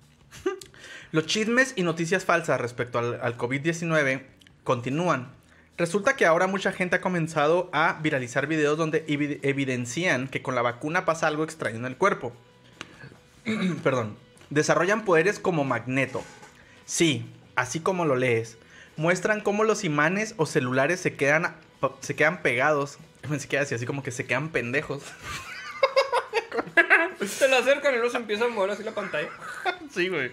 Los 1.13 1.25
chismes 1.27 1.73
y 1.77 1.83
noticias 1.85 2.25
falsas 2.27 2.61
respecto 2.61 2.99
al, 2.99 3.19
al 3.23 3.37
COVID-19 3.39 4.23
continúan. 4.63 5.29
Resulta 5.79 6.17
que 6.17 6.27
ahora 6.27 6.47
mucha 6.47 6.73
gente 6.73 6.97
ha 6.97 7.01
comenzado 7.01 7.71
a 7.73 7.99
viralizar 8.03 8.47
videos 8.47 8.77
donde 8.77 9.07
evi- 9.07 9.39
evidencian 9.43 10.29
que 10.29 10.43
con 10.43 10.55
la 10.55 10.61
vacuna 10.61 11.07
pasa 11.07 11.27
algo 11.27 11.45
extraño 11.45 11.77
en 11.77 11.87
el 11.87 11.97
cuerpo. 11.97 12.35
Perdón. 13.83 14.17
Desarrollan 14.51 15.05
poderes 15.05 15.39
como 15.39 15.65
magneto. 15.65 16.23
Sí, 16.85 17.31
así 17.55 17.81
como 17.81 18.05
lo 18.05 18.17
lees. 18.17 18.59
Muestran 18.99 19.41
cómo 19.41 19.63
los 19.63 19.85
imanes 19.85 20.35
o 20.39 20.45
celulares 20.45 20.99
se 20.99 21.15
quedan, 21.15 21.55
se 22.01 22.17
quedan 22.17 22.43
pegados. 22.43 22.99
Se 23.39 23.47
queda 23.47 23.63
así, 23.63 23.75
así 23.75 23.87
como 23.87 24.03
que 24.03 24.11
se 24.11 24.27
quedan 24.27 24.49
pendejos. 24.49 25.03
Se 27.25 27.49
le 27.49 27.57
acercan 27.57 27.95
y 27.95 27.97
luego 27.99 28.11
se 28.11 28.17
empieza 28.17 28.45
a 28.45 28.49
mover 28.49 28.71
así 28.71 28.83
la 28.83 28.93
pantalla. 28.93 29.29
Sí, 29.95 30.09
güey. 30.09 30.33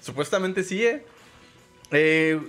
Supuestamente 0.00 0.62
sí, 0.62 0.84
¿eh? 0.84 1.04
Eh, 1.90 2.40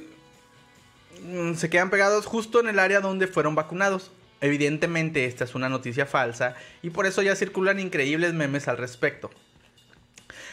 mm, 1.22 1.55
Se 1.55 1.70
quedan 1.70 1.89
pegados 1.89 2.26
justo 2.26 2.59
en 2.59 2.70
el 2.70 2.80
área 2.80 3.01
donde 3.01 3.28
fueron 3.28 3.55
vacunados. 3.55 4.11
Evidentemente 4.41 5.26
esta 5.26 5.45
es 5.45 5.55
una 5.55 5.68
noticia 5.68 6.05
falsa 6.05 6.55
y 6.84 6.91
por 6.91 7.07
eso 7.07 7.24
ya 7.24 7.36
circulan 7.36 7.80
increíbles 7.80 8.34
memes 8.34 8.68
al 8.68 8.78
respecto. 8.78 9.32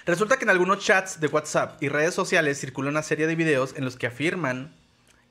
Resulta 0.06 0.38
que 0.38 0.44
en 0.44 0.50
algunos 0.50 0.84
chats 0.84 1.20
de 1.20 1.26
WhatsApp 1.26 1.82
y 1.82 1.88
redes 1.88 2.14
sociales 2.14 2.58
circula 2.58 2.88
una 2.88 3.02
serie 3.02 3.26
de 3.26 3.36
videos 3.36 3.74
en 3.76 3.84
los 3.84 3.96
que 3.96 4.06
afirman 4.06 4.74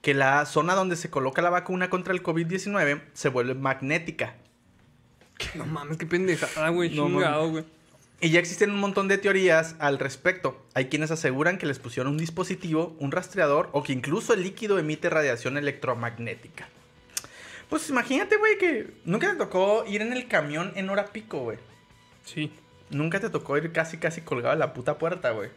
que 0.02 0.14
la 0.14 0.46
zona 0.46 0.76
donde 0.76 0.96
se 0.96 1.10
coloca 1.10 1.42
la 1.42 1.50
vacuna 1.50 1.90
contra 1.90 2.14
el 2.14 2.24
COVID-19 2.24 3.02
se 3.14 3.30
vuelve 3.30 3.54
magnética. 3.54 4.36
No 5.56 5.66
mames, 5.66 5.98
qué 5.98 6.06
pendejada, 6.06 6.70
güey. 6.70 6.90
No 6.96 7.08
chingado, 7.08 7.50
güey. 7.50 7.66
Y 8.24 8.30
ya 8.30 8.40
existen 8.40 8.70
un 8.70 8.80
montón 8.80 9.08
de 9.08 9.18
teorías 9.18 9.76
al 9.80 9.98
respecto. 9.98 10.64
Hay 10.76 10.86
quienes 10.86 11.10
aseguran 11.10 11.58
que 11.58 11.66
les 11.66 11.80
pusieron 11.80 12.12
un 12.12 12.20
dispositivo, 12.20 12.96
un 13.00 13.12
rastreador 13.12 13.70
o 13.72 13.82
que 13.82 13.94
incluso 13.94 14.34
el 14.34 14.44
líquido 14.44 14.78
emite 14.78 15.10
radiación 15.10 15.58
electromagnética. 15.58 16.70
Pues 17.68 17.90
imagínate, 17.90 18.38
güey, 18.38 18.58
que 18.60 18.94
nunca 19.06 19.32
te 19.32 19.38
tocó 19.38 19.86
ir 19.88 20.04
en 20.04 20.14
el 20.14 20.28
camión 20.28 20.72
en 20.76 20.90
hora 20.90 21.08
pico, 21.08 21.40
güey. 21.40 21.58
Sí. 22.26 22.52
Nunca 22.92 23.20
te 23.20 23.30
tocó 23.30 23.58
ir 23.58 23.72
casi, 23.72 23.98
casi 23.98 24.22
colgado 24.22 24.54
en 24.54 24.60
la 24.60 24.74
puta 24.74 25.00
puerta, 25.00 25.32
güey. 25.32 25.50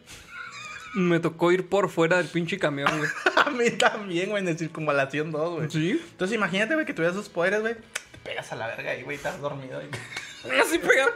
Me 0.94 1.18
tocó 1.20 1.50
ir 1.52 1.68
por 1.68 1.88
fuera 1.90 2.18
del 2.18 2.26
pinche 2.26 2.58
camión, 2.58 2.90
güey. 2.98 3.10
A 3.36 3.50
mí 3.50 3.70
también, 3.72 4.30
güey, 4.30 4.42
en 4.42 4.48
el 4.48 4.58
circunvalación 4.58 5.32
2, 5.32 5.54
güey. 5.56 5.70
¿Sí? 5.70 6.00
Entonces 6.12 6.34
imagínate, 6.36 6.74
güey, 6.74 6.86
que 6.86 6.94
tuvieras 6.94 7.16
esos 7.16 7.28
poderes, 7.28 7.60
güey. 7.60 7.74
Te 7.74 8.18
pegas 8.22 8.50
a 8.52 8.56
la 8.56 8.68
verga 8.68 8.92
ahí, 8.92 9.02
güey, 9.02 9.16
estás 9.16 9.40
dormido. 9.40 9.80
Y... 9.82 10.48
Así 10.60 10.78
pega. 10.78 11.08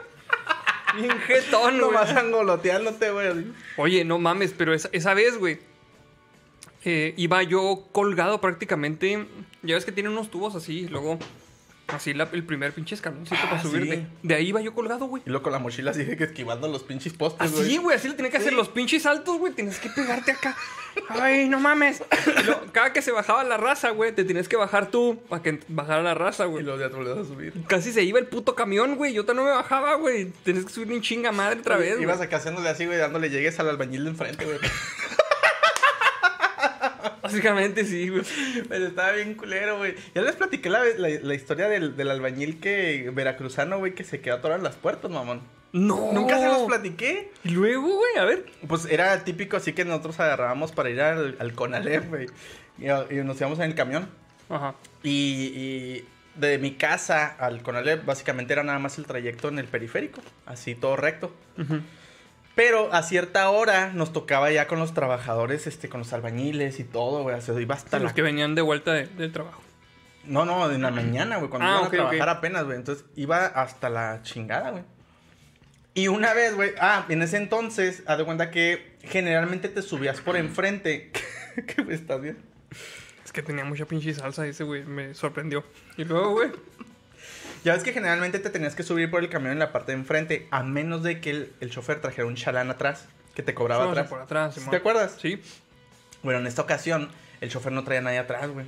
Bien 0.96 1.18
jetón, 1.20 1.78
No 1.78 1.86
güey. 1.86 1.94
vas 1.98 2.10
angoloteándote, 2.10 3.10
güey. 3.10 3.46
Oye, 3.76 4.04
no 4.04 4.18
mames, 4.18 4.54
pero 4.56 4.74
esa, 4.74 4.88
esa 4.92 5.14
vez, 5.14 5.36
güey. 5.38 5.58
eh, 6.84 7.14
iba 7.16 7.42
yo 7.42 7.88
colgado 7.92 8.40
prácticamente. 8.40 9.26
Ya 9.62 9.74
ves 9.74 9.84
que 9.84 9.92
tiene 9.92 10.08
unos 10.08 10.30
tubos 10.30 10.54
así, 10.54 10.88
luego. 10.88 11.18
Así 11.88 12.12
la- 12.12 12.28
el 12.32 12.44
primer 12.44 12.72
pinche 12.72 12.94
escaloncito 12.94 13.36
Ah, 13.42 13.48
para 13.50 13.62
subirte. 13.62 13.96
sí. 13.96 14.06
De 14.22 14.34
ahí 14.34 14.48
iba 14.48 14.60
yo 14.60 14.74
colgado, 14.74 15.06
güey. 15.06 15.22
Y 15.24 15.30
luego 15.30 15.42
con 15.42 15.52
la 15.52 15.58
mochila 15.58 15.90
así 15.92 16.04
de 16.04 16.16
que 16.16 16.24
esquivando 16.24 16.68
los 16.68 16.82
pinches 16.82 17.14
postes, 17.14 17.50
güey. 17.50 17.64
Así, 17.64 17.76
güey, 17.78 17.96
así 17.96 18.08
le 18.08 18.14
tenía 18.14 18.30
que 18.30 18.36
hacer 18.36 18.52
los 18.52 18.68
pinches 18.68 19.02
saltos, 19.04 19.38
güey. 19.38 19.52
Tienes 19.54 19.78
que 19.78 19.88
pegarte 19.88 20.32
acá. 20.32 20.54
Ay, 21.08 21.48
no 21.48 21.60
mames. 21.60 22.02
Y 22.40 22.42
luego, 22.44 22.60
cada 22.72 22.92
que 22.92 23.00
se 23.02 23.10
bajaba 23.12 23.42
la 23.44 23.56
raza, 23.56 23.90
güey, 23.90 24.12
te 24.12 24.24
tienes 24.24 24.48
que 24.48 24.56
bajar 24.56 24.90
tú 24.90 25.18
para 25.28 25.42
que 25.42 25.60
bajara 25.68 26.02
la 26.02 26.12
raza, 26.14 26.44
Y 26.44 26.48
güey. 26.48 26.64
luego 26.64 26.78
ya 26.80 26.90
te 26.90 26.96
volvías 26.96 27.18
a 27.18 27.24
subir. 27.24 27.52
Casi 27.68 27.92
se 27.92 28.02
iba 28.02 28.18
el 28.18 28.26
puto 28.26 28.54
camión, 28.54 28.96
güey. 28.96 29.14
Yo 29.14 29.22
no 29.22 29.42
me 29.44 29.50
bajaba, 29.50 29.94
güey. 29.94 30.26
Tienes 30.44 30.64
que 30.66 30.70
subir 30.72 30.92
en 30.92 31.00
chinga 31.00 31.32
madre 31.32 31.60
otra 31.60 31.76
vez. 31.78 31.98
Ibas 32.00 32.20
acá 32.20 32.36
haciéndole 32.36 32.68
así, 32.68 32.84
güey, 32.84 32.98
dándole 32.98 33.30
llegues 33.30 33.58
al 33.60 33.68
albañil 33.70 34.04
de 34.04 34.10
enfrente, 34.10 34.44
güey. 34.44 34.58
Básicamente 37.22 37.84
sí, 37.84 38.08
güey. 38.08 38.22
Pero 38.68 38.86
estaba 38.86 39.12
bien 39.12 39.34
culero, 39.34 39.78
güey. 39.78 39.94
Ya 40.14 40.22
les 40.22 40.36
platiqué 40.36 40.70
la, 40.70 40.82
la, 40.96 41.08
la 41.08 41.34
historia 41.34 41.68
del, 41.68 41.96
del 41.96 42.10
albañil 42.10 42.60
que 42.60 43.10
veracruzano, 43.12 43.78
güey, 43.78 43.94
que 43.94 44.04
se 44.04 44.20
quedó 44.20 44.36
atorado 44.36 44.58
en 44.58 44.64
las 44.64 44.76
puertas, 44.76 45.10
mamón. 45.10 45.42
No. 45.72 46.12
Nunca 46.12 46.38
se 46.38 46.46
los 46.46 46.62
platiqué. 46.62 47.30
Y 47.44 47.50
luego, 47.50 47.82
güey, 47.96 48.16
a 48.18 48.24
ver. 48.24 48.46
Pues 48.66 48.86
era 48.86 49.22
típico 49.24 49.56
así 49.56 49.72
que 49.72 49.84
nosotros 49.84 50.18
agarrábamos 50.20 50.72
para 50.72 50.90
ir 50.90 51.00
al, 51.00 51.36
al 51.38 51.52
Conalep, 51.52 52.08
güey. 52.08 52.26
Y, 52.78 52.86
y 52.86 53.22
nos 53.22 53.38
íbamos 53.38 53.58
en 53.58 53.66
el 53.66 53.74
camión. 53.74 54.08
Ajá. 54.48 54.74
Y, 55.02 55.10
y 55.54 56.04
de 56.36 56.58
mi 56.58 56.72
casa 56.72 57.26
al 57.38 57.62
Conalep 57.62 58.04
básicamente 58.04 58.52
era 58.52 58.62
nada 58.62 58.78
más 58.78 58.96
el 58.98 59.06
trayecto 59.06 59.48
en 59.48 59.58
el 59.58 59.66
periférico. 59.66 60.22
Así 60.46 60.74
todo 60.74 60.96
recto. 60.96 61.34
Ujú. 61.58 61.80
Pero 62.58 62.92
a 62.92 63.04
cierta 63.04 63.48
hora 63.50 63.92
nos 63.94 64.12
tocaba 64.12 64.50
ya 64.50 64.66
con 64.66 64.80
los 64.80 64.92
trabajadores, 64.92 65.68
este, 65.68 65.88
con 65.88 66.00
los 66.00 66.12
albañiles 66.12 66.80
y 66.80 66.84
todo, 66.84 67.22
güey. 67.22 67.36
O 67.36 67.40
sea, 67.40 67.54
iba 67.60 67.76
hasta 67.76 68.00
Los 68.00 68.10
la 68.10 68.14
que 68.16 68.22
venían 68.22 68.56
de 68.56 68.62
vuelta 68.62 68.92
de- 68.94 69.06
del 69.06 69.30
trabajo. 69.30 69.62
No, 70.24 70.44
no, 70.44 70.68
en 70.68 70.82
la 70.82 70.90
mañana, 70.90 71.36
güey, 71.36 71.48
cuando 71.50 71.68
Ah, 71.68 71.74
iban 71.76 71.84
a 71.86 71.90
trabajar 71.90 72.28
apenas, 72.28 72.64
güey. 72.64 72.76
Entonces 72.76 73.04
iba 73.14 73.46
hasta 73.46 73.88
la 73.88 74.22
chingada, 74.24 74.70
güey. 74.72 74.82
Y 75.94 76.08
una 76.08 76.34
vez, 76.34 76.56
güey, 76.56 76.72
ah, 76.80 77.06
en 77.08 77.22
ese 77.22 77.36
entonces, 77.36 78.02
haz 78.08 78.18
de 78.18 78.24
cuenta 78.24 78.50
que 78.50 78.96
generalmente 79.04 79.68
te 79.68 79.80
subías 79.80 80.20
por 80.20 80.36
enfrente. 80.36 81.12
¿Qué 81.54 81.84
estás 81.94 82.20
bien? 82.20 82.38
Es 83.24 83.30
que 83.30 83.40
tenía 83.44 83.64
mucha 83.64 83.84
pinche 83.86 84.12
salsa 84.14 84.44
ese, 84.48 84.64
güey. 84.64 84.82
Me 84.82 85.14
sorprendió. 85.14 85.62
Y 85.96 86.02
luego, 86.02 86.32
güey. 86.32 86.50
Ya 87.64 87.74
ves 87.74 87.82
que 87.82 87.92
generalmente 87.92 88.38
te 88.38 88.50
tenías 88.50 88.74
que 88.74 88.82
subir 88.82 89.10
por 89.10 89.22
el 89.22 89.28
camión 89.28 89.52
en 89.52 89.58
la 89.58 89.72
parte 89.72 89.92
de 89.92 89.98
enfrente, 89.98 90.46
a 90.50 90.62
menos 90.62 91.02
de 91.02 91.20
que 91.20 91.30
el, 91.30 91.52
el 91.60 91.70
chofer 91.70 92.00
trajera 92.00 92.26
un 92.26 92.36
chalán 92.36 92.70
atrás, 92.70 93.06
que 93.34 93.42
te 93.42 93.54
cobraba 93.54 93.82
Fuimos 93.84 93.98
atrás. 93.98 94.10
por 94.10 94.20
atrás, 94.20 94.54
¿Sí 94.54 94.60
Simón. 94.60 94.70
¿Te 94.70 94.76
acuerdas? 94.76 95.16
Sí. 95.20 95.42
Bueno, 96.22 96.40
en 96.40 96.46
esta 96.46 96.62
ocasión, 96.62 97.10
el 97.40 97.50
chofer 97.50 97.72
no 97.72 97.84
traía 97.84 98.00
nadie 98.00 98.18
atrás, 98.18 98.48
güey. 98.48 98.66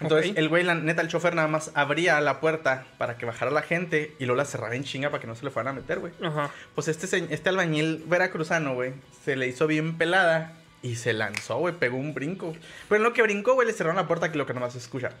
Entonces, 0.00 0.32
el 0.34 0.48
güey, 0.48 0.64
la 0.64 0.74
neta, 0.74 1.02
el 1.02 1.08
chofer 1.08 1.36
nada 1.36 1.46
más 1.46 1.70
abría 1.74 2.20
la 2.20 2.40
puerta 2.40 2.84
para 2.98 3.16
que 3.16 3.26
bajara 3.26 3.52
la 3.52 3.62
gente 3.62 4.16
y 4.18 4.26
luego 4.26 4.36
la 4.38 4.44
cerraba 4.44 4.74
en 4.74 4.82
chinga 4.82 5.10
para 5.10 5.20
que 5.20 5.28
no 5.28 5.36
se 5.36 5.44
le 5.44 5.52
fueran 5.52 5.76
a 5.76 5.80
meter, 5.80 6.00
güey. 6.00 6.12
Ajá. 6.20 6.50
Pues 6.74 6.88
este, 6.88 7.32
este 7.32 7.48
albañil 7.48 8.02
veracruzano, 8.06 8.74
güey, 8.74 8.92
se 9.24 9.36
le 9.36 9.46
hizo 9.46 9.68
bien 9.68 9.96
pelada 9.96 10.52
y 10.82 10.96
se 10.96 11.12
lanzó, 11.12 11.58
güey, 11.58 11.74
pegó 11.74 11.96
un 11.96 12.12
brinco. 12.12 12.54
Pero 12.88 12.96
en 12.96 13.02
lo 13.04 13.12
que 13.12 13.22
brincó, 13.22 13.54
güey, 13.54 13.68
le 13.68 13.72
cerraron 13.72 13.96
la 13.96 14.08
puerta 14.08 14.32
que 14.32 14.36
lo 14.36 14.46
que 14.46 14.52
nomás 14.52 14.72
se 14.72 14.80
escucha. 14.80 15.12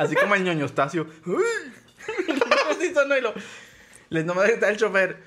Así 0.00 0.14
como 0.16 0.34
el 0.34 0.44
ñoño 0.44 0.64
Estacio. 0.64 1.06
Así 2.70 2.94
sonó 2.94 3.16
y 3.16 3.20
lo... 3.20 3.34
Les 4.08 4.24
nomás 4.24 4.46
grita 4.48 4.68
el 4.68 4.76
chofer. 4.76 5.18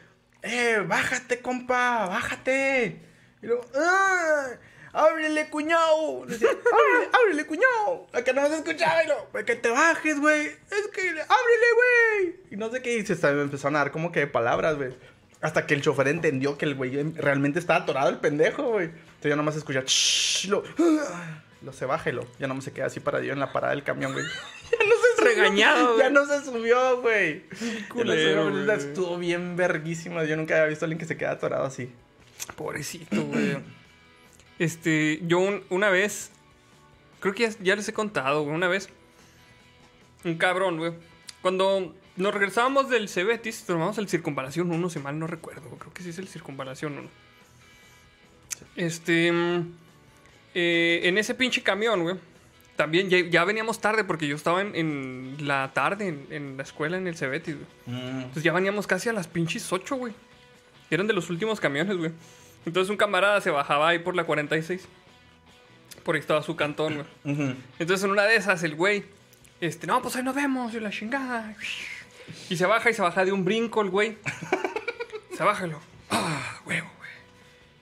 ¡Eh, 0.41 0.83
bájate, 0.85 1.39
compa! 1.39 2.07
¡Bájate! 2.07 2.99
Y 3.41 3.45
luego... 3.47 3.65
¡Ah! 3.75 4.47
¡Ábrele, 4.93 5.49
cuñado! 5.49 6.25
Decía, 6.27 6.49
¡ábrele, 6.49 7.09
ábrele, 7.13 7.45
cuñado! 7.45 8.07
Acá 8.13 8.33
no 8.33 8.47
se 8.47 8.55
escuchaba 8.57 9.03
y 9.03 9.07
lo... 9.07 9.29
"Pues 9.31 9.45
¡Que 9.45 9.55
te 9.55 9.69
bajes, 9.69 10.19
güey! 10.19 10.47
¡Es 10.47 10.87
que... 10.93 11.01
¡Ábrele, 11.09 11.67
güey! 11.75 12.35
Y 12.51 12.57
no 12.57 12.69
sé 12.71 12.81
qué, 12.81 12.97
y 12.97 13.05
se 13.05 13.13
está- 13.13 13.31
empezaron 13.31 13.75
a 13.75 13.79
dar 13.79 13.91
como 13.91 14.11
que 14.11 14.27
palabras, 14.27 14.75
güey. 14.75 14.93
Hasta 15.41 15.65
que 15.65 15.73
el 15.75 15.81
chofer 15.81 16.07
entendió 16.09 16.57
que 16.57 16.65
el 16.65 16.75
güey 16.75 16.91
realmente 17.13 17.59
estaba 17.59 17.79
atorado 17.81 18.09
el 18.09 18.17
pendejo, 18.17 18.63
güey. 18.63 18.85
Entonces 18.87 19.29
ya 19.29 19.35
nomás 19.35 19.55
escucha... 19.55 19.83
Lo... 20.49 20.63
"Ah", 20.79 21.43
Lo 21.61 21.71
se 21.73 21.85
baja 21.85 22.09
y 22.09 22.13
lo... 22.13 22.27
Ya 22.39 22.47
nomás 22.47 22.65
se 22.65 22.73
queda 22.73 22.87
así 22.87 22.99
paradillo 22.99 23.31
en 23.33 23.39
la 23.39 23.53
parada 23.53 23.73
del 23.73 23.83
camión, 23.83 24.11
güey. 24.11 24.25
Ya 24.79 24.85
no 24.85 24.93
se. 25.15 25.23
Regañado, 25.23 25.97
Ya 25.99 26.09
no 26.09 26.25
se 26.25 26.43
subió, 26.43 27.01
güey. 27.01 27.43
Culero, 27.89 28.51
güey. 28.51 28.69
Estuvo 28.77 29.17
bien 29.17 29.55
verguísima. 29.55 30.23
Yo 30.25 30.35
nunca 30.35 30.55
había 30.55 30.67
visto 30.67 30.83
a 30.83 30.87
alguien 30.87 30.99
que 30.99 31.05
se 31.05 31.15
queda 31.17 31.31
atorado 31.31 31.65
así. 31.65 31.89
Pobrecito, 32.55 33.23
güey. 33.23 33.57
Este, 34.59 35.19
yo 35.23 35.39
un- 35.39 35.63
una 35.69 35.89
vez, 35.89 36.29
creo 37.19 37.33
que 37.33 37.43
ya, 37.43 37.55
ya 37.61 37.75
les 37.75 37.87
he 37.87 37.93
contado, 37.93 38.43
güey, 38.43 38.53
una 38.55 38.67
vez, 38.67 38.89
un 40.25 40.37
cabrón, 40.37 40.77
güey. 40.77 40.93
Cuando 41.41 41.93
nos 42.15 42.33
regresábamos 42.33 42.89
del 42.89 43.09
Cebetis, 43.09 43.63
tomamos 43.65 43.97
el 43.97 44.07
Circunvalación 44.07 44.71
1, 44.71 44.89
si 44.89 44.99
mal 44.99 45.17
no 45.17 45.25
recuerdo, 45.27 45.69
creo 45.79 45.93
que 45.93 46.03
sí 46.03 46.09
es 46.09 46.19
el 46.19 46.27
Circunvalación 46.27 46.97
1. 46.97 47.09
Este, 48.75 49.31
mm, 49.31 49.73
eh, 50.55 51.01
en 51.03 51.17
ese 51.17 51.33
pinche 51.33 51.61
camión, 51.63 52.03
güey, 52.03 52.15
también 52.75 53.09
ya, 53.09 53.19
ya 53.19 53.43
veníamos 53.45 53.79
tarde 53.79 54.03
porque 54.03 54.27
yo 54.27 54.35
estaba 54.35 54.61
en, 54.61 54.75
en 54.75 55.47
la 55.47 55.71
tarde 55.73 56.07
en, 56.07 56.27
en 56.31 56.57
la 56.57 56.63
escuela 56.63 56.97
en 56.97 57.07
el 57.07 57.15
Cebetis, 57.15 57.55
güey. 57.55 57.97
Entonces 58.17 58.43
ya 58.43 58.53
veníamos 58.53 58.87
casi 58.87 59.09
a 59.09 59.13
las 59.13 59.27
pinches 59.27 59.71
8, 59.71 59.95
güey. 59.95 60.13
Eran 60.89 61.07
de 61.07 61.13
los 61.13 61.29
últimos 61.29 61.59
camiones, 61.59 61.97
güey. 61.97 62.11
Entonces 62.65 62.89
un 62.89 62.97
camarada 62.97 63.41
se 63.41 63.49
bajaba 63.49 63.89
ahí 63.89 63.99
por 63.99 64.15
la 64.15 64.23
46. 64.23 64.87
Por 66.03 66.15
ahí 66.15 66.21
estaba 66.21 66.41
su 66.41 66.55
cantón, 66.55 67.05
güey. 67.23 67.55
Entonces 67.79 68.03
en 68.03 68.11
una 68.11 68.23
de 68.23 68.35
esas 68.35 68.63
el 68.63 68.75
güey, 68.75 69.05
este, 69.61 69.87
no, 69.87 70.01
pues 70.01 70.15
ahí 70.15 70.23
nos 70.23 70.35
vemos, 70.35 70.73
y 70.73 70.79
la 70.79 70.89
chingada. 70.89 71.55
Y 72.49 72.55
se 72.55 72.65
baja 72.65 72.89
y 72.89 72.93
se 72.93 73.01
baja 73.01 73.23
de 73.23 73.31
un 73.31 73.45
brinco 73.45 73.81
el 73.81 73.89
güey. 73.89 74.17
Se 75.37 75.43
baja 75.43 75.65
y 75.65 75.71
lo, 75.71 75.79
ah, 76.11 76.59
huevo, 76.63 76.87
güey. 76.99 77.09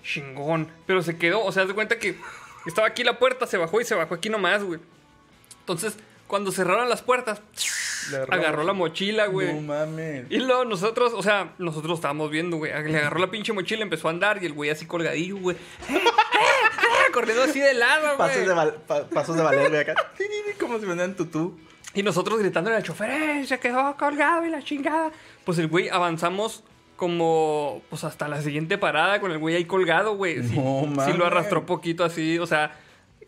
Chingón. 0.04 0.72
Pero 0.88 1.04
se 1.04 1.18
quedó, 1.18 1.44
o 1.44 1.52
sea, 1.52 1.64
haz 1.64 1.68
de 1.68 1.76
cuenta 1.76 2.00
que 2.00 2.16
estaba 2.66 2.88
aquí 2.88 3.04
la 3.04 3.18
puerta, 3.20 3.48
se 3.48 3.58
bajó 3.58 3.82
y 3.82 3.86
se 3.86 3.96
bajó 3.96 4.14
aquí 4.16 4.30
nomás, 4.30 4.64
güey. 4.64 4.80
Entonces, 5.60 5.98
cuando 6.28 6.52
cerraron 6.52 6.90
las 6.90 7.02
puertas, 7.02 7.42
Le 8.10 8.18
agarró 8.18 8.64
la 8.64 8.74
mochila, 8.74 9.28
güey. 9.28 9.54
No 9.54 9.62
mames. 9.62 10.26
Y 10.30 10.38
luego 10.38 10.66
nosotros, 10.66 11.14
o 11.14 11.22
sea, 11.22 11.54
nosotros 11.60 12.00
estábamos 12.00 12.32
viendo, 12.32 12.58
güey. 12.58 12.72
Le 12.72 12.98
agarró 12.98 13.20
la 13.20 13.30
pinche 13.30 13.54
mochila, 13.54 13.84
empezó 13.84 14.08
a 14.08 14.12
andar 14.12 14.42
y 14.42 14.46
el 14.48 14.54
güey 14.54 14.70
así 14.70 14.86
colgadillo, 14.86 15.38
güey. 15.38 15.56
¡Eh, 15.58 15.94
eh, 15.94 15.98
eh! 16.00 17.12
Corriendo 17.14 17.44
así 17.44 17.60
de 17.60 17.74
lado, 17.74 18.18
Pasos 18.18 18.38
de, 18.38 18.44
güey. 18.46 18.56
val- 18.56 18.76
pa- 18.88 19.04
pasos 19.10 19.36
de 19.36 19.44
valer, 19.44 19.70
güey, 19.70 19.82
acá. 19.82 19.94
Como 20.60 20.80
si 20.80 20.86
vendieran 20.86 21.16
tutú. 21.16 21.60
Y 21.94 22.04
nosotros 22.04 22.40
gritándole 22.40 22.78
al 22.78 22.84
chofer, 22.84 23.10
¡eh! 23.12 23.46
Se 23.46 23.60
quedó 23.60 23.96
colgado 23.98 24.46
y 24.46 24.50
la 24.50 24.64
chingada. 24.64 25.12
Pues 25.44 25.58
el 25.60 25.68
güey 25.68 25.90
avanzamos 25.90 26.64
como, 27.02 27.82
pues 27.90 28.04
hasta 28.04 28.28
la 28.28 28.44
siguiente 28.44 28.78
parada 28.78 29.20
con 29.20 29.32
el 29.32 29.40
güey 29.40 29.56
ahí 29.56 29.66
colgado, 29.66 30.14
güey. 30.16 30.44
Sí, 30.48 30.56
No 30.56 30.86
sí 31.04 31.14
lo 31.14 31.26
arrastró 31.26 31.66
poquito 31.66 32.04
así, 32.04 32.38
o 32.38 32.46
sea, 32.46 32.78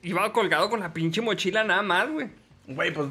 iba 0.03 0.31
colgado 0.31 0.69
con 0.69 0.79
la 0.79 0.93
pinche 0.93 1.21
mochila 1.21 1.63
nada 1.63 1.81
más, 1.81 2.07
güey. 2.07 2.27
Güey, 2.67 2.93
pues 2.93 3.07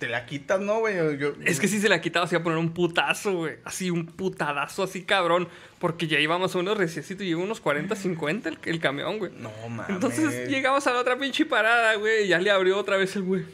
te 0.00 0.08
la 0.08 0.26
quitas, 0.26 0.58
¿no, 0.60 0.80
güey? 0.80 0.96
Yo- 1.20 1.34
Es 1.44 1.60
que 1.60 1.68
si 1.68 1.78
se 1.80 1.88
la 1.88 2.00
quitaba, 2.00 2.26
se 2.26 2.34
iba 2.34 2.40
a 2.40 2.42
poner 2.42 2.58
un 2.58 2.70
putazo, 2.70 3.32
güey. 3.32 3.54
Así, 3.64 3.90
un 3.92 4.04
putadazo 4.06 4.82
así, 4.82 5.04
cabrón. 5.04 5.46
Porque 5.78 6.08
ya 6.08 6.18
íbamos 6.18 6.52
a 6.56 6.58
unos 6.58 6.76
reciecitos, 6.76 7.24
llegó 7.24 7.40
unos 7.44 7.60
40, 7.60 7.94
50 7.94 8.48
el, 8.48 8.58
el 8.64 8.80
camión, 8.80 9.18
güey. 9.20 9.30
No 9.38 9.52
mames. 9.68 9.88
Entonces 9.90 10.48
llegamos 10.48 10.84
a 10.88 10.92
la 10.94 10.98
otra 10.98 11.16
pinche 11.16 11.46
parada, 11.46 11.94
güey. 11.94 12.24
y 12.24 12.28
Ya 12.28 12.40
le 12.40 12.50
abrió 12.50 12.76
otra 12.76 12.96
vez 12.96 13.14
el 13.14 13.22
güey. 13.22 13.44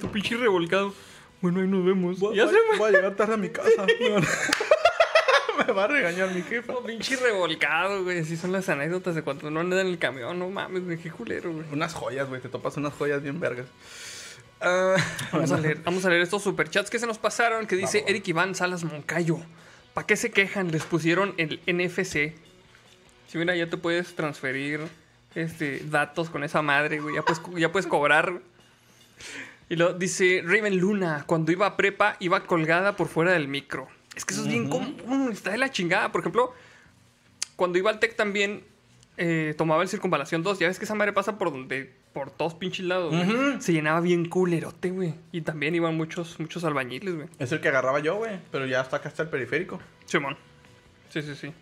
Tu 0.00 0.10
pinche 0.10 0.38
revolcado. 0.38 0.94
Bueno, 1.42 1.60
ahí 1.60 1.66
nos 1.68 1.84
vemos. 1.84 2.18
Voy, 2.18 2.34
ya 2.36 2.46
voy- 2.46 2.54
se 2.54 2.78
voy 2.78 2.88
a 2.88 2.92
llegar 2.92 3.14
tarde 3.14 3.34
a 3.34 3.36
mi 3.36 3.50
casa. 3.50 3.68
Me 5.66 5.72
va 5.72 5.84
a 5.84 5.86
regañar 5.88 6.34
mi 6.34 6.42
jefa. 6.42 6.72
Oh, 6.74 6.82
pinche 6.82 7.16
revolcado, 7.16 8.04
güey. 8.04 8.20
Así 8.20 8.36
son 8.36 8.52
las 8.52 8.68
anécdotas 8.68 9.14
de 9.14 9.22
cuando 9.22 9.50
no 9.50 9.60
anda 9.60 9.80
en 9.80 9.86
el 9.86 9.98
camión. 9.98 10.38
No 10.38 10.48
mames, 10.48 10.84
güey. 10.84 10.98
Qué 10.98 11.10
culero, 11.10 11.52
güey. 11.52 11.66
Unas 11.72 11.94
joyas, 11.94 12.28
güey. 12.28 12.40
Te 12.40 12.48
topas 12.48 12.76
unas 12.76 12.92
joyas 12.92 13.22
bien 13.22 13.40
vergas. 13.40 13.66
Ah, 14.60 14.96
Vamos 15.32 15.52
a 15.52 15.58
leer, 15.58 15.78
vamos 15.82 16.04
a 16.04 16.08
leer 16.08 16.22
estos 16.22 16.42
superchats 16.42 16.90
que 16.90 16.98
se 16.98 17.06
nos 17.06 17.18
pasaron. 17.18 17.66
Que 17.66 17.76
dice. 17.76 18.04
Eric 18.06 18.28
Iván 18.28 18.54
Salas 18.54 18.84
Moncayo. 18.84 19.38
¿Para 19.94 20.06
qué 20.06 20.16
se 20.16 20.30
quejan? 20.30 20.70
Les 20.70 20.84
pusieron 20.84 21.34
el 21.36 21.60
NFC. 21.66 22.34
Si 23.28 23.38
mira, 23.38 23.54
ya 23.56 23.68
te 23.68 23.76
puedes 23.76 24.14
transferir 24.14 24.80
este, 25.34 25.80
datos 25.84 26.30
con 26.30 26.44
esa 26.44 26.62
madre, 26.62 27.00
güey. 27.00 27.14
Ya 27.14 27.22
puedes, 27.22 27.42
ya 27.58 27.72
puedes 27.72 27.86
cobrar. 27.86 28.40
Y 29.68 29.76
lo 29.76 29.94
dice 29.94 30.42
Raven 30.44 30.78
Luna. 30.78 31.24
Cuando 31.26 31.52
iba 31.52 31.66
a 31.66 31.76
prepa, 31.76 32.16
iba 32.20 32.44
colgada 32.44 32.96
por 32.96 33.08
fuera 33.08 33.32
del 33.32 33.48
micro. 33.48 33.88
Es 34.14 34.24
que 34.24 34.34
eso 34.34 34.42
es 34.42 34.48
bien 34.48 34.68
común. 34.68 35.30
Está 35.32 35.50
de 35.50 35.58
la 35.58 35.70
chingada. 35.70 36.12
Por 36.12 36.20
ejemplo, 36.20 36.52
cuando 37.56 37.78
iba 37.78 37.90
al 37.90 37.98
TEC 37.98 38.16
también 38.16 38.64
eh, 39.16 39.54
tomaba 39.56 39.82
el 39.82 39.88
Circunvalación 39.88 40.42
2. 40.42 40.58
Ya 40.58 40.68
ves 40.68 40.78
que 40.78 40.84
esa 40.84 40.94
madre 40.94 41.12
pasa 41.12 41.38
por 41.38 41.52
donde, 41.52 41.92
por 42.12 42.30
todos 42.30 42.54
pinches 42.54 42.86
lados. 42.86 43.14
Se 43.60 43.72
llenaba 43.72 44.00
bien 44.00 44.28
culerote, 44.28 44.90
güey. 44.90 45.14
Y 45.32 45.42
también 45.42 45.74
iban 45.74 45.96
muchos, 45.96 46.38
muchos 46.40 46.64
albañiles, 46.64 47.14
güey. 47.14 47.28
es 47.38 47.52
el 47.52 47.60
que 47.60 47.68
agarraba 47.68 48.00
yo, 48.00 48.16
güey. 48.16 48.38
Pero 48.50 48.66
ya 48.66 48.80
hasta 48.80 48.96
acá 48.96 49.08
está 49.08 49.22
el 49.22 49.28
periférico. 49.28 49.80
Simón. 50.06 50.36
Sí, 51.10 51.22
sí, 51.22 51.34
sí. 51.34 51.52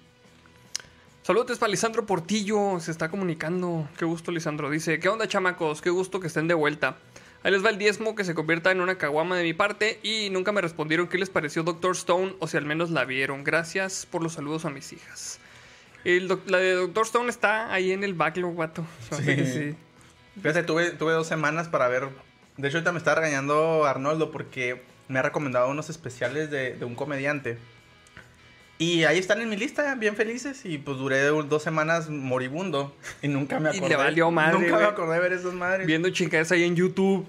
Saludos 1.22 1.58
para 1.58 1.70
Lisandro 1.70 2.06
Portillo. 2.06 2.80
Se 2.80 2.90
está 2.90 3.08
comunicando. 3.08 3.88
Qué 3.98 4.04
gusto, 4.04 4.30
Lisandro. 4.32 4.70
Dice: 4.70 4.98
¿Qué 4.98 5.08
onda, 5.08 5.28
chamacos? 5.28 5.82
Qué 5.82 5.90
gusto 5.90 6.18
que 6.20 6.28
estén 6.28 6.48
de 6.48 6.54
vuelta. 6.54 6.96
Ahí 7.42 7.50
les 7.52 7.64
va 7.64 7.70
el 7.70 7.78
diezmo 7.78 8.14
que 8.14 8.24
se 8.24 8.34
convierta 8.34 8.70
en 8.70 8.80
una 8.80 8.96
caguama 8.98 9.36
de 9.36 9.44
mi 9.44 9.54
parte. 9.54 9.98
Y 10.02 10.28
nunca 10.30 10.52
me 10.52 10.60
respondieron 10.60 11.08
qué 11.08 11.18
les 11.18 11.30
pareció 11.30 11.62
Doctor 11.62 11.92
Stone 11.92 12.34
o 12.38 12.46
si 12.46 12.56
al 12.56 12.64
menos 12.66 12.90
la 12.90 13.04
vieron. 13.04 13.44
Gracias 13.44 14.06
por 14.06 14.22
los 14.22 14.34
saludos 14.34 14.64
a 14.66 14.70
mis 14.70 14.92
hijas. 14.92 15.38
El 16.04 16.28
doc- 16.28 16.48
la 16.48 16.58
de 16.58 16.72
Doctor 16.72 17.04
Stone 17.06 17.28
está 17.30 17.72
ahí 17.72 17.92
en 17.92 18.04
el 18.04 18.14
backlog, 18.14 18.56
que 18.74 19.46
Sí. 19.46 19.46
sí. 19.46 19.74
Fíjate, 20.36 20.62
tuve, 20.62 20.90
tuve 20.92 21.12
dos 21.12 21.26
semanas 21.26 21.68
para 21.68 21.88
ver. 21.88 22.08
De 22.56 22.68
hecho, 22.68 22.78
ahorita 22.78 22.92
me 22.92 22.98
está 22.98 23.14
regañando 23.14 23.84
Arnoldo 23.86 24.30
porque 24.30 24.82
me 25.08 25.18
ha 25.18 25.22
recomendado 25.22 25.68
unos 25.70 25.90
especiales 25.90 26.50
de, 26.50 26.74
de 26.74 26.84
un 26.84 26.94
comediante. 26.94 27.58
Y 28.80 29.04
ahí 29.04 29.18
están 29.18 29.42
en 29.42 29.50
mi 29.50 29.56
lista, 29.58 29.94
bien 29.94 30.16
felices. 30.16 30.64
Y 30.64 30.78
pues 30.78 30.96
duré 30.96 31.20
dos 31.26 31.62
semanas 31.62 32.08
moribundo. 32.08 32.96
Y 33.20 33.28
nunca 33.28 33.60
me 33.60 33.68
Y 33.74 33.76
acordé. 33.76 33.88
le 33.90 33.96
valió 33.96 34.30
madre, 34.30 34.58
Nunca 34.58 34.78
me 34.78 34.84
acordé 34.84 35.14
de 35.16 35.20
ver 35.20 35.32
esas 35.34 35.52
madres. 35.52 35.86
Viendo 35.86 36.08
chingadas 36.08 36.50
ahí 36.50 36.64
en 36.64 36.74
YouTube. 36.76 37.26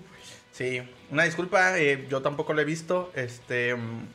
Sí, 0.54 0.82
una 1.10 1.24
disculpa, 1.24 1.78
eh, 1.78 2.08
yo 2.10 2.22
tampoco 2.22 2.54
lo 2.54 2.62
he 2.62 2.66
visto. 2.66 3.12
Este. 3.16 3.76
mm, 3.76 4.08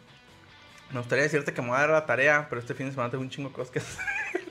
Me 0.95 0.99
gustaría 1.01 1.25
decirte 1.25 1.53
que 1.53 1.61
me 1.61 1.69
voy 1.69 1.77
a 1.77 1.81
dar 1.81 1.91
la 1.91 2.07
tarea, 2.07 2.47
pero 2.49 2.59
este 2.59 2.73
fin 2.75 2.87
de 2.87 2.93
semana 2.93 3.11
tengo 3.11 3.23
un 3.23 3.29
chingo 3.29 3.51
de 3.51 3.55
cosas 3.55 3.71
que 3.71 3.81
hacer. 3.81 4.03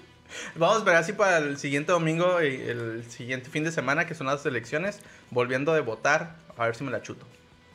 Vamos 0.55 0.75
a 0.75 0.79
esperar 0.79 0.99
así 1.01 1.13
para 1.13 1.39
el 1.39 1.57
siguiente 1.57 1.91
domingo 1.91 2.39
y 2.43 2.55
el 2.55 3.03
siguiente 3.09 3.49
fin 3.49 3.63
de 3.63 3.71
semana, 3.71 4.05
que 4.05 4.13
son 4.13 4.27
las 4.27 4.45
elecciones, 4.45 4.99
volviendo 5.31 5.73
de 5.73 5.81
votar, 5.81 6.35
a 6.55 6.65
ver 6.67 6.75
si 6.75 6.83
me 6.83 6.91
la 6.91 7.01
chuto. 7.01 7.25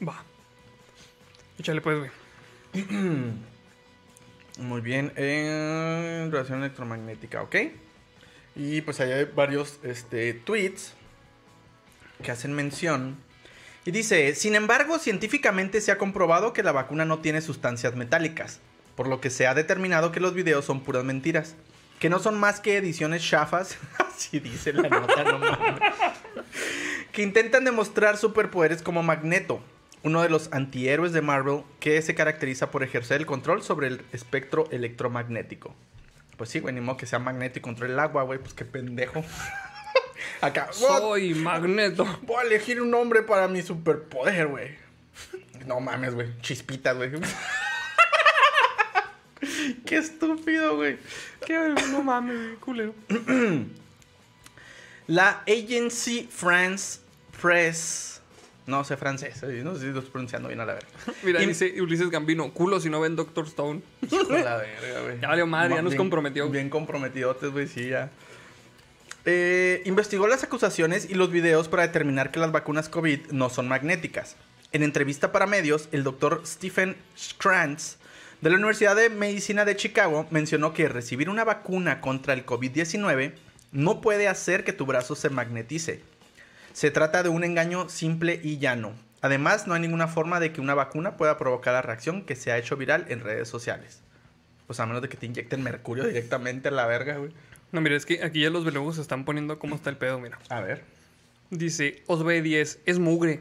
Va. 0.06 0.22
Échale 1.58 1.80
pues, 1.80 1.98
güey. 1.98 2.10
Muy 4.60 4.82
bien, 4.82 5.10
en 5.16 6.30
radiación 6.30 6.60
electromagnética, 6.60 7.42
¿ok? 7.42 7.56
Y 8.54 8.82
pues 8.82 9.00
hay 9.00 9.24
varios 9.24 9.80
este, 9.82 10.34
tweets 10.34 10.92
que 12.22 12.30
hacen 12.30 12.52
mención. 12.52 13.16
Y 13.86 13.90
dice, 13.90 14.34
sin 14.34 14.54
embargo, 14.54 14.98
científicamente 14.98 15.80
se 15.80 15.92
ha 15.92 15.96
comprobado 15.96 16.52
que 16.52 16.62
la 16.62 16.72
vacuna 16.72 17.06
no 17.06 17.20
tiene 17.20 17.40
sustancias 17.40 17.96
metálicas, 17.96 18.60
por 18.96 19.08
lo 19.08 19.18
que 19.22 19.30
se 19.30 19.46
ha 19.46 19.54
determinado 19.54 20.12
que 20.12 20.20
los 20.20 20.34
videos 20.34 20.66
son 20.66 20.82
puras 20.82 21.04
mentiras, 21.04 21.54
que 21.98 22.10
no 22.10 22.18
son 22.18 22.38
más 22.38 22.60
que 22.60 22.76
ediciones 22.76 23.26
chafas, 23.26 23.78
así 23.98 24.40
dice 24.40 24.74
la 24.74 24.90
nota, 24.90 25.24
no 25.24 25.40
que 27.12 27.22
intentan 27.22 27.64
demostrar 27.64 28.18
superpoderes 28.18 28.82
como 28.82 29.02
Magneto, 29.02 29.62
uno 30.02 30.22
de 30.22 30.28
los 30.30 30.52
antihéroes 30.52 31.12
de 31.12 31.20
Marvel 31.22 31.62
que 31.78 32.00
se 32.02 32.14
caracteriza 32.14 32.70
por 32.70 32.82
ejercer 32.82 33.20
el 33.20 33.26
control 33.26 33.62
sobre 33.62 33.88
el 33.88 34.02
espectro 34.12 34.68
electromagnético. 34.70 35.74
Pues 36.36 36.50
sí, 36.50 36.60
güey, 36.60 36.74
ni 36.74 36.80
modo 36.80 36.96
que 36.96 37.06
sea 37.06 37.18
magneto 37.18 37.58
y 37.58 37.62
controle 37.62 37.92
el 37.92 37.98
agua, 37.98 38.22
güey, 38.22 38.38
pues 38.38 38.54
qué 38.54 38.64
pendejo. 38.64 39.22
Acá, 40.40 40.70
"What? 40.80 40.98
Soy 41.00 41.34
Magneto. 41.34 42.06
Voy 42.22 42.36
a 42.38 42.46
elegir 42.46 42.80
un 42.80 42.90
nombre 42.90 43.22
para 43.22 43.46
mi 43.48 43.60
superpoder, 43.62 44.46
güey. 44.48 44.70
No 45.66 45.80
mames, 45.80 46.14
güey. 46.14 46.28
Chispitas, 46.40 46.96
güey. 46.96 47.10
Qué 49.86 49.96
estúpido, 49.96 50.76
güey. 50.76 50.98
Qué 51.46 51.58
no 51.90 52.02
mames, 52.02 52.36
güey, 52.36 52.56
culero. 52.56 52.94
La 55.06 55.42
Agency 55.46 56.28
France 56.30 57.00
Press. 57.40 58.19
No 58.70 58.84
sé 58.84 58.96
francés, 58.96 59.42
eh, 59.42 59.60
no 59.64 59.74
sé 59.74 59.80
si 59.80 59.86
lo 59.88 59.98
estoy 59.98 60.12
pronunciando 60.12 60.48
bien 60.48 60.60
a 60.60 60.64
la 60.64 60.74
verga. 60.74 60.88
Mira, 61.24 61.42
Y- 61.42 61.46
dice 61.46 61.82
Ulises 61.82 62.08
Gambino, 62.10 62.52
culo 62.54 62.78
si 62.80 62.88
no 62.88 63.00
ven 63.00 63.16
Doctor 63.16 63.46
Stone. 63.46 63.82
Hijo 64.10 64.22
la 64.32 64.56
verga, 64.56 65.00
güey. 65.02 65.20
Ya 65.20 65.28
valió 65.28 65.46
madre, 65.46 65.74
ya 65.74 65.82
nos 65.82 65.90
Bien- 65.92 65.98
comprometió. 65.98 66.48
Bien 66.48 66.70
comprometidotes, 66.70 67.50
güey, 67.50 67.66
sí, 67.66 67.88
ya. 67.88 68.10
Eh, 69.26 69.82
investigó 69.84 70.26
las 70.28 70.42
acusaciones 70.44 71.08
y 71.10 71.14
los 71.14 71.30
videos 71.30 71.68
para 71.68 71.82
determinar 71.86 72.30
que 72.30 72.40
las 72.40 72.52
vacunas 72.52 72.88
COVID 72.88 73.32
no 73.32 73.50
son 73.50 73.68
magnéticas. 73.68 74.36
En 74.72 74.82
entrevista 74.82 75.30
para 75.32 75.46
medios, 75.46 75.88
el 75.92 76.04
doctor 76.04 76.42
Stephen 76.46 76.96
Krantz 77.38 77.96
de 78.40 78.48
la 78.50 78.56
Universidad 78.56 78.96
de 78.96 79.10
Medicina 79.10 79.64
de 79.66 79.76
Chicago 79.76 80.26
mencionó 80.30 80.72
que 80.72 80.88
recibir 80.88 81.28
una 81.28 81.44
vacuna 81.44 82.00
contra 82.00 82.32
el 82.32 82.46
COVID-19 82.46 83.32
no 83.72 84.00
puede 84.00 84.26
hacer 84.28 84.64
que 84.64 84.72
tu 84.72 84.86
brazo 84.86 85.14
se 85.14 85.28
magnetice. 85.28 86.02
Se 86.72 86.90
trata 86.90 87.22
de 87.22 87.28
un 87.28 87.44
engaño 87.44 87.88
simple 87.88 88.40
y 88.42 88.58
llano. 88.58 88.92
Además, 89.22 89.66
no 89.66 89.74
hay 89.74 89.80
ninguna 89.80 90.08
forma 90.08 90.40
de 90.40 90.52
que 90.52 90.60
una 90.60 90.74
vacuna 90.74 91.16
pueda 91.16 91.36
provocar 91.36 91.74
la 91.74 91.82
reacción 91.82 92.24
que 92.24 92.36
se 92.36 92.52
ha 92.52 92.58
hecho 92.58 92.76
viral 92.76 93.06
en 93.08 93.20
redes 93.20 93.48
sociales. 93.48 94.02
Pues 94.66 94.80
a 94.80 94.86
menos 94.86 95.02
de 95.02 95.08
que 95.08 95.16
te 95.16 95.26
inyecten 95.26 95.62
mercurio 95.62 96.04
directamente 96.04 96.68
a 96.68 96.72
la 96.72 96.86
verga, 96.86 97.16
güey. 97.16 97.32
No, 97.72 97.80
mira, 97.80 97.96
es 97.96 98.06
que 98.06 98.22
aquí 98.24 98.40
ya 98.40 98.50
los 98.50 98.64
velugos 98.64 98.96
se 98.96 99.02
están 99.02 99.24
poniendo 99.24 99.58
cómo 99.58 99.76
está 99.76 99.90
el 99.90 99.96
pedo, 99.96 100.18
mira. 100.18 100.38
A 100.48 100.60
ver. 100.60 100.82
Dice, 101.50 102.02
Osbe 102.06 102.40
10, 102.42 102.80
es 102.86 102.98
mugre. 102.98 103.40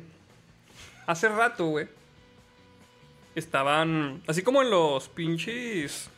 Hace 1.05 1.29
rato, 1.29 1.67
güey. 1.67 1.87
Estaban, 3.35 4.21
así 4.27 4.41
como 4.41 4.61
en 4.61 4.69
los 4.69 5.07
pinches 5.09 6.09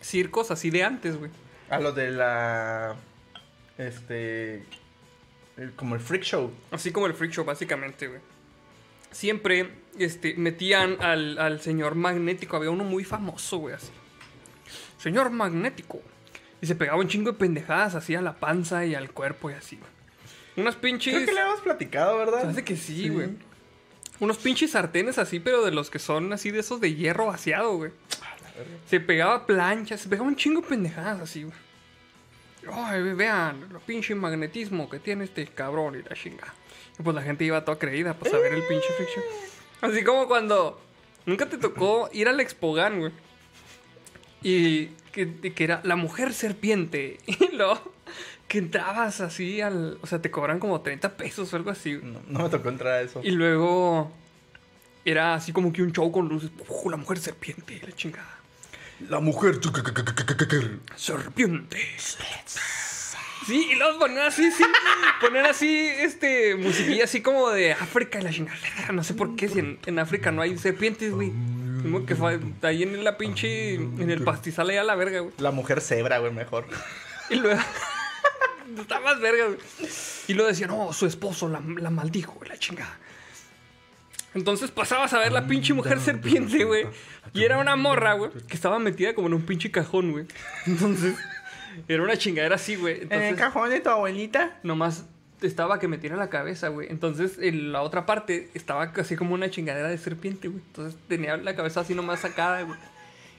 circos 0.00 0.50
así 0.50 0.70
de 0.70 0.84
antes, 0.84 1.16
güey. 1.16 1.30
A 1.70 1.78
lo 1.78 1.92
de 1.92 2.10
la. 2.10 2.96
Este. 3.76 4.64
Como 5.76 5.94
el 5.94 6.00
freak 6.00 6.22
show. 6.22 6.52
Así 6.70 6.92
como 6.92 7.06
el 7.06 7.14
freak 7.14 7.32
show, 7.32 7.44
básicamente, 7.44 8.06
güey. 8.06 8.20
Siempre 9.10 9.70
este, 9.98 10.34
metían 10.36 11.00
al, 11.00 11.38
al 11.38 11.60
señor 11.60 11.94
magnético. 11.94 12.56
Había 12.56 12.70
uno 12.70 12.84
muy 12.84 13.04
famoso, 13.04 13.58
güey, 13.58 13.74
así. 13.74 13.90
Señor 14.98 15.30
magnético. 15.30 16.00
Y 16.60 16.66
se 16.66 16.74
pegaba 16.74 16.98
un 16.98 17.08
chingo 17.08 17.32
de 17.32 17.38
pendejadas 17.38 17.94
así 17.94 18.14
a 18.14 18.20
la 18.20 18.34
panza 18.34 18.84
y 18.84 18.94
al 18.94 19.10
cuerpo 19.12 19.50
y 19.50 19.54
así, 19.54 19.76
güey. 19.76 19.90
Unas 20.56 20.74
pinches. 20.74 21.14
Creo 21.14 21.26
que 21.26 21.32
le 21.32 21.40
hemos 21.40 21.60
platicado, 21.60 22.18
¿verdad? 22.18 22.48
Hace 22.48 22.64
que 22.64 22.76
sí, 22.76 23.08
güey. 23.08 23.30
Unos 24.20 24.38
pinches 24.38 24.72
sartenes 24.72 25.18
así, 25.18 25.38
pero 25.38 25.64
de 25.64 25.70
los 25.70 25.90
que 25.90 26.00
son 26.00 26.32
así 26.32 26.50
de 26.50 26.60
esos 26.60 26.80
de 26.80 26.94
hierro 26.94 27.26
vaciado, 27.26 27.76
güey. 27.76 27.92
Se 28.86 28.98
pegaba 28.98 29.46
planchas, 29.46 30.00
se 30.00 30.08
pegaba 30.08 30.26
un 30.26 30.34
chingo 30.34 30.60
de 30.60 30.66
pendejadas 30.66 31.20
así, 31.20 31.44
güey. 31.44 31.54
Ay, 32.72 33.02
vean, 33.14 33.68
el 33.70 33.80
pinche 33.80 34.14
magnetismo 34.14 34.88
que 34.88 34.98
tiene 34.98 35.24
este 35.24 35.46
cabrón 35.46 35.96
y 35.96 36.08
la 36.08 36.14
chinga. 36.14 36.54
Y 36.98 37.02
pues 37.02 37.14
la 37.14 37.22
gente 37.22 37.44
iba 37.44 37.64
toda 37.64 37.78
creída, 37.78 38.14
pues 38.14 38.32
a 38.32 38.38
ver 38.38 38.54
el 38.54 38.62
pinche 38.62 38.88
fiction. 38.98 39.24
Así 39.80 40.02
como 40.02 40.26
cuando 40.26 40.80
nunca 41.26 41.48
te 41.48 41.58
tocó 41.58 42.08
ir 42.12 42.28
al 42.28 42.40
Expogan, 42.40 43.00
güey. 43.00 43.12
Y 44.42 44.86
que, 45.12 45.52
que 45.54 45.64
era 45.64 45.80
la 45.84 45.96
mujer 45.96 46.32
serpiente. 46.32 47.18
Y 47.26 47.56
luego 47.56 47.80
que 48.48 48.58
entrabas 48.58 49.20
así 49.20 49.60
al. 49.60 49.98
O 50.02 50.06
sea, 50.06 50.20
te 50.20 50.30
cobran 50.30 50.58
como 50.58 50.80
30 50.80 51.16
pesos 51.16 51.52
o 51.52 51.56
algo 51.56 51.70
así. 51.70 51.98
No, 52.02 52.20
no 52.26 52.44
me 52.44 52.48
tocó 52.48 52.70
entrar 52.70 52.94
a 52.94 53.00
eso. 53.02 53.20
Y 53.22 53.30
luego 53.30 54.10
era 55.04 55.34
así 55.34 55.52
como 55.52 55.72
que 55.72 55.82
un 55.82 55.92
show 55.92 56.10
con 56.10 56.28
luces. 56.28 56.50
¡Uh, 56.66 56.90
la 56.90 56.96
mujer 56.96 57.18
serpiente! 57.18 57.80
La 57.84 57.92
chingada. 57.92 58.37
La 59.08 59.20
mujer. 59.20 59.60
Serpiente. 60.96 61.78
Sí, 63.46 63.68
y 63.72 63.74
luego 63.76 64.00
ponían 64.00 64.26
así, 64.26 64.50
sí. 64.50 64.64
Ponían 65.20 65.46
así, 65.46 65.86
este, 65.86 66.54
musiquilla 66.56 67.04
así 67.04 67.22
como 67.22 67.48
de 67.50 67.72
África 67.72 68.20
y 68.20 68.22
la 68.22 68.30
chingada. 68.30 68.58
No 68.92 69.02
sé 69.02 69.14
por 69.14 69.36
qué, 69.36 69.48
si 69.48 69.60
en, 69.60 69.78
en 69.86 69.98
África 69.98 70.30
no 70.32 70.42
hay 70.42 70.58
serpientes, 70.58 71.12
güey. 71.12 71.32
Como 71.82 72.04
que 72.04 72.16
fue 72.16 72.40
ahí 72.62 72.82
en 72.82 73.04
la 73.04 73.16
pinche. 73.16 73.74
En 73.74 74.10
el 74.10 74.22
pastizal 74.22 74.68
allá 74.68 74.82
a 74.82 74.84
la 74.84 74.96
verga, 74.96 75.20
güey. 75.20 75.32
La 75.38 75.50
mujer 75.50 75.80
cebra, 75.80 76.18
güey, 76.18 76.32
mejor. 76.32 76.66
Y 77.30 77.36
luego. 77.36 77.60
Está 78.78 79.00
más 79.00 79.18
verga, 79.20 79.46
güey. 79.46 79.58
Y 80.26 80.34
luego 80.34 80.48
decía, 80.50 80.66
no, 80.66 80.92
su 80.92 81.06
esposo 81.06 81.48
la, 81.48 81.62
la 81.78 81.90
maldijo, 81.90 82.32
güey, 82.32 82.50
la 82.50 82.58
chingada. 82.58 82.98
Entonces 84.34 84.70
pasabas 84.70 85.12
a 85.14 85.18
ver 85.18 85.32
la 85.32 85.46
pinche 85.46 85.74
mujer 85.74 86.00
serpiente, 86.00 86.64
güey. 86.64 86.86
Y 87.32 87.44
era 87.44 87.58
una 87.58 87.76
morra, 87.76 88.14
güey, 88.14 88.30
que 88.46 88.54
estaba 88.54 88.78
metida 88.78 89.14
como 89.14 89.28
en 89.28 89.34
un 89.34 89.42
pinche 89.42 89.70
cajón, 89.70 90.12
güey. 90.12 90.26
Entonces, 90.66 91.16
era 91.86 92.02
una 92.02 92.16
chingadera 92.16 92.56
así, 92.56 92.76
güey. 92.76 93.02
En 93.10 93.22
el 93.22 93.36
cajón 93.36 93.70
de 93.70 93.80
tu 93.80 93.90
abuelita. 93.90 94.58
nomás 94.62 95.06
estaba 95.42 95.78
que 95.78 95.88
metiera 95.88 96.16
la 96.16 96.28
cabeza, 96.28 96.68
güey. 96.68 96.88
Entonces, 96.90 97.38
en 97.40 97.72
la 97.72 97.82
otra 97.82 98.06
parte 98.06 98.50
estaba 98.54 98.92
así 98.96 99.16
como 99.16 99.34
una 99.34 99.50
chingadera 99.50 99.88
de 99.88 99.98
serpiente, 99.98 100.48
güey. 100.48 100.62
Entonces, 100.66 100.98
tenía 101.08 101.36
la 101.36 101.54
cabeza 101.54 101.80
así 101.80 101.94
nomás 101.94 102.20
sacada, 102.20 102.62
güey. 102.62 102.78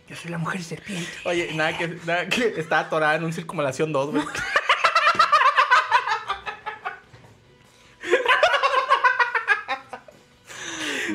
Yo 0.08 0.16
soy 0.16 0.32
la 0.32 0.38
mujer 0.40 0.64
serpiente. 0.64 1.08
Oye, 1.26 1.54
nada 1.54 1.78
que, 1.78 1.88
nada 1.88 2.28
que 2.28 2.54
está 2.58 2.80
atorada 2.80 3.16
en 3.16 3.26
un 3.26 3.34
circunvalación 3.34 3.92
2, 3.92 4.12
güey. 4.12 4.24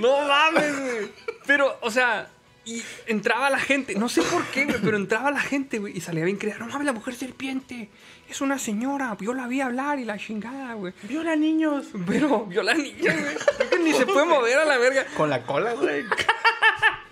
No 0.00 0.26
mames, 0.26 0.80
güey. 0.80 1.12
Pero, 1.46 1.78
o 1.80 1.90
sea, 1.90 2.28
y 2.64 2.82
entraba 3.06 3.50
la 3.50 3.58
gente, 3.58 3.94
no 3.94 4.08
sé 4.08 4.22
por 4.22 4.44
qué, 4.46 4.64
güey, 4.64 4.78
pero 4.82 4.96
entraba 4.96 5.30
la 5.30 5.40
gente, 5.40 5.78
güey, 5.78 5.96
y 5.96 6.00
salía 6.00 6.24
bien 6.24 6.38
creada. 6.38 6.60
No 6.60 6.72
mames, 6.72 6.86
la 6.86 6.92
mujer 6.92 7.14
serpiente. 7.14 7.90
Es 8.28 8.40
una 8.40 8.58
señora. 8.58 9.16
Yo 9.20 9.34
la 9.34 9.46
vi 9.46 9.60
hablar 9.60 9.98
y 9.98 10.04
la 10.04 10.16
chingada, 10.16 10.72
güey. 10.74 10.94
Viola 11.02 11.36
niños. 11.36 11.86
Pero 12.06 12.46
vio 12.46 12.62
la 12.62 12.74
niña, 12.74 13.14
güey. 13.14 13.36
Creo 13.58 13.70
que 13.70 13.78
ni 13.80 13.92
se 13.92 14.06
puede 14.06 14.24
mover 14.26 14.58
a 14.58 14.64
la 14.64 14.78
verga. 14.78 15.04
Con 15.14 15.28
la 15.28 15.42
cola, 15.42 15.74
güey. 15.74 16.04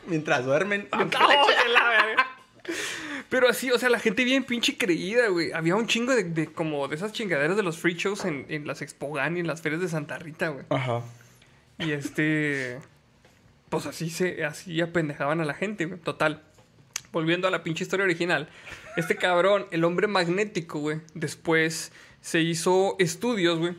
Mientras 0.06 0.44
duermen. 0.44 0.88
No, 0.90 0.98
la 0.98 1.88
verga. 1.88 2.26
Pero 3.28 3.48
así, 3.48 3.70
o 3.70 3.78
sea, 3.78 3.88
la 3.90 3.98
gente 3.98 4.24
bien 4.24 4.44
pinche 4.44 4.76
creída, 4.76 5.28
güey. 5.28 5.52
Había 5.52 5.76
un 5.76 5.86
chingo 5.86 6.14
de, 6.14 6.24
de 6.24 6.52
como 6.52 6.88
de 6.88 6.96
esas 6.96 7.12
chingaderas 7.12 7.56
de 7.56 7.62
los 7.62 7.78
free 7.78 7.94
shows 7.94 8.24
en, 8.24 8.46
en 8.48 8.66
las 8.66 8.82
Expogan 8.82 9.36
y 9.36 9.40
en 9.40 9.46
las 9.46 9.60
ferias 9.60 9.80
de 9.80 9.88
Santa 9.88 10.18
Rita, 10.18 10.48
güey. 10.48 10.64
Ajá. 10.70 11.02
Y 11.78 11.92
este. 11.92 12.78
Pues 13.68 13.86
así 13.86 14.10
se. 14.10 14.44
Así 14.44 14.80
apendejaban 14.80 15.40
a 15.40 15.44
la 15.44 15.54
gente, 15.54 15.86
güey. 15.86 16.00
Total. 16.00 16.42
Volviendo 17.12 17.46
a 17.48 17.50
la 17.50 17.62
pinche 17.62 17.84
historia 17.84 18.04
original. 18.04 18.48
Este 18.96 19.16
cabrón, 19.16 19.66
el 19.70 19.84
hombre 19.84 20.06
magnético, 20.06 20.78
güey. 20.78 21.00
Después 21.14 21.92
se 22.20 22.40
hizo 22.40 22.96
estudios, 22.98 23.58
güey. 23.58 23.74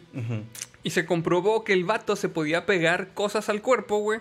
Y 0.84 0.90
se 0.92 1.06
comprobó 1.06 1.64
que 1.64 1.74
el 1.74 1.84
vato 1.86 2.16
se 2.16 2.30
podía 2.30 2.66
pegar 2.66 3.14
cosas 3.14 3.50
al 3.50 3.62
cuerpo, 3.62 3.98
güey. 4.00 4.20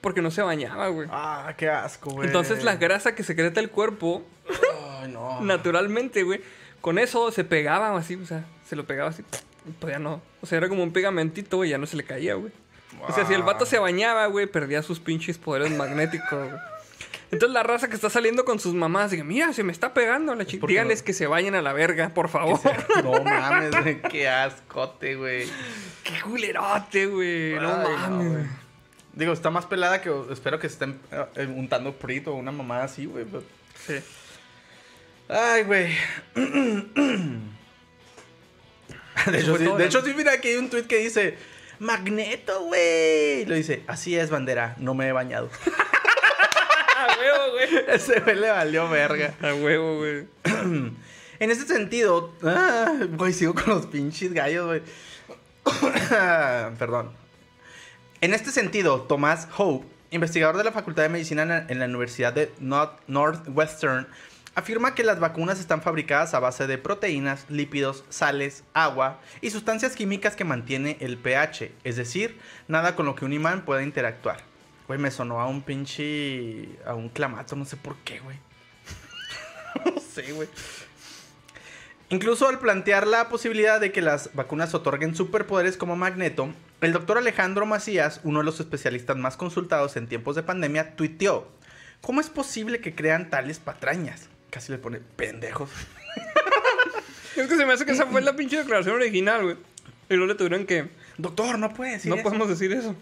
porque 0.00 0.22
no 0.22 0.30
se 0.32 0.42
bañaba, 0.42 0.88
güey. 0.88 1.06
Ah, 1.12 1.54
qué 1.56 1.68
asco, 1.68 2.10
güey. 2.10 2.26
Entonces 2.26 2.64
la 2.64 2.74
grasa 2.76 3.14
que 3.14 3.22
secreta 3.22 3.60
el 3.60 3.70
cuerpo, 3.70 4.24
Ay, 5.00 5.12
no. 5.12 5.40
naturalmente, 5.42 6.24
güey, 6.24 6.40
con 6.80 6.98
eso 6.98 7.30
se 7.30 7.44
pegaba 7.44 7.96
así, 7.96 8.16
o 8.16 8.26
sea, 8.26 8.44
se 8.66 8.74
lo 8.74 8.84
pegaba 8.84 9.10
así, 9.10 9.22
pues 9.78 9.92
ya 9.92 10.00
no. 10.00 10.20
O 10.40 10.46
sea, 10.46 10.58
era 10.58 10.68
como 10.68 10.82
un 10.82 10.92
pegamentito, 10.92 11.58
güey, 11.58 11.70
ya 11.70 11.78
no 11.78 11.86
se 11.86 11.96
le 11.96 12.02
caía, 12.02 12.34
güey. 12.34 12.52
O 13.08 13.12
sea, 13.12 13.26
si 13.26 13.34
el 13.34 13.42
vato 13.42 13.66
se 13.66 13.78
bañaba, 13.78 14.26
güey, 14.26 14.46
perdía 14.46 14.82
sus 14.82 15.00
pinches 15.00 15.38
poderes 15.38 15.70
magnéticos, 15.72 16.48
güey. 16.50 16.60
Entonces 17.30 17.54
la 17.54 17.62
raza 17.62 17.88
que 17.88 17.94
está 17.94 18.10
saliendo 18.10 18.44
con 18.44 18.60
sus 18.60 18.74
mamás, 18.74 19.10
dice, 19.10 19.24
mira, 19.24 19.52
se 19.54 19.62
me 19.62 19.72
está 19.72 19.94
pegando 19.94 20.34
la 20.34 20.44
chica. 20.44 20.66
Díganles 20.66 21.00
no- 21.00 21.04
que 21.06 21.12
se 21.14 21.26
vayan 21.26 21.54
a 21.54 21.62
la 21.62 21.72
verga, 21.72 22.10
por 22.10 22.28
favor. 22.28 22.60
No 23.02 23.22
mames, 23.24 23.70
güey. 23.70 24.02
Qué 24.02 24.28
ascote, 24.28 25.14
güey. 25.16 25.48
Qué 26.04 26.20
culerote, 26.22 27.06
güey. 27.06 27.54
No 27.54 27.68
mames, 27.78 28.08
güey. 28.10 28.28
güey. 28.28 28.44
Digo, 29.14 29.32
está 29.32 29.50
más 29.50 29.64
pelada 29.66 30.00
que 30.02 30.10
espero 30.30 30.58
que 30.58 30.68
se 30.68 30.74
estén 30.74 31.00
eh, 31.36 31.46
untando 31.46 31.92
prito 31.94 32.32
o 32.32 32.36
una 32.36 32.52
mamada 32.52 32.84
así, 32.84 33.06
güey. 33.06 33.24
pero- 33.24 33.42
Sí. 33.86 33.94
Ay, 35.28 35.62
güey. 35.64 35.94
De 39.26 39.38
hecho, 39.40 39.56
sí, 39.56 39.64
de 39.64 39.70
¿no? 39.70 39.78
hecho, 39.78 40.02
sí, 40.04 40.12
mira, 40.16 40.32
aquí 40.32 40.48
hay 40.48 40.56
un 40.56 40.68
tweet 40.70 40.84
que 40.84 40.98
dice: 40.98 41.36
Magneto, 41.82 42.64
güey. 42.64 43.44
Lo 43.46 43.54
dice: 43.54 43.82
Así 43.88 44.16
es, 44.16 44.30
bandera, 44.30 44.76
no 44.78 44.94
me 44.94 45.08
he 45.08 45.12
bañado. 45.12 45.50
A 46.96 47.18
huevo, 47.18 47.52
güey. 47.52 47.84
Ese 47.88 48.20
güey 48.20 48.36
le 48.36 48.48
valió 48.50 48.88
verga. 48.88 49.34
A 49.42 49.54
huevo, 49.54 49.98
güey. 49.98 50.26
En 51.40 51.50
este 51.50 51.66
sentido, 51.66 52.32
ah, 52.44 52.92
güey, 53.16 53.32
sigo 53.32 53.52
con 53.52 53.70
los 53.70 53.86
pinches 53.86 54.32
gallos, 54.32 54.64
güey. 54.66 54.82
Perdón. 56.78 57.10
En 58.20 58.32
este 58.32 58.52
sentido, 58.52 59.00
Tomás 59.02 59.48
Hope, 59.56 59.84
investigador 60.12 60.56
de 60.56 60.62
la 60.62 60.70
Facultad 60.70 61.02
de 61.02 61.08
Medicina 61.08 61.66
en 61.68 61.78
la, 61.80 61.86
Universidad 61.86 62.32
de 62.32 62.52
North- 62.60 63.00
Northwestern, 63.08 64.06
afirma 64.54 64.94
que 64.94 65.04
las 65.04 65.20
vacunas 65.20 65.60
están 65.60 65.82
fabricadas 65.82 66.34
a 66.34 66.40
base 66.40 66.66
de 66.66 66.78
proteínas, 66.78 67.46
lípidos, 67.48 68.04
sales, 68.08 68.64
agua 68.74 69.20
y 69.40 69.50
sustancias 69.50 69.96
químicas 69.96 70.36
que 70.36 70.44
mantiene 70.44 70.96
el 71.00 71.16
pH, 71.16 71.72
es 71.84 71.96
decir, 71.96 72.38
nada 72.68 72.94
con 72.94 73.06
lo 73.06 73.14
que 73.14 73.24
un 73.24 73.32
imán 73.32 73.64
pueda 73.64 73.82
interactuar. 73.82 74.38
Güey, 74.88 74.98
me 74.98 75.10
sonó 75.10 75.40
a 75.40 75.46
un 75.46 75.62
pinche. 75.62 76.68
a 76.84 76.94
un 76.94 77.08
clamato, 77.08 77.56
no 77.56 77.64
sé 77.64 77.76
por 77.76 77.96
qué, 77.98 78.20
güey. 78.20 78.36
no 79.84 80.00
sé, 80.00 80.32
güey. 80.32 80.48
Incluso 82.10 82.46
al 82.46 82.58
plantear 82.58 83.06
la 83.06 83.30
posibilidad 83.30 83.80
de 83.80 83.90
que 83.90 84.02
las 84.02 84.34
vacunas 84.34 84.74
otorguen 84.74 85.14
superpoderes 85.14 85.78
como 85.78 85.96
Magneto, 85.96 86.52
el 86.82 86.92
doctor 86.92 87.16
Alejandro 87.16 87.64
Macías, 87.64 88.20
uno 88.22 88.40
de 88.40 88.44
los 88.44 88.60
especialistas 88.60 89.16
más 89.16 89.38
consultados 89.38 89.96
en 89.96 90.08
tiempos 90.08 90.36
de 90.36 90.42
pandemia, 90.42 90.94
tuiteó, 90.94 91.48
¿cómo 92.02 92.20
es 92.20 92.28
posible 92.28 92.80
que 92.80 92.94
crean 92.94 93.30
tales 93.30 93.60
patrañas? 93.60 94.28
Casi 94.52 94.70
le 94.70 94.78
pone 94.78 95.00
pendejos. 95.00 95.70
Es 97.34 97.48
que 97.48 97.56
se 97.56 97.64
me 97.64 97.72
hace 97.72 97.86
que 97.86 97.92
esa 97.92 98.04
fue 98.04 98.20
la 98.20 98.36
pinche 98.36 98.58
declaración 98.58 98.94
original, 98.94 99.42
güey. 99.42 99.56
Y 100.10 100.14
luego 100.14 100.26
le 100.26 100.34
tuvieron 100.34 100.66
que. 100.66 100.90
Doctor, 101.16 101.58
no 101.58 101.72
puede 101.72 101.92
decir 101.92 102.10
no 102.10 102.16
eso. 102.16 102.24
podemos 102.24 102.46
decir 102.46 102.70
eso. 102.74 102.94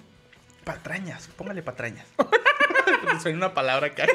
Patrañas, 0.63 1.27
póngale 1.37 1.63
patrañas. 1.63 2.07
Suena 3.23 3.37
una 3.39 3.55
palabra 3.55 3.89
acá. 3.89 4.07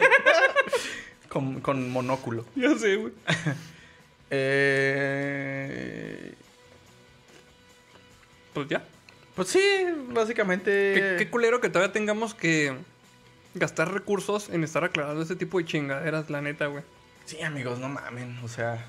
con, 1.29 1.59
con 1.59 1.89
monóculo. 1.89 2.45
Ya 2.55 2.73
sé, 2.77 2.95
güey. 2.95 3.11
Eh, 4.97 6.33
Pues 8.53 8.69
ya. 8.69 8.83
pues 9.35 9.49
sí, 9.49 9.61
básicamente... 10.11 10.93
Qué, 10.93 11.15
qué 11.25 11.29
culero 11.29 11.59
que 11.59 11.67
todavía 11.67 11.91
tengamos 11.91 12.33
que 12.33 12.73
gastar 13.53 13.91
recursos 13.93 14.47
en 14.49 14.63
estar 14.63 14.85
aclarando 14.85 15.21
ese 15.21 15.35
tipo 15.35 15.57
de 15.57 15.65
chingaderas, 15.65 16.29
la 16.29 16.39
neta, 16.41 16.67
güey. 16.67 16.83
Sí, 17.25 17.41
amigos, 17.41 17.79
no 17.79 17.89
mamen, 17.89 18.37
o 18.43 18.47
sea, 18.47 18.85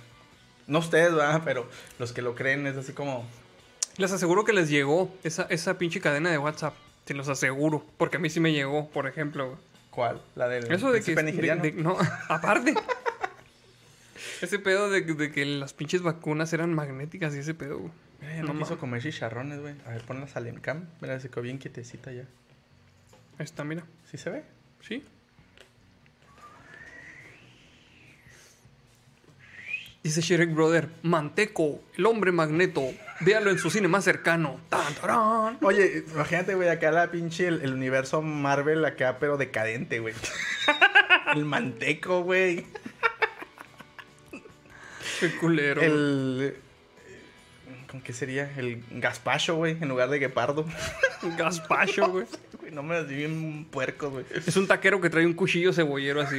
no 0.66 0.78
ustedes, 0.80 1.14
¿verdad? 1.14 1.42
Pero 1.44 1.68
los 1.98 2.12
que 2.12 2.22
lo 2.22 2.34
creen 2.34 2.66
es 2.66 2.76
así 2.76 2.92
como, 2.92 3.26
Les 3.96 4.12
aseguro 4.12 4.44
que 4.44 4.52
les 4.52 4.68
llegó 4.68 5.14
esa, 5.24 5.44
esa 5.48 5.78
pinche 5.78 6.00
cadena 6.00 6.30
de 6.30 6.38
WhatsApp. 6.38 6.74
Te 7.04 7.14
los 7.14 7.28
aseguro. 7.28 7.84
Porque 7.98 8.16
a 8.16 8.20
mí 8.20 8.28
sí 8.30 8.40
me 8.40 8.52
llegó, 8.52 8.88
por 8.90 9.06
ejemplo. 9.06 9.56
¿cuál? 9.90 10.20
La 10.34 10.48
del 10.48 10.70
Eso 10.70 10.92
de 10.92 11.00
que. 11.00 11.14
de- 11.14 11.32
de- 11.32 11.72
no, 11.72 11.96
aparte. 12.28 12.74
ese 14.42 14.58
pedo 14.58 14.90
de, 14.90 15.00
de 15.02 15.32
que 15.32 15.46
las 15.46 15.72
pinches 15.72 16.02
vacunas 16.02 16.52
eran 16.52 16.74
magnéticas 16.74 17.34
y 17.34 17.38
ese 17.38 17.54
pedo, 17.54 17.78
güey. 17.78 17.92
Mira, 18.20 18.34
ya 18.36 18.42
no 18.42 18.52
no, 18.54 18.58
quiso 18.58 18.78
comer 18.78 19.02
chicharrones, 19.02 19.60
güey. 19.60 19.74
A 19.86 19.90
ver, 19.90 20.02
ponla 20.02 20.26
Salemcam. 20.28 20.84
Mira, 21.00 21.18
se 21.20 21.30
quedó 21.30 21.42
bien 21.42 21.58
quietecita 21.58 22.12
ya. 22.12 22.22
Ahí 23.38 23.44
está, 23.44 23.64
mira. 23.64 23.84
¿Sí 24.10 24.18
se 24.18 24.28
ve? 24.30 24.42
¿Sí? 24.86 25.04
Dice 30.06 30.20
Shrek 30.20 30.54
Brother, 30.54 30.88
Manteco, 31.02 31.80
el 31.96 32.06
hombre 32.06 32.30
magneto, 32.30 32.94
véalo 33.22 33.50
en 33.50 33.58
su 33.58 33.70
cine 33.70 33.88
más 33.88 34.04
cercano. 34.04 34.60
Tan, 34.68 34.94
tarán. 34.94 35.58
Oye, 35.62 36.04
imagínate, 36.12 36.54
güey, 36.54 36.68
acá 36.68 36.92
la 36.92 37.10
pinche, 37.10 37.48
el, 37.48 37.60
el 37.62 37.72
universo 37.72 38.22
Marvel 38.22 38.84
acá, 38.84 39.16
pero 39.18 39.36
decadente, 39.36 39.98
güey. 39.98 40.14
el 41.34 41.44
manteco, 41.44 42.22
güey. 42.22 42.66
Qué 45.18 45.34
culero. 45.40 45.82
El... 45.82 46.54
¿Con 47.90 48.00
qué 48.00 48.12
sería? 48.12 48.48
El 48.56 48.84
gazpacho, 48.92 49.56
güey, 49.56 49.76
en 49.80 49.88
lugar 49.88 50.08
de 50.08 50.20
guepardo. 50.20 50.66
Gazpacho, 51.36 52.06
güey. 52.10 52.26
Güey, 52.60 52.70
no 52.72 52.84
me 52.84 52.94
las 52.94 53.08
di 53.08 53.16
bien 53.16 53.66
puercos, 53.72 54.12
güey. 54.12 54.24
Es 54.30 54.56
un 54.56 54.68
taquero 54.68 55.00
que 55.00 55.10
trae 55.10 55.26
un 55.26 55.34
cuchillo 55.34 55.72
cebollero 55.72 56.20
así. 56.20 56.38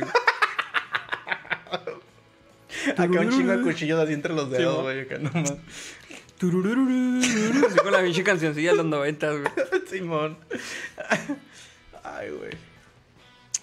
Acá 2.92 3.20
un 3.20 3.30
chingo 3.30 3.58
de 3.58 3.64
cuchillos 3.64 4.00
así 4.00 4.14
entre 4.14 4.34
los 4.34 4.50
dedos, 4.50 4.84
güey. 4.84 5.02
Acá 5.02 5.18
nomás. 5.18 5.52
Así 5.52 7.80
con 7.80 7.92
la 7.92 8.02
pinche 8.02 8.24
cancioncilla 8.24 8.72
de 8.72 8.78
los 8.78 8.86
noventas, 8.86 9.40
güey. 9.40 9.52
Simón. 9.90 10.38
Ay, 12.04 12.30
güey. 12.30 12.52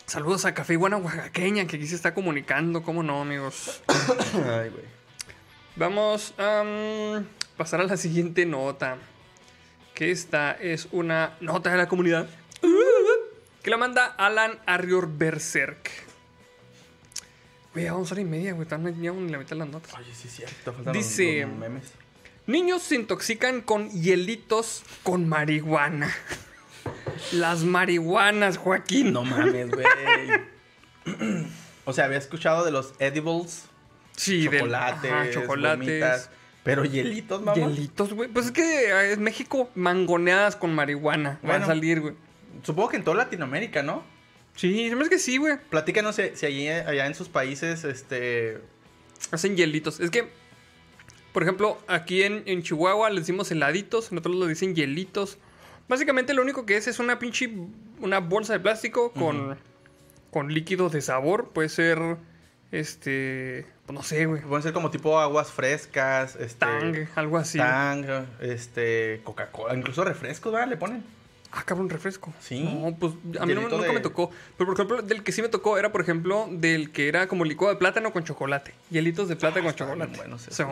Saludos 0.07 0.45
a 0.45 0.55
Café 0.55 0.75
Iguana 0.75 0.97
Oaxaqueña, 0.97 1.67
que 1.67 1.77
aquí 1.77 1.87
se 1.87 1.95
está 1.95 2.15
comunicando. 2.15 2.83
¿Cómo 2.83 3.03
no, 3.03 3.23
amigos? 3.23 3.83
Ay, 3.89 4.71
güey. 4.71 4.85
Vamos 5.77 6.35
a 6.39 7.23
pasar 7.57 7.81
a 7.81 7.85
la 7.85 7.97
siguiente 7.97 8.47
nota. 8.47 8.99
Que 9.95 10.11
esta 10.11 10.53
es 10.53 10.89
una 10.91 11.37
nota 11.41 11.71
de 11.71 11.77
la 11.77 11.89
comunidad. 11.89 12.29
Que 13.63 13.71
la 13.71 13.77
manda 13.77 14.07
Alan 14.07 14.59
Arrior 14.67 15.09
Berserk. 15.17 15.91
Güey, 17.75 17.87
a 17.89 17.95
hora 17.97 18.21
y 18.21 18.25
media, 18.25 18.53
güey. 18.55 18.67
Todavía 18.69 18.91
no 18.93 18.97
llegamos 18.97 19.23
ni 19.25 19.33
la 19.33 19.39
mitad 19.39 19.51
de 19.51 19.57
las 19.57 19.69
notas. 19.69 19.93
Oye, 19.95 20.15
sí, 20.15 20.29
cierto. 20.29 20.73
Faltan 20.73 20.93
Dice- 20.93 21.41
los, 21.43 21.51
los 21.51 21.59
memes. 21.59 21.83
Niños 22.47 22.83
se 22.83 22.95
intoxican 22.97 23.61
con 23.63 23.91
hielitos 23.91 24.83
con 25.03 25.29
marihuana. 25.29 26.13
Las 27.33 27.65
marihuanas, 27.65 28.59
Joaquín. 28.59 29.13
No 29.13 29.25
mames, 29.25 29.71
güey. 29.71 29.87
o 31.85 31.93
sea, 31.93 32.05
había 32.07 32.19
escuchado 32.19 32.65
de 32.65 32.71
los 32.71 32.95
edibles, 32.99 33.65
sí, 34.17 34.47
del- 34.49 34.61
chocolates, 34.61 35.11
ajá, 35.13 35.31
chocolates. 35.31 35.79
gomitas, 35.87 36.31
pero 36.63 36.85
hielitos, 36.85 37.43
mamá. 37.43 37.57
Hielitos, 37.57 38.13
güey. 38.13 38.29
Pues 38.29 38.47
es 38.47 38.53
que 38.53 38.91
eh, 38.91 39.13
es 39.13 39.19
México 39.19 39.71
mangoneadas 39.75 40.57
con 40.57 40.75
marihuana. 40.75 41.39
Van 41.43 41.51
Bueno. 41.51 41.65
a 41.65 41.69
salir, 41.69 42.01
güey. 42.01 42.15
Supongo 42.63 42.91
que 42.91 42.97
en 42.99 43.05
toda 43.05 43.17
Latinoamérica, 43.17 43.83
¿no? 43.83 44.03
Sí, 44.57 44.91
hace 44.91 45.09
que 45.09 45.19
sí, 45.19 45.37
güey. 45.37 45.59
Platícanos 45.71 46.17
si, 46.17 46.23
si 46.35 46.47
allí, 46.47 46.69
allá 46.69 47.07
en 47.07 47.15
sus 47.15 47.29
países, 47.29 47.85
este... 47.85 48.61
Hacen 49.31 49.57
hielitos. 49.57 50.01
Es 50.01 50.11
que, 50.11 50.29
por 51.33 51.43
ejemplo, 51.43 51.79
aquí 51.89 52.23
en, 52.23 52.43
en 52.47 52.63
Chihuahua 52.63 53.11
les 53.11 53.21
decimos 53.21 53.51
heladitos, 53.51 54.13
nosotros 54.13 54.37
lo 54.37 54.47
dicen 54.47 54.75
hielitos. 54.75 55.39
Básicamente 55.89 56.35
lo 56.35 56.43
único 56.43 56.67
que 56.67 56.77
es 56.77 56.87
es 56.87 56.99
una 56.99 57.19
pinche 57.19 57.51
una 58.01 58.21
bolsa 58.21 58.53
de 58.53 58.61
plástico 58.61 59.13
con, 59.13 59.59
con 60.31 60.53
líquido 60.53 60.89
de 60.89 61.01
sabor. 61.01 61.51
Puede 61.51 61.69
ser, 61.69 61.99
este, 62.71 63.67
pues 63.87 63.95
no 63.95 64.03
sé, 64.03 64.27
güey. 64.27 64.43
Pueden 64.43 64.63
ser 64.63 64.73
como 64.73 64.91
tipo 64.91 65.19
aguas 65.19 65.51
frescas, 65.51 66.37
este... 66.37 66.59
Tang, 66.59 67.09
algo 67.17 67.39
así. 67.39 67.59
Tang, 67.59 68.05
este... 68.41 69.21
Coca-Cola, 69.25 69.75
incluso 69.75 70.05
refrescos, 70.05 70.53
¿verdad? 70.53 70.69
Le 70.69 70.77
ponen. 70.77 71.03
Ah, 71.57 71.63
cabrón, 71.65 71.89
refresco. 71.89 72.35
Sí. 72.41 72.61
No, 72.65 72.97
pues 72.97 73.13
a 73.39 73.47
mí 73.47 73.55
no- 73.55 73.61
nunca 73.63 73.77
de- 73.79 73.93
me 73.93 74.01
tocó. 74.01 74.31
Pero 74.59 74.67
por 74.67 74.75
ejemplo, 74.75 75.03
del 75.03 75.23
que 75.23 75.31
sí 75.31 75.41
me 75.41 75.49
tocó 75.49 75.79
era, 75.79 75.93
por 75.93 76.01
ejemplo, 76.01 76.49
del 76.51 76.91
que 76.91 77.07
era 77.07 77.29
como 77.29 77.45
licuado 77.45 77.73
de 77.73 77.79
plátano 77.79 78.13
con 78.13 78.25
chocolate. 78.25 78.75
Hielitos 78.91 79.29
de 79.29 79.37
plátano 79.37 79.61
Ah, 79.61 79.63
con 79.63 79.71
estaban 79.71 79.93
chocolate. 79.95 80.17
buenos 80.19 80.43
esos, 80.43 80.57
Se- 80.57 80.67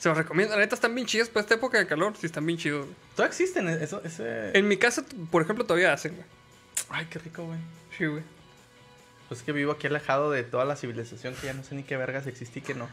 se 0.00 0.08
los 0.08 0.16
recomiendo. 0.16 0.54
La 0.54 0.60
neta 0.62 0.74
están 0.74 0.94
bien 0.94 1.06
chidos 1.06 1.28
para 1.28 1.42
esta 1.42 1.54
época 1.56 1.78
de 1.78 1.86
calor. 1.86 2.14
Sí, 2.18 2.26
están 2.26 2.46
bien 2.46 2.58
chidos. 2.58 2.86
¿Todavía 3.14 3.28
existen 3.30 3.68
eso, 3.68 4.00
ese...? 4.04 4.56
En 4.56 4.68
mi 4.68 4.76
casa, 4.78 5.04
por 5.30 5.42
ejemplo, 5.42 5.64
todavía 5.66 5.92
hacen, 5.92 6.14
güey. 6.14 6.26
Ay, 6.88 7.06
qué 7.10 7.18
rico, 7.18 7.44
güey. 7.44 7.58
Sí, 7.98 8.06
güey. 8.06 8.22
Pues 9.28 9.40
es 9.40 9.44
que 9.44 9.52
vivo 9.52 9.72
aquí 9.72 9.86
alejado 9.88 10.30
de 10.30 10.44
toda 10.44 10.64
la 10.64 10.76
civilización 10.76 11.34
que 11.34 11.46
ya 11.48 11.52
no 11.52 11.64
sé 11.64 11.74
ni 11.74 11.82
qué 11.82 11.96
vergas 11.96 12.26
existe 12.26 12.60
y 12.60 12.62
qué 12.62 12.74
no. 12.74 12.88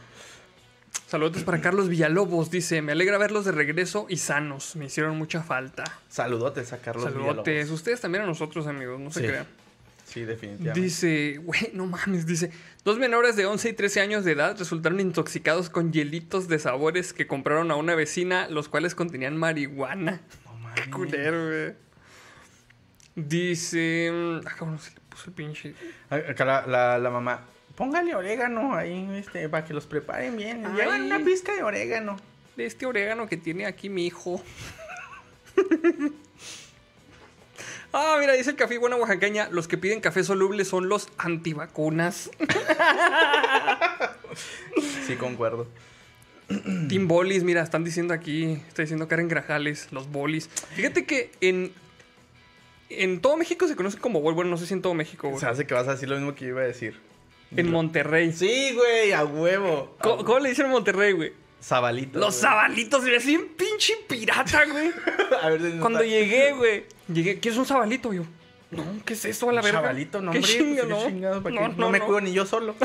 Saludos 1.14 1.44
para 1.44 1.60
Carlos 1.60 1.88
Villalobos. 1.88 2.50
Dice: 2.50 2.82
Me 2.82 2.90
alegra 2.90 3.18
verlos 3.18 3.44
de 3.44 3.52
regreso 3.52 4.06
y 4.08 4.16
sanos. 4.16 4.74
Me 4.74 4.86
hicieron 4.86 5.16
mucha 5.16 5.44
falta. 5.44 5.84
Saludotes 6.08 6.72
a 6.72 6.78
Carlos 6.78 7.04
Saludotes. 7.04 7.44
Villalobos. 7.44 7.70
Ustedes 7.70 8.00
también 8.00 8.24
a 8.24 8.26
nosotros, 8.26 8.66
amigos. 8.66 8.98
No 8.98 9.12
se 9.12 9.20
Sí. 9.20 9.26
crean. 9.28 9.46
Sí, 10.04 10.24
definitivamente. 10.24 10.80
Dice, 10.80 11.40
güey, 11.44 11.70
no 11.72 11.86
mames, 11.86 12.26
dice, 12.26 12.50
dos 12.84 12.98
menores 12.98 13.36
de 13.36 13.46
11 13.46 13.68
y 13.68 13.72
13 13.74 14.00
años 14.00 14.24
de 14.24 14.32
edad 14.32 14.56
resultaron 14.58 14.98
intoxicados 14.98 15.70
con 15.70 15.92
hielitos 15.92 16.48
de 16.48 16.58
sabores 16.58 17.12
que 17.12 17.28
compraron 17.28 17.70
a 17.70 17.76
una 17.76 17.94
vecina, 17.94 18.48
los 18.48 18.68
cuales 18.68 18.96
contenían 18.96 19.36
marihuana. 19.36 20.20
No 20.46 20.54
mames. 20.58 20.80
Qué 20.80 20.90
culero, 20.90 21.46
güey. 21.46 21.74
Dice, 23.14 24.10
mm, 24.12 24.46
ah, 24.48 24.50
cabrón, 24.58 24.80
se 24.80 24.90
le 24.90 25.00
puso 25.08 25.26
el 25.28 25.32
pinche. 25.34 25.74
Acá 26.10 26.44
la, 26.44 26.66
la, 26.66 26.98
la 26.98 27.10
mamá, 27.10 27.46
póngale 27.76 28.14
orégano 28.14 28.74
ahí, 28.74 29.08
este, 29.14 29.48
para 29.48 29.64
que 29.64 29.74
los 29.74 29.86
preparen 29.86 30.36
bien. 30.36 30.64
Ay. 30.66 30.76
Llevan 30.76 31.02
una 31.02 31.18
pizca 31.18 31.54
de 31.54 31.62
orégano. 31.62 32.16
De 32.56 32.66
este 32.66 32.86
orégano 32.86 33.26
que 33.26 33.36
tiene 33.36 33.66
aquí 33.66 33.88
mi 33.88 34.06
hijo. 34.06 34.42
ah, 37.92 38.16
mira, 38.20 38.34
dice 38.34 38.50
el 38.50 38.56
café 38.56 38.78
buena 38.78 38.96
oaxaqueña, 38.96 39.48
los 39.50 39.68
que 39.68 39.78
piden 39.78 40.00
café 40.00 40.22
soluble 40.24 40.64
son 40.64 40.88
los 40.88 41.08
antivacunas. 41.18 42.30
Sí, 45.06 45.16
concuerdo. 45.16 45.66
Team 46.88 47.08
Bolis, 47.08 47.42
mira, 47.42 47.62
están 47.62 47.84
diciendo 47.84 48.14
aquí, 48.14 48.60
está 48.68 48.82
diciendo 48.82 49.08
Karen 49.08 49.28
Grajales, 49.28 49.88
los 49.92 50.10
Bolis. 50.10 50.48
Fíjate 50.74 51.04
que 51.06 51.30
en, 51.40 51.72
en 52.90 53.20
todo 53.20 53.36
México 53.36 53.66
se 53.66 53.76
conoce 53.76 53.98
como 53.98 54.20
Bol, 54.20 54.34
bueno, 54.34 54.50
no 54.50 54.56
sé 54.56 54.66
si 54.66 54.74
en 54.74 54.82
todo 54.82 54.94
México, 54.94 55.28
güey. 55.28 55.40
Se 55.40 55.46
hace 55.46 55.66
que 55.66 55.74
vas 55.74 55.88
a 55.88 55.92
decir 55.92 56.08
lo 56.08 56.16
mismo 56.16 56.34
que 56.34 56.44
yo 56.44 56.50
iba 56.50 56.60
a 56.60 56.64
decir. 56.64 57.00
En 57.56 57.70
Monterrey. 57.70 58.32
Sí, 58.32 58.72
güey, 58.74 59.12
a 59.12 59.24
huevo. 59.24 59.96
¿Cómo, 60.02 60.24
cómo 60.24 60.38
le 60.40 60.48
dicen 60.50 60.66
en 60.66 60.72
Monterrey, 60.72 61.12
güey? 61.12 61.32
Zabalitos. 61.62 62.20
Los 62.20 62.34
güey. 62.34 62.42
sabalitos, 62.42 63.02
mira, 63.02 63.16
así 63.18 63.36
un 63.36 63.46
pinche 63.48 63.94
pirata, 64.08 64.64
güey. 64.66 64.90
a 65.42 65.48
ver, 65.48 65.62
¿dónde 65.62 65.78
Cuando 65.80 66.00
está? 66.00 66.10
llegué, 66.10 66.52
güey, 66.52 66.84
llegué, 67.08 67.38
¿quieres 67.40 67.58
un 67.58 67.64
sabalito? 67.66 68.12
Yo, 68.12 68.22
no, 68.70 68.84
¿qué 69.04 69.14
es 69.14 69.24
eso 69.24 69.48
a 69.48 69.52
la 69.52 69.62
verga? 69.62 69.80
Chavalito, 69.80 70.20
no, 70.20 70.32
¿Qué 70.32 70.38
hombre. 70.38 70.52
chinga, 70.52 70.82
pues, 70.82 70.88
no? 70.90 70.98
qué 70.98 71.06
chingados, 71.10 71.42
¿para 71.42 71.54
no, 71.54 71.60
qué? 71.62 71.68
no, 71.68 71.74
No 71.76 71.90
me 71.90 72.00
cuido 72.00 72.20
ni 72.20 72.32
yo 72.32 72.44
solo. 72.44 72.74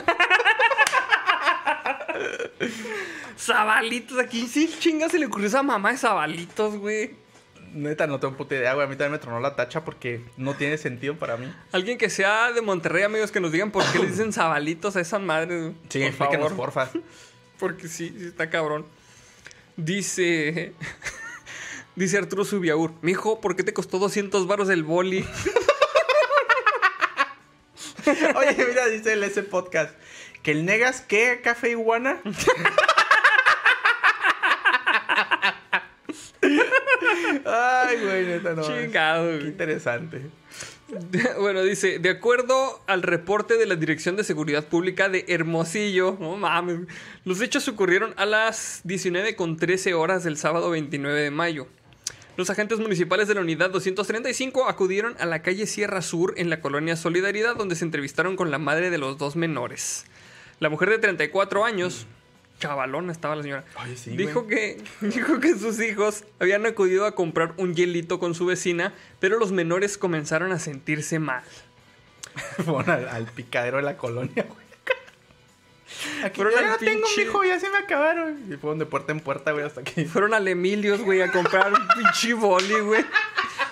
Sabalitos, 3.36 4.20
aquí 4.20 4.48
sí 4.48 4.74
chinga 4.80 5.10
se 5.10 5.18
le 5.20 5.26
ocurrió 5.28 5.48
esa 5.48 5.64
mamá 5.64 5.92
de 5.92 5.98
sabalitos, 5.98 6.76
güey. 6.78 7.12
Neta, 7.74 8.08
no 8.08 8.20
tengo 8.20 8.36
puta 8.38 8.56
idea, 8.56 8.74
güey. 8.74 8.86
A 8.86 8.90
mí 8.90 8.96
también 8.96 9.14
me 9.14 9.20
tronó 9.20 9.40
la 9.40 9.56
tacha 9.56 9.84
porque 9.86 10.22
no 10.38 10.56
tiene 10.56 10.78
sentido 10.78 11.16
para 11.18 11.38
mí. 11.38 11.52
Alguien 11.72 11.98
que 11.98 12.10
sea 12.10 12.52
de 12.52 12.62
Monterrey, 12.62 13.04
amigos, 13.04 13.32
que 13.32 13.40
nos 13.40 13.52
digan 13.52 13.72
por 13.72 13.84
qué 13.92 14.00
le 14.00 14.08
dicen 14.08 14.34
sabalitos 14.34 14.96
a 14.96 15.02
esa 15.02 15.20
madre. 15.20 15.60
güey. 15.60 15.74
Sí, 15.90 16.00
por 16.00 16.08
explíquenos, 16.08 16.50
favor. 16.50 16.74
porfa. 16.74 16.90
Porque 17.60 17.90
sí, 17.90 18.16
sí 18.18 18.28
está 18.28 18.50
cabrón. 18.50 18.86
Dice. 19.76 20.74
Dice 21.96 22.18
Arturo 22.18 22.46
Subiaur. 22.46 22.94
Mijo, 23.02 23.42
¿por 23.42 23.58
qué 23.58 23.64
te 23.64 23.74
costó 23.74 24.00
200 24.00 24.48
varos 24.48 24.70
el 24.70 24.84
boli? 24.84 25.26
Oye, 28.36 28.66
mira, 28.68 28.88
dice 28.88 29.14
el 29.14 29.24
ese 29.24 29.44
podcast. 29.44 29.94
Que 30.42 30.52
el 30.52 30.66
negas, 30.66 31.02
¿qué? 31.02 31.42
¿Café 31.44 31.72
iguana? 31.72 32.20
Ay, 37.46 37.98
güey, 38.04 38.26
neta, 38.26 38.54
no. 38.54 38.64
Chingado, 38.64 39.30
Qué 39.30 39.38
güey. 39.38 39.48
interesante. 39.48 40.22
Bueno, 41.40 41.62
dice, 41.62 42.00
de 42.00 42.10
acuerdo 42.10 42.82
al 42.88 43.04
reporte 43.04 43.58
de 43.58 43.68
la 43.68 43.76
Dirección 43.76 44.16
de 44.16 44.24
Seguridad 44.24 44.66
Pública 44.66 45.08
de 45.08 45.24
Hermosillo, 45.28 46.18
no 46.20 46.36
mames, 46.36 46.80
los 47.26 47.42
hechos 47.42 47.68
ocurrieron 47.68 48.16
a 48.18 48.26
las 48.26 48.82
19 48.86 49.36
con 49.36 49.58
13 49.58 49.94
horas 49.94 50.24
del 50.24 50.36
sábado 50.36 50.72
29 50.72 51.22
de 51.22 51.30
mayo. 51.30 51.68
Los 52.38 52.50
agentes 52.50 52.80
municipales 52.80 53.28
de 53.28 53.36
la 53.36 53.42
unidad 53.42 53.70
235 53.70 54.68
acudieron 54.68 55.16
a 55.20 55.26
la 55.26 55.44
calle 55.44 55.68
Sierra 55.68 56.02
Sur 56.02 56.34
en 56.38 56.50
la 56.50 56.60
colonia 56.60 56.96
Solidaridad 56.96 57.56
donde 57.56 57.76
se 57.76 57.86
entrevistaron 57.86 58.36
con 58.36 58.50
la 58.50 58.58
madre 58.58 58.90
de 58.90 58.98
los 58.98 59.18
dos 59.20 59.36
menores. 59.36 60.06
La 60.60 60.70
mujer 60.70 60.90
de 60.90 60.98
34 60.98 61.66
años, 61.66 62.08
chavalona 62.60 63.12
estaba 63.12 63.36
la 63.36 63.42
señora, 63.44 63.64
Oye, 63.84 63.98
sí, 63.98 64.16
dijo 64.16 64.44
güey. 64.44 64.56
que, 64.78 64.84
dijo 65.08 65.40
que 65.40 65.56
sus 65.58 65.80
hijos 65.82 66.24
habían 66.40 66.66
acudido 66.66 67.06
a 67.06 67.16
comprar 67.16 67.54
un 67.58 67.74
hielito 67.74 68.20
con 68.20 68.36
su 68.36 68.46
vecina, 68.46 68.94
pero 69.20 69.40
los 69.40 69.52
menores 69.52 69.98
comenzaron 69.98 70.52
a 70.52 70.60
sentirse 70.60 71.18
mal. 71.20 71.44
Fueron 72.66 72.90
al, 72.90 73.08
al 73.10 73.26
picadero 73.26 73.78
de 73.78 73.84
la 73.84 73.98
colonia, 73.98 74.46
güey. 74.48 74.70
Aquí 76.24 76.36
Fueron 76.42 76.54
ya 76.54 76.68
no 76.70 76.78
tengo, 76.78 77.08
pinche- 77.08 77.26
mijo, 77.26 77.44
ya 77.44 77.60
se 77.60 77.70
me 77.70 77.78
acabaron. 77.80 78.44
Y 78.54 78.58
fueron 78.58 78.78
de 78.80 78.86
puerta 78.86 79.12
en 79.12 79.20
puerta, 79.22 79.52
güey, 79.52 79.66
hasta 79.66 79.82
aquí. 79.82 80.06
Fueron 80.06 80.34
al 80.34 80.48
Emilios, 80.48 81.02
güey, 81.02 81.22
a 81.22 81.32
comprar 81.32 81.74
un 81.74 81.88
pinche 81.98 82.34
boli, 82.36 82.80
güey. 82.82 83.04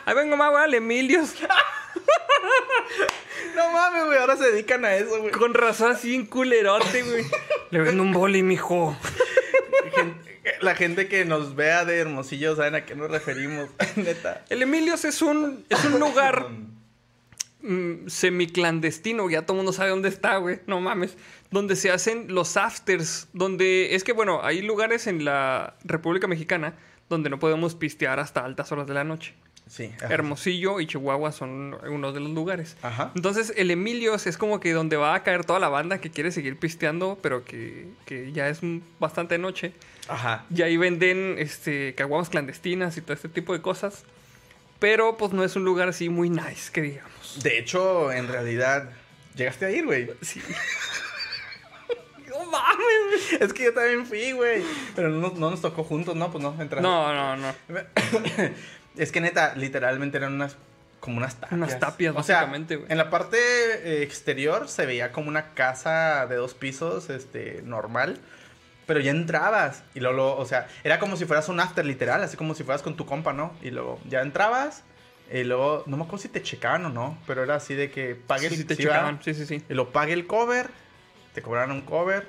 Ahí 0.06 0.16
vengo 0.16 0.36
más, 0.36 0.50
güey, 0.50 0.64
al 0.64 0.74
Emilios. 0.74 1.36
No 3.56 3.72
mames, 3.72 4.06
güey, 4.06 4.18
ahora 4.20 4.38
se 4.38 4.52
dedican 4.52 4.86
a 4.86 4.96
eso, 4.96 5.20
güey. 5.20 5.32
Con 5.32 5.54
razón 5.54 5.92
así 5.92 6.14
en 6.14 6.26
culerote, 6.26 7.04
güey. 7.04 7.26
Le 7.72 7.80
vendo 7.80 8.04
un 8.04 8.14
boli, 8.14 8.44
mijo. 8.44 8.96
La 10.62 10.76
gente 10.76 11.08
que 11.08 11.26
nos 11.26 11.56
vea 11.56 11.84
de 11.84 11.98
Hermosillo 11.98 12.56
saben 12.56 12.76
a 12.76 12.86
qué 12.86 12.96
nos 12.96 13.10
referimos, 13.12 13.70
neta. 13.96 14.46
El 14.50 14.62
Emilios 14.62 15.06
es 15.06 15.22
un, 15.22 15.66
es 15.70 15.84
un 15.86 16.00
lugar 16.00 16.48
mm, 17.62 18.08
semiclandestino, 18.08 19.30
ya 19.30 19.42
todo 19.42 19.54
el 19.54 19.58
mundo 19.58 19.74
sabe 19.74 19.90
dónde 19.90 20.10
está, 20.10 20.38
güey, 20.38 20.60
no 20.68 20.80
mames, 20.80 21.18
donde 21.52 21.76
se 21.76 21.92
hacen 21.92 22.34
los 22.34 22.58
afters, 22.58 23.28
donde 23.34 23.96
es 23.96 24.04
que, 24.04 24.14
bueno, 24.14 24.42
hay 24.44 24.62
lugares 24.62 25.08
en 25.08 25.26
la 25.26 25.76
República 25.84 26.28
Mexicana 26.28 26.76
donde 27.10 27.30
no 27.30 27.40
podemos 27.40 27.76
pistear 27.76 28.20
hasta 28.20 28.44
altas 28.44 28.72
horas 28.72 28.88
de 28.88 28.94
la 28.94 29.04
noche. 29.04 29.34
Sí. 29.70 29.92
Hermosillo 30.02 30.80
y 30.80 30.88
Chihuahua 30.88 31.32
son 31.32 31.78
unos 31.90 32.14
de 32.14 32.20
los 32.20 32.30
lugares. 32.32 32.78
Ajá. 32.82 33.12
Entonces, 33.16 33.54
el 33.58 33.70
Emilios 33.72 34.26
es 34.28 34.38
como 34.38 34.60
que 34.60 34.72
donde 34.72 34.96
va 34.98 35.14
a 35.16 35.24
caer 35.24 35.46
toda 35.46 35.60
la 35.60 35.70
banda 35.70 36.00
que 36.00 36.10
quiere 36.12 36.32
seguir 36.32 36.58
pisteando, 36.58 37.18
pero 37.22 37.44
que, 37.44 37.88
que 38.06 38.32
ya 38.32 38.48
es 38.50 38.60
bastante 39.00 39.38
noche. 39.38 39.74
Ajá. 40.08 40.46
Y 40.54 40.62
ahí 40.62 40.78
venden 40.78 41.36
este, 41.38 41.94
caguamas 41.96 42.30
clandestinas 42.30 42.96
y 42.98 43.02
todo 43.02 43.14
este 43.14 43.30
tipo 43.30 43.54
de 43.54 43.62
cosas. 43.62 44.04
Pero 44.80 45.18
pues 45.18 45.34
no 45.34 45.44
es 45.44 45.56
un 45.56 45.66
lugar 45.66 45.90
así 45.90 46.08
muy 46.08 46.30
nice, 46.30 46.72
que 46.72 46.82
digamos. 46.82 47.40
De 47.44 47.58
hecho, 47.58 48.12
en 48.12 48.28
realidad, 48.28 48.90
llegaste 49.36 49.66
a 49.66 49.72
ir, 49.72 49.86
güey. 49.86 50.10
Sí. 50.22 50.40
no 52.30 52.46
mames. 52.46 53.34
Es 53.42 53.54
que 53.54 53.66
yo 53.66 53.74
también 53.74 54.06
fui, 54.06 54.32
güey. 54.34 54.62
Pero 54.96 55.10
no, 55.10 55.20
nos- 55.30 55.34
no 55.40 55.50
nos 55.52 55.62
tocó 55.62 55.84
juntos, 55.84 56.16
¿no? 56.16 56.32
Pues 56.32 56.44
no, 56.44 56.56
entraste. 56.62 56.82
No, 56.88 57.14
no, 57.14 57.36
no. 57.38 57.54
es 58.98 59.12
que 59.12 59.22
neta, 59.22 59.54
literalmente 59.56 60.18
eran 60.18 60.34
unas 60.34 60.58
como 61.00 61.18
unas 61.18 61.36
tapias. 61.36 61.54
Unas 61.58 61.80
tapias, 61.80 62.16
O 62.16 62.24
sea, 62.24 62.38
básicamente, 62.38 62.76
güey. 62.78 62.92
en 62.92 62.98
la 62.98 63.10
parte 63.10 63.38
eh, 63.38 64.04
exterior 64.04 64.68
se 64.68 64.86
veía 64.86 65.12
como 65.12 65.30
una 65.30 65.54
casa 65.54 66.26
de 66.28 66.36
dos 66.36 66.54
pisos, 66.56 67.10
este, 67.10 67.62
normal. 67.64 68.20
Pero 68.88 69.00
ya 69.02 69.12
entrabas 69.12 69.84
y 69.94 70.00
luego, 70.00 70.16
luego, 70.16 70.38
o 70.38 70.46
sea, 70.46 70.68
era 70.84 70.98
como 70.98 71.18
si 71.18 71.26
fueras 71.26 71.50
un 71.50 71.60
after 71.60 71.86
literal, 71.86 72.24
así 72.24 72.38
como 72.38 72.56
si 72.56 72.64
fueras 72.64 72.82
con 72.82 72.96
tu 72.96 73.06
compa, 73.06 73.34
¿no? 73.34 73.54
Y 73.62 73.70
luego 73.72 74.00
ya 74.08 74.22
entrabas 74.22 74.84
y 75.32 75.44
luego, 75.44 75.84
no 75.88 75.98
me 75.98 76.04
acuerdo 76.04 76.20
si 76.24 76.30
te 76.30 76.42
checaban 76.42 76.86
o 76.86 76.90
no, 76.90 77.18
pero 77.28 77.44
era 77.44 77.56
así 77.56 77.74
de 77.76 77.92
que 77.92 78.16
pagues 78.16 78.54
Sí, 78.56 78.64
te 78.64 78.76
sí, 78.76 78.86
va, 78.86 78.94
checaban. 78.94 79.20
Sí, 79.24 79.34
sí, 79.34 79.46
sí. 79.46 79.62
y 79.70 79.74
lo 79.74 79.92
pague 79.92 80.14
el 80.14 80.26
cover, 80.26 80.70
te 81.34 81.42
cobraron 81.42 81.72
un 81.72 81.82
cover. 81.82 82.26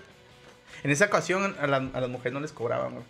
En 0.83 0.91
esa 0.91 1.05
ocasión 1.07 1.57
a, 1.61 1.67
la- 1.69 1.77
a 1.95 2.01
las 2.01 2.11
mujeres 2.11 2.33
no 2.33 2.41
les 2.41 2.53
cobraban, 2.53 2.93
güey. 2.93 3.05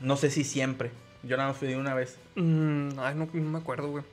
No 0.00 0.16
sé 0.16 0.30
si 0.30 0.42
siempre. 0.42 0.90
Yo 1.22 1.36
nada 1.36 1.48
más 1.50 1.58
fui 1.58 1.68
de 1.68 1.76
una 1.76 1.94
vez. 1.94 2.16
Mm, 2.36 2.90
ay, 2.98 3.14
no, 3.14 3.28
no 3.32 3.50
me 3.50 3.58
acuerdo, 3.58 3.88
güey. 3.88 4.04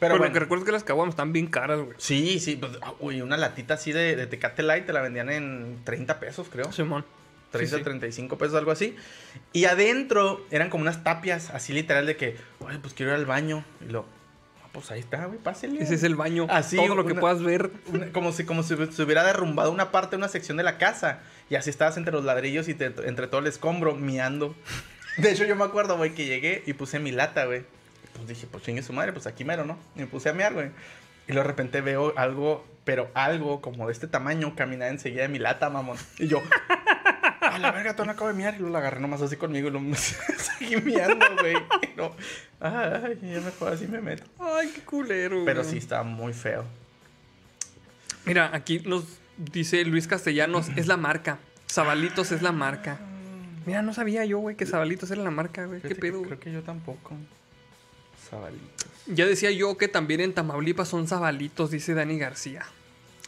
Pero 0.00 0.14
Pero 0.14 0.18
bueno, 0.18 0.26
lo 0.26 0.32
que 0.34 0.40
recuerdo 0.40 0.64
es 0.64 0.66
que 0.66 0.72
las 0.72 0.84
caguamas 0.84 1.12
están 1.12 1.32
bien 1.32 1.46
caras, 1.46 1.78
güey. 1.80 1.94
sí, 1.98 2.40
sí. 2.40 2.56
Pues, 2.56 2.72
ah, 2.82 2.92
uy, 3.00 3.22
una 3.22 3.36
latita 3.36 3.74
así 3.74 3.92
de, 3.92 4.16
de 4.16 4.26
Tecate 4.26 4.62
Light 4.62 4.84
te 4.86 4.92
la 4.92 5.00
vendían 5.00 5.30
en 5.30 5.80
30 5.84 6.18
pesos, 6.20 6.48
creo. 6.50 6.70
Simón. 6.72 7.04
30, 7.52 7.70
Sí, 7.70 7.78
sí. 7.78 7.84
35 7.84 8.36
pesos, 8.36 8.56
algo 8.56 8.72
así. 8.72 8.96
Y 9.52 9.66
adentro 9.66 10.44
eran 10.50 10.68
como 10.70 10.82
unas 10.82 11.04
tapias, 11.04 11.50
así 11.50 11.72
literal 11.72 12.04
de 12.06 12.16
que, 12.16 12.36
oye, 12.58 12.78
pues 12.80 12.92
quiero 12.94 13.12
ir 13.12 13.18
al 13.18 13.26
baño. 13.26 13.64
Y 13.86 13.92
lo, 13.92 14.04
"Ah, 14.64 14.68
pues 14.72 14.90
ahí 14.90 14.98
está, 14.98 15.26
güey, 15.26 15.38
pásele. 15.38 15.80
Ese 15.80 15.94
es 15.94 16.02
el 16.02 16.16
baño. 16.16 16.48
Así, 16.50 16.76
Todo 16.76 16.96
lo 16.96 17.06
que 17.06 17.12
una- 17.12 17.20
puedas 17.20 17.40
ver. 17.44 17.70
Una- 17.92 18.10
como 18.10 18.32
si 18.32 18.44
como 18.44 18.64
si 18.64 18.74
se 18.90 19.02
hubiera 19.04 19.22
derrumbado 19.22 19.70
una 19.70 19.92
parte, 19.92 20.16
una 20.16 20.26
sección 20.28 20.56
de 20.56 20.64
la 20.64 20.76
casa. 20.78 21.20
Y 21.48 21.54
así 21.54 21.70
estabas 21.70 21.96
entre 21.96 22.12
los 22.12 22.24
ladrillos 22.24 22.66
y 22.68 22.74
te- 22.74 22.86
entre 23.06 23.28
todo 23.28 23.40
el 23.40 23.46
escombro, 23.46 23.94
miando. 23.94 24.56
De 25.16 25.30
hecho, 25.30 25.44
yo 25.44 25.56
me 25.56 25.64
acuerdo, 25.64 25.96
güey, 25.96 26.14
que 26.14 26.26
llegué 26.26 26.62
y 26.66 26.72
puse 26.72 26.98
mi 26.98 27.12
lata, 27.12 27.44
güey. 27.44 27.62
Pues 28.14 28.28
dije, 28.28 28.46
pues 28.50 28.64
chingue 28.64 28.82
su 28.82 28.92
madre, 28.92 29.12
pues 29.12 29.26
aquí 29.26 29.44
mero, 29.44 29.64
¿no? 29.64 29.78
Y 29.96 30.00
me 30.00 30.06
puse 30.06 30.28
a 30.28 30.32
mear, 30.32 30.54
güey. 30.54 30.70
Y 31.26 31.32
de 31.32 31.42
repente 31.42 31.80
veo 31.80 32.12
algo, 32.16 32.66
pero 32.84 33.10
algo 33.14 33.60
como 33.60 33.86
de 33.86 33.92
este 33.92 34.06
tamaño, 34.06 34.54
caminar 34.54 34.90
enseguida 34.90 35.22
de 35.22 35.28
mi 35.28 35.38
lata, 35.38 35.70
mamón. 35.70 35.96
Y 36.18 36.28
yo, 36.28 36.42
a 37.40 37.58
la 37.58 37.70
verga, 37.70 37.96
tú 37.96 38.04
no 38.04 38.12
acabo 38.12 38.28
de 38.28 38.34
miar. 38.34 38.54
Y 38.54 38.58
luego 38.58 38.72
la 38.72 38.80
agarré 38.80 39.00
nomás 39.00 39.22
así 39.22 39.36
conmigo 39.36 39.68
y 39.68 39.70
lo 39.70 39.80
seguí 39.96 40.76
miando, 40.76 41.26
güey. 41.40 41.56
No, 41.96 42.14
ay, 42.60 43.18
ya 43.22 43.40
mejor 43.40 43.72
así 43.72 43.86
me 43.86 44.00
meto. 44.00 44.24
Ay, 44.38 44.70
qué 44.74 44.82
culero. 44.82 45.44
Pero 45.44 45.64
sí, 45.64 45.78
estaba 45.78 46.02
muy 46.02 46.32
feo. 46.32 46.64
Mira, 48.26 48.50
aquí 48.52 48.80
nos 48.80 49.04
dice 49.36 49.84
Luis 49.84 50.06
Castellanos, 50.06 50.68
es 50.76 50.86
la 50.86 50.96
marca. 50.96 51.38
Zabalitos 51.70 52.32
es 52.32 52.42
la 52.42 52.52
marca. 52.52 52.98
Mira, 53.66 53.82
no 53.82 53.94
sabía 53.94 54.24
yo, 54.24 54.38
güey, 54.38 54.56
que 54.56 54.66
Sabalitos 54.66 55.10
era 55.10 55.22
la 55.22 55.30
marca, 55.30 55.64
güey. 55.66 55.80
¿Qué 55.80 55.94
pedo? 55.94 56.22
Creo 56.22 56.38
que 56.40 56.52
yo 56.52 56.62
tampoco. 56.62 57.16
Sabalitos. 58.30 58.86
Ya 59.06 59.26
decía 59.26 59.50
yo 59.50 59.76
que 59.76 59.88
también 59.88 60.20
en 60.20 60.32
Tamaulipas 60.34 60.88
son 60.88 61.06
Zabalitos, 61.08 61.70
dice 61.70 61.94
Dani 61.94 62.18
García. 62.18 62.64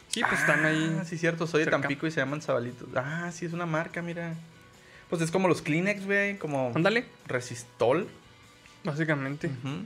Sí, 0.09 0.21
pues 0.27 0.39
están 0.39 0.65
ahí. 0.65 0.97
Ah, 0.99 1.05
sí, 1.05 1.17
cierto. 1.17 1.45
Soy 1.47 1.65
de. 1.65 1.71
Tampico 1.71 2.07
y 2.07 2.11
se 2.11 2.19
llaman 2.19 2.41
Sabalitos. 2.41 2.87
Ah, 2.95 3.29
sí, 3.31 3.45
es 3.45 3.53
una 3.53 3.65
marca, 3.65 4.01
mira. 4.01 4.33
Pues 5.09 5.21
es 5.21 5.29
como 5.31 5.47
los 5.47 5.61
Kleenex, 5.61 6.05
güey. 6.05 6.37
Como 6.37 6.71
Ándale, 6.75 7.05
Resistol. 7.27 8.07
básicamente. 8.83 9.47
Ujú. 9.47 9.85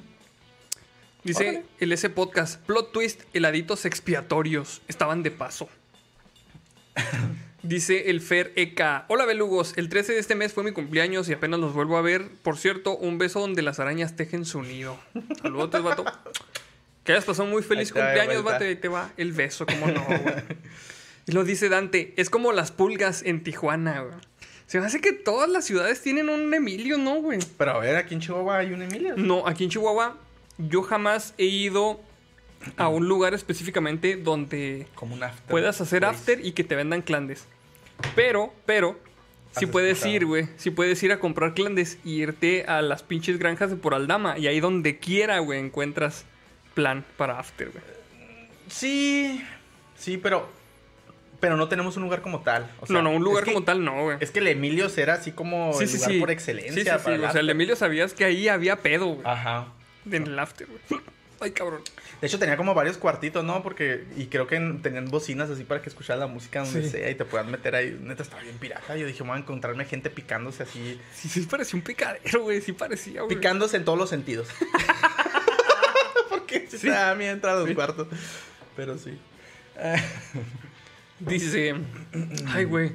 Dice 1.24 1.44
Órale. 1.50 1.66
el 1.80 1.92
S 1.92 2.10
Podcast, 2.10 2.60
plot 2.66 2.92
twist, 2.92 3.22
heladitos 3.34 3.86
expiatorios, 3.86 4.82
estaban 4.88 5.22
de 5.24 5.32
paso. 5.32 5.70
Dice 7.64 8.10
el 8.10 8.22
Fer 8.22 8.52
EK, 8.56 9.06
hola 9.08 9.26
belugos, 9.26 9.74
el 9.78 9.88
13 9.88 10.14
de 10.14 10.20
este 10.20 10.34
mes 10.34 10.52
fue 10.52 10.64
mi 10.64 10.72
cumpleaños 10.72 11.30
y 11.30 11.34
apenas 11.34 11.60
los 11.60 11.74
vuelvo 11.74 11.98
a 11.98 12.02
ver. 12.02 12.28
Por 12.42 12.58
cierto, 12.58 12.98
un 12.98 13.20
beso 13.20 13.40
donde 13.40 13.62
las 13.62 13.80
arañas 13.80 14.16
tejen 14.16 14.46
su 14.46 14.64
nido. 14.64 14.98
Saludos, 15.44 15.84
vato. 15.84 16.04
Que 17.04 17.12
hayas 17.12 17.26
pasado 17.26 17.48
muy 17.48 17.62
feliz 17.62 17.92
cumpleaños, 17.92 18.44
vato, 18.44 18.64
y 18.64 18.68
ahí 18.70 18.76
te 18.78 18.88
va 18.88 19.12
el 19.16 19.32
beso, 19.32 19.68
como 19.68 19.88
no, 19.88 20.04
güey. 20.04 20.36
Y 21.28 21.34
lo 21.34 21.44
dice 21.44 21.70
Dante, 21.70 22.16
es 22.18 22.32
como 22.32 22.52
las 22.52 22.72
pulgas 22.72 23.22
en 23.22 23.44
Tijuana, 23.44 24.02
güey. 24.02 24.16
Se 24.66 24.80
me 24.80 24.88
hace 24.88 25.00
que 25.00 25.12
todas 25.12 25.48
las 25.48 25.66
ciudades 25.66 26.02
tienen 26.02 26.30
un 26.30 26.52
Emilio, 26.54 26.98
¿no, 26.98 27.22
güey? 27.22 27.38
Pero 27.60 27.72
a 27.72 27.80
ver, 27.80 27.96
aquí 27.96 28.16
en 28.16 28.22
Chihuahua 28.22 28.58
hay 28.58 28.74
un 28.74 28.82
Emilio. 28.82 29.16
No, 29.18 29.46
aquí 29.46 29.66
en 29.66 29.70
Chihuahua 29.70 30.18
yo 30.58 30.82
jamás 30.82 31.36
he 31.38 31.46
ido 31.46 32.02
a 32.78 32.88
un 32.88 33.08
lugar 33.08 33.34
específicamente 33.34 34.16
donde 34.18 34.88
Como 34.96 35.16
un 35.16 35.24
after. 35.24 35.46
puedas 35.48 35.82
hacer 35.82 36.00
place. 36.02 36.16
after 36.16 36.46
y 36.46 36.52
que 36.54 36.64
te 36.64 36.76
vendan 36.76 37.02
clandes. 37.02 37.46
Pero, 38.16 38.54
pero, 38.66 39.00
si 39.58 39.66
puedes 39.66 39.94
escuchado. 40.00 40.16
ir, 40.16 40.26
güey. 40.26 40.48
Si 40.58 40.70
puedes 40.72 41.02
ir 41.04 41.12
a 41.12 41.20
comprar 41.20 41.54
clandes 41.54 41.98
y 42.04 42.22
irte 42.22 42.64
a 42.66 42.82
las 42.82 43.04
pinches 43.04 43.38
granjas 43.38 43.70
de 43.70 43.76
por 43.76 43.94
Aldama. 43.94 44.38
Y 44.38 44.48
ahí 44.48 44.60
donde 44.60 44.98
quiera, 45.00 45.40
güey, 45.40 45.60
encuentras 45.60 46.26
plan 46.74 47.06
para 47.18 47.38
after, 47.40 47.70
güey. 47.70 47.84
Sí, 48.70 49.44
sí, 49.98 50.18
pero. 50.18 50.50
Pero 51.40 51.58
no 51.58 51.68
tenemos 51.68 51.98
un 51.98 52.04
lugar 52.04 52.22
como 52.22 52.42
tal. 52.42 52.70
O 52.82 52.86
sea, 52.86 52.94
no, 52.96 53.02
no, 53.02 53.12
un 53.12 53.24
lugar 53.24 53.44
que- 53.44 53.52
como 53.54 53.66
tal 53.66 53.84
no, 53.84 54.04
güey. 54.04 54.18
Es 54.20 54.30
que 54.32 54.40
el 54.40 54.48
Emilio 54.48 54.88
era 54.96 55.16
así 55.16 55.32
como 55.32 55.74
Sí, 55.74 55.84
el 55.84 55.90
sí, 55.90 55.96
lugar 55.98 56.12
sí. 56.12 56.20
por 56.20 56.32
excelencia. 56.32 56.74
sí, 56.76 56.82
sí. 56.82 57.04
para 57.04 57.30
O 57.30 57.32
sea, 57.32 57.42
el. 57.42 57.50
Emilio 57.50 57.76
sabías 57.76 58.14
que 58.14 58.26
ahí 58.26 58.48
había 58.48 58.76
pedo, 58.78 59.08
güey. 59.08 59.22
Ajá. 59.26 59.68
En 60.10 60.24
el 60.28 60.38
after, 60.40 60.68
güey. 60.68 61.02
Ay, 61.42 61.52
cabrón. 61.52 61.82
De 62.22 62.28
hecho, 62.28 62.38
tenía 62.40 62.56
como 62.56 62.74
varios 62.76 62.98
cuartitos, 62.98 63.44
¿no? 63.44 63.64
Porque. 63.64 64.06
Y 64.16 64.28
creo 64.28 64.46
que 64.48 64.56
en- 64.58 64.82
tenían 64.82 65.06
bocinas 65.06 65.50
así 65.50 65.64
para 65.64 65.82
que 65.82 65.90
escucharas 65.90 66.20
la 66.20 66.28
música 66.28 66.64
donde 66.64 66.84
Sí. 66.84 66.90
sea 66.90 67.10
y 67.10 67.16
te 67.16 67.26
puedan 67.26 67.50
meter 67.50 67.76
ahí. 67.76 67.98
Neta, 68.00 68.22
estaba 68.24 68.44
bien 68.44 68.58
pirata. 68.60 68.96
Yo 68.96 69.08
dije, 69.08 69.24
voy 69.24 69.32
a 69.36 69.40
encontrarme 69.40 69.86
gente 69.86 70.10
picándose 70.12 70.64
así. 70.64 71.00
Sí, 71.16 71.28
sí 71.30 71.42
parecía 71.42 71.78
un 71.78 71.84
picadero, 71.84 72.44
güey. 72.44 72.62
Sí 72.62 72.74
parecía, 72.74 73.24
güey. 73.24 73.36
Picándose 73.36 73.78
en 73.78 73.86
todos 73.86 73.98
los 73.98 74.10
sentidos. 74.10 74.48
Porque 76.30 76.68
sí, 76.70 76.78
Sí. 76.78 76.88
estaba 76.88 77.14
bien 77.16 77.32
entrado 77.32 77.62
los 77.62 77.70
Sí. 77.70 77.76
cuartos. 77.76 78.08
Pero 78.76 78.98
sí. 78.98 79.18
Dice. 81.20 81.76
Ay, 82.48 82.66
güey. 82.66 82.92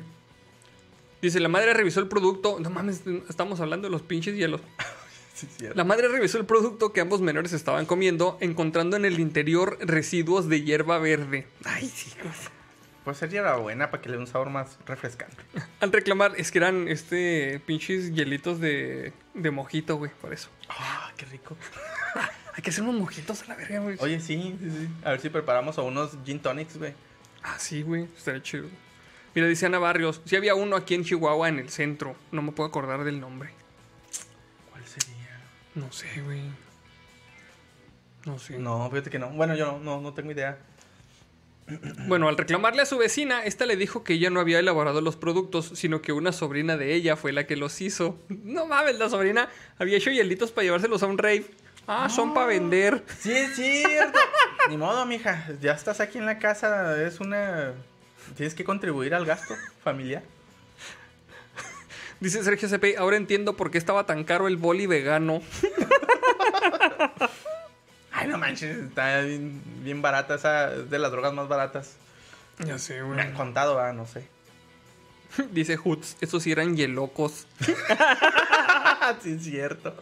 Dice, 1.22 1.40
la 1.40 1.48
madre 1.48 1.72
revisó 1.74 2.00
el 2.00 2.08
producto. 2.08 2.58
No 2.60 2.70
mames, 2.70 3.02
estamos 3.28 3.60
hablando 3.60 3.88
de 3.88 3.92
los 3.92 4.02
pinches 4.02 4.34
hielos. 4.36 4.60
Sí. 5.36 5.46
La 5.74 5.84
madre 5.84 6.08
revisó 6.08 6.38
el 6.38 6.46
producto 6.46 6.94
que 6.94 7.02
ambos 7.02 7.20
menores 7.20 7.52
estaban 7.52 7.84
comiendo, 7.84 8.38
encontrando 8.40 8.96
en 8.96 9.04
el 9.04 9.20
interior 9.20 9.76
residuos 9.80 10.48
de 10.48 10.62
hierba 10.62 10.98
verde. 10.98 11.46
Ay, 11.64 11.92
güey. 12.22 12.32
Puede 13.04 13.18
ser 13.18 13.30
hierbabuena 13.30 13.90
para 13.90 14.02
que 14.02 14.08
le 14.08 14.16
dé 14.16 14.22
un 14.22 14.26
sabor 14.26 14.48
más 14.48 14.78
refrescante. 14.86 15.36
Al 15.80 15.92
reclamar, 15.92 16.32
es 16.38 16.50
que 16.50 16.58
eran 16.58 16.88
este 16.88 17.60
pinches 17.66 18.14
hielitos 18.14 18.58
de, 18.60 19.12
de 19.34 19.50
mojito, 19.50 19.96
güey, 19.96 20.10
por 20.20 20.32
eso. 20.32 20.48
Ah, 20.70 21.12
qué 21.16 21.26
rico. 21.26 21.56
Hay 22.54 22.62
que 22.62 22.70
hacer 22.70 22.82
unos 22.82 22.94
mojitos 22.94 23.42
a 23.42 23.48
la 23.48 23.56
verga, 23.56 23.80
güey. 23.80 23.96
Oye, 24.00 24.18
sí, 24.18 24.56
sí, 24.58 24.70
sí. 24.70 24.88
A 25.04 25.10
ver 25.10 25.20
si 25.20 25.28
preparamos 25.28 25.76
a 25.76 25.82
unos 25.82 26.16
gin 26.24 26.40
tonics, 26.40 26.78
güey. 26.78 26.94
Ah, 27.42 27.56
sí, 27.58 27.82
güey, 27.82 28.04
estaría 28.16 28.42
chido. 28.42 28.64
Mira, 29.34 29.46
dice 29.46 29.66
Ana 29.66 29.78
Barrios, 29.78 30.22
sí 30.24 30.34
había 30.34 30.54
uno 30.54 30.74
aquí 30.76 30.94
en 30.94 31.04
Chihuahua, 31.04 31.50
en 31.50 31.58
el 31.58 31.68
centro. 31.68 32.16
No 32.32 32.40
me 32.40 32.52
puedo 32.52 32.68
acordar 32.68 33.04
del 33.04 33.20
nombre. 33.20 33.50
No 35.76 35.92
sé, 35.92 36.08
güey. 36.22 36.40
No 38.24 38.38
sé. 38.38 38.58
No, 38.58 38.90
fíjate 38.90 39.10
que 39.10 39.18
no. 39.20 39.28
Bueno, 39.30 39.54
yo 39.54 39.66
no, 39.66 39.78
no, 39.78 40.00
no 40.00 40.14
tengo 40.14 40.32
idea. 40.32 40.58
Bueno, 42.06 42.28
al 42.28 42.36
reclamarle 42.36 42.82
a 42.82 42.86
su 42.86 42.96
vecina, 42.96 43.44
esta 43.44 43.66
le 43.66 43.76
dijo 43.76 44.04
que 44.04 44.14
ella 44.14 44.30
no 44.30 44.38
había 44.38 44.60
elaborado 44.60 45.00
los 45.00 45.16
productos, 45.16 45.72
sino 45.74 46.00
que 46.00 46.12
una 46.12 46.30
sobrina 46.30 46.76
de 46.76 46.94
ella 46.94 47.16
fue 47.16 47.32
la 47.32 47.48
que 47.48 47.56
los 47.56 47.80
hizo. 47.80 48.18
No 48.28 48.66
mames, 48.66 49.00
la 49.00 49.10
sobrina 49.10 49.48
había 49.78 49.96
hecho 49.96 50.10
hielitos 50.10 50.52
para 50.52 50.64
llevárselos 50.64 51.02
a 51.02 51.06
un 51.06 51.18
rave. 51.18 51.46
Ah, 51.88 52.08
son 52.08 52.34
para 52.34 52.46
vender. 52.46 53.04
Sí, 53.18 53.32
es 53.32 53.56
cierto. 53.56 54.18
Ni 54.68 54.76
modo, 54.76 55.06
mija. 55.06 55.48
Ya 55.60 55.72
estás 55.72 56.00
aquí 56.00 56.18
en 56.18 56.26
la 56.26 56.38
casa. 56.38 57.00
Es 57.04 57.20
una. 57.20 57.72
Tienes 58.36 58.54
que 58.54 58.64
contribuir 58.64 59.14
al 59.14 59.24
gasto 59.24 59.54
familiar. 59.82 60.22
Dice 62.26 62.42
Sergio 62.42 62.68
CP, 62.68 62.96
ahora 62.98 63.16
entiendo 63.16 63.56
por 63.56 63.70
qué 63.70 63.78
estaba 63.78 64.04
tan 64.04 64.24
caro 64.24 64.48
el 64.48 64.56
boli 64.56 64.88
vegano. 64.88 65.42
Ay, 68.10 68.26
no 68.26 68.36
manches. 68.36 68.78
Está 68.78 69.20
bien, 69.20 69.62
bien 69.84 70.02
barata. 70.02 70.34
Esa 70.34 70.74
es 70.74 70.90
de 70.90 70.98
las 70.98 71.12
drogas 71.12 71.32
más 71.34 71.46
baratas. 71.46 71.92
Ya 72.66 72.78
sé, 72.78 73.00
Me 73.00 73.22
han 73.22 73.32
contado, 73.32 73.78
ah, 73.78 73.92
no 73.92 74.08
sé. 74.08 74.26
Dice 75.52 75.76
Hoots, 75.76 76.16
esos 76.20 76.42
sí 76.42 76.50
eran 76.50 76.76
hielocos. 76.76 77.46
sí, 79.22 79.30
es 79.30 79.44
cierto. 79.44 79.94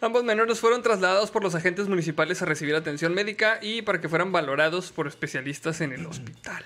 Ambos 0.00 0.24
menores 0.24 0.60
fueron 0.60 0.82
trasladados 0.82 1.30
por 1.30 1.42
los 1.42 1.54
agentes 1.54 1.88
municipales 1.88 2.40
a 2.40 2.46
recibir 2.46 2.74
atención 2.74 3.12
médica 3.12 3.58
y 3.60 3.82
para 3.82 4.00
que 4.00 4.08
fueran 4.08 4.32
valorados 4.32 4.92
por 4.92 5.08
especialistas 5.08 5.82
en 5.82 5.92
el 5.92 6.06
hospital. 6.06 6.64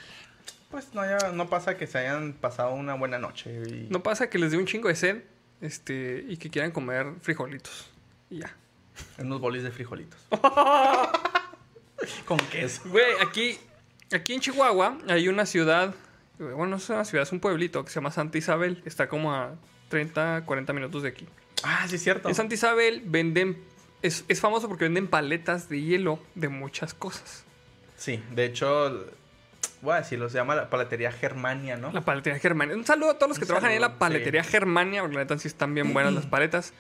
Pues 0.70 0.92
no, 0.94 1.00
haya- 1.00 1.32
no 1.32 1.48
pasa 1.48 1.76
que 1.76 1.86
se 1.86 1.98
hayan 1.98 2.34
pasado 2.34 2.72
una 2.74 2.94
buena 2.94 3.18
noche. 3.18 3.50
Y... 3.68 3.86
No 3.90 4.02
pasa 4.02 4.28
que 4.28 4.38
les 4.38 4.50
dé 4.50 4.58
un 4.58 4.66
chingo 4.66 4.88
de 4.88 4.96
sed 4.96 5.22
este, 5.60 6.24
y 6.28 6.36
que 6.36 6.50
quieran 6.50 6.70
comer 6.72 7.06
frijolitos. 7.22 7.90
Y 8.30 8.40
ya. 8.40 8.54
Unos 9.18 9.40
bolis 9.40 9.62
de 9.62 9.70
frijolitos. 9.70 10.20
Con 12.26 12.38
queso. 12.38 12.82
Güey, 12.86 13.04
aquí, 13.26 13.58
aquí 14.12 14.34
en 14.34 14.40
Chihuahua 14.40 14.98
hay 15.08 15.28
una 15.28 15.46
ciudad, 15.46 15.94
bueno, 16.38 16.66
no 16.66 16.76
es 16.76 16.88
una 16.90 17.04
ciudad, 17.04 17.22
es 17.24 17.32
un 17.32 17.40
pueblito 17.40 17.84
que 17.84 17.90
se 17.90 17.96
llama 17.96 18.10
Santa 18.10 18.38
Isabel. 18.38 18.82
Está 18.84 19.08
como 19.08 19.32
a 19.34 19.54
30, 19.88 20.42
40 20.44 20.72
minutos 20.72 21.02
de 21.02 21.08
aquí. 21.08 21.26
Ah, 21.64 21.86
sí, 21.88 21.96
es 21.96 22.02
cierto. 22.02 22.28
En 22.28 22.34
Santa 22.34 22.54
Isabel 22.54 23.02
venden, 23.04 23.62
es, 24.02 24.24
es 24.28 24.40
famoso 24.40 24.68
porque 24.68 24.84
venden 24.84 25.08
paletas 25.08 25.68
de 25.68 25.80
hielo 25.80 26.20
de 26.34 26.48
muchas 26.48 26.94
cosas. 26.94 27.44
Sí, 27.96 28.22
de 28.32 28.44
hecho, 28.44 29.06
voy 29.82 29.94
a 29.94 29.96
decirlo, 29.98 30.28
se 30.28 30.36
llama 30.38 30.54
la 30.54 30.70
paletería 30.70 31.12
Germania, 31.12 31.76
¿no? 31.76 31.92
La 31.92 32.00
paletería 32.00 32.38
Germania. 32.38 32.74
Un 32.76 32.84
saludo 32.84 33.10
a 33.10 33.14
todos 33.14 33.28
los 33.30 33.38
que 33.38 33.44
Un 33.44 33.48
trabajan 33.48 33.70
en 33.70 33.78
saludo, 33.78 33.94
la 33.94 33.98
paletería 33.98 34.44
Germania, 34.44 35.00
porque 35.02 35.16
la 35.16 35.22
neta 35.22 35.38
sí 35.38 35.48
están 35.48 35.74
bien 35.74 35.92
buenas 35.92 36.12
las 36.12 36.26
paletas. 36.26 36.72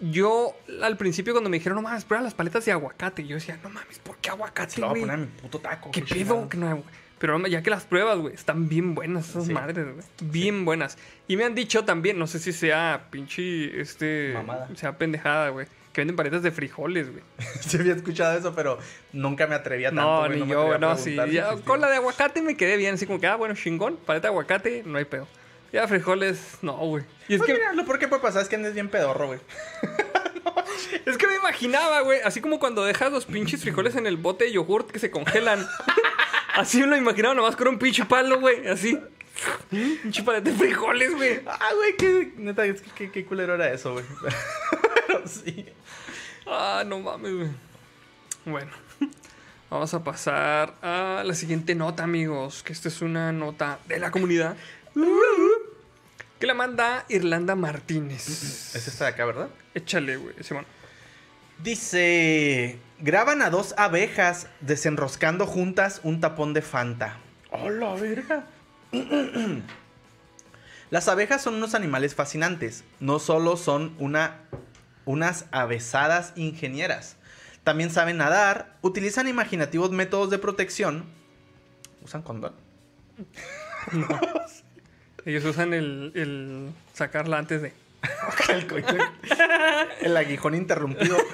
Yo 0.00 0.56
al 0.82 0.96
principio 0.96 1.32
cuando 1.32 1.50
me 1.50 1.58
dijeron, 1.58 1.76
no 1.76 1.82
mames, 1.82 2.04
prueba 2.04 2.24
las 2.24 2.34
paletas 2.34 2.64
de 2.64 2.72
aguacate, 2.72 3.26
yo 3.26 3.36
decía, 3.36 3.58
no 3.62 3.68
mames, 3.70 3.98
¿por 4.00 4.16
qué 4.18 4.30
aguacate, 4.30 4.72
Se 4.72 4.80
lo 4.80 4.88
voy 4.88 4.98
a 4.98 5.02
poner 5.02 5.14
a 5.14 5.18
mi 5.18 5.26
puto 5.26 5.58
taco. 5.60 5.90
¿Qué 5.90 6.02
pedo? 6.02 6.48
Que 6.48 6.56
no. 6.56 6.82
Pero 7.18 7.38
ya 7.46 7.62
que 7.62 7.70
las 7.70 7.84
pruebas, 7.84 8.18
güey, 8.18 8.34
están 8.34 8.68
bien 8.68 8.96
buenas 8.96 9.28
esas 9.28 9.46
Sí. 9.46 9.52
madres, 9.52 9.94
güey. 9.94 10.04
Bien 10.22 10.64
buenas. 10.64 10.98
Y 11.28 11.36
me 11.36 11.44
han 11.44 11.54
dicho 11.54 11.84
también, 11.84 12.18
no 12.18 12.26
sé 12.26 12.40
si 12.40 12.52
sea 12.52 13.06
pinche, 13.10 13.80
este... 13.80 14.32
Mamada. 14.34 14.68
Sea 14.74 14.98
pendejada, 14.98 15.50
güey. 15.50 15.68
Que 15.92 16.00
venden 16.00 16.16
paletas 16.16 16.42
de 16.42 16.50
frijoles, 16.50 17.10
güey. 17.10 17.22
Sí 17.60 17.76
había 17.76 17.94
escuchado 17.94 18.38
eso, 18.38 18.54
pero 18.54 18.78
nunca 19.12 19.46
me 19.46 19.54
atrevía 19.54 19.88
tanto. 19.88 20.02
No, 20.02 20.26
güey, 20.26 20.40
ni 20.40 20.46
me 20.46 20.52
yo, 20.52 20.78
no, 20.78 20.96
sí. 20.96 21.16
si 21.24 21.32
Ya, 21.32 21.56
con 21.56 21.80
la 21.80 21.88
de 21.88 21.96
aguacate 21.96 22.40
me 22.42 22.56
quedé 22.56 22.76
bien, 22.76 22.94
así 22.94 23.06
como 23.06 23.20
que, 23.20 23.26
ah, 23.26 23.36
bueno, 23.36 23.54
chingón. 23.54 23.96
Paleta 23.96 24.28
de 24.28 24.32
aguacate, 24.32 24.82
no 24.86 24.98
hay 24.98 25.04
pedo. 25.04 25.28
Ya 25.72 25.88
frijoles, 25.88 26.58
no, 26.60 26.76
güey. 26.76 27.04
Y 27.28 27.34
es 27.34 27.38
Pues 27.38 27.46
que, 27.50 27.54
mira, 27.54 27.72
lo 27.72 27.84
peor 27.86 27.98
que 27.98 28.06
puede 28.06 28.20
pasar 28.20 28.42
es 28.42 28.48
que 28.48 28.56
andes 28.56 28.74
bien 28.74 28.88
pedorro, 28.88 29.28
güey. 29.28 29.40
es 31.06 31.16
que 31.16 31.26
me 31.26 31.36
imaginaba, 31.36 32.02
güey, 32.02 32.20
así 32.20 32.42
como 32.42 32.58
cuando 32.58 32.84
dejas 32.84 33.10
los 33.10 33.24
pinches 33.24 33.62
frijoles 33.62 33.96
en 33.96 34.06
el 34.06 34.18
bote 34.18 34.44
de 34.44 34.52
yogurt 34.52 34.90
que 34.90 34.98
se 34.98 35.10
congelan. 35.10 35.66
así 36.54 36.80
me 36.80 36.88
lo 36.88 36.96
imaginaba 36.96 37.34
nomás 37.34 37.56
con 37.56 37.68
un 37.68 37.78
pinche 37.78 38.04
palo, 38.04 38.38
güey, 38.38 38.66
así. 38.68 38.98
Pinche 39.70 40.22
paleta 40.22 40.50
de 40.50 40.56
frijoles, 40.56 41.14
güey. 41.14 41.40
Ah, 41.46 41.70
güey, 41.74 41.96
qué, 41.96 42.32
neta, 42.36 42.64
qué, 42.94 43.10
qué 43.10 43.24
culero 43.24 43.54
era 43.54 43.72
eso, 43.72 43.94
güey. 43.94 44.04
pero 45.06 45.26
sí. 45.26 45.66
Ah, 46.46 46.82
no 46.86 47.00
mames, 47.00 47.34
güey. 47.34 47.50
Bueno, 48.44 48.70
vamos 49.70 49.94
a 49.94 50.02
pasar 50.02 50.74
a 50.82 51.22
la 51.24 51.34
siguiente 51.34 51.74
nota, 51.74 52.04
amigos. 52.04 52.62
Que 52.62 52.72
esta 52.72 52.88
es 52.88 53.02
una 53.02 53.32
nota 53.32 53.78
de 53.86 53.98
la 53.98 54.10
comunidad. 54.10 54.56
Que 56.38 56.46
la 56.46 56.54
manda 56.54 57.04
Irlanda 57.08 57.54
Martínez. 57.54 58.74
Es 58.74 58.88
esta 58.88 59.04
de 59.04 59.10
acá, 59.10 59.24
¿verdad? 59.24 59.48
Échale, 59.74 60.16
güey, 60.16 60.34
Simón. 60.40 60.66
Dice, 61.62 62.78
graban 62.98 63.42
a 63.42 63.50
dos 63.50 63.74
abejas 63.76 64.48
desenroscando 64.60 65.46
juntas 65.46 66.00
un 66.02 66.20
tapón 66.20 66.54
de 66.54 66.62
Fanta. 66.62 67.18
¡Oh, 67.50 67.70
la 67.70 67.94
verga! 67.94 68.46
Las 70.90 71.08
abejas 71.08 71.42
son 71.42 71.54
unos 71.54 71.74
animales 71.74 72.14
fascinantes. 72.14 72.82
No 72.98 73.18
solo 73.20 73.56
son 73.56 73.94
una, 73.98 74.40
unas 75.04 75.46
avesadas 75.50 76.32
ingenieras. 76.36 77.16
También 77.64 77.90
saben 77.90 78.16
nadar, 78.16 78.76
utilizan 78.82 79.28
imaginativos 79.28 79.90
métodos 79.90 80.30
de 80.30 80.38
protección. 80.38 81.04
¿Usan 82.02 82.22
condón? 82.22 82.54
Ellos 85.24 85.44
usan 85.44 85.72
el, 85.72 86.12
el 86.14 86.72
sacarla 86.94 87.38
antes 87.38 87.62
de. 87.62 87.72
el, 88.48 88.66
el 90.00 90.16
aguijón 90.16 90.56
interrumpido. 90.56 91.16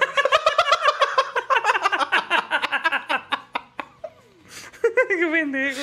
Qué 5.09 5.27
pendejo. 5.27 5.81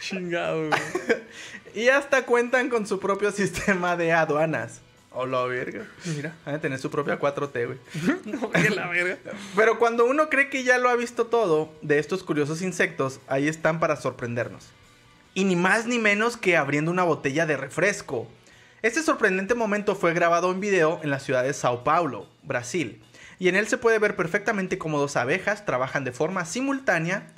Chingado, 0.00 0.68
güey. 0.68 0.80
Y 1.76 1.90
hasta 1.90 2.24
cuentan 2.24 2.70
con 2.70 2.86
su 2.86 2.98
propio 2.98 3.30
sistema 3.32 3.96
de 3.96 4.12
aduanas. 4.12 4.80
Hola, 5.18 5.46
verga. 5.46 5.86
Mira. 6.04 6.36
Van 6.44 6.56
a 6.56 6.60
tener 6.60 6.78
su 6.78 6.90
propia 6.90 7.18
4T, 7.18 7.66
güey. 7.66 7.78
No, 8.26 8.50
que 8.50 8.68
la 8.68 8.86
verga. 8.88 9.16
Pero 9.56 9.78
cuando 9.78 10.04
uno 10.04 10.28
cree 10.28 10.50
que 10.50 10.62
ya 10.62 10.76
lo 10.76 10.90
ha 10.90 10.94
visto 10.94 11.26
todo 11.28 11.72
de 11.80 11.98
estos 11.98 12.22
curiosos 12.22 12.60
insectos, 12.60 13.18
ahí 13.26 13.48
están 13.48 13.80
para 13.80 13.96
sorprendernos. 13.96 14.66
Y 15.32 15.44
ni 15.44 15.56
más 15.56 15.86
ni 15.86 15.98
menos 15.98 16.36
que 16.36 16.58
abriendo 16.58 16.90
una 16.90 17.02
botella 17.02 17.46
de 17.46 17.56
refresco. 17.56 18.28
Este 18.82 19.02
sorprendente 19.02 19.54
momento 19.54 19.96
fue 19.96 20.12
grabado 20.12 20.50
en 20.50 20.60
video 20.60 21.00
en 21.02 21.08
la 21.08 21.18
ciudad 21.18 21.44
de 21.44 21.54
Sao 21.54 21.82
Paulo, 21.82 22.26
Brasil. 22.42 23.02
Y 23.38 23.48
en 23.48 23.56
él 23.56 23.68
se 23.68 23.78
puede 23.78 23.98
ver 23.98 24.16
perfectamente 24.16 24.76
cómo 24.76 24.98
dos 24.98 25.16
abejas 25.16 25.64
trabajan 25.64 26.04
de 26.04 26.12
forma 26.12 26.44
simultánea 26.44 27.32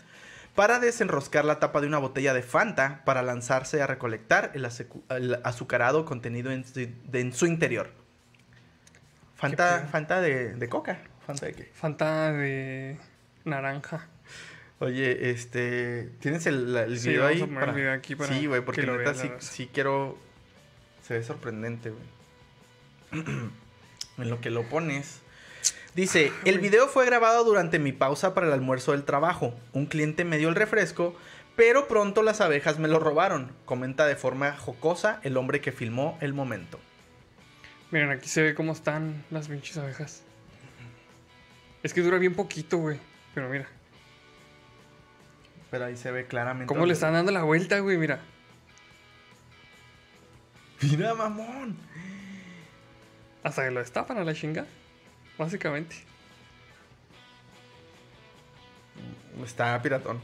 para 0.59 0.81
desenroscar 0.81 1.45
la 1.45 1.61
tapa 1.61 1.81
de 1.81 1.87
una 1.87 1.99
botella 1.99 2.35
de 2.35 2.43
Fanta 2.43 3.03
para 3.05 3.23
lanzarse 3.23 3.81
a 3.81 3.87
recolectar 3.87 4.51
el, 4.55 5.39
azucarado 5.45 6.05
contenido 6.05 6.51
en 6.51 6.65
su, 6.67 6.81
de- 6.81 7.21
en 7.21 7.33
su 7.33 7.47
interior. 7.47 7.91
Fanta? 9.37 9.87
Fanta 9.93 10.21
de, 10.21 10.55
de 10.55 10.69
coca. 10.69 10.99
¿Fanta 11.25 11.47
de 11.47 11.53
qué? 11.53 11.71
Fanta 11.75 12.33
de 12.33 12.99
naranja. 13.45 14.09
Oye, 14.81 15.31
este. 15.31 16.11
¿Tienes 16.19 16.45
el, 16.47 16.75
la- 16.75 16.83
el 16.83 16.99
Sí, 16.99 17.11
video 17.11 17.23
vamos 17.23 17.37
ahí? 17.37 17.43
a 17.43 17.47
poner 17.47 17.69
el 17.69 17.75
video 17.77 17.93
aquí 17.93 18.17
para 18.17 18.35
sí, 18.35 18.47
güey, 18.47 18.61
porque 18.65 18.83
neta 18.85 19.15
sí, 19.15 19.31
sí 19.39 19.71
quiero. 19.73 20.19
Se 21.07 21.15
ve 21.15 21.23
sorprendente, 21.23 21.91
güey. 21.91 23.23
en 24.19 24.29
lo 24.29 24.41
que 24.41 24.51
lo 24.51 24.65
pones. 24.65 25.21
Dice, 25.95 26.33
el 26.45 26.59
video 26.61 26.87
fue 26.87 27.07
grabado 27.07 27.45
durante 27.45 27.79
mi 27.79 27.93
pausa 27.93 28.35
para 28.35 28.47
el 28.47 28.53
almuerzo 28.53 28.93
del 28.93 29.05
trabajo. 29.05 29.55
Un 29.73 29.87
cliente 29.87 30.25
me 30.25 30.39
dio 30.39 30.49
el 30.49 30.55
refresco, 30.55 31.17
pero 31.57 31.89
pronto 31.89 32.23
las 32.23 32.41
abejas 32.41 32.79
me 32.79 32.89
lo 32.89 33.01
robaron. 33.01 33.53
Comenta 33.65 34.07
de 34.07 34.15
forma 34.15 34.57
jocosa 34.57 35.19
el 35.25 35.37
hombre 35.37 35.61
que 35.61 35.73
filmó 35.73 36.17
el 36.21 36.35
momento. 36.35 36.79
Miren, 37.91 38.11
aquí 38.11 38.29
se 38.29 38.43
ve 38.43 38.55
cómo 38.55 38.73
están 38.73 39.25
las 39.31 39.49
pinches 39.49 39.77
abejas. 39.79 40.23
Es 41.83 41.95
que 41.95 42.03
dura 42.03 42.19
bien 42.19 42.35
poquito, 42.35 42.79
güey. 42.79 42.99
Pero 43.35 43.49
mira. 43.49 43.67
Pero 45.71 45.87
ahí 45.87 45.97
se 45.97 46.11
ve 46.11 46.27
claramente. 46.27 46.67
¿Cómo 46.67 46.87
le 46.87 46.93
están 46.93 47.15
dando 47.15 47.33
la 47.33 47.43
vuelta, 47.43 47.79
güey? 47.81 47.97
Mira. 47.97 48.21
Mira, 50.81 51.15
mamón. 51.15 51.77
Hasta 53.43 53.65
que 53.65 53.71
lo 53.71 53.81
destapan 53.81 54.19
a 54.19 54.25
la 54.25 54.35
chinga. 54.35 54.67
Básicamente. 55.39 55.97
Está 59.45 59.81
piratón. 59.81 60.21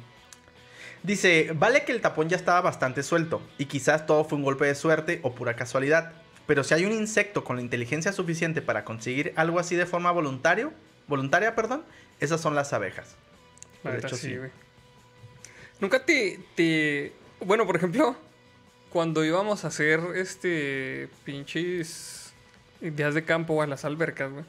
Dice, 1.02 1.52
vale 1.54 1.84
que 1.84 1.92
el 1.92 2.00
tapón 2.00 2.28
ya 2.28 2.36
estaba 2.36 2.60
bastante 2.62 3.02
suelto 3.02 3.42
y 3.58 3.66
quizás 3.66 4.06
todo 4.06 4.24
fue 4.24 4.38
un 4.38 4.44
golpe 4.44 4.64
de 4.64 4.74
suerte 4.74 5.20
o 5.22 5.34
pura 5.34 5.54
casualidad, 5.54 6.12
pero 6.46 6.64
si 6.64 6.74
hay 6.74 6.84
un 6.84 6.92
insecto 6.92 7.44
con 7.44 7.56
la 7.56 7.62
inteligencia 7.62 8.12
suficiente 8.12 8.62
para 8.62 8.84
conseguir 8.84 9.32
algo 9.36 9.58
así 9.58 9.76
de 9.76 9.86
forma 9.86 10.10
voluntario, 10.10 10.72
voluntaria, 11.06 11.54
perdón, 11.54 11.84
esas 12.20 12.40
son 12.40 12.54
las 12.54 12.72
abejas. 12.72 13.16
La 13.82 13.92
De 13.92 13.98
hecho, 13.98 14.16
sí, 14.16 14.36
güey. 14.36 14.50
Nunca 15.80 16.04
te, 16.04 16.40
te. 16.54 17.12
Bueno, 17.40 17.66
por 17.66 17.76
ejemplo, 17.76 18.16
cuando 18.90 19.24
íbamos 19.24 19.64
a 19.64 19.68
hacer 19.68 20.00
este. 20.14 21.08
pinches. 21.24 22.32
días 22.80 23.14
de 23.14 23.24
campo 23.24 23.60
a 23.60 23.66
las 23.66 23.84
albercas, 23.84 24.32
güey. 24.32 24.44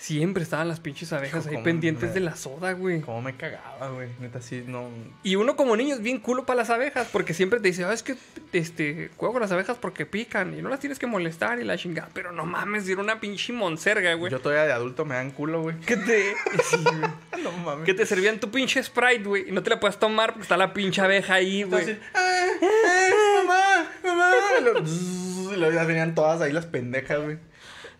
Siempre 0.00 0.44
estaban 0.44 0.68
las 0.68 0.78
pinches 0.78 1.12
abejas 1.12 1.40
Hijo, 1.40 1.48
ahí 1.48 1.54
cómo 1.56 1.64
pendientes 1.64 2.10
me- 2.10 2.14
de 2.14 2.20
la 2.20 2.36
soda, 2.36 2.70
güey. 2.72 3.00
Como 3.00 3.20
me 3.20 3.36
cagaba, 3.36 3.90
güey. 3.90 4.08
Neta, 4.20 4.40
sí, 4.40 4.62
no. 4.64 4.88
Y 5.24 5.34
uno 5.34 5.56
como 5.56 5.76
niño 5.76 5.96
es 5.96 6.00
bien 6.02 6.20
culo 6.20 6.46
para 6.46 6.58
las 6.58 6.70
abejas, 6.70 7.08
porque 7.12 7.34
siempre 7.34 7.58
te 7.58 7.66
dice, 7.66 7.84
ah, 7.84 7.92
es 7.92 8.04
que 8.04 8.16
este, 8.52 9.10
juego 9.16 9.32
con 9.34 9.42
las 9.42 9.50
abejas 9.50 9.76
porque 9.80 10.06
pican 10.06 10.56
y 10.56 10.62
no 10.62 10.68
las 10.68 10.78
tienes 10.78 11.00
que 11.00 11.08
molestar 11.08 11.58
y 11.60 11.64
la 11.64 11.76
chingada. 11.76 12.08
Pero 12.14 12.30
no 12.30 12.46
mames, 12.46 12.88
era 12.88 13.00
una 13.00 13.18
pinche 13.18 13.52
monserga, 13.52 14.14
güey. 14.14 14.30
Yo 14.30 14.38
todavía 14.40 14.66
de 14.66 14.72
adulto 14.72 15.04
me 15.04 15.16
dan 15.16 15.32
culo, 15.32 15.62
güey. 15.62 15.76
Que 15.80 15.96
te, 15.96 16.32
sí, 16.70 16.76
güey. 16.84 17.10
no 17.42 17.50
mames. 17.50 17.84
que 17.84 17.92
te 17.92 18.06
servían 18.06 18.38
tu 18.38 18.52
pinche 18.52 18.80
Sprite, 18.80 19.24
güey, 19.24 19.48
y 19.48 19.52
no 19.52 19.64
te 19.64 19.70
la 19.70 19.80
puedes 19.80 19.98
tomar 19.98 20.28
porque 20.30 20.42
está 20.44 20.56
la 20.56 20.72
pinche 20.72 21.00
abeja 21.00 21.34
ahí, 21.34 21.64
güey. 21.64 21.98
"Ah, 22.14 22.46
ah, 22.62 23.42
mamá, 23.44 23.90
mamá. 24.04 24.30
Y 24.60 24.62
lo- 24.62 25.54
Y 25.54 25.56
luego 25.56 25.74
ya 25.74 25.82
venían 25.84 26.14
todas 26.14 26.40
ahí 26.40 26.52
las 26.52 26.66
pendejas, 26.66 27.20
güey. 27.20 27.38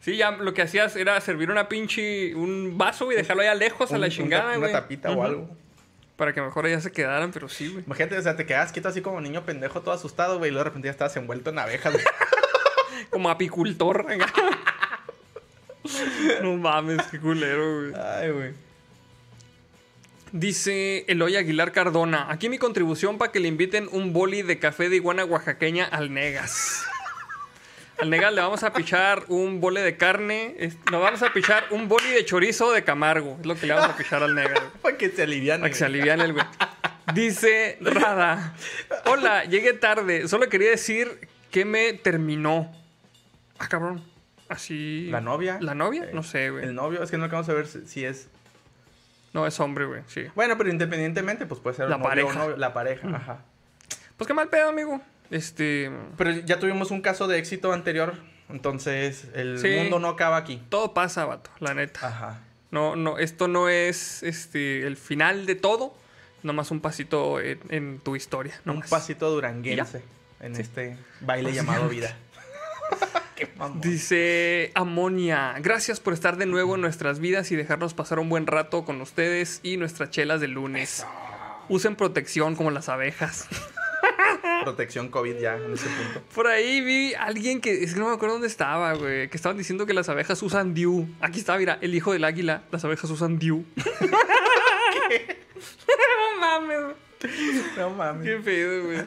Sí, 0.08 0.16
ya 0.16 0.30
lo 0.30 0.54
que 0.54 0.62
hacías 0.62 0.96
era 0.96 1.20
servir 1.20 1.50
una 1.50 1.68
pinche, 1.68 2.34
un 2.34 2.78
vaso 2.78 3.12
y 3.12 3.14
dejarlo 3.14 3.42
allá 3.42 3.54
lejos 3.54 3.92
a 3.92 3.98
la 3.98 4.08
chingada, 4.08 4.56
güey. 4.56 4.70
Una 4.70 4.80
tapita 4.80 5.10
o 5.10 5.22
algo. 5.22 5.54
Para 6.16 6.32
que 6.32 6.40
mejor 6.40 6.66
ya 6.66 6.80
se 6.80 6.90
quedaran, 6.90 7.30
pero 7.30 7.50
sí, 7.50 7.68
güey. 7.68 7.84
Imagínate, 7.84 8.16
o 8.16 8.22
sea, 8.22 8.34
te 8.34 8.46
quedas 8.46 8.72
quieto 8.72 8.88
así 8.88 9.02
como 9.02 9.20
niño 9.20 9.44
pendejo, 9.44 9.82
todo 9.82 9.92
asustado, 9.92 10.38
güey, 10.38 10.48
y 10.48 10.52
luego 10.52 10.64
de 10.64 10.70
repente 10.70 10.86
ya 10.86 10.92
estabas 10.92 11.14
envuelto 11.18 11.50
en 11.50 11.58
abejas, 11.58 11.92
güey. 11.92 12.04
Como 13.10 13.28
apicultor. 13.28 14.06
no 16.42 16.56
mames, 16.56 17.02
qué 17.10 17.20
culero, 17.20 17.80
güey. 17.80 17.92
Ay, 17.94 18.30
güey. 18.30 18.52
Dice 20.32 21.04
Eloy 21.08 21.36
Aguilar 21.36 21.72
Cardona. 21.72 22.28
Aquí 22.30 22.48
mi 22.48 22.56
contribución 22.56 23.18
para 23.18 23.30
que 23.30 23.40
le 23.40 23.48
inviten 23.48 23.90
un 23.92 24.14
boli 24.14 24.40
de 24.40 24.58
café 24.58 24.88
de 24.88 24.96
iguana 24.96 25.26
oaxaqueña 25.26 25.84
al 25.84 26.14
Negas. 26.14 26.86
Al 28.00 28.10
Negas 28.10 28.32
le 28.32 28.40
vamos 28.40 28.62
a 28.62 28.72
pichar 28.72 29.24
un 29.28 29.60
bole 29.60 29.80
de 29.80 29.96
carne. 29.96 30.54
Nos 30.90 31.02
vamos 31.02 31.22
a 31.22 31.32
pichar 31.32 31.64
un 31.70 31.88
boli 31.88 32.08
de 32.10 32.24
chorizo 32.24 32.70
de 32.72 32.84
Camargo. 32.84 33.36
Es 33.40 33.46
lo 33.46 33.54
que 33.56 33.66
le 33.66 33.74
vamos 33.74 33.90
a 33.90 33.96
pichar 33.96 34.22
al 34.22 34.34
güey. 34.34 34.46
Para 34.82 34.96
que 34.96 35.10
se 35.10 35.22
alivian. 35.24 35.60
Para 35.60 35.70
que 35.70 35.76
se 35.76 35.84
aliviane 35.84 36.24
el 36.24 36.32
güey. 36.34 36.44
Dice 37.12 37.78
Rada. 37.80 38.54
Hola, 39.06 39.44
llegué 39.44 39.72
tarde. 39.72 40.28
Solo 40.28 40.48
quería 40.48 40.70
decir 40.70 41.28
que 41.50 41.64
me 41.64 41.92
terminó. 41.94 42.70
Ah, 43.58 43.66
cabrón. 43.68 44.04
Así. 44.48 45.08
¿La 45.10 45.20
novia? 45.20 45.58
¿La 45.60 45.74
novia? 45.74 46.04
Eh, 46.04 46.10
No 46.14 46.22
sé, 46.22 46.50
güey. 46.50 46.64
El 46.64 46.74
novio, 46.74 47.02
es 47.02 47.10
que 47.10 47.18
no 47.18 47.24
alcanzamos 47.24 47.48
a 47.50 47.54
ver 47.54 47.66
si, 47.66 47.86
si 47.88 48.04
es. 48.04 48.28
No, 49.32 49.46
es 49.46 49.58
hombre, 49.60 49.86
güey. 49.86 50.02
Sí. 50.06 50.24
Bueno, 50.34 50.56
pero 50.56 50.70
independientemente, 50.70 51.46
pues 51.46 51.60
puede 51.60 51.76
ser 51.76 51.88
La 51.90 51.96
novio 51.98 52.06
o 52.06 52.08
pareja. 52.08 52.38
novio- 52.38 52.56
la 52.56 52.72
pareja, 52.72 53.08
ajá. 53.14 53.38
Pues 54.16 54.26
qué 54.28 54.34
mal 54.34 54.48
pedo, 54.48 54.68
amigo. 54.68 55.00
Este. 55.30 55.90
Pero 56.16 56.30
ya 56.32 56.58
tuvimos 56.58 56.90
un 56.90 57.00
caso 57.02 57.26
de 57.28 57.38
éxito 57.38 57.72
anterior, 57.72 58.14
entonces 58.48 59.26
el 59.34 59.58
Sí. 59.58 59.68
mundo 59.76 59.98
no 59.98 60.08
acaba 60.08 60.36
aquí. 60.36 60.62
Todo 60.68 60.94
pasa, 60.94 61.24
vato, 61.26 61.50
la 61.60 61.74
neta. 61.74 62.06
Ajá. 62.08 62.40
No, 62.70 62.96
no, 62.96 63.18
esto 63.18 63.48
no 63.48 63.68
es 63.68 64.22
este 64.22 64.86
el 64.86 64.96
final 64.96 65.46
de 65.46 65.54
todo. 65.54 65.94
Nomás 66.42 66.70
un 66.70 66.80
pasito 66.80 67.40
en, 67.40 67.58
en 67.70 67.98
tu 68.00 68.14
historia. 68.14 68.60
Un 68.64 68.80
pasito 68.82 69.28
duranguense 69.30 70.02
en 70.40 70.54
Sí. 70.54 70.62
este 70.62 70.96
baile 71.20 71.52
llamado 71.52 71.88
vida. 71.88 72.16
Qué. 73.36 73.48
Dice 73.76 74.70
Amonia, 74.74 75.54
gracias 75.60 76.00
por 76.00 76.12
estar 76.12 76.36
de 76.36 76.46
nuevo 76.46 76.74
en 76.76 76.80
nuestras 76.80 77.18
vidas 77.20 77.50
y 77.52 77.56
dejarnos 77.56 77.92
pasar 77.94 78.18
un 78.18 78.28
buen 78.28 78.46
rato 78.46 78.84
con 78.84 79.00
ustedes 79.00 79.60
y 79.62 79.76
nuestras 79.76 80.10
chelas 80.10 80.40
de 80.40 80.48
lunes. 80.48 81.04
Usen 81.68 81.96
protección 81.96 82.54
como 82.56 82.70
las 82.70 82.88
abejas. 82.88 83.46
Protección 84.64 85.08
COVID 85.08 85.38
ya 85.38 85.56
en 85.56 85.72
ese 85.72 85.86
punto. 85.88 86.22
Por 86.34 86.46
ahí 86.46 86.80
vi 86.80 87.14
a 87.14 87.24
alguien 87.24 87.60
que, 87.60 87.82
es 87.84 87.94
que 87.94 88.00
no 88.00 88.08
me 88.08 88.14
acuerdo 88.14 88.34
dónde 88.34 88.48
estaba, 88.48 88.92
güey, 88.94 89.28
que 89.28 89.36
estaban 89.36 89.56
diciendo 89.58 89.86
que 89.86 89.94
las 89.94 90.08
abejas 90.08 90.42
usan 90.42 90.74
Dew. 90.74 91.08
Aquí 91.20 91.40
está, 91.40 91.56
mira, 91.56 91.78
el 91.80 91.94
hijo 91.94 92.12
del 92.12 92.24
águila, 92.24 92.62
las 92.70 92.84
abejas 92.84 93.10
usan 93.10 93.38
Dew. 93.38 93.64
no 95.98 96.40
mames, 96.40 96.80
güey. 96.84 96.94
No 97.76 97.90
mames. 97.90 98.24
qué 98.26 98.36
pedo, 98.42 98.84
güey. 98.86 99.02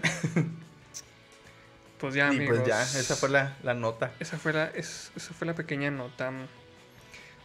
Pues 2.00 2.16
ya, 2.16 2.26
y 2.34 2.36
amigos. 2.38 2.58
pues 2.58 2.68
ya, 2.68 2.82
esa 2.82 3.16
fue 3.16 3.30
la, 3.30 3.58
la 3.64 3.74
nota. 3.74 4.12
Esa 4.20 4.38
fue 4.40 4.54
la, 4.54 4.66
es- 4.68 5.12
esa 5.16 5.34
fue 5.34 5.46
la 5.48 5.54
pequeña 5.54 5.92
nota. 5.92 6.32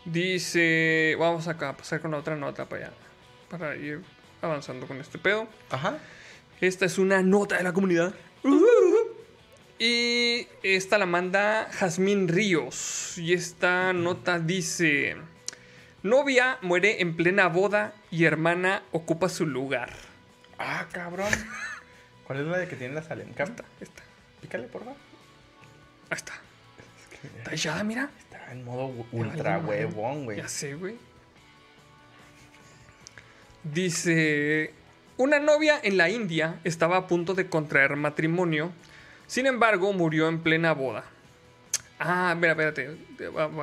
Dice, 0.05 1.17
vamos 1.19 1.47
acá 1.49 1.71
a 1.71 1.77
pasar 1.77 2.01
con 2.01 2.13
la 2.13 2.17
otra 2.19 2.37
nota 2.37 2.65
para 2.67 2.87
allá, 2.87 2.95
para 3.51 3.77
ir 3.77 4.01
avanzando 4.41 4.87
con 4.87 4.99
este 5.01 5.19
pedo. 5.19 5.47
Ajá. 5.71 5.99
Esta 6.61 6.87
es 6.87 6.99
una 6.99 7.23
nota 7.23 7.59
de 7.59 7.63
la 7.65 7.73
comunidad. 7.73 8.15
Y 9.79 10.49
esta 10.63 10.97
la 10.97 11.07
manda 11.07 11.69
Jazmín 11.71 12.29
Ríos. 12.29 13.19
Y 13.19 13.35
esta 13.35 13.93
nota 13.93 14.39
dice: 14.39 15.17
Novia 16.03 16.59
muere 16.63 17.03
en 17.03 17.17
plena 17.17 17.49
boda 17.49 17.95
y 18.11 18.25
hermana 18.25 18.83
ocupa 18.93 19.29
su 19.29 19.47
lugar. 19.47 19.93
Ah, 20.59 20.87
cabrón. 20.91 21.33
¿Cuál 22.27 22.41
es 22.41 22.47
la 22.47 22.59
de 22.59 22.69
que 22.69 22.77
tiene 22.77 22.95
la 22.95 23.03
Salem 23.03 23.33
Cam? 23.35 23.51
Esta, 23.51 23.65
esta. 23.81 24.03
Pícale, 24.41 24.67
por 24.67 24.83
favor. 24.83 24.97
Ahí 26.09 26.17
está. 26.17 26.33
Está 27.39 27.53
echada, 27.53 27.85
mira. 27.85 28.11
Está 28.19 28.53
en 28.53 28.65
modo 28.65 29.07
ultra 29.13 29.59
huevón, 29.59 30.25
güey. 30.25 30.39
Ya 30.39 30.49
sé, 30.49 30.75
güey. 30.75 30.97
Dice, 33.63 34.73
una 35.17 35.39
novia 35.39 35.79
en 35.83 35.97
la 35.97 36.09
India 36.11 36.61
estaba 36.65 36.97
a 36.97 37.07
punto 37.07 37.35
de 37.35 37.49
contraer 37.49 37.97
matrimonio, 37.97 38.73
sin 39.27 39.47
embargo 39.47 39.93
murió 39.93 40.29
en 40.29 40.41
plena 40.41 40.73
boda. 40.73 41.05
Ah, 41.99 42.35
mira, 42.37 42.53
espérate, 42.53 42.97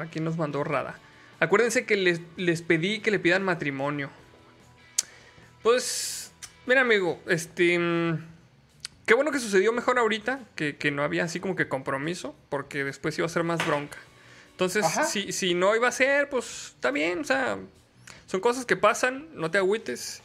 aquí 0.01 0.19
nos 0.19 0.37
mandó 0.37 0.63
Rada. 0.63 0.97
Acuérdense 1.39 1.85
que 1.85 1.95
les, 1.95 2.21
les 2.35 2.61
pedí 2.61 2.99
que 2.99 3.11
le 3.11 3.19
pidan 3.19 3.43
matrimonio. 3.43 4.09
Pues, 5.61 6.31
mira 6.65 6.81
amigo, 6.81 7.21
este... 7.27 7.77
mm, 7.77 8.33
Qué 9.05 9.13
bueno 9.15 9.31
que 9.31 9.39
sucedió 9.39 9.73
mejor 9.73 9.99
ahorita, 9.99 10.39
que, 10.55 10.77
que 10.77 10.89
no 10.89 11.03
había 11.03 11.25
así 11.25 11.41
como 11.41 11.57
que 11.57 11.67
compromiso, 11.67 12.35
porque 12.47 12.85
después 12.85 13.17
iba 13.17 13.25
a 13.25 13.29
ser 13.29 13.43
más 13.43 13.65
bronca. 13.67 13.97
Entonces, 14.51 14.85
si, 15.09 15.33
si 15.33 15.53
no 15.53 15.75
iba 15.75 15.89
a 15.89 15.91
ser, 15.91 16.29
pues 16.29 16.67
está 16.75 16.89
bien, 16.89 17.19
o 17.19 17.23
sea, 17.25 17.57
son 18.27 18.39
cosas 18.39 18.65
que 18.65 18.77
pasan, 18.77 19.27
no 19.33 19.51
te 19.51 19.57
agüites. 19.57 20.21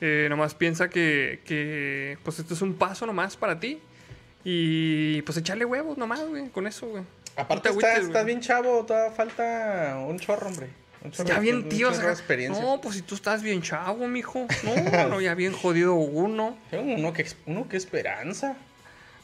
Eh, 0.00 0.26
nomás 0.30 0.54
piensa 0.54 0.88
que, 0.88 1.40
que, 1.44 2.18
pues 2.22 2.38
esto 2.38 2.54
es 2.54 2.62
un 2.62 2.74
paso 2.74 3.06
nomás 3.06 3.36
para 3.36 3.58
ti. 3.58 3.80
Y 4.44 5.22
pues 5.22 5.36
echarle 5.38 5.64
huevos 5.64 5.98
nomás, 5.98 6.26
güey, 6.26 6.48
con 6.48 6.66
eso, 6.66 6.86
güey. 6.86 7.02
Aparte, 7.36 7.68
No 7.68 7.74
estás, 7.76 7.90
agüites, 7.90 8.08
estás 8.08 8.24
bien 8.26 8.40
chavo, 8.40 8.84
todavía 8.84 9.12
falta 9.12 9.98
un 10.06 10.18
chorro, 10.18 10.48
hombre. 10.48 10.68
Un 11.04 11.12
chorro, 11.12 11.28
Ya 11.28 11.38
bien, 11.38 11.68
tío. 11.68 11.90
o 11.90 11.94
sea, 11.94 12.14
no, 12.50 12.80
pues 12.80 12.96
si 12.96 13.02
tú 13.02 13.14
estás 13.14 13.42
bien 13.42 13.62
chavo, 13.62 14.06
mijo. 14.08 14.46
No, 14.64 15.08
no, 15.08 15.20
ya 15.20 15.34
bien 15.34 15.52
jodido 15.52 15.94
uno. 15.94 16.56
Uno 16.72 17.12
que, 17.12 17.26
uno 17.46 17.68
que 17.68 17.76
esperanza. 17.76 18.56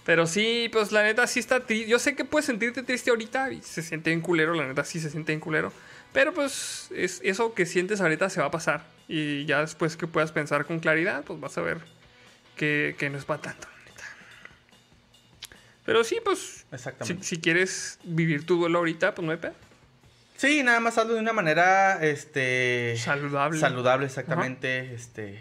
Pero 0.05 0.26
sí, 0.26 0.68
pues 0.70 0.92
la 0.92 1.02
neta 1.02 1.26
sí 1.26 1.40
está 1.40 1.60
triste. 1.60 1.88
Yo 1.88 1.98
sé 1.98 2.14
que 2.14 2.24
puedes 2.24 2.46
sentirte 2.46 2.82
triste 2.82 3.10
ahorita 3.10 3.51
y 3.52 3.62
se 3.62 3.82
siente 3.82 4.10
bien 4.10 4.20
culero, 4.20 4.55
la 4.55 4.66
neta 4.66 4.84
sí 4.84 5.01
se 5.01 5.10
siente 5.10 5.32
bien 5.32 5.40
culero. 5.40 5.72
Pero 6.12 6.34
pues 6.34 6.88
es, 6.94 7.20
eso 7.24 7.55
que 7.55 7.66
sientes 7.66 8.01
ahorita 8.01 8.28
se 8.28 8.40
va 8.40 8.46
a 8.46 8.51
pasar. 8.51 8.84
Y 9.09 9.44
ya 9.44 9.60
después 9.60 9.97
que 9.97 10.06
puedas 10.06 10.32
pensar 10.32 10.64
con 10.64 10.81
claridad, 10.81 11.24
pues 11.24 11.39
vas 11.40 11.56
a 11.59 11.60
ver 11.60 11.78
que, 12.56 12.97
que 12.98 13.10
no 13.10 13.18
es 13.18 13.24
para 13.24 13.43
tanto, 13.43 13.68
neta. 13.86 14.05
Pero 15.85 16.05
sí, 16.05 16.18
pues 16.24 16.64
Exactamente. 16.72 17.24
si 17.24 17.40
quieres 17.40 17.98
vivir 18.05 18.47
tu 18.47 18.59
duelo 18.59 18.78
ahorita, 18.78 19.14
pues 19.14 19.24
no 19.26 19.32
hay 19.32 19.39
pedo. 19.39 19.55
Sí, 20.36 20.62
nada 20.62 20.81
más 20.81 20.98
hazlo 20.98 21.14
de 21.14 21.20
una 21.20 21.32
manera, 21.32 22.02
este... 22.05 22.97
Saludable. 22.97 23.59
Saludable, 23.60 24.06
exactamente. 24.06 24.94
Este... 24.94 25.40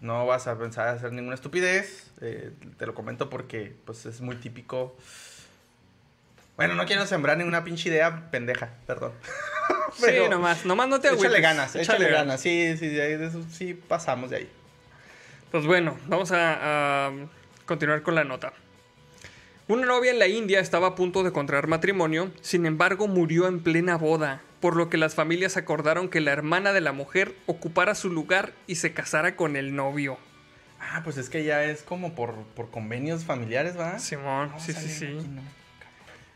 No 0.00 0.26
vas 0.26 0.48
a 0.48 0.58
pensar 0.58 0.88
hacer 0.88 1.12
ninguna 1.12 1.36
estupidez. 1.36 2.10
eh, 2.20 2.50
te 2.76 2.86
lo 2.86 2.94
comento 2.94 3.30
porque, 3.30 3.72
pues, 3.84 4.04
es 4.04 4.20
muy 4.20 4.34
típico. 4.36 4.96
Bueno, 6.56 6.74
no 6.74 6.84
quiero 6.86 7.06
sembrar 7.06 7.38
ninguna 7.38 7.64
pinche 7.64 7.88
idea 7.88 8.28
pendeja, 8.30 8.74
perdón. 8.86 9.12
Sí, 9.96 10.28
nomás, 10.30 10.64
nomás 10.64 10.88
no 10.88 11.00
te 11.00 11.08
agüites. 11.08 11.26
Échale 11.30 11.40
ganas, 11.40 11.76
échale, 11.76 12.04
ganas. 12.06 12.20
ganas. 12.26 12.40
Sí, 12.40 12.76
sí, 12.78 12.88
de 12.88 13.26
eso 13.26 13.42
sí 13.50 13.74
pasamos 13.74 14.30
de 14.30 14.36
ahí. 14.36 14.48
Pues 15.50 15.66
bueno, 15.66 15.98
vamos 16.06 16.32
a, 16.32 17.06
a 17.08 17.12
continuar 17.66 18.02
con 18.02 18.14
la 18.14 18.24
nota. 18.24 18.52
Una 19.68 19.86
novia 19.86 20.10
en 20.10 20.18
la 20.18 20.26
India 20.26 20.60
estaba 20.60 20.88
a 20.88 20.94
punto 20.94 21.22
de 21.22 21.32
contraer 21.32 21.66
matrimonio, 21.66 22.32
sin 22.40 22.66
embargo 22.66 23.06
murió 23.06 23.46
en 23.46 23.60
plena 23.60 23.96
boda, 23.96 24.42
por 24.60 24.76
lo 24.76 24.90
que 24.90 24.96
las 24.98 25.14
familias 25.14 25.56
acordaron 25.56 26.08
que 26.08 26.20
la 26.20 26.32
hermana 26.32 26.72
de 26.72 26.80
la 26.80 26.92
mujer 26.92 27.34
ocupara 27.46 27.94
su 27.94 28.10
lugar 28.10 28.52
y 28.66 28.74
se 28.76 28.92
casara 28.92 29.36
con 29.36 29.56
el 29.56 29.74
novio. 29.76 30.18
Ah, 30.80 31.02
pues 31.04 31.16
es 31.16 31.30
que 31.30 31.44
ya 31.44 31.64
es 31.64 31.82
como 31.82 32.14
por, 32.14 32.34
por 32.56 32.70
convenios 32.70 33.24
familiares, 33.24 33.78
¿va? 33.78 33.98
Simón, 33.98 34.52
sí, 34.58 34.72
sí, 34.72 34.88
sí. 34.88 35.16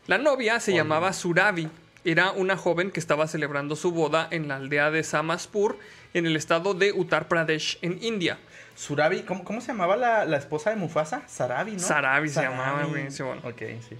La 0.07 0.17
novia 0.17 0.59
se 0.61 0.71
Oye. 0.71 0.79
llamaba 0.79 1.11
Surabi. 1.11 1.69
Era 2.07 2.31
una 2.31 2.55
joven 2.55 2.91
que 2.91 3.01
estaba 3.01 3.27
celebrando 3.27 3.75
su 3.75 3.91
boda 3.91 4.29
en 4.31 4.47
la 4.47 4.55
aldea 4.55 4.91
de 4.91 5.03
Samaspur, 5.03 5.77
en 6.13 6.25
el 6.25 6.37
estado 6.37 6.73
de 6.73 6.93
Uttar 6.93 7.27
Pradesh, 7.27 7.79
en 7.81 8.01
India. 8.01 8.39
Surabi, 8.75 9.23
¿cómo, 9.23 9.43
cómo 9.43 9.59
se 9.59 9.67
llamaba 9.67 9.97
la, 9.97 10.23
la 10.23 10.37
esposa 10.37 10.69
de 10.69 10.77
Mufasa? 10.77 11.27
Sarabi, 11.27 11.73
¿no? 11.73 11.79
Sarabi 11.79 12.29
se 12.29 12.43
llamaba, 12.43 12.85
güey, 12.85 13.11
sí, 13.11 13.23
bueno. 13.23 13.41
Ok, 13.43 13.61
sí. 13.89 13.97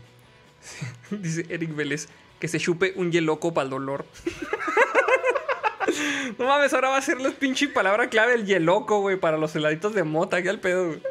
Dice 1.18 1.48
Eric 1.50 1.76
Vélez 1.76 2.08
que 2.40 2.48
se 2.48 2.60
chupe 2.60 2.94
un 2.96 3.12
yeloco 3.12 3.54
para 3.54 3.66
el 3.66 3.72
dolor. 3.72 4.06
no 6.38 6.46
mames, 6.46 6.74
ahora 6.74 6.88
va 6.88 6.98
a 7.00 7.02
ser 7.02 7.20
la 7.20 7.32
pinche 7.32 7.68
palabra 7.68 8.08
clave 8.08 8.36
el 8.36 8.46
yeloco, 8.46 9.02
güey, 9.02 9.18
para 9.18 9.38
los 9.38 9.54
heladitos 9.54 9.94
de 9.94 10.04
mota, 10.04 10.42
que 10.42 10.48
al 10.48 10.62
pedo, 10.62 10.88
güey. 10.88 11.02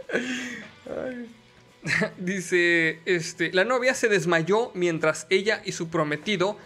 Dice, 2.16 3.00
este, 3.04 3.52
la 3.52 3.64
novia 3.64 3.92
se 3.92 4.08
desmayó 4.08 4.70
mientras 4.72 5.26
ella 5.28 5.60
y 5.62 5.72
su 5.72 5.90
prometido, 5.90 6.56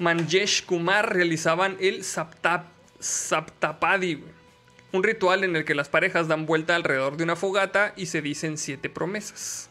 Manjesh 0.00 0.64
Kumar, 0.64 1.14
realizaban 1.14 1.76
el 1.78 2.02
Saptap, 2.04 2.64
Saptapadi, 2.98 4.14
güey. 4.14 4.32
un 4.92 5.02
ritual 5.02 5.44
en 5.44 5.54
el 5.54 5.64
que 5.64 5.74
las 5.74 5.88
parejas 5.88 6.26
dan 6.26 6.46
vuelta 6.46 6.74
alrededor 6.74 7.16
de 7.16 7.24
una 7.24 7.36
fogata 7.36 7.92
y 7.96 8.06
se 8.06 8.22
dicen 8.22 8.58
siete 8.58 8.88
promesas. 8.88 9.68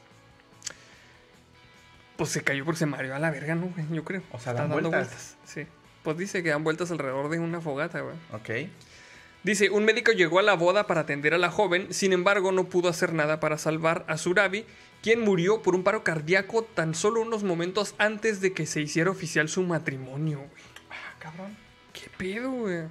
Pues 2.16 2.30
se 2.30 2.44
cayó 2.44 2.64
porque 2.64 2.80
se 2.80 2.86
mareó 2.86 3.16
a 3.16 3.20
la 3.20 3.32
verga, 3.32 3.56
¿no, 3.56 3.68
güey? 3.68 3.86
Yo 3.92 4.06
creo. 4.06 4.22
O 4.32 4.40
sea, 4.40 4.54
dan 4.54 4.70
dando 4.70 4.90
vueltas. 4.90 5.36
Sí. 5.46 5.66
Pues 6.04 6.18
dice 6.18 6.44
que 6.44 6.50
dan 6.50 6.64
vueltas 6.64 6.92
alrededor 6.92 7.30
de 7.30 7.40
una 7.40 7.60
fogata, 7.60 8.02
güey. 8.02 8.16
Ok. 8.32 8.70
Dice, 9.44 9.70
un 9.70 9.86
médico 9.86 10.12
llegó 10.12 10.40
a 10.40 10.44
la 10.44 10.54
boda 10.54 10.86
para 10.86 11.02
atender 11.02 11.34
a 11.34 11.38
la 11.38 11.50
joven, 11.50 11.94
sin 11.94 12.12
embargo 12.14 12.52
no 12.52 12.66
pudo 12.66 12.90
hacer 12.90 13.14
nada 13.14 13.40
para 13.40 13.58
salvar 13.58 14.04
a 14.08 14.18
Surabi, 14.18 14.66
quien 15.02 15.22
murió 15.22 15.62
por 15.62 15.76
un 15.76 15.84
paro 15.84 16.04
cardíaco 16.04 16.64
tan 16.64 16.96
solo 16.96 17.22
unos 17.22 17.44
momentos 17.44 17.96
antes 17.98 18.42
de 18.42 18.54
que 18.54 18.66
se 18.66 18.82
hiciera 18.82 19.12
oficial 19.12 19.50
su 19.50 19.64
matrimonio, 19.64 20.40
güey. 20.40 20.64
Ah, 20.90 21.16
cabrón. 21.20 21.56
¿Qué 21.94 22.10
pedo, 22.18 22.52
güey? 22.52 22.84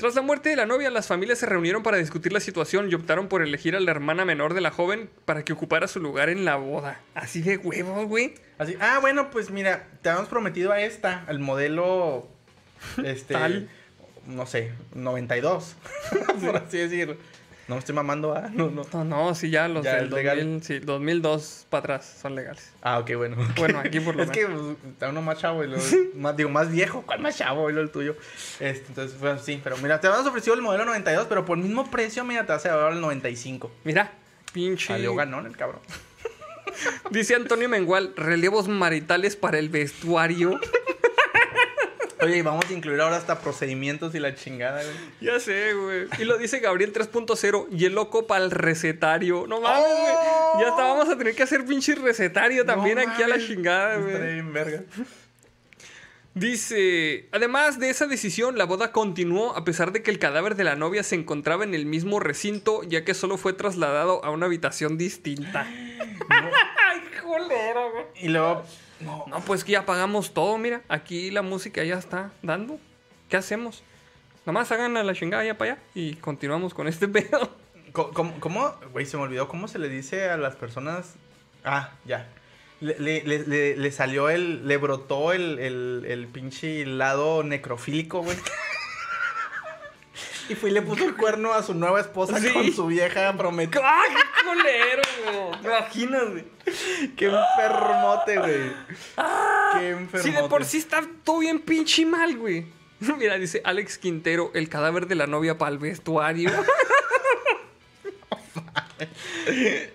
Tras 0.00 0.14
la 0.14 0.22
muerte 0.22 0.48
de 0.48 0.56
la 0.56 0.64
novia, 0.64 0.88
las 0.88 1.08
familias 1.08 1.40
se 1.40 1.44
reunieron 1.44 1.82
para 1.82 1.98
discutir 1.98 2.32
la 2.32 2.40
situación 2.40 2.90
y 2.90 2.94
optaron 2.94 3.28
por 3.28 3.42
elegir 3.42 3.76
a 3.76 3.80
la 3.80 3.90
hermana 3.90 4.24
menor 4.24 4.54
de 4.54 4.62
la 4.62 4.70
joven 4.70 5.10
para 5.26 5.44
que 5.44 5.52
ocupara 5.52 5.88
su 5.88 6.00
lugar 6.00 6.30
en 6.30 6.46
la 6.46 6.56
boda. 6.56 6.98
Así 7.14 7.42
de 7.42 7.58
huevos, 7.58 8.08
güey. 8.08 8.32
Así, 8.56 8.78
ah, 8.80 8.98
bueno, 9.02 9.30
pues 9.30 9.50
mira, 9.50 9.88
te 10.00 10.08
habíamos 10.08 10.30
prometido 10.30 10.72
a 10.72 10.80
esta, 10.80 11.26
el 11.28 11.38
modelo, 11.38 12.26
este, 13.04 13.34
Tal. 13.34 13.68
no 14.26 14.46
sé, 14.46 14.72
92, 14.94 15.76
por 16.46 16.56
así 16.56 16.78
decirlo. 16.78 17.18
No 17.70 17.76
me 17.76 17.78
estoy 17.78 17.94
mamando, 17.94 18.34
ah, 18.34 18.50
no, 18.52 18.68
no. 18.68 18.82
No, 18.92 19.04
no, 19.04 19.32
sí, 19.32 19.48
ya 19.48 19.68
los 19.68 19.84
Ya 19.84 19.94
del 19.94 20.06
es 20.06 20.10
legal. 20.10 20.38
2000, 20.38 20.62
sí, 20.64 20.78
2002 20.80 21.66
para 21.70 21.78
atrás 21.78 22.18
son 22.20 22.34
legales. 22.34 22.72
Ah, 22.82 22.98
ok, 22.98 23.12
bueno. 23.14 23.36
Bueno, 23.54 23.78
aquí 23.78 24.00
por 24.00 24.16
lo 24.16 24.22
Es 24.24 24.30
que 24.30 24.44
pues, 24.44 24.76
está 24.90 25.08
uno 25.08 25.22
más 25.22 25.38
chavo 25.38 25.62
y 25.62 25.68
lo, 25.68 25.76
más, 26.16 26.36
digo, 26.36 26.50
más 26.50 26.68
viejo. 26.68 27.04
¿Cuál 27.06 27.20
más 27.20 27.38
chavo 27.38 27.70
y 27.70 27.72
lo 27.72 27.80
el 27.80 27.90
tuyo? 27.92 28.16
Este, 28.58 28.88
entonces, 28.88 29.16
bueno, 29.20 29.38
sí, 29.38 29.60
pero 29.62 29.76
mira, 29.76 30.00
te 30.00 30.08
habíamos 30.08 30.26
ofrecido 30.26 30.54
el 30.54 30.62
modelo 30.62 30.84
92, 30.84 31.26
pero 31.28 31.44
por 31.44 31.58
el 31.58 31.62
mismo 31.62 31.88
precio, 31.88 32.24
mira, 32.24 32.44
te 32.44 32.50
vas 32.50 32.66
a 32.66 32.70
llevar 32.70 32.92
el 32.92 33.00
95. 33.00 33.70
Mira, 33.84 34.14
pinche. 34.52 34.88
Salió 34.88 35.14
ganón 35.14 35.46
el 35.46 35.56
cabrón. 35.56 35.78
Dice 37.12 37.36
Antonio 37.36 37.68
Mengual, 37.68 38.14
relevos 38.16 38.66
maritales 38.66 39.36
para 39.36 39.60
el 39.60 39.68
vestuario. 39.68 40.58
Oye, 42.22 42.38
y 42.38 42.42
vamos 42.42 42.64
a 42.68 42.72
incluir 42.72 43.00
ahora 43.00 43.16
hasta 43.16 43.40
procedimientos 43.40 44.14
y 44.14 44.18
la 44.20 44.34
chingada, 44.34 44.82
güey. 44.82 44.96
ya 45.20 45.40
sé, 45.40 45.72
güey. 45.72 46.06
Y 46.18 46.24
lo 46.24 46.36
dice 46.38 46.60
Gabriel 46.60 46.92
3.0, 46.92 47.68
y 47.70 47.84
el 47.86 47.94
loco 47.94 48.26
para 48.26 48.44
el 48.44 48.50
recetario. 48.50 49.46
No 49.46 49.60
mames, 49.60 49.82
güey. 49.86 50.14
¡Oh! 50.16 50.58
Ya 50.60 50.68
hasta 50.68 50.82
vamos 50.82 51.08
a 51.08 51.16
tener 51.16 51.34
que 51.34 51.42
hacer 51.42 51.64
pinche 51.64 51.94
recetario 51.94 52.64
también 52.66 52.96
No 52.98 53.10
aquí 53.10 53.22
a 53.22 53.28
la 53.28 53.38
chingada, 53.38 53.96
güey. 53.96 54.34
bien 54.34 54.52
verga. 54.52 54.82
Dice, 56.34 57.28
además 57.32 57.80
de 57.80 57.90
esa 57.90 58.06
decisión, 58.06 58.56
la 58.56 58.64
boda 58.64 58.92
continuó 58.92 59.56
a 59.56 59.64
pesar 59.64 59.90
de 59.90 60.02
que 60.02 60.12
el 60.12 60.20
cadáver 60.20 60.54
de 60.54 60.62
la 60.62 60.76
novia 60.76 61.02
se 61.02 61.16
encontraba 61.16 61.64
en 61.64 61.74
el 61.74 61.86
mismo 61.86 62.20
recinto, 62.20 62.84
ya 62.84 63.04
que 63.04 63.14
solo 63.14 63.36
fue 63.36 63.52
trasladado 63.52 64.24
a 64.24 64.30
una 64.30 64.46
habitación 64.46 64.96
distinta. 64.96 65.66
Ay, 66.28 67.00
colero, 67.20 67.90
güey. 67.92 68.04
Y 68.22 68.28
luego, 68.28 68.62
no, 69.00 69.24
No, 69.28 69.40
pues 69.40 69.64
que 69.64 69.72
ya 69.72 69.86
pagamos 69.86 70.34
todo, 70.34 70.58
mira. 70.58 70.82
Aquí 70.88 71.30
la 71.30 71.42
música 71.42 71.82
ya 71.84 71.96
está 71.96 72.32
dando. 72.42 72.78
¿Qué 73.28 73.36
hacemos? 73.36 73.82
Nomás 74.46 74.70
hagan 74.72 74.96
a 74.96 75.02
la 75.02 75.14
chingada 75.14 75.44
ya 75.44 75.56
para 75.58 75.72
allá 75.72 75.82
y 75.94 76.14
continuamos 76.14 76.74
con 76.74 76.88
este 76.88 77.08
pedo. 77.08 77.56
¿Cómo, 77.92 78.38
cómo, 78.40 78.74
güey, 78.92 79.04
se 79.06 79.16
me 79.16 79.24
olvidó 79.24 79.48
cómo 79.48 79.68
se 79.68 79.78
le 79.78 79.88
dice 79.88 80.30
a 80.30 80.36
las 80.36 80.56
personas? 80.56 81.14
Ah, 81.64 81.90
ya. 82.04 82.28
Le, 82.80 82.98
le- 82.98 83.22
le- 83.24 83.46
le- 83.46 83.76
le 83.76 83.92
salió 83.92 84.30
el, 84.30 84.66
le 84.66 84.76
brotó 84.78 85.32
el, 85.32 85.58
el, 85.58 86.04
el 86.08 86.26
pinche 86.28 86.86
lado 86.86 87.42
necrofílico, 87.42 88.22
güey. 88.22 88.36
y 90.48 90.54
fue 90.54 90.70
y 90.70 90.72
le 90.72 90.82
puso 90.82 91.04
el 91.04 91.16
cuerno 91.16 91.52
a 91.52 91.62
su 91.62 91.74
nueva 91.74 92.00
esposa 92.00 92.40
Sí. 92.40 92.52
con 92.52 92.72
su 92.72 92.86
vieja 92.86 93.32
prometida. 93.36 93.92
¡Ay, 94.40 94.54
qué 94.56 94.62
colero, 94.62 95.02
güey! 95.24 95.60
¿Te 95.62 95.68
imaginas, 95.68 96.30
güey? 96.30 96.44
¡Qué 97.16 97.26
enfermote, 97.26 98.38
güey! 98.38 98.72
¡Qué 99.78 99.90
enfermote! 99.90 100.22
Si 100.22 100.30
de 100.30 100.48
por 100.48 100.64
sí 100.64 100.78
está 100.78 101.02
todo 101.24 101.38
bien 101.38 101.60
pinche 101.60 102.06
mal, 102.06 102.36
güey. 102.36 102.66
Mira, 103.18 103.38
dice 103.38 103.62
Alex 103.64 103.98
Quintero, 103.98 104.50
el 104.54 104.68
cadáver 104.68 105.06
de 105.06 105.14
la 105.14 105.26
novia 105.26 105.58
para 105.58 105.72
el 105.72 105.78
vestuario. 105.78 106.50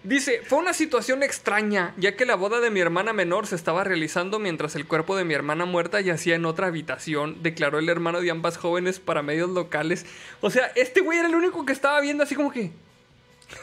Dice, 0.03 0.41
fue 0.43 0.59
una 0.59 0.73
situación 0.73 1.23
extraña, 1.23 1.93
ya 1.97 2.15
que 2.15 2.25
la 2.25 2.35
boda 2.35 2.59
de 2.59 2.71
mi 2.71 2.79
hermana 2.79 3.13
menor 3.13 3.47
se 3.47 3.55
estaba 3.55 3.83
realizando 3.83 4.39
mientras 4.39 4.75
el 4.75 4.87
cuerpo 4.87 5.15
de 5.15 5.23
mi 5.23 5.33
hermana 5.33 5.65
muerta 5.65 6.01
yacía 6.01 6.35
en 6.35 6.45
otra 6.45 6.67
habitación, 6.67 7.41
declaró 7.43 7.79
el 7.79 7.89
hermano 7.89 8.21
de 8.21 8.31
ambas 8.31 8.57
jóvenes 8.57 8.99
para 8.99 9.21
medios 9.21 9.49
locales. 9.51 10.05
O 10.41 10.49
sea, 10.49 10.71
este 10.75 11.01
güey 11.01 11.19
era 11.19 11.27
el 11.27 11.35
único 11.35 11.65
que 11.65 11.73
estaba 11.73 12.01
viendo 12.01 12.23
así 12.23 12.35
como 12.35 12.51
que... 12.51 12.71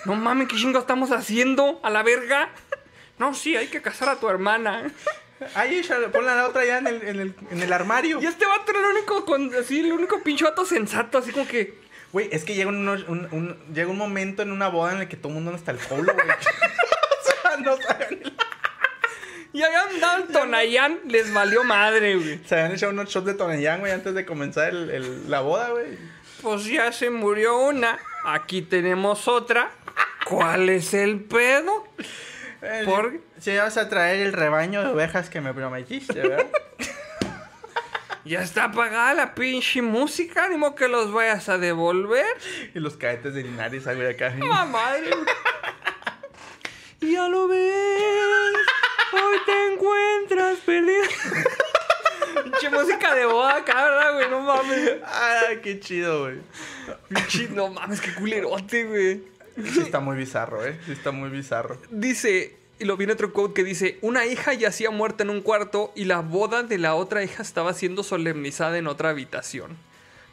No 0.05 0.15
mames, 0.15 0.49
¿qué 0.49 0.57
chingo 0.57 0.79
estamos 0.79 1.11
haciendo? 1.13 1.81
¿A 1.83 1.91
la 1.91 2.03
verga? 2.03 2.51
No, 3.19 3.35
sí, 3.35 3.57
hay 3.57 3.69
que 3.69 3.81
casar 3.83 4.09
a 4.09 4.17
tu 4.21 4.29
hermana. 4.29 4.91
Ahí, 5.55 5.77
échale, 5.79 6.09
ponla 6.09 6.35
la 6.37 6.47
otra 6.49 6.65
ya 6.65 6.79
en 6.79 6.87
el, 6.87 7.03
en 7.03 7.21
el, 7.21 7.35
en 7.51 7.63
el 7.63 7.73
armario. 7.73 8.21
Y 8.21 8.27
este 8.27 8.47
vato 8.47 8.71
era 8.71 8.81
el 8.81 8.87
único, 8.97 9.25
con, 9.25 9.53
así, 9.55 9.81
el 9.81 9.93
único 9.93 10.23
pinche 10.23 10.45
vato 10.45 10.65
sensato, 10.65 11.19
así 11.19 11.33
como 11.33 11.47
que... 11.47 11.81
Güey, 12.13 12.29
es 12.31 12.45
que 12.45 12.55
llega 12.55 12.69
un, 12.69 12.87
un- 12.89 13.29
un- 13.33 13.59
llega 13.75 13.91
un 13.91 13.97
momento 13.97 14.43
en 14.43 14.53
una 14.53 14.69
boda 14.69 14.93
en 14.93 15.01
el 15.01 15.09
que 15.09 15.17
todo 15.17 15.29
el 15.29 15.35
mundo 15.35 15.51
no 15.51 15.57
está 15.57 15.71
el 15.73 15.79
polo, 15.79 16.13
güey. 16.13 16.27
o 16.29 17.43
sea, 17.43 17.57
no 17.57 17.77
saben. 17.79 18.23
Y 19.55 19.63
allá 19.63 19.83
andaban 19.91 20.29
Tonayán, 20.29 21.01
les 21.09 21.33
valió 21.33 21.65
madre, 21.65 22.17
güey. 22.17 22.41
Se 22.47 22.55
habían 22.55 22.73
echado 22.73 22.93
unos 22.93 23.09
shots 23.09 23.27
de 23.27 23.35
Tonayán, 23.35 23.81
güey, 23.81 23.93
antes 23.93 24.15
de 24.15 24.25
comenzar 24.27 24.69
el- 24.71 24.91
el- 24.91 25.31
la 25.31 25.41
boda, 25.41 25.71
güey. 25.71 25.99
Pues 26.43 26.65
ya 26.67 26.93
se 26.93 27.09
murió 27.11 27.59
una, 27.61 27.99
aquí 28.25 28.63
tenemos 28.63 29.29
otra. 29.29 29.71
¿Cuál 30.25 30.69
es 30.69 30.95
el 30.95 31.21
pedo? 31.21 31.87
Eh, 32.63 32.83
¿Por? 32.85 33.21
Si 33.41 33.57
vas 33.57 33.77
a 33.77 33.89
traer 33.89 34.21
el 34.21 34.33
rebaño 34.33 34.83
de 34.83 34.89
ovejas 34.89 35.29
que 35.29 35.41
me 35.41 35.53
prometiste, 35.53 36.15
¿verdad? 36.15 36.47
Ya 38.25 38.41
está 38.41 38.65
apagada 38.67 39.15
la 39.15 39.35
pinche 39.35 39.83
música, 39.83 40.49
ni 40.49 40.57
modo 40.57 40.77
que 40.77 40.87
los 40.87 41.13
vayas 41.13 41.49
a 41.49 41.59
devolver. 41.59 42.25
y 42.73 42.79
los 42.79 42.97
cadetes 42.97 43.35
de 43.35 43.43
Linares, 43.43 43.85
güey, 43.85 44.07
acá. 44.07 44.33
¡Ah, 44.53 44.65
madre! 44.65 45.11
ya 47.01 47.29
lo 47.29 47.49
ves, 47.49 48.55
hoy 49.13 49.39
te 49.45 49.73
encuentras 49.73 50.59
perdido. 50.61 51.03
Pinche 52.43 52.71
música 52.71 53.15
de 53.15 53.27
boda 53.27 53.57
acá, 53.57 53.85
¿verdad, 53.85 54.15
güey? 54.15 54.31
No 54.31 54.41
mames. 54.41 54.91
Ay, 55.07 55.61
qué 55.63 55.81
chido, 55.81 56.23
güey. 56.23 56.39
Pinche, 57.09 57.49
no 57.51 57.69
mames, 57.69 58.01
qué 58.01 58.15
culerote, 58.15 58.85
güey. 58.85 59.23
Sí 59.73 59.81
está 59.81 60.01
muy 60.01 60.17
bizarro, 60.17 60.65
¿eh? 60.65 60.79
Sí 60.87 60.93
está 60.93 61.11
muy 61.11 61.29
bizarro. 61.29 61.79
Dice, 61.91 62.57
y 62.79 62.85
lo 62.85 62.97
viene 62.97 63.13
otro 63.13 63.33
quote 63.33 63.55
que 63.55 63.65
dice, 63.65 63.99
una 64.01 64.27
hija 64.27 64.55
yacía 64.55 64.91
muerta 64.91 65.23
en 65.25 65.31
un 65.31 65.43
cuarto 65.43 65.93
y 65.95 66.05
la 66.05 66.21
boda 66.21 66.63
de 66.63 66.79
la 66.79 66.95
otra 66.95 67.23
hija 67.23 67.43
estaba 67.43 67.75
siendo 67.75 68.03
solemnizada 68.03 68.79
en 68.79 68.87
otra 68.87 69.11
habitación. 69.11 69.77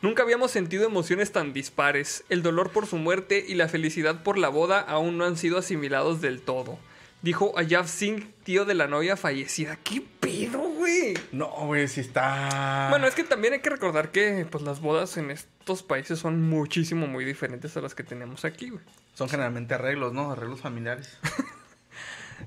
Nunca 0.02 0.24
habíamos 0.24 0.52
sentido 0.52 0.86
emociones 0.86 1.34
tan 1.34 1.52
dispares. 1.52 2.24
El 2.30 2.42
dolor 2.42 2.72
por 2.72 2.88
su 2.88 2.96
muerte 2.96 3.44
y 3.46 3.56
la 3.56 3.68
felicidad 3.68 4.24
por 4.24 4.38
la 4.38 4.48
boda 4.48 4.80
aún 4.80 5.18
no 5.18 5.26
han 5.26 5.36
sido 5.36 5.58
asimilados 5.58 6.22
del 6.22 6.42
todo. 6.42 6.80
Dijo 7.22 7.58
Ayav 7.58 7.88
Singh, 7.88 8.34
tío 8.44 8.64
de 8.64 8.76
la 8.76 8.88
novia 8.88 9.18
fallecida. 9.18 9.78
¿Qué 9.84 10.02
pedo, 10.20 10.60
güey? 10.60 11.16
No, 11.34 11.50
güey, 11.66 11.90
sí 11.90 12.00
está... 12.00 12.88
Bueno, 12.90 13.08
es 13.08 13.16
que 13.16 13.26
también 13.26 13.54
hay 13.54 13.60
que 13.60 13.70
recordar 13.70 14.12
que 14.12 14.48
pues, 14.50 14.64
las 14.64 14.80
bodas 14.80 15.18
en 15.18 15.30
estos 15.30 15.84
países 15.84 16.20
son 16.20 16.42
muchísimo, 16.42 17.08
muy 17.08 17.26
diferentes 17.26 17.76
a 17.76 17.82
las 17.82 17.94
que 17.94 18.04
tenemos 18.04 18.46
aquí, 18.46 18.70
güey. 18.70 18.84
Son 19.16 19.28
generalmente 19.28 19.74
arreglos, 19.74 20.14
¿no? 20.14 20.32
Arreglos 20.32 20.62
familiares. 20.62 21.20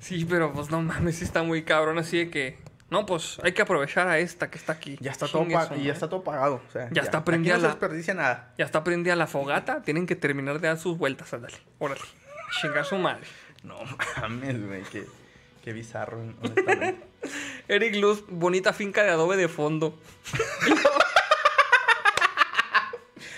Sí, 0.00 0.24
pero 0.24 0.52
pues 0.52 0.70
no 0.70 0.80
mames, 0.80 1.16
sí 1.16 1.24
está 1.24 1.42
muy 1.42 1.64
cabrón 1.64 1.98
así 1.98 2.16
de 2.16 2.30
que... 2.30 2.58
No, 2.90 3.06
pues 3.06 3.38
hay 3.42 3.52
que 3.52 3.62
aprovechar 3.62 4.08
a 4.08 4.18
esta 4.18 4.50
que 4.50 4.58
está 4.58 4.72
aquí. 4.72 4.98
Ya 5.00 5.10
está 5.10 5.26
todo, 5.26 5.44
su 5.44 5.74
y 5.74 5.84
ya 5.84 5.92
está 5.92 6.08
todo 6.08 6.22
pagado. 6.24 6.62
O 6.66 6.72
sea, 6.72 6.88
Ya 6.92 7.02
está 7.02 7.24
prendida 7.24 7.54
Aquí 7.54 7.62
no 7.62 7.68
se 7.68 7.74
desperdicia 7.74 8.14
nada. 8.14 8.52
Ya 8.58 8.66
está 8.66 8.84
prendida 8.84 9.16
la 9.16 9.26
fogata, 9.26 9.82
tienen 9.82 10.06
que 10.06 10.14
terminar 10.16 10.60
de 10.60 10.68
dar 10.68 10.78
sus 10.78 10.98
vueltas, 10.98 11.32
ándale. 11.32 11.56
Órale. 11.78 12.02
Chinga 12.60 12.84
su 12.84 12.96
madre. 12.96 13.26
No 13.62 13.76
mames, 14.20 14.66
güey, 14.66 14.82
qué, 14.84 15.06
qué 15.62 15.72
bizarro, 15.72 16.18
honestamente. 16.42 17.06
Eric 17.68 17.94
Luz, 17.96 18.24
bonita 18.28 18.72
finca 18.72 19.02
de 19.02 19.10
adobe 19.10 19.36
de 19.36 19.48
fondo. 19.48 19.98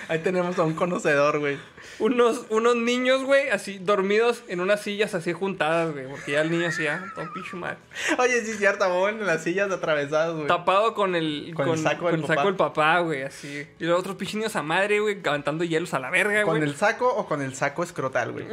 Ahí 0.09 0.19
tenemos 0.19 0.59
a 0.59 0.65
un 0.65 0.75
conocedor, 0.75 1.39
güey. 1.39 1.57
Unos, 1.99 2.45
unos 2.51 2.77
niños, 2.77 3.23
güey, 3.25 3.49
así 3.49 3.79
dormidos 3.79 4.43
en 4.49 4.61
unas 4.61 4.83
sillas 4.83 5.15
así 5.15 5.33
juntadas, 5.33 5.95
güey. 5.95 6.07
Porque 6.09 6.33
ya 6.33 6.43
el 6.43 6.51
niño 6.51 6.67
así, 6.67 6.83
ya, 6.83 7.07
todo 7.15 7.33
pinche 7.33 7.57
madre. 7.57 7.79
Oye, 8.19 8.45
sí 8.45 8.51
es 8.51 8.59
cierto, 8.59 8.87
vos 8.91 9.09
en 9.11 9.25
las 9.25 9.43
sillas 9.43 9.71
atravesadas, 9.71 10.35
güey. 10.35 10.47
Tapado 10.47 10.93
con 10.93 11.15
el, 11.15 11.55
Con 11.57 11.71
el 11.71 11.79
saco 11.79 12.07
del 12.11 12.17
con 12.17 12.21
el 12.21 12.27
saco 12.27 12.37
papá. 12.37 12.45
del 12.45 12.57
papá, 12.57 12.99
güey, 12.99 13.23
así. 13.23 13.67
Y 13.79 13.85
los 13.85 13.99
otros 13.99 14.17
pinches 14.17 14.35
niños 14.37 14.57
a 14.57 14.63
madre, 14.63 15.01
güey, 15.01 15.23
cantando 15.23 15.65
hielos 15.65 15.95
a 15.95 15.99
la 15.99 16.11
verga, 16.11 16.43
¿Con 16.43 16.59
güey. 16.59 16.69
el 16.69 16.77
saco 16.77 17.09
o 17.09 17.27
con 17.27 17.41
el 17.41 17.55
saco 17.55 17.83
escrotal, 17.83 18.33
güey? 18.33 18.47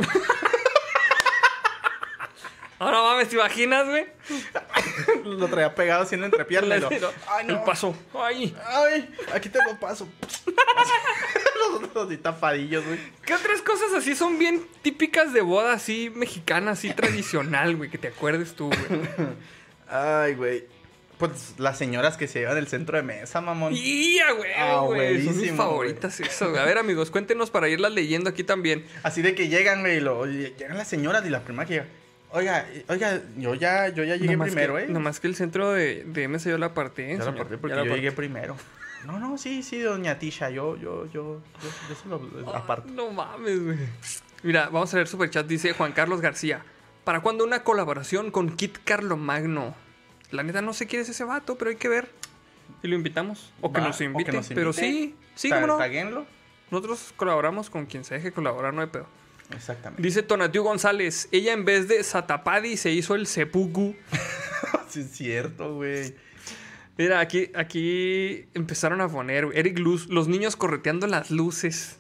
Ahora 2.82 3.00
mames, 3.04 3.30
¿te 3.30 3.36
imaginas, 3.36 3.86
güey? 3.88 4.08
lo 5.24 5.48
traía 5.50 5.76
pegado 5.76 6.02
haciendo 6.02 6.26
entrepierna. 6.26 6.78
y 6.78 6.80
lo- 6.80 6.90
Ay, 7.28 7.46
El 7.48 7.62
paso. 7.62 7.96
Ay. 8.16 8.56
Ay, 8.66 9.08
aquí 9.36 9.50
te 9.50 9.60
lo 9.64 9.80
paso. 9.80 10.08
los 11.72 11.84
otros 11.84 12.08
así 12.08 12.18
tapadillos, 12.18 12.84
güey. 12.84 12.98
¿Qué 13.24 13.36
otras 13.36 13.62
cosas 13.62 13.94
así 13.96 14.16
son 14.16 14.40
bien 14.40 14.66
típicas 14.82 15.32
de 15.32 15.42
boda, 15.42 15.74
así 15.74 16.10
mexicana, 16.16 16.72
así 16.72 16.92
tradicional, 16.92 17.76
güey? 17.76 17.92
Que 17.92 18.00
te 18.00 18.08
acuerdes 18.08 18.56
tú, 18.56 18.70
güey. 18.70 19.02
Ay, 19.88 20.34
güey. 20.34 20.66
Pues 21.20 21.54
las 21.60 21.78
señoras 21.78 22.18
que 22.18 22.28
se 22.28 22.40
llevan 22.40 22.58
el 22.58 22.68
centro 22.68 22.98
de 22.98 23.04
mesa, 23.04 23.42
mamón. 23.42 23.76
¡Ya, 23.76 24.32
güey! 24.32 24.52
Ah, 24.58 24.82
güey! 24.84 25.24
Son 25.24 25.40
mis 25.40 25.52
favoritas 25.52 26.20
eso. 26.20 26.50
güey. 26.50 26.60
A 26.60 26.66
ver, 26.66 26.80
amigos, 26.80 27.12
cuéntenos 27.12 27.52
para 27.52 27.70
irlas 27.70 27.92
leyendo 27.92 28.28
aquí 28.32 28.44
también. 28.44 28.88
Así 29.04 29.22
de 29.22 29.36
que 29.36 29.50
llegan, 29.50 29.82
güey, 29.82 29.98
y 29.98 30.00
lo, 30.00 30.26
llegan 30.26 30.80
las 30.80 30.88
señoras 30.88 31.24
y 31.28 31.30
la 31.30 31.42
primera 31.42 31.68
que 31.68 31.74
llega. 31.76 31.86
Oiga, 32.34 32.66
oiga, 32.88 33.22
yo 33.38 33.56
ya, 33.56 33.90
yo 33.90 34.04
ya 34.04 34.16
llegué 34.16 34.34
Nomás 34.34 34.48
primero, 34.48 34.76
que, 34.76 34.84
¿eh? 34.84 34.88
Nomás 34.88 35.20
que 35.20 35.28
el 35.28 35.36
centro 35.36 35.72
de, 35.74 36.06
de 36.06 36.28
MS 36.28 36.46
yo 36.46 36.58
la 36.58 36.68
aparté, 36.68 37.18
Ya 37.18 37.26
la 37.26 37.32
aparté 37.32 37.58
porque 37.58 37.76
yo 37.76 37.84
llegué 37.84 38.12
primero. 38.12 38.56
No, 39.06 39.20
no, 39.20 39.38
sí, 39.38 39.64
sí, 39.64 39.80
doña 39.80 40.20
Tisha, 40.20 40.50
yo, 40.50 40.78
yo, 40.78 41.06
yo, 41.08 41.42
yo, 41.62 41.70
yo 41.90 41.96
se 41.96 42.08
lo 42.08 42.52
Ah, 42.54 42.60
aparto. 42.60 42.90
No 42.92 43.12
mames, 43.12 43.64
güey. 43.64 43.78
Mira, 44.44 44.70
vamos 44.70 44.94
a 44.94 44.98
leer 44.98 45.08
superchat. 45.08 45.46
Dice 45.46 45.74
Juan 45.74 45.92
Carlos 45.92 46.22
García. 46.22 46.64
¿Para 47.04 47.22
cuándo 47.22 47.44
una 47.44 47.64
colaboración 47.64 48.32
con 48.32 48.56
Kit 48.56 48.78
Carlomagno? 48.84 49.76
La 50.30 50.44
neta 50.44 50.62
no 50.62 50.74
sé 50.74 50.86
quién 50.88 51.02
es 51.02 51.10
ese 51.10 51.24
vato, 51.24 51.58
pero 51.58 51.72
hay 51.72 51.78
que 51.78 51.90
ver. 51.90 52.10
Y 52.84 52.88
lo 52.88 52.96
invitamos. 52.96 53.52
O 53.62 53.74
que 53.74 53.82
nos 53.82 54.00
invite. 54.02 54.40
Pero 54.54 54.72
sí, 54.72 55.16
sí, 55.36 55.50
cómo 55.50 55.68
no. 55.68 56.26
Nosotros 56.70 57.14
colaboramos 57.18 57.70
con 57.70 57.86
quien 57.86 58.04
se 58.06 58.16
deje 58.16 58.32
colaborar, 58.32 58.74
no 58.74 58.82
hay 58.82 58.88
pedo. 58.88 59.08
Exactamente. 59.56 60.02
Dice 60.02 60.24
Tonatiu 60.24 60.64
González. 60.64 61.28
Ella 61.32 61.54
en 61.54 61.66
vez 61.66 61.88
de 61.88 62.04
Satapadi 62.04 62.78
se 62.78 62.92
hizo 62.92 63.16
el 63.16 63.28
Sepuku. 63.28 63.96
sí, 64.90 65.02
es 65.02 65.12
cierto, 65.12 65.76
güey. 65.76 66.16
Mira, 66.98 67.20
aquí, 67.20 67.50
aquí 67.56 68.46
empezaron 68.54 69.02
a 69.02 69.10
poner 69.10 69.48
Eric 69.54 69.80
Luz, 69.80 70.08
los 70.10 70.28
niños 70.28 70.56
correteando 70.56 71.08
las 71.08 71.32
luces. 71.32 71.98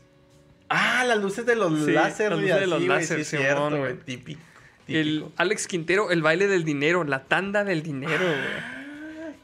Ah, 0.69 1.03
las 1.05 1.17
luces 1.19 1.45
de 1.45 1.55
los 1.55 1.85
Sí, 1.85 1.91
láser, 1.91 2.31
las 2.31 2.39
güey, 2.39 2.49
luces 2.49 2.61
de 2.61 2.67
los 2.67 2.83
láser, 2.83 3.25
sí 3.25 3.37
güey. 3.37 3.97
Típico. 3.97 4.41
El. 4.87 5.25
Alex 5.37 5.67
Quintero, 5.67 6.11
el 6.11 6.21
baile 6.21 6.47
del 6.47 6.63
dinero, 6.63 7.03
la 7.03 7.25
tanda 7.25 7.63
del 7.63 7.83
dinero, 7.83 8.25
güey. 8.25 8.81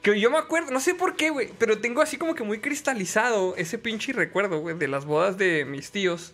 Que 0.01 0.19
yo 0.19 0.29
me 0.29 0.37
acuerdo, 0.37 0.71
no 0.71 0.79
sé 0.79 0.93
por 0.95 1.15
qué, 1.15 1.31
güey, 1.31 1.49
pero 1.57 1.79
tengo 1.79 2.01
así 2.01 2.17
como 2.17 2.35
que 2.35 2.43
muy 2.43 2.59
cristalizado 2.59 3.55
ese 3.57 3.77
pinche 3.77 4.13
recuerdo, 4.13 4.59
güey, 4.59 4.77
de 4.77 4.87
las 4.87 5.05
bodas 5.05 5.37
de 5.37 5.65
mis 5.65 5.91
tíos. 5.91 6.33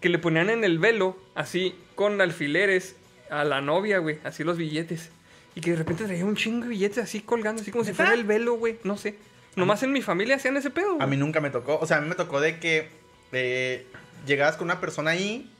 Que 0.00 0.08
le 0.08 0.18
ponían 0.18 0.50
en 0.50 0.64
el 0.64 0.78
velo, 0.78 1.16
así, 1.34 1.74
con 1.94 2.20
alfileres, 2.20 2.96
a 3.30 3.44
la 3.44 3.60
novia, 3.60 3.98
güey, 3.98 4.18
así 4.24 4.44
los 4.44 4.56
billetes. 4.56 5.10
Y 5.54 5.60
que 5.60 5.70
de 5.70 5.76
repente 5.76 6.04
traía 6.04 6.24
un 6.24 6.36
chingo 6.36 6.64
de 6.64 6.70
billetes 6.70 6.98
así 6.98 7.20
colgando, 7.20 7.62
así 7.62 7.70
como 7.70 7.84
si 7.84 7.92
fuera 7.92 8.12
el 8.12 8.24
velo, 8.24 8.54
güey, 8.54 8.78
no 8.84 8.96
sé. 8.96 9.16
Nomás 9.56 9.82
en 9.82 9.92
mi 9.92 10.02
familia 10.02 10.36
hacían 10.36 10.56
ese 10.58 10.70
pedo, 10.70 11.00
A 11.00 11.06
mí 11.06 11.16
nunca 11.16 11.40
me 11.40 11.48
tocó. 11.48 11.78
O 11.80 11.86
sea, 11.86 11.96
a 11.96 12.00
mí 12.02 12.08
me 12.08 12.14
tocó 12.14 12.40
de 12.40 12.60
que 12.60 12.90
eh, 13.32 13.86
llegabas 14.26 14.56
con 14.56 14.66
una 14.66 14.80
persona 14.80 15.12
ahí, 15.12 15.50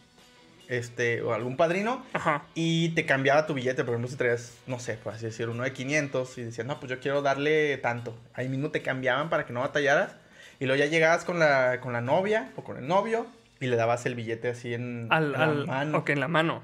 este, 0.68 1.22
o 1.22 1.32
algún 1.32 1.56
padrino, 1.56 2.04
Ajá. 2.12 2.44
y 2.54 2.90
te 2.90 3.06
cambiaba 3.06 3.46
tu 3.46 3.54
billete. 3.54 3.84
Por 3.84 3.94
ejemplo, 3.94 4.10
si 4.10 4.16
traías, 4.16 4.52
no 4.66 4.78
sé, 4.78 4.94
por 4.94 5.14
así 5.14 5.24
decir, 5.24 5.48
uno 5.48 5.62
de 5.62 5.72
500, 5.72 6.36
y 6.36 6.42
decías, 6.42 6.66
no, 6.66 6.78
pues 6.78 6.90
yo 6.90 7.00
quiero 7.00 7.22
darle 7.22 7.78
tanto. 7.78 8.14
Ahí 8.34 8.50
mismo 8.50 8.70
te 8.70 8.82
cambiaban 8.82 9.30
para 9.30 9.46
que 9.46 9.54
no 9.54 9.60
batallaras. 9.60 10.12
Y 10.60 10.66
luego 10.66 10.78
ya 10.78 10.90
llegabas 10.90 11.24
con 11.24 11.38
la, 11.38 11.80
con 11.80 11.94
la 11.94 12.02
novia 12.02 12.50
o 12.56 12.64
con 12.64 12.76
el 12.76 12.86
novio, 12.86 13.26
y 13.60 13.66
le 13.66 13.76
dabas 13.76 14.06
el 14.06 14.14
billete 14.14 14.48
así 14.48 14.74
en, 14.74 15.08
Al, 15.10 15.26
en 15.26 15.32
la 15.32 15.42
al, 15.44 15.66
mano. 15.66 15.98
ok, 15.98 16.10
en 16.10 16.20
la 16.20 16.28
mano. 16.28 16.62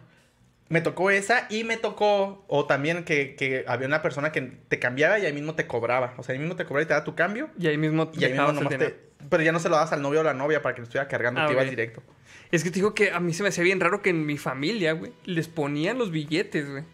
Me 0.68 0.80
tocó 0.80 1.10
esa 1.10 1.46
y 1.50 1.64
me 1.64 1.76
tocó, 1.76 2.44
o 2.48 2.66
también 2.66 3.04
que, 3.04 3.34
que 3.36 3.64
había 3.68 3.86
una 3.86 4.00
persona 4.00 4.32
que 4.32 4.40
te 4.40 4.78
cambiaba 4.78 5.18
y 5.18 5.26
ahí 5.26 5.32
mismo 5.32 5.54
te 5.54 5.66
cobraba. 5.66 6.14
O 6.16 6.22
sea, 6.22 6.32
ahí 6.32 6.38
mismo 6.38 6.56
te 6.56 6.64
cobraba 6.64 6.82
y 6.82 6.86
te 6.86 6.94
daba 6.94 7.04
tu 7.04 7.14
cambio. 7.14 7.50
Y 7.58 7.66
ahí 7.66 7.76
mismo 7.76 8.10
Y 8.14 8.24
ahí 8.24 8.32
mismo 8.32 8.52
nomás 8.52 8.78
te... 8.78 8.96
Pero 9.28 9.42
ya 9.42 9.52
no 9.52 9.60
se 9.60 9.68
lo 9.68 9.76
das 9.76 9.92
al 9.92 10.02
novio 10.02 10.20
o 10.20 10.22
a 10.22 10.24
la 10.24 10.34
novia 10.34 10.62
para 10.62 10.74
que 10.74 10.80
lo 10.80 10.84
estuviera 10.84 11.08
cargando, 11.08 11.40
Ah, 11.42 11.46
te 11.46 11.52
ibas 11.52 11.68
directo. 11.68 12.02
Es 12.50 12.64
que 12.64 12.70
te 12.70 12.76
digo 12.76 12.94
que 12.94 13.12
a 13.12 13.20
mí 13.20 13.32
se 13.34 13.42
me 13.42 13.50
hacía 13.50 13.62
bien 13.64 13.80
raro 13.80 14.02
que 14.02 14.10
en 14.10 14.26
mi 14.26 14.36
familia, 14.38 14.92
güey, 14.92 15.12
les 15.24 15.46
ponían 15.48 15.98
los 15.98 16.10
billetes, 16.10 16.68
güey. 16.70 16.84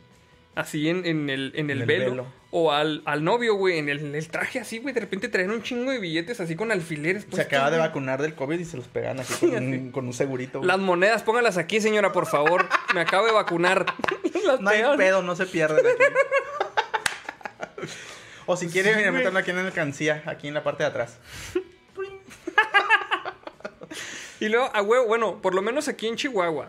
Así 0.58 0.88
en, 0.88 1.06
en 1.06 1.30
el, 1.30 1.52
en 1.54 1.70
el, 1.70 1.80
el 1.82 1.86
velo. 1.86 2.10
velo. 2.10 2.26
O 2.50 2.72
al, 2.72 3.02
al 3.04 3.22
novio, 3.24 3.54
güey, 3.56 3.78
en 3.78 3.88
el, 3.90 3.98
en 4.00 4.14
el 4.14 4.28
traje 4.28 4.58
así, 4.58 4.78
güey. 4.78 4.94
De 4.94 5.00
repente 5.00 5.28
traen 5.28 5.50
un 5.50 5.62
chingo 5.62 5.90
de 5.90 5.98
billetes 5.98 6.40
así 6.40 6.56
con 6.56 6.72
alfileres. 6.72 7.26
Se 7.30 7.42
acaba 7.42 7.70
de 7.70 7.76
güey. 7.76 7.88
vacunar 7.88 8.22
del 8.22 8.34
COVID 8.34 8.58
y 8.58 8.64
se 8.64 8.76
los 8.78 8.88
pegan 8.88 9.20
aquí 9.20 9.34
con, 9.38 9.54
un, 9.54 9.90
con 9.92 10.06
un 10.06 10.12
segurito. 10.14 10.58
güey. 10.58 10.68
Las 10.68 10.78
monedas, 10.78 11.22
póngalas 11.22 11.58
aquí, 11.58 11.80
señora, 11.80 12.12
por 12.12 12.26
favor. 12.26 12.66
Me 12.94 13.00
acabo 13.00 13.26
de 13.26 13.32
vacunar. 13.32 13.86
Las 14.46 14.60
No 14.60 14.70
hay 14.70 14.82
pedo, 14.96 15.20
no 15.22 15.36
se 15.36 15.44
pierden 15.46 15.84
aquí. 15.86 16.04
o 18.46 18.56
si 18.56 18.68
quieren, 18.68 18.94
Sí, 19.04 19.10
meterlo 19.10 19.38
aquí 19.38 19.50
en 19.50 19.56
la 19.56 19.62
alcancía, 19.66 20.22
aquí 20.24 20.48
en 20.48 20.54
la 20.54 20.62
parte 20.62 20.82
de 20.84 20.88
atrás. 20.88 21.18
Y 24.40 24.48
luego, 24.48 24.70
a 24.72 24.82
huevo, 24.82 25.06
bueno, 25.06 25.42
por 25.42 25.52
lo 25.54 25.62
menos 25.62 25.88
aquí 25.88 26.06
en 26.06 26.14
Chihuahua, 26.14 26.68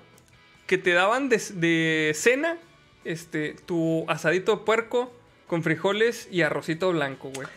que 0.65 0.79
te 0.79 0.91
daban 0.93 1.29
de, 1.29 1.39
de 1.53 2.13
cena 2.15 2.57
este, 3.05 3.55
tu 3.65 4.05
asadito 4.09 4.51
de 4.57 4.63
puerco 4.63 5.11
con 5.47 5.63
frijoles 5.63 6.27
y 6.31 6.41
arrocito 6.43 6.91
blanco, 6.91 7.31
güey. 7.33 7.47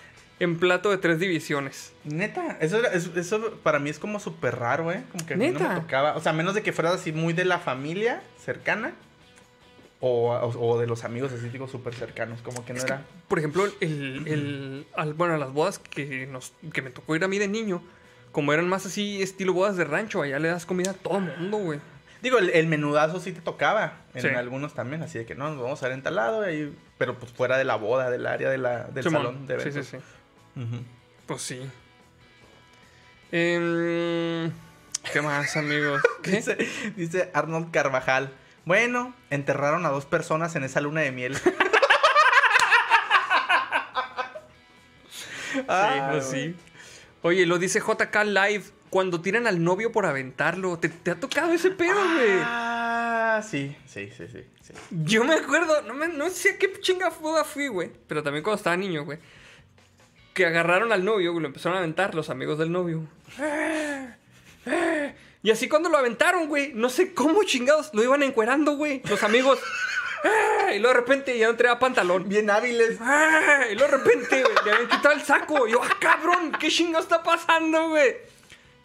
En 0.40 0.58
plato 0.58 0.90
de 0.90 0.98
tres 0.98 1.20
divisiones. 1.20 1.92
Neta, 2.04 2.56
eso, 2.60 2.84
eso, 2.84 3.10
eso 3.14 3.58
para 3.62 3.78
mí 3.78 3.90
es 3.90 3.98
como 4.00 4.18
súper 4.18 4.56
raro, 4.56 4.90
¿eh? 4.90 5.04
Como 5.12 5.24
que 5.26 5.34
a 5.34 5.36
mí 5.36 5.46
no 5.48 5.52
¿Neta? 5.60 5.74
me 5.74 5.80
tocaba. 5.80 6.16
O 6.16 6.20
sea, 6.20 6.32
a 6.32 6.34
menos 6.34 6.54
de 6.54 6.62
que 6.62 6.72
fueras 6.72 6.94
así 6.94 7.12
muy 7.12 7.32
de 7.32 7.44
la 7.44 7.58
familia 7.58 8.22
cercana. 8.44 8.92
O, 10.04 10.32
o- 10.32 10.80
de 10.80 10.88
los 10.88 11.04
amigos 11.04 11.30
así, 11.32 11.48
digo, 11.48 11.68
súper 11.68 11.94
cercanos. 11.94 12.40
Como 12.42 12.64
que 12.64 12.72
no 12.72 12.78
Es 12.80 12.84
que, 12.84 12.92
era. 12.94 13.04
por 13.28 13.38
ejemplo, 13.38 13.64
el, 13.80 14.24
el- 14.26 14.86
al- 14.96 15.14
bueno, 15.14 15.36
las 15.36 15.52
bodas 15.52 15.78
que, 15.78 16.26
nos, 16.26 16.52
que 16.72 16.82
me 16.82 16.90
tocó 16.90 17.14
ir 17.14 17.22
a 17.22 17.28
mí 17.28 17.38
de 17.38 17.46
niño, 17.46 17.80
como 18.32 18.52
eran 18.52 18.68
más 18.68 18.84
así 18.84 19.22
estilo 19.22 19.52
bodas 19.52 19.76
de 19.76 19.84
rancho, 19.84 20.22
allá 20.22 20.40
le 20.40 20.48
das 20.48 20.66
comida 20.66 20.90
a 20.90 20.94
todo 20.94 21.20
mundo, 21.20 21.58
güey. 21.58 21.78
Digo, 22.22 22.38
el, 22.38 22.50
el 22.50 22.66
menudazo 22.68 23.18
sí 23.20 23.32
te 23.32 23.40
tocaba. 23.40 23.94
En 24.14 24.22
Sí. 24.22 24.28
algunos 24.28 24.74
también. 24.74 25.02
Así 25.02 25.18
de 25.18 25.26
que 25.26 25.34
no, 25.34 25.48
nos 25.50 25.60
vamos 25.62 25.82
a 25.82 25.86
ver 25.88 25.94
en 25.96 26.02
tal 26.02 26.14
lado. 26.16 26.42
ahí- 26.42 26.74
pero 26.98 27.18
pues 27.18 27.32
fuera 27.32 27.58
de 27.58 27.64
la 27.64 27.74
boda, 27.76 28.10
del 28.10 28.26
área 28.26 28.48
de 28.48 28.58
la, 28.58 28.84
del 28.84 29.02
Simón. 29.04 29.22
salón 29.22 29.46
de 29.48 29.56
Sí, 29.60 29.68
eventos. 29.68 29.86
sí, 29.86 29.96
sí. 30.54 30.60
Ujú. 30.60 30.84
Pues 31.26 31.42
sí. 31.42 31.60
Em, 33.32 34.52
¿Qué 35.12 35.20
más, 35.22 35.56
amigos? 35.56 36.00
¿Qué? 36.22 36.30
Dice, 36.32 36.56
dice 36.96 37.30
Arnold 37.34 37.70
Carvajal. 37.72 38.30
Bueno, 38.64 39.14
enterraron 39.30 39.84
a 39.84 39.88
dos 39.88 40.06
personas 40.06 40.54
en 40.54 40.62
esa 40.64 40.80
luna 40.80 41.00
de 41.00 41.10
miel. 41.12 41.36
Sí, 45.52 45.60
pues 46.10 46.26
sí. 46.26 46.56
Oye, 47.22 47.44
lo 47.46 47.58
dice 47.58 47.80
JK 47.80 48.24
Live. 48.24 48.64
Cuando 48.92 49.22
tiran 49.22 49.46
al 49.46 49.64
novio 49.64 49.90
por 49.90 50.04
aventarlo. 50.04 50.78
¿Te, 50.78 50.90
te 50.90 51.12
ha 51.12 51.14
tocado 51.14 51.50
ese 51.54 51.70
pedo, 51.70 51.94
güey? 51.94 52.40
Ah, 52.42 53.40
sí, 53.42 53.74
sí, 53.86 54.10
sí, 54.14 54.26
sí. 54.30 54.44
sí. 54.60 54.74
Yo 54.90 55.24
me 55.24 55.32
acuerdo, 55.32 55.80
no, 55.80 55.94
me, 55.94 56.08
no 56.08 56.28
sé 56.28 56.50
a 56.50 56.58
qué 56.58 56.78
chinga 56.78 57.08
boda 57.08 57.42
fui, 57.42 57.68
güey. 57.68 57.90
Pero 58.06 58.22
también 58.22 58.44
cuando 58.44 58.58
estaba 58.58 58.76
niño, 58.76 59.06
güey. 59.06 59.18
Que 60.34 60.44
agarraron 60.44 60.92
al 60.92 61.06
novio, 61.06 61.32
güey. 61.32 61.40
Lo 61.40 61.48
empezaron 61.48 61.76
a 61.76 61.78
aventar 61.78 62.14
los 62.14 62.28
amigos 62.28 62.58
del 62.58 62.70
novio. 62.70 63.08
Y 65.42 65.50
así 65.50 65.70
cuando 65.70 65.88
lo 65.88 65.96
aventaron, 65.96 66.46
güey. 66.46 66.72
No 66.74 66.90
sé 66.90 67.14
cómo 67.14 67.44
chingados 67.44 67.94
lo 67.94 68.02
iban 68.02 68.22
encuerando, 68.22 68.76
güey. 68.76 69.00
Los 69.08 69.22
amigos. 69.22 69.58
Y 70.74 70.80
luego 70.80 70.94
de 70.94 71.00
repente 71.00 71.38
ya 71.38 71.46
no 71.46 71.56
traía 71.56 71.78
pantalón. 71.78 72.28
Bien 72.28 72.50
hábiles. 72.50 72.98
Y 73.70 73.74
luego 73.74 73.90
de 73.90 73.98
repente, 74.04 74.42
güey, 74.42 74.54
le 74.66 74.70
habían 74.70 74.88
quitado 74.90 75.14
el 75.14 75.22
saco. 75.22 75.66
Y 75.66 75.72
yo, 75.72 75.80
¡ah, 75.82 75.96
cabrón! 75.98 76.52
¿Qué 76.60 76.68
chingo 76.68 76.98
está 76.98 77.22
pasando, 77.22 77.88
güey? 77.88 78.30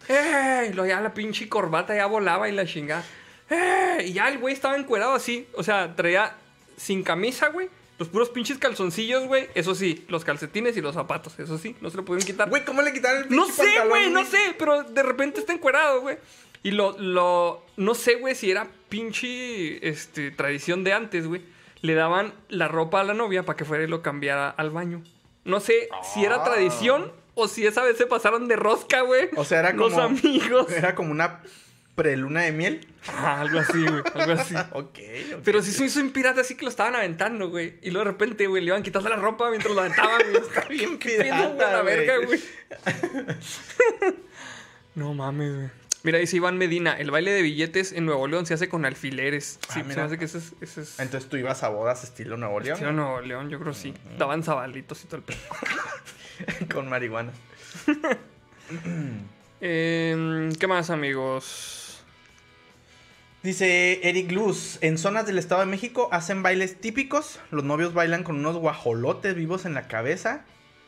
¡Eh! 0.08 0.68
Y 0.70 0.72
luego 0.74 0.88
ya 0.88 1.00
la 1.00 1.12
pinche 1.14 1.48
corbata 1.48 1.94
ya 1.94 2.06
volaba 2.06 2.48
y 2.48 2.52
la 2.52 2.64
chingada. 2.66 3.04
¡Eh! 3.50 4.04
Y 4.06 4.12
ya 4.14 4.28
el 4.28 4.38
güey 4.38 4.54
estaba 4.54 4.76
encuerado 4.76 5.14
así. 5.14 5.46
O 5.54 5.62
sea, 5.62 5.94
traía 5.96 6.34
sin 6.76 7.02
camisa, 7.02 7.48
güey. 7.48 7.68
Los 7.98 8.08
puros 8.08 8.28
pinches 8.30 8.58
calzoncillos, 8.58 9.26
güey. 9.26 9.48
Eso 9.54 9.74
sí, 9.74 10.04
los 10.08 10.24
calcetines 10.24 10.76
y 10.76 10.80
los 10.80 10.94
zapatos. 10.94 11.38
Eso 11.38 11.58
sí, 11.58 11.74
no 11.80 11.90
se 11.90 11.96
lo 11.96 12.04
pudieron 12.04 12.24
quitar. 12.26 12.48
Güey, 12.48 12.64
¿cómo 12.64 12.80
le 12.82 12.92
quitaron 12.92 13.24
el 13.24 13.30
No 13.34 13.44
pinche 13.44 13.52
sé, 13.62 13.62
pantalón, 13.64 13.88
güey, 13.88 14.10
no 14.10 14.24
sé, 14.24 14.38
pero 14.58 14.84
de 14.84 15.02
repente 15.02 15.40
está 15.40 15.52
encuerado, 15.52 16.00
güey. 16.02 16.16
Y 16.62 16.70
lo, 16.70 16.96
lo, 16.98 17.64
no 17.76 17.94
sé, 17.94 18.14
güey, 18.16 18.34
si 18.36 18.50
era 18.50 18.68
pinche, 18.88 19.86
este, 19.88 20.30
tradición 20.30 20.84
de 20.84 20.92
antes, 20.92 21.26
güey. 21.26 21.42
Le 21.82 21.94
daban 21.94 22.34
la 22.48 22.68
ropa 22.68 23.00
a 23.00 23.04
la 23.04 23.14
novia 23.14 23.44
para 23.44 23.56
que 23.56 23.64
fuera 23.64 23.84
y 23.84 23.88
lo 23.88 24.02
cambiara 24.02 24.50
al 24.50 24.70
baño. 24.70 25.02
No 25.44 25.60
sé 25.60 25.88
si 26.14 26.24
era 26.24 26.36
Ah. 26.36 26.44
tradición 26.44 27.12
o 27.38 27.48
si 27.48 27.66
esa 27.66 27.82
vez 27.82 27.96
se 27.96 28.06
pasaron 28.06 28.48
de 28.48 28.56
rosca, 28.56 29.00
güey. 29.02 29.28
O 29.36 29.44
sea, 29.44 29.60
era 29.60 29.72
Los 29.72 29.92
como- 29.92 30.04
amigos. 30.06 30.70
Era 30.72 30.94
como 30.94 31.10
una 31.12 31.40
preluna 31.94 32.42
de 32.42 32.52
miel. 32.52 32.86
Ah, 33.08 33.40
algo 33.40 33.58
así, 33.58 33.82
güey, 33.84 34.02
algo 34.14 34.32
así. 34.40 34.54
Ok, 34.72 34.98
ok. 35.34 35.40
Pero 35.44 35.62
sí 35.62 35.72
se 35.72 35.84
hizo 35.86 36.00
un 36.00 36.10
pirata 36.10 36.42
así 36.42 36.54
que 36.56 36.64
lo 36.64 36.70
estaban 36.70 36.94
aventando, 36.94 37.48
güey. 37.50 37.78
Y 37.82 37.90
luego 37.90 38.04
de 38.06 38.10
repente, 38.12 38.46
güey, 38.46 38.62
le 38.62 38.68
iban 38.68 38.82
quitando 38.82 39.08
la 39.08 39.16
ropa 39.16 39.48
mientras 39.50 39.74
lo 39.74 39.80
aventaban, 39.80 40.20
güey. 40.30 40.42
Está 40.48 40.64
bien 40.68 40.98
pirata, 40.98 41.48
güey, 41.48 41.72
la 41.72 41.82
verga, 41.82 42.14
güey. 42.26 42.40
no 44.94 45.14
mames, 45.14 45.54
güey. 45.54 45.68
Mira, 46.04 46.18
dice 46.18 46.36
Iván 46.36 46.56
Medina, 46.58 46.92
el 46.96 47.10
baile 47.10 47.32
de 47.32 47.42
billetes 47.42 47.90
en 47.92 48.06
Nuevo 48.06 48.28
León 48.28 48.46
se 48.46 48.54
hace 48.54 48.68
con 48.68 48.84
alfileres. 48.84 49.58
Ah, 49.68 49.72
Sí, 49.74 49.80
se 49.80 49.84
mira. 49.84 49.96
me 49.96 50.02
hace 50.06 50.18
que 50.18 50.24
ese 50.26 50.38
es... 50.38 50.52
Ese 50.60 50.82
es 50.82 51.00
Entonces 51.00 51.28
tú 51.28 51.36
ibas 51.36 51.64
a 51.64 51.68
bodas 51.70 52.04
estilo 52.04 52.36
Nuevo 52.36 52.60
León. 52.60 52.74
estilo 52.74 52.92
Nuevo 52.92 53.20
León, 53.20 53.50
yo 53.50 53.58
creo 53.58 53.74
sí. 53.74 53.92
Daban 54.16 54.44
zabalitos 54.44 55.02
y 55.02 55.06
todo 55.06 55.16
el 55.16 55.22
pedo. 55.24 55.38
con 56.72 56.88
marihuana. 56.88 57.32
Em, 59.60 60.52
¿Qué 60.52 60.66
más, 60.66 60.90
amigos? 60.90 62.00
Dice 63.42 64.06
Eric 64.08 64.30
Luz, 64.32 64.78
en 64.82 64.98
zonas 64.98 65.26
del 65.26 65.38
Estado 65.38 65.60
de 65.62 65.66
México 65.66 66.08
hacen 66.12 66.42
bailes 66.42 66.80
típicos. 66.80 67.40
Los 67.50 67.64
novios 67.64 67.94
bailan 67.94 68.22
con 68.24 68.36
unos 68.36 68.56
guajolotes 68.56 69.34
vivos 69.34 69.64
en 69.64 69.74
la 69.74 69.88
cabeza. 69.88 70.44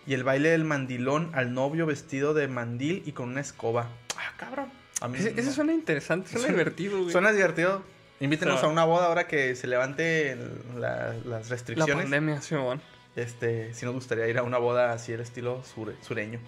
Y 0.06 0.14
el 0.14 0.24
baile 0.24 0.48
del 0.51 0.64
mandilón 0.64 1.31
al 1.35 1.52
novio 1.52 1.85
vestido 1.86 2.32
de 2.35 2.48
mandil 2.48 3.02
y 3.06 3.12
con 3.12 3.28
una 3.31 3.40
escoba. 3.40 3.89
Ah, 4.16 4.32
cabrón. 4.36 4.66
A 5.01 5.09
mí 5.09 5.18
Ese, 5.18 5.31
ese 5.31 5.43
no. 5.44 5.52
suena 5.52 5.72
interesante, 5.72 6.28
suena 6.31 6.47
Suena- 6.47 6.59
divertido, 6.59 6.98
güey. 7.01 7.12
Suena 7.12 7.32
divertido. 7.32 7.82
Invítenos 8.18 8.56
O 8.56 8.59
sea, 8.60 8.68
a 8.68 8.72
una 8.72 8.85
boda 8.85 9.06
ahora 9.06 9.27
que 9.27 9.55
se 9.56 9.66
levante 9.66 10.32
el- 10.32 10.51
la- 10.78 11.14
las 11.24 11.24
La 11.27 11.39
restricciones. 11.48 11.97
pandemia, 12.05 12.40
sí, 12.40 12.55
bueno. 12.55 12.81
Este, 13.16 13.74
sí 13.74 13.84
nos 13.84 13.94
gustaría 13.94 14.26
ir 14.28 14.38
a 14.38 14.42
una 14.42 14.58
boda 14.58 14.92
así 14.92 15.12
el 15.12 15.20
estilo 15.20 15.62
sure- 15.64 15.96
sureño. 16.02 16.38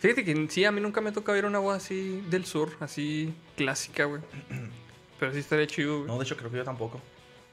Fíjate 0.00 0.24
que 0.24 0.46
sí, 0.50 0.64
a 0.64 0.72
mí 0.72 0.80
nunca 0.80 1.00
me 1.00 1.12
toca 1.12 1.32
ver 1.32 1.44
una 1.46 1.58
boda 1.58 1.76
así 1.78 2.22
del 2.28 2.44
sur, 2.44 2.70
así 2.80 3.34
clásica, 3.56 4.04
güey. 4.04 4.20
Pero 5.18 5.32
sí 5.32 5.38
estaría 5.38 5.66
chido, 5.66 5.96
güey. 5.98 6.06
No, 6.08 6.18
de 6.18 6.24
hecho 6.24 6.36
creo 6.36 6.50
que 6.50 6.56
yo 6.58 6.64
tampoco. 6.64 7.00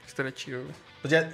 Estaría 0.05 0.33
chido, 0.33 0.61
güey. 0.61 0.73
Pues 1.01 1.11
ya 1.11 1.29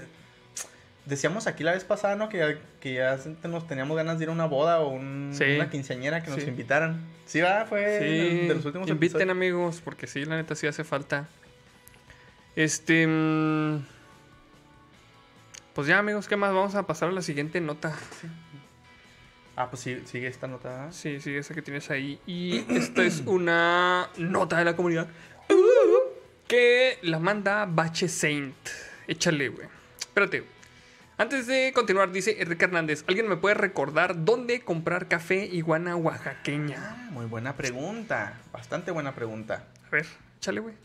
decíamos 1.06 1.48
aquí 1.48 1.64
la 1.64 1.74
vez 1.74 1.84
pasada, 1.84 2.16
¿no? 2.16 2.30
Que 2.30 2.38
ya, 2.38 2.58
que 2.80 2.94
ya 2.94 3.20
nos 3.44 3.68
teníamos 3.68 3.96
ganas 3.98 4.18
de 4.18 4.24
ir 4.26 4.30
a 4.30 4.32
una 4.32 4.46
boda 4.46 4.80
o 4.80 4.90
un- 4.90 5.32
Sí. 5.34 5.44
una 5.56 5.70
quinceañera 5.70 6.24
que 6.24 6.30
nos 6.32 6.42
Sí. 6.42 6.48
invitaran. 6.50 7.02
Sí, 7.26 7.42
va, 7.42 7.66
fue 7.66 8.00
Sí, 8.00 8.48
de 8.48 8.54
los 8.56 8.66
últimos 8.66 8.88
inviten 8.90 9.18
episodios. 9.22 9.30
amigos, 9.32 9.82
porque 9.84 10.08
sí, 10.08 10.26
la 10.26 10.36
neta 10.38 10.56
sí 10.56 10.66
hace 10.68 10.84
falta. 10.84 11.28
Este... 12.56 13.06
mm, 13.08 13.86
Pues 15.74 15.88
ya, 15.88 15.98
amigos, 15.98 16.28
¿qué 16.28 16.36
más? 16.36 16.54
Vamos 16.54 16.76
a 16.76 16.86
pasar 16.86 17.10
a 17.10 17.12
la 17.12 17.24
siguiente 17.24 17.60
nota. 17.60 17.96
Ah, 19.56 19.70
pues 19.70 19.82
sí, 19.82 20.02
sigue 20.06 20.28
esta 20.28 20.48
nota. 20.48 20.92
Sí, 20.92 21.20
sí, 21.20 21.36
esa 21.36 21.56
que 21.56 21.62
tienes 21.64 21.90
ahí. 21.90 22.20
Y 22.28 22.64
esta 22.72 23.04
es 23.04 23.22
una 23.26 24.10
nota 24.18 24.58
de 24.58 24.66
la 24.66 24.76
comunidad 24.76 25.08
que 26.48 27.00
la 27.02 27.18
manda 27.18 27.66
Bache 27.66 28.08
Saint. 28.08 28.56
Échale, 29.08 29.50
güey. 29.50 29.68
Espérate. 29.98 30.44
Antes 31.18 31.48
de 31.48 31.72
continuar, 31.74 32.12
dice 32.12 32.42
Enrique 32.42 32.66
Hernández, 32.66 33.04
¿alguien 33.08 33.28
me 33.28 33.38
puede 33.38 33.56
recordar 33.56 34.26
dónde 34.26 34.62
comprar 34.62 35.08
café 35.08 35.46
iguana 35.46 35.96
oaxaqueña? 35.96 36.78
Ah, 36.78 37.10
muy 37.12 37.26
buena 37.26 37.56
pregunta. 37.56 38.40
Bastante 38.52 38.92
buena 38.92 39.16
pregunta. 39.16 39.66
A 39.88 39.90
ver, 39.90 40.06
échale, 40.38 40.60
güey. 40.60 40.76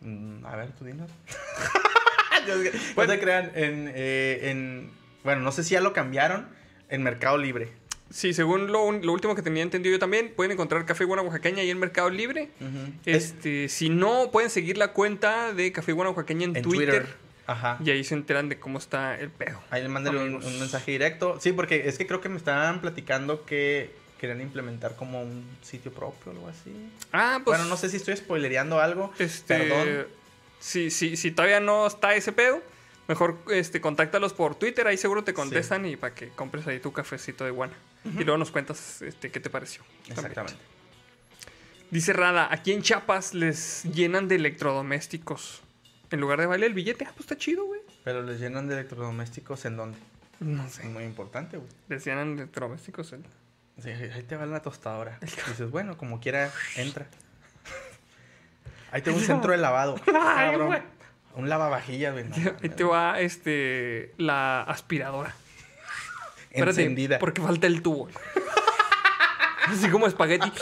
Mm, 0.00 0.46
a 0.46 0.56
ver, 0.56 0.72
tú 0.72 0.86
dinos. 0.86 1.10
Bueno. 2.94 3.12
No 3.12 3.18
se 3.18 3.20
crean, 3.20 3.52
en, 3.54 3.92
eh, 3.94 4.50
en... 4.50 4.90
Bueno, 5.24 5.42
no 5.42 5.52
sé 5.52 5.64
si 5.64 5.70
ya 5.70 5.80
lo 5.80 5.92
cambiaron 5.92 6.48
en 6.88 7.02
Mercado 7.02 7.38
Libre. 7.38 7.70
Sí, 8.10 8.34
según 8.34 8.70
lo, 8.70 8.84
último 8.84 9.34
que 9.34 9.42
tenía 9.42 9.62
entendido 9.62 9.94
yo 9.94 9.98
también, 9.98 10.32
pueden 10.36 10.52
encontrar 10.52 10.84
café 10.84 11.04
iguana 11.04 11.22
oaxaqueña 11.22 11.62
ahí 11.62 11.70
en 11.70 11.78
Mercado 11.78 12.10
Libre. 12.10 12.50
Es 13.06 13.24
Este, 13.24 13.68
si 13.68 13.88
no, 13.88 14.30
pueden 14.30 14.50
seguir 14.50 14.76
la 14.76 14.92
cuenta 14.92 15.54
de 15.54 15.72
Café 15.72 15.92
Iguana 15.92 16.10
Oaxaqueña 16.10 16.44
en, 16.44 16.56
en 16.56 16.62
Twitter, 16.62 16.88
Twitter. 16.90 17.16
Ajá. 17.46 17.78
Y 17.82 17.90
ahí 17.90 18.04
se 18.04 18.14
enteran 18.14 18.48
de 18.48 18.58
cómo 18.58 18.78
está 18.78 19.18
el 19.18 19.30
pedo. 19.30 19.60
Ahí 19.70 19.82
le 19.82 19.88
mandan 19.88 20.16
un 20.16 20.58
mensaje 20.58 20.92
directo. 20.92 21.38
Sí, 21.40 21.52
porque 21.52 21.88
es 21.88 21.96
que 21.96 22.06
creo 22.06 22.20
que 22.20 22.28
me 22.28 22.36
estaban 22.36 22.80
platicando 22.80 23.46
que 23.46 23.90
querían 24.20 24.40
implementar 24.40 24.94
como 24.94 25.20
un 25.20 25.44
sitio 25.62 25.92
propio 25.92 26.30
o 26.30 26.34
algo 26.34 26.48
así. 26.48 26.72
Ah, 27.12 27.40
pues. 27.44 27.58
bueno, 27.58 27.68
no 27.68 27.76
sé 27.76 27.88
si 27.88 27.96
estoy 27.96 28.16
spoilereando 28.16 28.80
algo. 28.80 29.12
Este, 29.18 29.58
Perdón. 29.58 30.06
Si, 30.62 30.90
si, 30.90 31.16
si 31.16 31.32
todavía 31.32 31.58
no 31.60 31.86
está 31.88 32.14
ese 32.14 32.30
pedo, 32.32 32.62
mejor 33.08 33.36
este, 33.50 33.80
contáctalos 33.80 34.32
por 34.32 34.54
Twitter, 34.54 34.86
ahí 34.86 34.96
seguro 34.96 35.24
te 35.24 35.34
contestan 35.34 35.84
y 35.86 35.96
para 35.96 36.14
que 36.14 36.28
compres 36.28 36.66
ahí 36.68 36.78
tu 36.78 36.92
cafecito 36.92 37.44
de 37.44 37.50
guana. 37.50 37.72
Y 38.04 38.22
luego 38.24 38.38
nos 38.38 38.50
cuentas 38.52 39.02
este, 39.02 39.30
qué 39.30 39.40
te 39.40 39.50
pareció. 39.50 39.82
También. 40.06 40.18
Exactamente. 40.18 40.58
Dice 41.90 42.12
Rada, 42.12 42.48
aquí 42.50 42.72
en 42.72 42.82
Chiapas 42.82 43.34
les 43.34 43.84
llenan 43.84 44.28
de 44.28 44.36
electrodomésticos. 44.36 45.60
En 46.10 46.20
lugar 46.20 46.38
de 46.40 46.46
bailar 46.46 46.68
el 46.68 46.74
billete, 46.74 47.04
ah, 47.04 47.10
pues 47.14 47.20
está 47.24 47.36
chido, 47.36 47.64
güey. 47.64 47.80
Pero 48.04 48.22
les 48.22 48.38
llenan 48.40 48.66
de 48.68 48.74
electrodomésticos 48.74 49.64
en 49.64 49.76
dónde? 49.76 49.98
No 50.40 50.64
Es 50.64 50.72
sé. 50.74 50.84
muy 50.84 51.04
importante, 51.04 51.56
güey. 51.56 51.68
Decían 51.88 52.18
en 52.18 52.32
electrodomésticos. 52.38 53.12
el- 53.12 53.24
Sí, 53.82 53.88
ahí 53.90 54.22
te 54.22 54.36
va 54.36 54.44
la 54.46 54.60
tostadora. 54.62 55.18
Dices, 55.20 55.70
bueno, 55.70 55.96
como 55.96 56.20
quiera, 56.20 56.50
entra. 56.76 57.06
Ahí 58.92 59.02
tengo 59.02 59.18
un 59.18 59.24
centro 59.24 59.52
de 59.52 59.58
lavado. 59.58 59.96
Ay, 60.06 60.50
cabrón. 60.50 60.66
güey. 60.68 60.82
Un 61.34 61.48
lavavajillas, 61.48 62.12
güey. 62.12 62.24
no 62.28 62.36
Ahí 62.62 62.68
te 62.68 62.84
va 62.84 63.18
este 63.20 64.12
la 64.18 64.62
aspiradora. 64.62 65.34
Espérate, 66.50 66.82
Encendida. 66.82 67.18
Porque 67.18 67.40
falta 67.40 67.66
el 67.66 67.80
tubo. 67.82 68.08
Así 69.66 69.88
como 69.88 70.06
espagueti. 70.06 70.52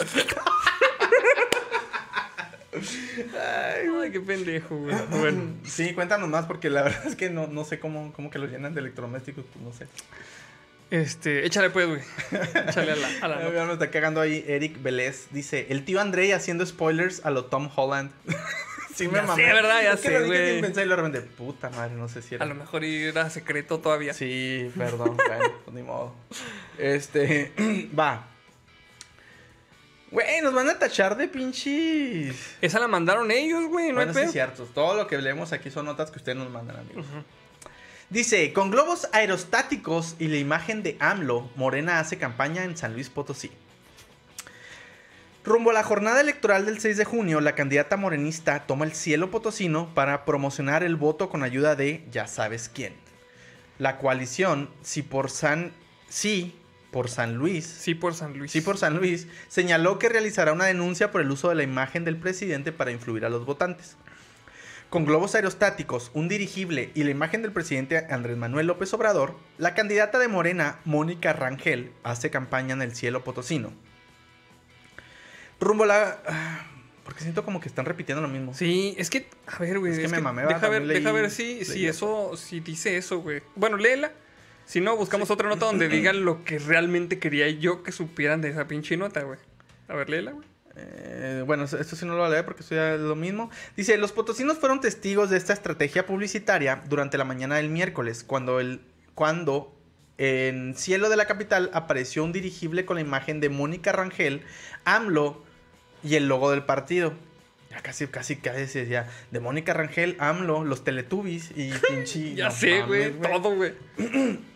Ay, 2.72 4.10
qué 4.12 4.20
pendejo, 4.20 4.76
güey. 4.76 4.96
Bueno, 5.10 5.54
Sí, 5.64 5.92
cuéntanos 5.94 6.28
más 6.28 6.46
porque 6.46 6.70
la 6.70 6.82
verdad 6.82 7.06
es 7.06 7.16
que 7.16 7.30
no, 7.30 7.46
no 7.46 7.64
sé 7.64 7.78
cómo, 7.80 8.12
cómo 8.12 8.30
que 8.30 8.38
los 8.38 8.50
llenan 8.50 8.74
de 8.74 8.80
electrodomésticos, 8.80 9.44
pues 9.52 9.64
no 9.64 9.72
sé. 9.72 9.86
Este, 10.90 11.46
échale 11.46 11.70
pues, 11.70 11.86
güey. 11.88 12.00
Échale 12.68 12.92
a 12.92 12.96
la, 12.96 13.08
a 13.22 13.28
la 13.28 13.36
nota. 13.50 13.64
me 13.66 13.72
está 13.74 13.90
cagando 13.90 14.20
ahí 14.20 14.44
Eric 14.46 14.82
Vélez. 14.82 15.28
Dice, 15.30 15.66
el 15.70 15.84
tío 15.84 16.00
André 16.00 16.34
haciendo 16.34 16.64
spoilers 16.66 17.24
a 17.24 17.30
lo 17.30 17.44
Tom 17.46 17.70
Holland. 17.74 18.10
sí 18.94 19.08
me 19.08 19.22
mamé. 19.22 19.44
sé, 19.46 19.52
¿verdad? 19.52 19.82
Ya 19.82 19.92
Es 19.92 20.00
sé, 20.00 20.20
güey. 20.26 20.60
pensar 20.60 20.84
y 20.84 20.88
lo 20.88 20.96
repente, 20.96 21.20
puta 21.20 21.70
madre, 21.70 21.94
no 21.94 22.08
sé 22.08 22.22
si 22.22 22.34
era. 22.34 22.44
A 22.44 22.48
lo 22.48 22.54
mejor 22.54 22.84
era 22.84 23.30
secreto 23.30 23.78
todavía. 23.78 24.12
Sí, 24.14 24.70
perdón, 24.76 25.16
bueno, 25.26 25.52
pues 25.64 25.74
ni 25.74 25.82
modo. 25.82 26.14
Este, 26.78 27.52
va. 27.98 28.26
Güey, 30.10 30.40
nos 30.42 30.52
van 30.52 30.68
a 30.68 30.76
tachar 30.76 31.16
de 31.16 31.28
pinches. 31.28 32.56
Esa 32.60 32.80
la 32.80 32.88
mandaron 32.88 33.30
ellos, 33.30 33.68
güey. 33.68 33.90
No 33.90 33.94
bueno, 33.94 34.10
hay 34.10 34.14
sí 34.14 34.14
pedo. 34.14 34.24
es 34.26 34.32
cierto. 34.32 34.64
Todo 34.74 34.96
lo 34.96 35.06
que 35.06 35.16
leemos 35.18 35.52
aquí 35.52 35.70
son 35.70 35.86
notas 35.86 36.10
que 36.10 36.18
ustedes 36.18 36.36
nos 36.36 36.50
mandan, 36.50 36.78
amigos. 36.78 37.06
Dice, 38.10 38.52
con 38.52 38.72
globos 38.72 39.08
aerostáticos 39.12 40.16
y 40.18 40.26
la 40.26 40.36
imagen 40.36 40.82
de 40.82 40.96
AMLO, 40.98 41.48
Morena 41.54 42.00
hace 42.00 42.18
campaña 42.18 42.64
en 42.64 42.76
San 42.76 42.94
Luis 42.94 43.08
Potosí. 43.08 43.52
Rumbo 45.44 45.70
a 45.70 45.74
la 45.74 45.84
jornada 45.84 46.20
electoral 46.20 46.66
del 46.66 46.80
6 46.80 46.96
de 46.96 47.04
junio, 47.04 47.40
la 47.40 47.54
candidata 47.54 47.96
morenista 47.96 48.66
toma 48.66 48.84
el 48.84 48.94
cielo 48.94 49.30
potosino 49.30 49.94
para 49.94 50.24
promocionar 50.24 50.82
el 50.82 50.96
voto 50.96 51.30
con 51.30 51.44
ayuda 51.44 51.76
de 51.76 52.04
ya 52.10 52.26
sabes 52.26 52.68
quién. 52.68 52.94
La 53.78 53.96
coalición, 53.98 54.70
si 54.82 55.02
por 55.02 55.30
San... 55.30 55.72
Sí, 56.08 56.58
por 56.90 57.08
San 57.08 57.36
Luis, 57.36 57.64
Sí, 57.64 57.94
por 57.94 58.14
San 58.14 58.36
Luis. 58.36 58.50
Sí 58.50 58.60
por 58.60 58.76
San 58.76 58.96
Luis, 58.96 59.28
señaló 59.46 60.00
que 60.00 60.08
realizará 60.08 60.52
una 60.52 60.64
denuncia 60.64 61.12
por 61.12 61.20
el 61.20 61.30
uso 61.30 61.48
de 61.48 61.54
la 61.54 61.62
imagen 61.62 62.04
del 62.04 62.16
presidente 62.16 62.72
para 62.72 62.90
influir 62.90 63.24
a 63.24 63.28
los 63.28 63.46
votantes. 63.46 63.96
Con 64.90 65.04
globos 65.04 65.36
aerostáticos, 65.36 66.10
un 66.14 66.28
dirigible 66.28 66.90
y 66.96 67.04
la 67.04 67.10
imagen 67.10 67.42
del 67.42 67.52
presidente 67.52 68.08
Andrés 68.10 68.36
Manuel 68.36 68.66
López 68.66 68.92
Obrador, 68.92 69.36
la 69.56 69.74
candidata 69.74 70.18
de 70.18 70.26
Morena, 70.26 70.80
Mónica 70.84 71.32
Rangel, 71.32 71.92
hace 72.02 72.30
campaña 72.30 72.74
en 72.74 72.82
el 72.82 72.96
cielo 72.96 73.22
potosino. 73.22 73.72
Rumbo 75.60 75.84
a 75.84 75.86
la... 75.86 76.18
ah, 76.26 76.66
Porque 77.04 77.20
siento 77.20 77.44
como 77.44 77.60
que 77.60 77.68
están 77.68 77.84
repitiendo 77.84 78.20
lo 78.20 78.26
mismo. 78.26 78.52
Sí, 78.52 78.96
es 78.98 79.10
que, 79.10 79.28
a 79.46 79.58
ver, 79.60 79.78
güey. 79.78 79.92
Es 79.92 80.00
que 80.00 80.08
me 80.08 80.20
mamé, 80.20 80.42
Deja 80.46 80.68
ver, 80.68 80.84
deja 80.84 81.12
ver 81.12 81.30
si, 81.30 81.64
si 81.64 81.86
eso, 81.86 82.36
si 82.36 82.58
dice 82.58 82.96
eso, 82.96 83.20
güey. 83.20 83.42
Bueno, 83.54 83.76
léela. 83.76 84.10
Si 84.66 84.80
no, 84.80 84.96
buscamos 84.96 85.30
otra 85.30 85.48
nota 85.48 85.66
donde 85.66 85.88
digan 85.88 86.24
lo 86.24 86.42
que 86.42 86.58
realmente 86.58 87.20
quería 87.20 87.48
yo 87.48 87.84
que 87.84 87.92
supieran 87.92 88.40
de 88.40 88.48
esa 88.48 88.66
pinche 88.66 88.96
nota, 88.96 89.22
güey. 89.22 89.38
A 89.86 89.94
ver, 89.94 90.10
léela, 90.10 90.32
güey. 90.32 90.49
Eh, 90.82 91.42
bueno, 91.46 91.64
esto 91.64 91.96
sí 91.96 92.06
no 92.06 92.12
lo 92.12 92.18
voy 92.18 92.28
a 92.28 92.30
leer 92.30 92.44
porque 92.44 92.62
esto 92.62 92.74
ya 92.74 92.94
es 92.94 93.00
lo 93.00 93.16
mismo. 93.16 93.50
Dice, 93.76 93.96
los 93.98 94.12
potosinos 94.12 94.58
fueron 94.58 94.80
testigos 94.80 95.30
de 95.30 95.36
esta 95.36 95.52
estrategia 95.52 96.06
publicitaria 96.06 96.82
durante 96.88 97.18
la 97.18 97.24
mañana 97.24 97.56
del 97.56 97.68
miércoles, 97.68 98.24
cuando, 98.24 98.60
el, 98.60 98.80
cuando 99.14 99.74
en 100.18 100.74
cielo 100.76 101.08
de 101.08 101.16
la 101.16 101.26
capital 101.26 101.70
apareció 101.72 102.24
un 102.24 102.32
dirigible 102.32 102.84
con 102.84 102.96
la 102.96 103.02
imagen 103.02 103.40
de 103.40 103.48
Mónica 103.48 103.92
Rangel, 103.92 104.42
AMLO 104.84 105.42
y 106.02 106.14
el 106.16 106.28
logo 106.28 106.50
del 106.50 106.64
partido. 106.64 107.14
Ya 107.70 107.80
casi, 107.82 108.06
casi, 108.08 108.36
casi 108.36 108.80
decía, 108.80 109.08
de 109.30 109.40
Mónica 109.40 109.72
Rangel, 109.74 110.16
AMLO, 110.18 110.64
los 110.64 110.82
Teletubbies 110.82 111.52
y 111.54 111.70
pinche... 111.88 112.34
Ya 112.34 112.46
no 112.46 112.50
sé, 112.50 112.82
güey. 112.82 113.12
Todo, 113.12 113.54
güey. 113.54 113.74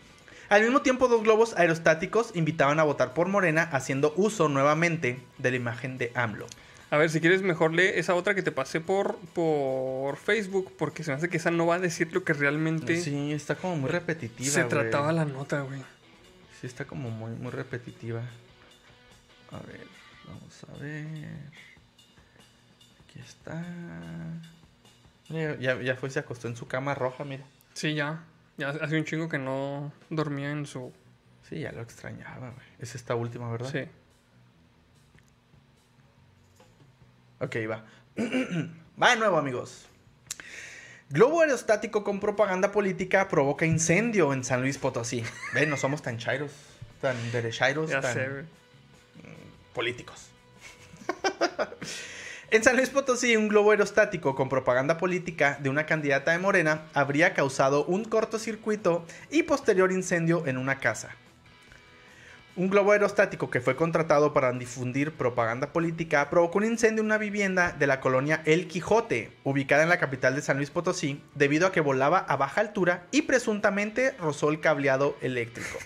al 0.49 0.61
mismo 0.61 0.81
tiempo, 0.81 1.07
dos 1.07 1.23
globos 1.23 1.55
aerostáticos 1.57 2.31
invitaban 2.35 2.79
a 2.79 2.83
votar 2.83 3.13
por 3.13 3.27
Morena, 3.27 3.63
haciendo 3.63 4.13
uso 4.15 4.49
nuevamente 4.49 5.19
de 5.37 5.51
la 5.51 5.57
imagen 5.57 5.97
de 5.97 6.11
AMLO. 6.15 6.47
A 6.91 6.97
ver, 6.97 7.09
si 7.09 7.19
quieres, 7.19 7.41
mejor 7.41 7.73
lee 7.73 7.89
esa 7.95 8.13
otra 8.13 8.35
que 8.35 8.43
te 8.43 8.51
pasé 8.51 8.79
por, 8.79 9.17
por 9.33 10.17
Facebook, 10.17 10.71
porque 10.77 11.03
se 11.03 11.11
me 11.11 11.17
hace 11.17 11.29
que 11.29 11.37
esa 11.37 11.49
no 11.51 11.65
va 11.65 11.75
a 11.75 11.79
decir 11.79 12.13
lo 12.13 12.23
que 12.23 12.33
realmente 12.33 13.01
Sí, 13.01 13.33
está 13.33 13.55
como 13.55 13.75
muy 13.75 13.89
repetitiva. 13.89 14.51
se 14.53 14.63
trataba 14.65 15.11
la 15.11 15.25
nota, 15.25 15.61
güey. 15.61 15.81
Sí, 16.61 16.67
está 16.67 16.85
como 16.85 17.09
muy, 17.09 17.31
muy 17.31 17.51
repetitiva. 17.51 18.21
A 19.51 19.57
ver, 19.65 19.87
vamos 20.27 20.63
a 20.71 20.77
ver. 20.81 21.05
Aquí 23.03 23.19
está. 23.19 23.61
Mira, 25.29 25.57
ya, 25.59 25.81
ya 25.81 25.95
fue, 25.95 26.09
se 26.11 26.19
acostó 26.19 26.47
en 26.47 26.55
su 26.55 26.67
cama 26.67 26.93
roja, 26.93 27.23
mira. 27.25 27.43
Sí, 27.73 27.95
ya. 27.95 28.23
Ya 28.57 28.69
hace 28.69 28.97
un 28.97 29.03
chingo 29.05 29.27
que 29.29 29.37
no 29.37 29.91
dormía 30.09 30.51
en 30.51 30.65
su... 30.65 30.93
Sí, 31.49 31.59
ya 31.59 31.71
lo 31.71 31.81
extrañaba, 31.81 32.49
güey. 32.51 32.65
Es 32.79 32.95
esta 32.95 33.13
última, 33.15 33.51
¿verdad? 33.51 33.69
Sí. 33.71 33.87
Ok, 37.39 37.55
va. 37.69 37.83
va 39.01 39.09
de 39.11 39.17
nuevo, 39.17 39.37
amigos. 39.37 39.87
Globo 41.09 41.41
aerostático 41.41 42.03
con 42.03 42.19
propaganda 42.19 42.71
política 42.71 43.27
provoca 43.27 43.65
incendio 43.65 44.33
en 44.33 44.43
San 44.43 44.61
Luis 44.61 44.77
Potosí. 44.77 45.23
Ven, 45.53 45.69
no 45.69 45.77
somos 45.77 46.01
tan 46.01 46.17
chairos, 46.17 46.51
tan 47.01 47.15
derechairos, 47.31 47.89
Ya 47.91 48.01
tan 48.01 48.13
sé, 48.13 48.29
güey. 48.29 48.43
políticos. 49.73 50.29
en 52.51 52.63
San 52.63 52.75
Luis 52.75 52.89
Potosí, 52.89 53.35
un 53.35 53.47
globo 53.47 53.71
aerostático 53.71 54.35
con 54.35 54.49
propaganda 54.49 54.97
política 54.97 55.57
de 55.61 55.69
una 55.69 55.85
candidata 55.85 56.31
de 56.31 56.39
Morena 56.39 56.83
habría 56.93 57.33
causado 57.33 57.85
un 57.85 58.05
cortocircuito 58.05 59.05
y 59.31 59.43
posterior 59.43 59.91
incendio 59.91 60.45
en 60.47 60.57
una 60.57 60.79
casa. 60.79 61.15
Un 62.55 62.69
globo 62.69 62.93
aerostático 62.93 63.49
que 63.49 63.59
fue 63.59 63.75
contratado 63.75 64.31
para 64.31 64.53
difundir 64.53 65.11
propaganda 65.11 65.73
política 65.73 66.29
provocó 66.29 66.59
un 66.59 66.65
incendio 66.65 67.01
en 67.01 67.07
una 67.07 67.17
vivienda 67.17 67.73
de 67.77 67.87
la 67.87 67.99
colonia 67.99 68.41
El 68.45 68.67
Quijote, 68.67 69.31
ubicada 69.43 69.83
en 69.83 69.89
la 69.89 69.99
capital 69.99 70.35
de 70.35 70.41
San 70.41 70.55
Luis 70.55 70.69
Potosí, 70.69 71.21
debido 71.33 71.67
a 71.67 71.73
que 71.73 71.81
volaba 71.81 72.19
a 72.19 72.37
baja 72.37 72.61
altura 72.61 73.07
y 73.11 73.23
presuntamente 73.23 74.11
rozó 74.19 74.49
el 74.49 74.61
cableado 74.61 75.17
eléctrico. 75.21 75.77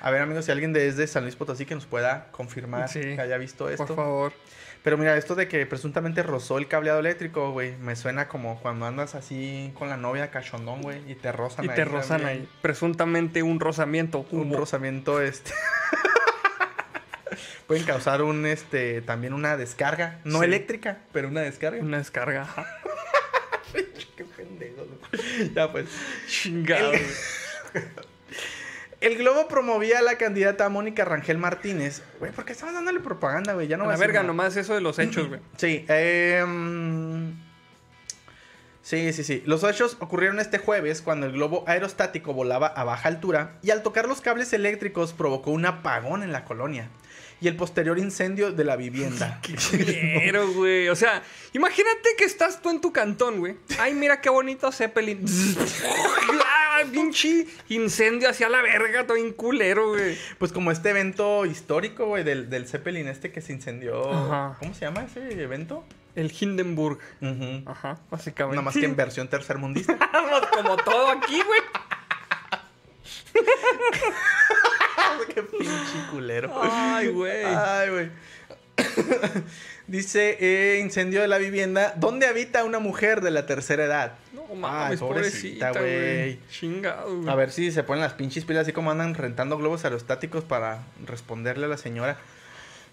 A 0.00 0.10
ver, 0.10 0.22
amigos, 0.22 0.46
si 0.46 0.50
alguien 0.50 0.72
desde 0.72 1.06
San 1.06 1.24
Luis 1.24 1.36
Potosí 1.36 1.66
que 1.66 1.74
nos 1.74 1.84
pueda 1.84 2.28
confirmar 2.30 2.88
Sí, 2.88 3.00
que 3.00 3.20
haya 3.20 3.36
visto 3.36 3.68
esto. 3.68 3.84
Por 3.84 3.96
favor. 3.96 4.32
Pero 4.82 4.96
mira, 4.96 5.14
esto 5.16 5.34
de 5.34 5.46
que 5.46 5.66
presuntamente 5.66 6.22
rozó 6.22 6.56
el 6.56 6.66
cableado 6.66 7.00
eléctrico, 7.00 7.52
güey, 7.52 7.76
me 7.76 7.96
suena 7.96 8.28
como 8.28 8.58
cuando 8.60 8.86
andas 8.86 9.14
así 9.14 9.72
con 9.78 9.90
la 9.90 9.98
novia 9.98 10.30
cachondón, 10.30 10.80
güey, 10.80 11.02
y 11.10 11.14
te 11.16 11.32
rozan 11.32 11.66
Y 11.66 11.68
ahí 11.68 11.74
te 11.76 11.84
rozan 11.84 12.22
también. 12.22 12.40
ahí. 12.42 12.48
Presuntamente 12.62 13.42
un 13.42 13.60
rozamiento. 13.60 14.24
Un 14.30 14.52
rozamiento, 14.54 15.20
este. 15.20 15.52
Pueden 17.66 17.84
causar 17.84 18.22
un, 18.22 18.46
este, 18.46 19.00
también 19.02 19.32
una 19.32 19.56
descarga. 19.56 20.18
No 20.24 20.40
Sí. 20.40 20.44
eléctrica, 20.46 20.98
pero 21.12 21.28
una 21.28 21.42
descarga. 21.42 21.80
Una 21.82 21.98
descarga. 21.98 22.48
Qué 24.16 24.24
pendejo, 24.24 24.86
güey. 24.86 25.50
Ya 25.54 25.70
pues. 25.70 25.86
Chingado. 26.26 26.92
El-. 26.92 27.06
El 29.00 29.16
Globo 29.16 29.48
promovía 29.48 30.00
a 30.00 30.02
la 30.02 30.16
candidata 30.16 30.68
Mónica 30.68 31.06
Rangel 31.06 31.38
Martínez. 31.38 32.02
Güey, 32.18 32.32
¿por 32.32 32.44
qué 32.44 32.52
estamos 32.52 32.74
dándole 32.74 33.00
propaganda, 33.00 33.54
güey? 33.54 33.66
Ya 33.66 33.78
no 33.78 33.84
A 33.84 33.88
la 33.88 33.96
verga, 33.96 34.22
nomás 34.22 34.56
eso 34.56 34.74
de 34.74 34.82
los 34.82 34.98
hechos, 34.98 35.28
güey. 35.28 35.40
Sí, 35.56 35.86
em, 35.88 37.34
sí, 38.82 39.14
sí, 39.14 39.24
sí. 39.24 39.42
Los 39.46 39.64
hechos 39.64 39.96
ocurrieron 40.00 40.38
este 40.38 40.58
jueves 40.58 41.00
cuando 41.00 41.26
el 41.26 41.32
globo 41.32 41.64
aerostático 41.66 42.34
volaba 42.34 42.66
a 42.66 42.84
baja 42.84 43.08
altura 43.08 43.56
y 43.62 43.70
al 43.70 43.82
tocar 43.82 44.06
los 44.06 44.20
cables 44.20 44.52
eléctricos 44.52 45.14
provocó 45.14 45.50
un 45.50 45.64
apagón 45.64 46.22
en 46.22 46.32
la 46.32 46.44
colonia 46.44 46.90
y 47.40 47.48
el 47.48 47.56
posterior 47.56 47.98
incendio 47.98 48.52
de 48.52 48.64
la 48.64 48.76
vivienda. 48.76 49.40
Pero, 49.70 50.52
güey. 50.52 50.88
O 50.88 50.96
sea, 50.96 51.22
imagínate 51.52 52.10
que 52.18 52.24
estás 52.24 52.60
tú 52.60 52.70
en 52.70 52.80
tu 52.80 52.92
cantón, 52.92 53.38
güey. 53.38 53.56
Ay, 53.78 53.94
mira 53.94 54.20
qué 54.20 54.28
bonito 54.30 54.70
Zeppelin. 54.72 55.24
ah, 56.44 56.82
pinche 56.92 57.46
incendio 57.68 58.28
hacia 58.28 58.48
la 58.48 58.60
verga, 58.62 59.06
todo 59.06 59.16
culero, 59.36 59.90
güey. 59.90 60.18
Pues 60.38 60.52
como 60.52 60.70
este 60.70 60.90
evento 60.90 61.46
histórico, 61.46 62.06
güey, 62.06 62.24
del, 62.24 62.50
del 62.50 62.66
Zeppelin 62.66 63.08
este 63.08 63.32
que 63.32 63.40
se 63.40 63.52
incendió. 63.52 64.10
Ajá. 64.12 64.56
¿Cómo 64.58 64.74
se 64.74 64.80
llama 64.80 65.04
ese 65.04 65.42
evento? 65.42 65.84
El 66.14 66.32
Hindenburg. 66.38 66.98
Ajá, 67.66 67.98
básicamente. 68.10 68.56
Nada 68.56 68.64
más 68.64 68.74
que 68.74 68.84
en 68.84 68.96
versión 68.96 69.28
tercermundista. 69.28 69.96
Como 70.52 70.76
todo 70.76 71.08
aquí, 71.08 71.40
güey. 71.42 71.60
Qué 75.34 75.42
pinche 75.42 76.10
culero. 76.10 76.52
Ay, 76.62 77.08
güey. 77.08 77.44
Ay, 77.44 77.90
güey. 77.90 78.10
Dice, 79.86 80.36
eh, 80.40 80.78
incendio 80.80 81.20
de 81.20 81.28
la 81.28 81.38
vivienda. 81.38 81.94
¿Dónde 81.96 82.26
habita 82.26 82.64
una 82.64 82.78
mujer 82.78 83.20
de 83.22 83.30
la 83.32 83.46
tercera 83.46 83.84
edad? 83.84 84.12
No 84.32 84.42
Ay, 84.50 84.56
mames, 84.56 85.00
pobrecita, 85.00 85.72
güey. 85.72 86.38
Chingado, 86.48 87.16
güey. 87.16 87.28
A 87.28 87.34
ver 87.34 87.50
si 87.50 87.72
se 87.72 87.82
ponen 87.82 88.02
las 88.02 88.12
pinches 88.14 88.44
pilas 88.44 88.62
así 88.62 88.72
como 88.72 88.90
andan 88.90 89.14
rentando 89.14 89.58
globos 89.58 89.84
aerostáticos 89.84 90.44
para 90.44 90.84
responderle 91.06 91.66
a 91.66 91.68
la 91.68 91.76
señora. 91.76 92.18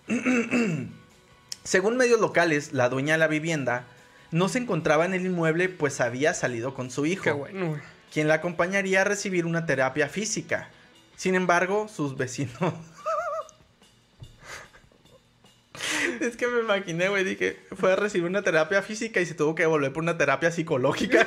Según 1.63 1.97
medios 1.97 2.19
locales, 2.19 2.73
la 2.73 2.89
dueña 2.89 3.13
de 3.13 3.19
la 3.19 3.27
vivienda 3.27 3.85
no 4.31 4.49
se 4.49 4.59
encontraba 4.59 5.05
en 5.05 5.13
el 5.13 5.25
inmueble 5.25 5.69
pues 5.69 6.01
había 6.01 6.33
salido 6.33 6.73
con 6.73 6.89
su 6.91 7.05
hijo, 7.05 7.23
Qué 7.23 7.31
bueno, 7.31 7.67
güey. 7.69 7.81
quien 8.11 8.27
la 8.27 8.35
acompañaría 8.35 9.01
a 9.01 9.03
recibir 9.03 9.45
una 9.45 9.65
terapia 9.65 10.09
física. 10.09 10.69
Sin 11.17 11.35
embargo, 11.35 11.89
sus 11.89 12.15
vecinos... 12.15 12.73
es 16.21 16.37
que 16.37 16.47
me 16.47 16.61
imaginé, 16.61 17.09
güey, 17.09 17.23
dije, 17.23 17.59
fue 17.75 17.91
a 17.93 17.95
recibir 17.95 18.27
una 18.27 18.43
terapia 18.43 18.81
física 18.81 19.19
y 19.19 19.25
se 19.25 19.33
tuvo 19.33 19.55
que 19.55 19.65
volver 19.65 19.91
por 19.91 20.03
una 20.03 20.17
terapia 20.17 20.51
psicológica. 20.51 21.25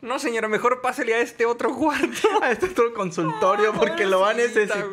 No, 0.00 0.18
señora, 0.18 0.48
mejor 0.48 0.80
pásele 0.80 1.12
a 1.14 1.20
este 1.20 1.44
otro 1.44 1.74
cuarto. 1.74 2.28
a 2.42 2.52
este 2.52 2.66
otro 2.66 2.94
consultorio 2.94 3.74
porque 3.74 4.06
lo 4.06 4.20
va 4.20 4.30
a 4.30 4.34
necesitar. 4.34 4.86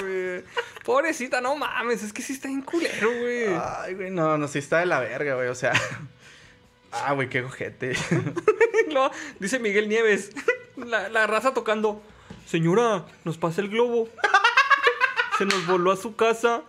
Pobrecita, 0.84 1.40
no 1.42 1.56
mames, 1.56 2.04
es 2.04 2.12
que 2.12 2.22
sí 2.22 2.34
está 2.34 2.50
bien 2.50 2.62
culero, 2.62 3.10
güey. 3.10 3.46
Ay, 3.56 3.94
güey, 3.94 4.12
no, 4.12 4.38
no, 4.38 4.48
sí 4.48 4.60
está 4.60 4.80
de 4.80 4.88
la 4.88 5.00
verga, 5.00 5.36
güey, 5.36 5.48
o 5.48 5.56
sea... 5.56 5.72
Ah, 6.92 7.14
güey, 7.14 7.30
qué 7.30 7.42
ojete. 7.42 7.94
No, 8.94 9.12
dice 9.40 9.60
Miguel 9.60 9.90
Nieves, 9.90 10.30
la, 10.78 11.10
la 11.10 11.28
raza 11.28 11.54
tocando. 11.54 12.02
Señora, 12.46 13.06
nos 13.24 13.38
pasa 13.38 13.62
el 13.62 13.70
globo. 13.70 14.10
Se 15.38 15.46
nos 15.46 15.66
voló 15.68 15.92
a 15.92 15.98
su 15.98 16.16
casa. 16.16 16.62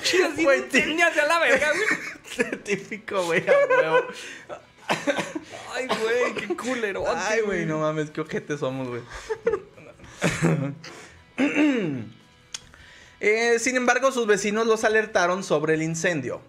Así 0.00 0.42
Güey, 0.44 0.62
de 0.62 0.66
te- 0.68 0.78
incendias 0.78 1.16
a 1.18 1.26
la 1.26 1.38
verga, 1.40 1.68
güey. 1.72 2.50
Típico, 2.64 3.24
güey, 3.24 3.44
a 3.48 3.52
huevo. 3.68 4.06
Ay, 5.74 5.86
güey, 5.86 6.34
qué 6.34 6.56
culero. 6.56 7.04
Ay, 7.14 7.40
güey, 7.42 7.66
no 7.66 7.78
mames, 7.78 8.10
qué 8.10 8.20
ojete 8.20 8.56
somos, 8.58 8.88
güey. 8.88 9.02
Eh, 13.22 13.58
sin 13.58 13.76
embargo, 13.76 14.12
sus 14.12 14.26
vecinos 14.26 14.66
los 14.66 14.82
alertaron 14.84 15.44
sobre 15.44 15.74
el 15.74 15.82
incendio. 15.82 16.40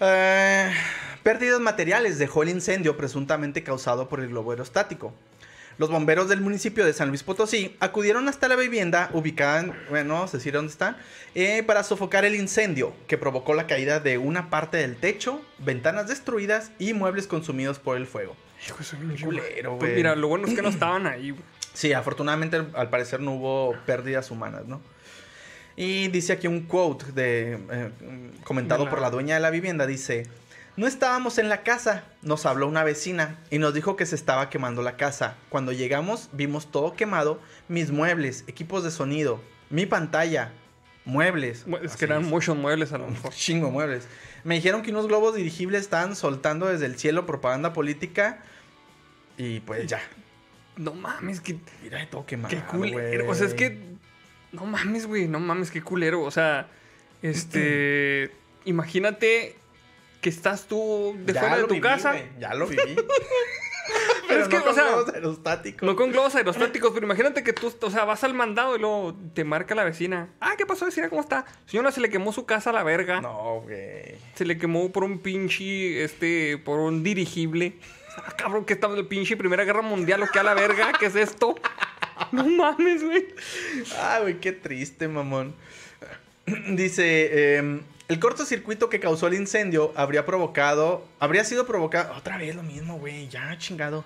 Eh, 0.00 0.74
pérdidas 1.22 1.60
materiales 1.60 2.18
dejó 2.18 2.42
el 2.42 2.48
incendio 2.50 2.96
presuntamente 2.96 3.62
causado 3.62 4.08
por 4.08 4.20
el 4.20 4.28
globo 4.28 4.50
aerostático. 4.50 5.12
Los 5.78 5.90
bomberos 5.90 6.28
del 6.28 6.42
municipio 6.42 6.84
de 6.84 6.92
San 6.92 7.08
Luis 7.08 7.22
Potosí 7.22 7.74
acudieron 7.80 8.28
hasta 8.28 8.46
la 8.46 8.56
vivienda 8.56 9.08
ubicada 9.14 9.60
en, 9.60 9.72
bueno, 9.88 10.22
a 10.22 10.26
decir 10.26 10.52
dónde 10.52 10.70
está, 10.70 10.98
eh, 11.34 11.62
para 11.62 11.82
sofocar 11.82 12.26
el 12.26 12.34
incendio 12.34 12.92
que 13.06 13.16
provocó 13.16 13.54
la 13.54 13.66
caída 13.66 13.98
de 13.98 14.18
una 14.18 14.50
parte 14.50 14.76
del 14.76 14.96
techo, 14.96 15.40
ventanas 15.58 16.08
destruidas 16.08 16.72
y 16.78 16.92
muebles 16.92 17.26
consumidos 17.26 17.78
por 17.78 17.96
el 17.96 18.06
fuego. 18.06 18.36
Hijo, 18.66 18.76
eso 18.80 18.96
es 19.14 19.22
culero, 19.22 19.78
Pues 19.78 19.96
mira, 19.96 20.14
lo 20.14 20.28
bueno 20.28 20.46
es 20.46 20.54
que 20.54 20.60
no 20.62 20.68
estaban 20.68 21.06
ahí, 21.06 21.30
güey. 21.30 21.42
Sí, 21.72 21.94
afortunadamente 21.94 22.62
al- 22.74 22.90
parecer 22.90 23.20
no 23.20 23.32
hubo 23.32 23.74
pérdidas 23.86 24.30
humanas, 24.30 24.66
¿no? 24.66 24.82
Y 25.74 26.08
dice 26.08 26.34
aquí 26.34 26.46
un 26.48 26.60
quote 26.66 27.12
de, 27.12 27.54
eh, 27.72 27.90
comentado 28.44 28.80
De 28.80 28.84
la- 28.84 28.90
por 28.90 29.00
la 29.00 29.08
dueña 29.10 29.36
de 29.36 29.40
la 29.40 29.48
vivienda, 29.48 29.86
dice, 29.86 30.26
no 30.76 30.86
estábamos 30.86 31.38
en 31.38 31.48
la 31.48 31.62
casa, 31.62 32.04
nos 32.22 32.46
habló 32.46 32.66
una 32.66 32.82
vecina 32.84 33.38
y 33.50 33.58
nos 33.58 33.74
dijo 33.74 33.96
que 33.96 34.06
se 34.06 34.14
estaba 34.14 34.48
quemando 34.50 34.82
la 34.82 34.96
casa. 34.96 35.36
Cuando 35.50 35.72
llegamos 35.72 36.30
vimos 36.32 36.70
todo 36.70 36.94
quemado, 36.94 37.40
mis 37.68 37.90
muebles, 37.90 38.44
equipos 38.46 38.82
de 38.84 38.90
sonido, 38.90 39.40
mi 39.70 39.84
pantalla, 39.86 40.52
muebles. 41.04 41.66
Mu- 41.66 41.76
Es 41.78 41.96
que 41.96 42.06
eran 42.06 42.24
muchos 42.24 42.56
muebles 42.56 42.92
a 42.92 42.98
lo 42.98 43.06
mejor. 43.08 43.32
chingo 43.32 43.70
muebles. 43.70 44.06
Me 44.44 44.54
dijeron 44.54 44.82
que 44.82 44.90
unos 44.90 45.08
globos 45.08 45.34
dirigibles 45.34 45.82
estaban 45.82 46.16
soltando 46.16 46.66
desde 46.66 46.86
el 46.86 46.98
cielo 46.98 47.26
propaganda 47.26 47.72
política 47.72 48.42
y 49.36 49.60
pues 49.60 49.86
ya. 49.86 50.00
No 50.76 50.94
mames, 50.94 51.40
que 51.42 51.58
Mira, 51.82 52.08
todo 52.08 52.24
quemado, 52.24 52.54
Qué 52.54 52.62
culero. 52.62 53.28
O 53.28 53.34
sea, 53.34 53.46
es 53.46 53.52
que. 53.54 53.78
No 54.52 54.64
mames, 54.64 55.06
güey. 55.06 55.28
No 55.28 55.38
mames, 55.38 55.70
qué 55.70 55.82
culero. 55.82 56.22
O 56.22 56.30
sea, 56.30 56.68
este. 57.20 58.30
imagínate 58.64 59.56
que 60.22 60.30
estás 60.30 60.66
tú 60.66 61.14
de 61.18 61.34
Ya 61.34 61.40
fuera 61.40 61.56
de 61.56 61.62
lo 61.62 61.68
tu 61.68 61.74
viví, 61.74 61.86
casa. 61.86 62.14
Ya 62.38 62.54
lo 62.54 62.66
viví. 62.68 62.96
Pero 64.28 64.42
es 64.42 64.48
que, 64.48 64.56
no 64.56 64.62
o 64.62 64.64
con 64.66 64.74
sea, 64.74 64.84
globos 64.84 65.08
aerostáticos. 65.12 65.82
No 65.86 65.96
con 65.96 66.12
globos 66.12 66.34
aerostáticos, 66.36 66.92
pero 66.94 67.04
imagínate 67.04 67.42
que 67.42 67.52
tú, 67.52 67.74
o 67.82 67.90
sea, 67.90 68.04
vas 68.04 68.22
al 68.24 68.32
mandado 68.32 68.76
y 68.76 68.78
luego 68.78 69.14
te 69.34 69.44
marca 69.44 69.74
la 69.74 69.84
vecina. 69.84 70.28
Ah, 70.40 70.54
¿qué 70.56 70.64
pasó, 70.64 70.86
vecina? 70.86 71.08
¿Cómo 71.10 71.20
está? 71.20 71.44
Señora, 71.66 71.90
se 71.90 72.00
le 72.00 72.08
quemó 72.08 72.32
su 72.32 72.46
casa 72.46 72.70
a 72.70 72.72
la 72.72 72.84
verga. 72.84 73.20
No, 73.20 73.60
güey. 73.62 74.14
Se 74.34 74.44
le 74.44 74.56
quemó 74.56 74.92
por 74.92 75.02
un 75.04 75.18
pinche, 75.18 76.04
este, 76.04 76.56
por 76.58 76.78
un 76.78 77.02
dirigible. 77.02 77.74
Ah, 78.16 78.32
cabrón, 78.36 78.64
que 78.64 78.74
estamos 78.74 78.96
en 78.96 79.02
la 79.04 79.08
pinche 79.08 79.36
Primera 79.36 79.64
Guerra 79.64 79.82
Mundial 79.82 80.22
o 80.22 80.26
qué 80.32 80.38
a 80.38 80.44
la 80.44 80.54
verga, 80.54 80.92
¿qué 80.98 81.06
es 81.06 81.16
esto? 81.16 81.56
No 82.30 82.46
mames, 82.46 83.02
güey. 83.02 83.26
Ah, 83.98 84.20
güey, 84.22 84.38
qué 84.38 84.52
triste, 84.52 85.08
mamón. 85.08 85.54
Dice, 86.68 87.56
em, 87.56 87.80
el 88.12 88.20
cortocircuito 88.20 88.88
que 88.88 89.00
causó 89.00 89.26
el 89.26 89.34
incendio 89.34 89.92
habría 89.96 90.24
provocado, 90.26 91.06
habría 91.18 91.44
sido 91.44 91.66
provocado, 91.66 92.14
otra 92.16 92.36
vez 92.38 92.54
lo 92.54 92.62
mismo, 92.62 92.98
güey, 92.98 93.28
ya 93.28 93.56
chingado. 93.58 94.04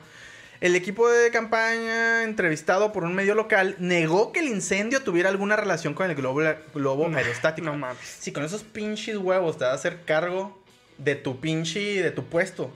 El 0.61 0.75
equipo 0.75 1.07
de 1.09 1.31
campaña, 1.31 2.23
entrevistado 2.23 2.91
por 2.93 3.05
un 3.05 3.15
medio 3.15 3.35
local, 3.35 3.77
negó 3.79 4.33
que 4.33 4.41
el 4.41 4.49
incendio 4.49 5.03
tuviera 5.03 5.29
alguna 5.29 5.55
relación 5.57 5.93
con 5.93 6.09
el 6.09 6.17
globo, 6.17 6.41
globo 6.75 7.09
No, 7.09 7.19
aerostático. 7.19 7.67
no 7.67 7.77
mames. 7.77 7.99
Si 8.07 8.33
con 8.33 8.43
esos 8.43 8.63
pinches 8.63 9.19
huevos 9.19 9.59
te 9.59 9.65
vas 9.65 9.73
a 9.73 9.77
hacer 9.77 9.99
cargo 10.07 10.59
de 10.97 11.15
tu 11.15 11.41
pinche, 11.41 12.03
de 12.03 12.11
tu 12.11 12.25
puesto, 12.25 12.73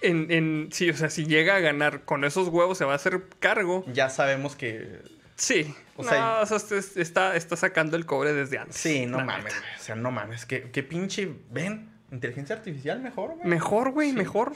En, 0.00 0.30
en, 0.32 0.68
sí, 0.72 0.90
o 0.90 0.96
sea, 0.96 1.08
si 1.08 1.24
llega 1.24 1.54
a 1.54 1.60
ganar 1.60 2.04
con 2.04 2.24
esos 2.24 2.48
huevos, 2.48 2.76
se 2.78 2.84
va 2.84 2.92
a 2.92 2.96
hacer 2.96 3.22
cargo. 3.38 3.84
ya 3.92 4.10
sabemos 4.10 4.56
que... 4.56 4.98
Sí. 5.36 5.74
O 5.96 6.02
no, 6.02 6.08
sea, 6.08 6.40
o 6.40 6.46
sea, 6.46 6.78
está, 6.96 7.36
está 7.36 7.56
sacando 7.56 7.96
el 7.96 8.04
cobre 8.06 8.32
desde 8.32 8.58
antes. 8.58 8.76
Sí, 8.76 9.06
no 9.06 9.18
mames, 9.20 9.54
güey. 9.58 9.74
O 9.78 9.82
sea, 9.82 9.94
no 9.94 10.10
mames. 10.10 10.44
¿Qué, 10.46 10.70
qué 10.72 10.82
pinche... 10.82 11.30
Ven, 11.50 11.90
inteligencia 12.10 12.56
artificial 12.56 13.00
mejor, 13.00 13.34
güey. 13.36 13.46
Mejor, 13.48 13.90
güey, 13.90 14.10
Sí. 14.10 14.16
mejor. 14.16 14.52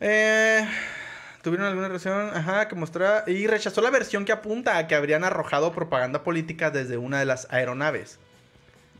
Eh, 0.00 0.66
Tuvieron 1.42 1.66
alguna 1.68 1.88
relación, 1.88 2.30
ajá, 2.34 2.68
que 2.68 2.74
mostraba... 2.74 3.24
Y 3.26 3.46
rechazó 3.46 3.80
la 3.80 3.90
versión 3.90 4.24
que 4.24 4.32
apunta 4.32 4.76
a 4.76 4.86
que 4.86 4.94
habrían 4.94 5.24
arrojado 5.24 5.72
propaganda 5.72 6.22
política 6.24 6.70
desde 6.70 6.96
una 6.96 7.18
de 7.20 7.26
las 7.26 7.46
aeronaves. 7.50 8.18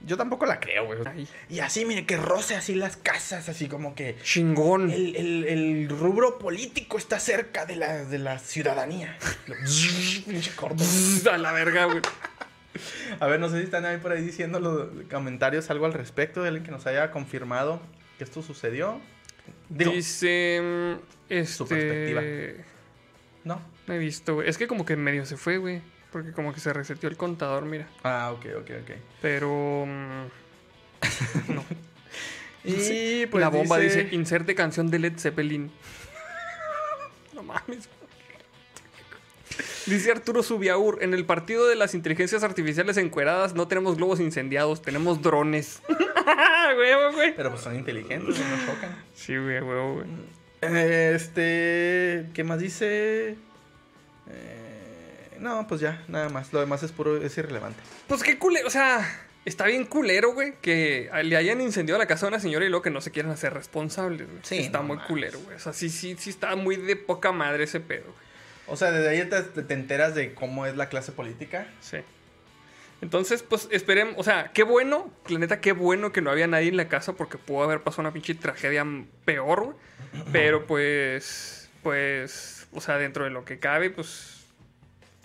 Yo 0.07 0.17
tampoco 0.17 0.47
la 0.47 0.61
creo, 0.61 0.87
güey. 0.87 0.99
Y 1.51 1.59
así, 1.61 1.85
mire, 1.85 2.07
que 2.07 2.17
roce 2.17 2.55
así 2.55 2.75
las 2.75 2.97
casas, 2.97 3.49
así 3.49 3.67
como 3.69 3.95
que... 3.95 4.17
chingón. 4.23 4.91
El, 4.91 5.17
el- 5.17 5.45
el 5.45 5.89
rubro 5.89 6.39
político 6.39 6.99
está 6.99 7.19
cerca 7.19 7.67
de 7.67 7.77
la, 7.77 8.05
de 8.05 8.19
la 8.19 8.39
ciudadanía. 8.39 9.19
Pinche 10.27 10.53
corto. 10.55 10.85
A 11.33 11.39
la 11.39 11.53
verga, 11.53 11.87
güey. 11.87 12.01
A 13.21 13.27
ver, 13.27 13.41
no 13.41 13.49
sé 13.49 13.59
si 13.59 13.65
están 13.65 13.85
ahí 13.85 13.99
por 13.99 14.13
ahí 14.13 14.23
diciendo 14.23 14.61
los 14.61 14.89
comentarios 15.11 15.69
algo 15.71 15.87
al 15.87 15.93
respecto 15.93 16.43
de 16.43 16.49
alguien 16.49 16.65
que 16.65 16.71
nos 16.71 16.87
haya 16.87 17.11
confirmado 17.11 17.81
que 18.19 18.25
esto 18.25 18.41
sucedió. 18.43 19.01
Digo, 19.69 19.91
Dice. 19.93 20.97
Este. 21.29 21.53
Su 21.53 21.67
perspectiva. 21.67 22.23
no. 23.45 23.61
No 23.87 23.95
he 23.95 23.99
visto, 23.99 24.35
güey. 24.35 24.49
Es 24.49 24.59
que 24.59 24.69
como 24.69 24.85
que 24.85 24.97
medio 24.97 25.25
se 25.27 25.37
fue, 25.37 25.57
güey. 25.59 25.81
Porque 26.13 26.33
como 26.33 26.53
que 26.53 26.61
se 26.61 26.73
reseteó 26.73 27.09
el 27.09 27.17
contador, 27.17 27.65
mira. 27.65 27.87
Ah, 28.03 28.33
ok, 28.33 28.47
ok, 28.61 28.71
ok. 28.83 28.91
Pero. 29.21 29.85
mm, 29.87 31.53
no. 31.55 31.65
Y 32.65 32.73
Sí, 32.73 33.27
pues 33.31 33.41
la 33.41 33.49
bomba 33.51 33.79
dice, 33.79 34.05
dice, 34.05 34.17
inserte 34.17 34.55
canción 34.55 34.91
de 34.91 34.99
Led 34.99 35.17
Zeppelin. 35.17 35.71
no 37.33 37.43
mames. 37.45 37.89
Dice 39.87 40.11
Arturo 40.11 40.43
Subiaur, 40.43 41.03
en 41.03 41.15
el 41.15 41.25
partido 41.25 41.67
de 41.67 41.77
las 41.77 41.95
inteligencias 41.95 42.43
artificiales 42.43 42.99
encueradas 42.99 43.55
no 43.55 43.69
tenemos 43.69 43.97
globos 43.97 44.21
incendiados, 44.21 44.83
tenemos 44.83 45.23
drones. 45.23 45.81
huevo, 46.77 47.13
güey. 47.13 47.35
Pero 47.35 47.51
pues 47.51 47.63
son 47.63 47.77
inteligentes, 47.77 48.39
no 48.39 48.49
nos 48.49 48.67
chocan. 48.67 49.05
Sí, 49.15 49.37
güey, 49.37 49.61
huevo, 49.61 49.95
güey. 49.95 50.07
Este, 50.61 52.29
¿qué 52.35 52.45
más 52.45 52.59
dice? 52.59 53.37
Eh, 54.29 54.58
no, 55.41 55.67
pues 55.67 55.81
ya, 55.81 56.03
nada 56.09 56.29
más. 56.29 56.53
Lo 56.53 56.61
demás 56.61 56.83
es 56.83 56.93
puro, 56.93 57.23
es 57.23 57.37
irrelevante. 57.39 57.81
Pues 58.07 58.23
qué 58.23 58.39
culero, 58.39 58.67
o 58.67 58.71
sea, 58.71 59.07
está 59.45 59.67
bien 59.67 59.85
culero, 59.85 60.33
güey, 60.33 60.55
que 60.61 61.11
le 61.25 61.37
hayan 61.37 61.61
incendiado 61.61 61.99
la 61.99 62.07
casa 62.07 62.27
a 62.27 62.29
una 62.29 62.41
señora 62.41 62.65
y 62.65 62.69
luego 62.69 62.83
que 62.83 62.91
no 62.91 63.01
se 63.01 63.11
quieran 63.11 63.33
hacer 63.33 63.55
responsables, 63.55 64.29
güey. 64.29 64.41
Sí, 64.43 64.59
Está 64.59 64.79
no 64.79 64.85
muy 64.85 64.99
culero, 64.99 65.39
güey. 65.41 65.57
O 65.57 65.61
sea, 65.61 65.73
sí, 65.73 65.89
sí, 65.89 66.17
sí 66.19 66.31
está 66.31 66.55
muy 66.57 66.77
de 66.77 66.97
poca 66.97 67.33
madre 67.33 67.65
ese 67.65 67.81
pedo, 67.81 68.05
güey. 68.05 68.29
O 68.67 68.77
sea, 68.77 68.91
desde 68.91 69.09
ahí 69.09 69.29
te, 69.29 69.63
te 69.63 69.75
enteras 69.75 70.15
de 70.15 70.35
cómo 70.35 70.67
es 70.67 70.77
la 70.77 70.89
clase 70.89 71.13
política. 71.13 71.67
Sí. 71.81 71.99
Entonces, 73.01 73.43
pues 73.43 73.69
esperemos, 73.71 74.17
o 74.19 74.25
sea, 74.25 74.51
qué 74.53 74.65
bueno, 74.65 75.11
la 75.29 75.39
neta, 75.39 75.61
qué 75.61 75.73
bueno 75.73 76.13
que 76.13 76.21
no 76.21 76.31
había 76.31 76.47
nadie 76.49 76.69
en 76.69 76.77
la 76.77 76.89
casa 76.89 77.13
porque 77.15 77.39
pudo 77.39 77.63
haber 77.63 77.83
pasado 77.83 78.03
una 78.03 78.13
pinche 78.13 78.35
tragedia 78.35 78.85
peor, 79.25 79.65
güey. 79.65 79.77
Pero 80.33 80.67
pues, 80.67 81.71
pues, 81.83 82.67
o 82.73 82.81
sea, 82.81 82.99
dentro 82.99 83.25
de 83.25 83.31
lo 83.31 83.45
que 83.45 83.59
cabe, 83.59 83.91
pues, 83.91 84.38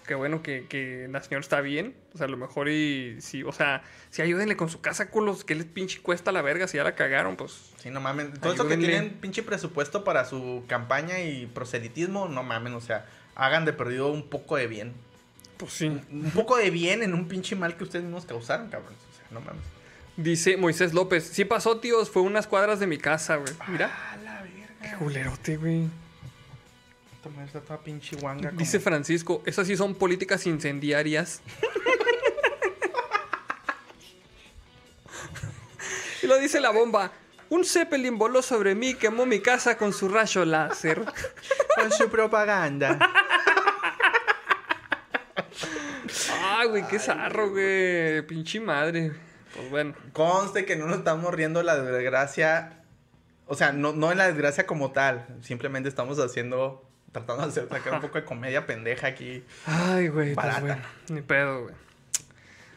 qué 0.06 0.16
bueno 0.16 0.42
que, 0.44 0.66
que 0.68 1.08
la 1.10 1.22
señora 1.24 1.42
está 1.42 1.62
bien. 1.62 1.96
O 2.14 2.18
sea, 2.18 2.28
a 2.28 2.30
lo 2.30 2.38
mejor 2.38 2.70
y 2.70 3.18
sí, 3.22 3.44
o 3.44 3.52
sea, 3.52 3.84
si 4.10 4.22
ayúdenle 4.22 4.56
con 4.56 4.70
su 4.70 4.82
casa, 4.82 5.10
culos, 5.10 5.44
que 5.44 5.56
les 5.56 5.66
pinche 5.66 6.02
cuesta 6.02 6.32
la 6.32 6.42
verga 6.42 6.68
si 6.68 6.78
ya 6.78 6.84
la 6.84 6.96
cagaron, 6.96 7.36
pues. 7.36 7.72
Sí, 7.78 7.90
no 7.90 8.00
mames. 8.02 8.40
Todo 8.40 8.54
eso 8.54 8.68
que 8.68 8.78
tienen 8.78 9.12
pinche 9.22 9.44
presupuesto 9.44 10.04
para 10.04 10.26
su 10.26 10.64
campaña 10.68 11.20
y 11.22 11.46
proselitismo, 11.48 12.28
no 12.28 12.44
mames, 12.44 12.74
o 12.74 12.82
sea, 12.82 13.06
hagan 13.36 13.66
de 13.66 13.74
perdido 13.74 14.12
un 14.12 14.30
poco 14.30 14.56
de 14.58 14.68
bien. 14.68 14.94
Pues 15.58 15.74
sí. 15.74 15.88
Un 15.88 16.32
poco 16.34 16.58
de 16.58 16.70
bien 16.70 17.04
en 17.04 17.14
un 17.14 17.28
pinche 17.28 17.56
mal 17.56 17.78
que 17.78 17.84
ustedes 17.84 18.04
mismos 18.04 18.26
causaron, 18.26 18.70
cabrón. 18.70 18.94
O 18.94 19.16
sea, 19.18 19.26
no 19.32 19.40
mames. 19.42 19.64
Dice 20.16 20.58
Moisés 20.58 20.94
López, 20.94 21.24
sí 21.24 21.44
pasó, 21.46 21.80
tíos, 21.80 22.12
fue 22.12 22.22
unas 22.22 22.46
cuadras 22.46 22.80
de 22.80 22.86
mi 22.88 22.98
casa, 22.98 23.38
güey. 23.38 23.54
Mira. 23.68 23.92
Ah, 23.92 24.18
la 24.24 24.44
Qué 24.44 24.88
verga. 24.90 24.98
culerote, 25.00 25.58
güey. 25.58 25.88
Esta 27.24 27.30
madre 27.30 27.46
está 27.46 27.62
toda 27.62 27.80
pinche 27.82 28.18
guanga. 28.18 28.50
como- 28.50 28.60
Dice 28.60 28.82
Francisco, 28.82 29.42
esas 29.46 29.66
sí 29.66 29.78
son 29.78 29.96
políticas 29.96 30.46
incendiarias. 30.46 31.42
y 36.22 36.28
lo 36.28 36.38
dice 36.38 36.60
la 36.60 36.72
bomba. 36.72 37.14
Un 37.50 37.64
Zeppelin 37.64 38.18
voló 38.18 38.42
sobre 38.42 38.76
mí, 38.76 38.96
quemó 38.96 39.26
mi 39.26 39.40
casa 39.40 39.78
con 39.78 39.94
su 39.94 40.10
rayo 40.10 40.44
láser. 40.44 41.02
Con 41.80 41.92
su 41.94 42.10
propaganda. 42.10 43.00
Ay, 46.42 46.68
güey, 46.68 46.86
qué 46.88 47.00
zarro, 47.00 47.52
güey. 47.52 48.22
Pinche 48.28 48.60
madre. 48.60 49.14
Pues 49.56 49.70
bueno. 49.70 49.94
Conste 50.12 50.66
que 50.66 50.76
no 50.76 50.88
nos 50.88 50.98
estamos 50.98 51.34
riendo 51.34 51.64
la 51.64 51.78
desgracia. 51.78 52.84
O 53.46 53.56
sea, 53.56 53.72
no, 53.72 53.94
no 53.94 54.12
en 54.12 54.18
la 54.18 54.28
desgracia 54.28 54.66
como 54.66 54.92
tal. 54.92 55.26
Simplemente 55.42 55.88
estamos 55.88 56.20
haciendo. 56.20 56.90
Tratando 57.14 57.44
de 57.44 57.50
hacer, 57.50 57.70
sacar 57.70 57.94
un 57.94 58.02
poco 58.02 58.18
de 58.18 58.26
comedia 58.26 58.66
pendeja 58.66 59.08
aquí. 59.08 59.44
Ay, 59.66 60.10
güey, 60.10 60.34
pues 60.34 60.36
Barata. 60.36 60.60
bueno. 60.62 60.82
Ni 61.10 61.22
pedo, 61.22 61.64
güey. 61.64 61.76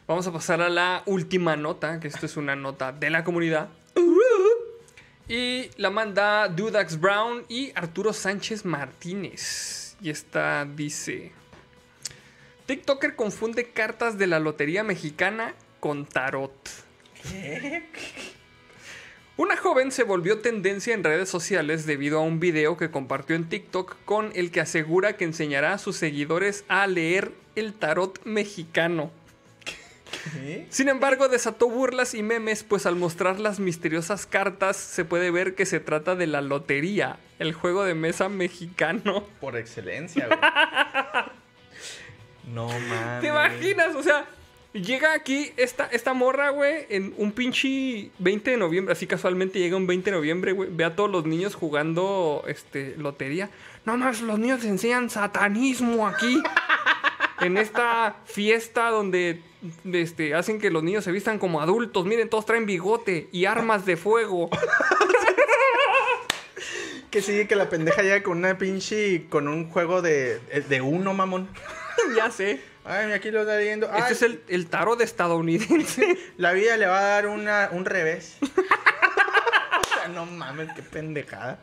Vamos 0.07 0.27
a 0.27 0.33
pasar 0.33 0.61
a 0.61 0.69
la 0.69 1.03
última 1.07 1.57
nota, 1.57 1.99
que 1.99 2.07
esto 2.07 2.27
es 2.27 2.37
una 2.37 2.55
nota 2.55 2.93
de 2.93 3.11
la 3.11 3.25
comunidad. 3.25 3.69
Y 5.29 5.71
la 5.77 5.91
manda 5.91 6.47
Dudax 6.49 7.01
Brown 7.01 7.45
y 7.49 7.73
Arturo 7.75 8.13
Sánchez 8.13 8.65
Martínez. 8.65 9.97
Y 10.01 10.11
esta 10.11 10.65
dice: 10.65 11.33
TikToker 12.67 13.17
confunde 13.17 13.71
cartas 13.71 14.19
de 14.19 14.29
la 14.29 14.39
Lotería 14.39 14.85
Mexicana 14.85 15.55
con 15.81 16.07
tarot. 16.07 16.55
Una 19.39 19.59
joven 19.59 19.93
se 19.93 20.03
volvió 20.03 20.39
tendencia 20.39 20.95
en 20.95 21.05
redes 21.05 21.29
sociales 21.29 21.85
debido 21.85 22.19
a 22.19 22.23
un 22.23 22.41
video 22.41 22.79
que 22.79 22.91
compartió 22.91 23.37
en 23.37 23.47
TikTok 23.51 23.97
con 24.07 24.33
el 24.35 24.51
que 24.51 24.63
asegura 24.63 25.19
que 25.19 25.25
enseñará 25.25 25.75
a 25.75 25.79
sus 25.79 25.97
seguidores 25.97 26.65
a 26.69 26.87
leer 26.87 27.33
el 27.55 27.75
tarot 27.75 28.25
mexicano. 28.25 29.11
¿Qué? 29.63 30.67
Sin 30.71 30.89
embargo, 30.89 31.29
desató 31.29 31.69
burlas 31.69 32.15
y 32.15 32.23
memes, 32.23 32.63
pues 32.63 32.87
al 32.87 32.97
mostrar 32.97 33.39
las 33.39 33.61
misteriosas 33.61 34.25
cartas 34.25 34.79
se 34.79 35.05
puede 35.05 35.31
ver 35.31 35.55
que 35.55 35.67
se 35.67 35.81
trata 35.81 36.17
de 36.17 36.27
la 36.27 36.41
lotería, 36.41 37.19
el 37.39 37.53
juego 37.53 37.85
de 37.85 37.95
mesa 37.95 38.31
mexicano. 38.31 39.23
Por 39.41 39.59
excelencia, 39.59 40.29
güey. 40.29 40.39
No 42.47 42.69
mames. 42.69 43.21
¿Te 43.21 43.27
imaginas? 43.27 43.97
O 43.97 44.05
sea, 44.05 44.25
llega 44.83 45.15
aquí 45.15 45.53
esta, 45.57 45.87
esta 45.87 46.15
morra, 46.15 46.51
güey, 46.51 46.87
en 46.89 47.15
un 47.17 47.33
pinche 47.33 48.11
20 48.19 48.51
de 48.53 48.57
noviembre. 48.57 48.93
Así 48.93 49.07
casualmente 49.07 49.59
llega 49.59 49.77
un 49.77 49.87
20 49.87 50.11
de 50.11 50.17
noviembre, 50.17 50.53
güey. 50.53 50.69
Ve 50.73 50.85
a 50.85 50.97
todos 50.97 51.11
los 51.11 51.27
niños 51.27 51.55
jugando 51.55 52.45
este, 52.47 52.95
lotería. 52.97 53.51
No 53.85 53.97
más, 53.97 54.21
los 54.21 54.39
niños 54.39 54.65
enseñan 54.65 55.11
satanismo 55.11 56.07
aquí. 56.07 56.43
en 57.41 57.59
esta 57.59 58.17
fiesta 58.25 58.91
donde 58.91 59.43
este, 59.93 60.35
hacen 60.35 60.59
que 60.59 60.71
los 60.71 60.83
niños 60.83 61.05
se 61.05 61.13
vistan 61.13 61.39
como 61.39 61.61
adultos. 61.61 62.07
Miren, 62.07 62.29
todos 62.29 62.47
traen 62.47 62.67
bigote 62.67 63.29
y 63.33 63.45
armas 63.45 63.87
de 63.87 63.97
fuego. 63.97 64.51
Que 67.11 67.23
sigue 67.23 67.47
que 67.47 67.57
la 67.57 67.71
pendeja 67.71 68.03
llega 68.03 68.23
con 68.23 68.37
una 68.37 68.59
pinche. 68.59 69.27
con 69.31 69.49
un 69.49 69.71
juego 69.71 70.03
de. 70.03 70.39
de 70.69 70.81
uno, 70.83 71.15
mamón. 71.15 71.49
ya 72.17 72.31
sé. 72.31 72.61
Ay, 72.87 73.13
aquí 73.13 73.33
lo 73.33 73.41
está 73.41 73.57
leyendo. 73.57 73.89
Ay, 73.91 74.03
Este 74.03 74.13
es 74.13 74.23
el, 74.23 74.43
el 74.49 74.67
tarot 74.69 75.01
estadounidense. 75.01 76.17
La 76.37 76.53
vida 76.53 76.77
le 76.77 76.87
va 76.87 77.01
a 77.01 77.03
dar 77.03 77.27
una, 77.27 77.69
un 77.73 77.85
revés. 77.85 78.37
o 78.41 79.95
sea, 79.95 80.09
no 80.09 80.25
mames, 80.25 80.73
qué 80.73 80.83
pendejada. 80.83 81.59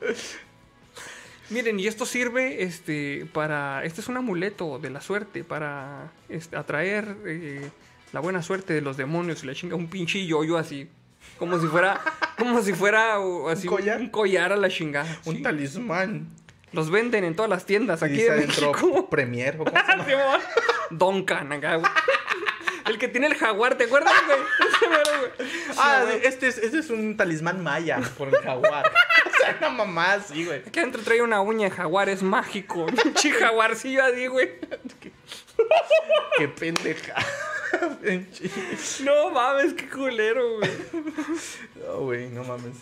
Miren, 1.50 1.80
y 1.80 1.88
esto 1.88 2.06
sirve 2.06 2.64
este, 2.64 3.26
para. 3.32 3.86
Este 3.86 4.02
es 4.02 4.08
un 4.10 4.18
amuleto 4.18 4.80
de 4.80 4.90
la 4.90 5.00
suerte 5.00 5.46
para 5.46 6.12
este, 6.28 6.58
atraer 6.58 7.16
eh, 7.26 7.70
la 8.12 8.20
buena 8.20 8.42
suerte 8.42 8.74
de 8.74 8.82
los 8.82 8.98
demonios. 8.98 9.44
Y 9.44 9.48
le 9.48 9.56
chinga 9.56 9.76
un 9.78 9.88
pinche 9.88 10.26
yoyo 10.26 10.58
así. 10.58 10.90
Como 11.38 11.58
si 11.60 11.68
fuera. 11.68 12.02
Como 12.38 12.62
si 12.62 12.74
fuera 12.74 13.20
o, 13.20 13.48
así, 13.48 13.68
un, 13.68 13.76
collar? 13.76 14.02
un 14.02 14.10
collar 14.10 14.52
a 14.52 14.58
la 14.58 14.68
chingada. 14.68 15.20
Un 15.26 15.38
sí. 15.38 15.42
talismán. 15.42 16.28
Los 16.74 16.90
venden 16.90 17.24
en 17.24 17.36
todas 17.36 17.50
las 17.50 17.66
tiendas 17.66 18.02
Y 18.02 18.06
aquí 18.06 18.14
dice 18.16 18.32
de. 18.32 19.04
Premier. 19.10 19.58
¿o 19.60 19.64
cómo 19.64 20.04
se 20.04 20.12
llama? 20.12 20.40
Duncan 20.90 21.52
acá, 21.52 21.76
güey. 21.76 21.92
El 22.86 22.98
que 22.98 23.08
tiene 23.08 23.28
el 23.28 23.36
jaguar, 23.36 23.76
¿te 23.78 23.86
acuerdas, 23.86 24.14
güey? 24.26 24.40
Ah, 25.78 26.04
güey. 26.04 26.20
este 26.24 26.48
es, 26.48 26.58
este 26.58 26.80
es 26.80 26.90
un 26.90 27.18
talismán 27.18 27.64
maya 27.64 28.00
por 28.18 28.28
el 28.28 28.36
jaguar. 28.36 28.86
o 29.26 29.38
sea, 29.38 29.56
una 29.58 29.70
mamá 29.70 30.14
así, 30.14 30.46
güey. 30.46 30.60
Aquí 30.60 30.80
adentro 30.80 31.02
trae 31.02 31.22
una 31.22 31.42
uña 31.42 31.70
de 31.70 31.76
jaguar, 31.76 32.10
es 32.10 32.22
mágico. 32.22 32.86
Pinche 33.04 33.32
jaguarcillo 33.32 34.04
así, 34.04 34.28
güey. 34.28 34.52
Qué 36.38 36.48
pendeja. 36.48 37.16
No 39.04 39.32
mames, 39.32 39.74
qué 39.74 39.90
culero, 39.90 40.58
güey. 40.58 40.72
No, 41.76 42.00
güey, 42.02 42.30
no 42.30 42.44
mames. 42.44 42.76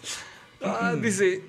Ah, 0.62 0.94
dice, 0.98 1.42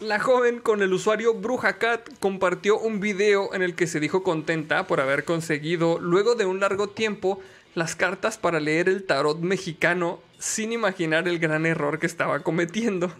la 0.00 0.18
joven 0.18 0.60
con 0.60 0.82
el 0.82 0.94
usuario 0.94 1.34
BrujaCat 1.34 2.18
compartió 2.20 2.78
un 2.78 3.00
video 3.00 3.54
en 3.54 3.62
el 3.62 3.74
que 3.74 3.86
se 3.86 4.00
dijo 4.00 4.22
contenta 4.22 4.86
por 4.86 5.00
haber 5.00 5.24
conseguido, 5.24 5.98
luego 5.98 6.34
de 6.34 6.46
un 6.46 6.58
largo 6.58 6.88
tiempo, 6.88 7.38
las 7.74 7.94
cartas 7.96 8.38
para 8.38 8.60
leer 8.60 8.88
el 8.88 9.04
tarot 9.04 9.38
mexicano 9.40 10.18
sin 10.38 10.72
imaginar 10.72 11.28
el 11.28 11.38
gran 11.38 11.66
error 11.66 11.98
que 11.98 12.06
estaba 12.06 12.40
cometiendo. 12.40 13.12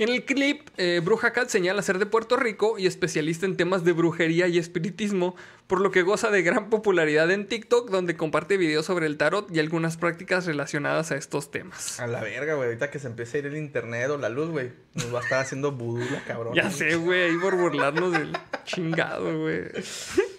En 0.00 0.08
el 0.08 0.24
clip, 0.24 0.66
eh, 0.78 1.02
Bruja 1.04 1.34
Cat 1.34 1.50
señala 1.50 1.82
ser 1.82 1.98
de 1.98 2.06
Puerto 2.06 2.38
Rico 2.38 2.78
y 2.78 2.86
especialista 2.86 3.44
en 3.44 3.58
temas 3.58 3.84
de 3.84 3.92
brujería 3.92 4.48
y 4.48 4.56
espiritismo, 4.56 5.36
por 5.66 5.82
lo 5.82 5.90
que 5.90 6.00
goza 6.00 6.30
de 6.30 6.40
gran 6.40 6.70
popularidad 6.70 7.30
en 7.30 7.46
TikTok, 7.46 7.90
donde 7.90 8.16
comparte 8.16 8.56
videos 8.56 8.86
sobre 8.86 9.04
el 9.04 9.18
tarot 9.18 9.54
y 9.54 9.58
algunas 9.58 9.98
prácticas 9.98 10.46
relacionadas 10.46 11.10
a 11.12 11.16
estos 11.16 11.50
temas. 11.50 12.00
A 12.00 12.06
la 12.06 12.22
verga, 12.22 12.54
güey. 12.54 12.68
Ahorita 12.68 12.90
que 12.90 12.98
se 12.98 13.08
empiece 13.08 13.36
a 13.36 13.40
ir 13.40 13.46
el 13.48 13.58
internet 13.58 14.08
o 14.08 14.16
la 14.16 14.30
luz, 14.30 14.48
güey. 14.48 14.72
Nos 14.94 15.14
va 15.14 15.20
a 15.20 15.22
estar 15.22 15.38
haciendo 15.40 15.70
vudú 15.72 16.02
la 16.10 16.24
cabrón. 16.24 16.54
Ya 16.54 16.70
sé, 16.70 16.96
güey, 16.96 17.24
ahí 17.24 17.36
por 17.36 17.56
burlarnos 17.56 18.12
del 18.12 18.32
chingado, 18.64 19.38
güey. 19.38 19.64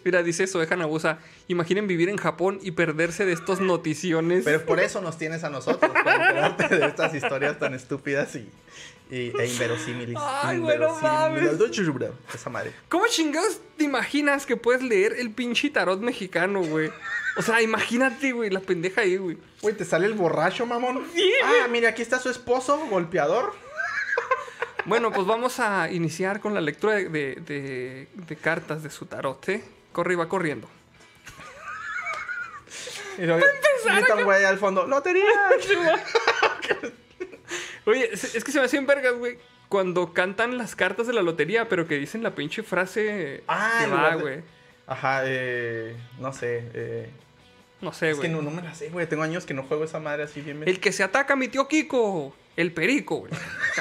Mira, 0.04 0.24
dice 0.24 0.46
eso, 0.46 0.58
dejan 0.58 0.82
abusa. 0.82 1.20
Imaginen 1.50 1.86
vivir 1.86 2.10
en 2.10 2.18
Japón 2.18 2.58
y 2.64 2.72
perderse 2.72 3.28
de 3.28 3.34
estos 3.34 3.62
noticiones. 3.62 4.44
Pero 4.44 4.66
por 4.66 4.80
eso 4.80 5.02
nos 5.02 5.20
tienes 5.20 5.44
a 5.44 5.52
nosotros, 5.52 5.92
para 6.04 6.30
enterarte 6.30 6.78
de 6.80 6.88
estas 6.88 7.14
historias 7.14 7.60
tan 7.60 7.76
estúpidas 7.76 8.36
y, 8.36 8.50
y- 9.12 9.34
e 9.38 9.46
inverosímiles. 9.48 10.16
Ay, 10.20 10.58
güey, 10.60 10.80
no 10.80 10.88
Inverosímiles. 10.98 12.12
Esa 12.34 12.50
madre. 12.50 12.74
¿Cómo 12.90 13.06
chingados 13.08 13.60
te 13.78 13.84
imaginas 13.84 14.46
que 14.46 14.56
puedes 14.58 14.82
leer 14.82 15.14
el 15.18 15.32
pinche 15.32 15.70
tarot 15.70 16.00
mexicano, 16.02 16.62
güey? 16.64 16.92
O 17.38 17.42
sea, 17.42 17.62
imagínate, 17.62 18.32
güey, 18.32 18.50
la 18.50 18.60
pendeja 18.62 19.02
ahí, 19.02 19.18
güey. 19.18 19.38
Güey, 19.62 19.76
¿te 19.76 19.86
sale 19.86 20.06
el 20.08 20.14
borracho, 20.14 20.66
mamón? 20.66 21.06
Sí, 21.14 21.32
Ah, 21.44 21.68
mira, 21.70 21.90
aquí 21.90 22.02
está 22.02 22.20
su 22.20 22.30
esposo, 22.30 22.78
golpeador. 22.90 23.54
Bueno, 24.86 25.12
pues 25.12 25.28
vamos 25.28 25.60
a 25.60 25.92
iniciar 25.92 26.40
con 26.40 26.54
la 26.56 26.62
lectura 26.62 26.96
de, 26.96 27.10
de- 27.10 27.36
de- 27.36 28.08
de 28.16 28.36
cartas 28.36 28.82
de 28.82 28.90
su 28.90 29.06
tarot, 29.06 29.48
¿eh? 29.50 29.64
Corre 29.92 30.14
y 30.14 30.16
va 30.18 30.28
corriendo. 30.28 30.68
Y 33.18 33.24
luego, 33.26 33.42
y 33.46 33.98
está 34.00 34.16
un 34.16 34.24
güey 34.24 34.44
al 34.46 34.58
fondo. 34.58 34.88
¡Lotería! 34.88 35.24
Oye, 37.86 38.10
es 38.14 38.44
que 38.44 38.52
se 38.52 38.60
me 38.60 38.66
hacen 38.66 38.86
vergas, 38.86 39.14
güey. 39.14 39.38
Cuando 39.70 40.14
cantan 40.14 40.58
las 40.58 40.76
cartas 40.76 41.08
de 41.08 41.14
la 41.14 41.22
lotería, 41.22 41.70
pero 41.70 41.88
que 41.88 41.96
dicen 41.96 42.24
la 42.24 42.36
pinche 42.36 42.62
frase 42.64 43.44
Ah, 43.48 43.80
que 43.86 43.88
va, 43.92 44.10
de- 44.16 44.22
güey. 44.22 44.42
Ajá, 44.88 45.22
eh. 45.26 45.96
No 46.20 46.34
sé. 46.34 46.64
Eh, 46.74 47.10
No 47.80 47.94
sé, 47.94 48.12
es 48.12 48.16
que 48.20 48.28
güey. 48.28 48.32
no, 48.32 48.42
no 48.42 48.52
me 48.52 48.62
la 48.62 48.76
sé, 48.76 48.90
güey. 48.90 49.08
Tengo 49.08 49.24
años 49.24 49.46
que 49.46 49.54
no 49.54 49.64
juego 49.64 49.86
esa 49.86 50.00
madre 50.00 50.24
así 50.24 50.42
bien. 50.42 50.62
El 50.68 50.80
que 50.80 50.92
se 50.92 51.04
ataca 51.04 51.34
a 51.34 51.36
mi 51.38 51.48
tío 51.48 51.68
Kiko. 51.68 52.36
El 52.58 52.74
perico, 52.74 53.16
güey. 53.20 53.32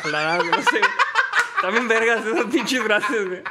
Güey, 0.03 0.51
no 0.51 0.63
sé. 0.63 0.81
También 1.61 1.89
vergas 1.89 2.25
esas 2.25 2.45
pinches 2.47 2.83
frases, 2.83 3.27
güey. 3.29 3.43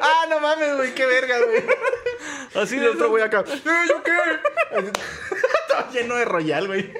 Ah, 0.00 0.26
no 0.28 0.38
mames, 0.40 0.76
güey, 0.76 0.94
qué 0.94 1.06
verga, 1.06 1.38
güey. 1.44 1.64
Así 2.62 2.76
de 2.78 2.88
otro 2.88 3.08
güey 3.08 3.22
acá. 3.24 3.42
"Eh, 3.48 3.60
¿Yo 3.88 4.02
qué? 4.04 4.12
Todo 5.68 5.90
lleno 5.92 6.14
de 6.16 6.24
royal, 6.26 6.66
güey. 6.68 6.92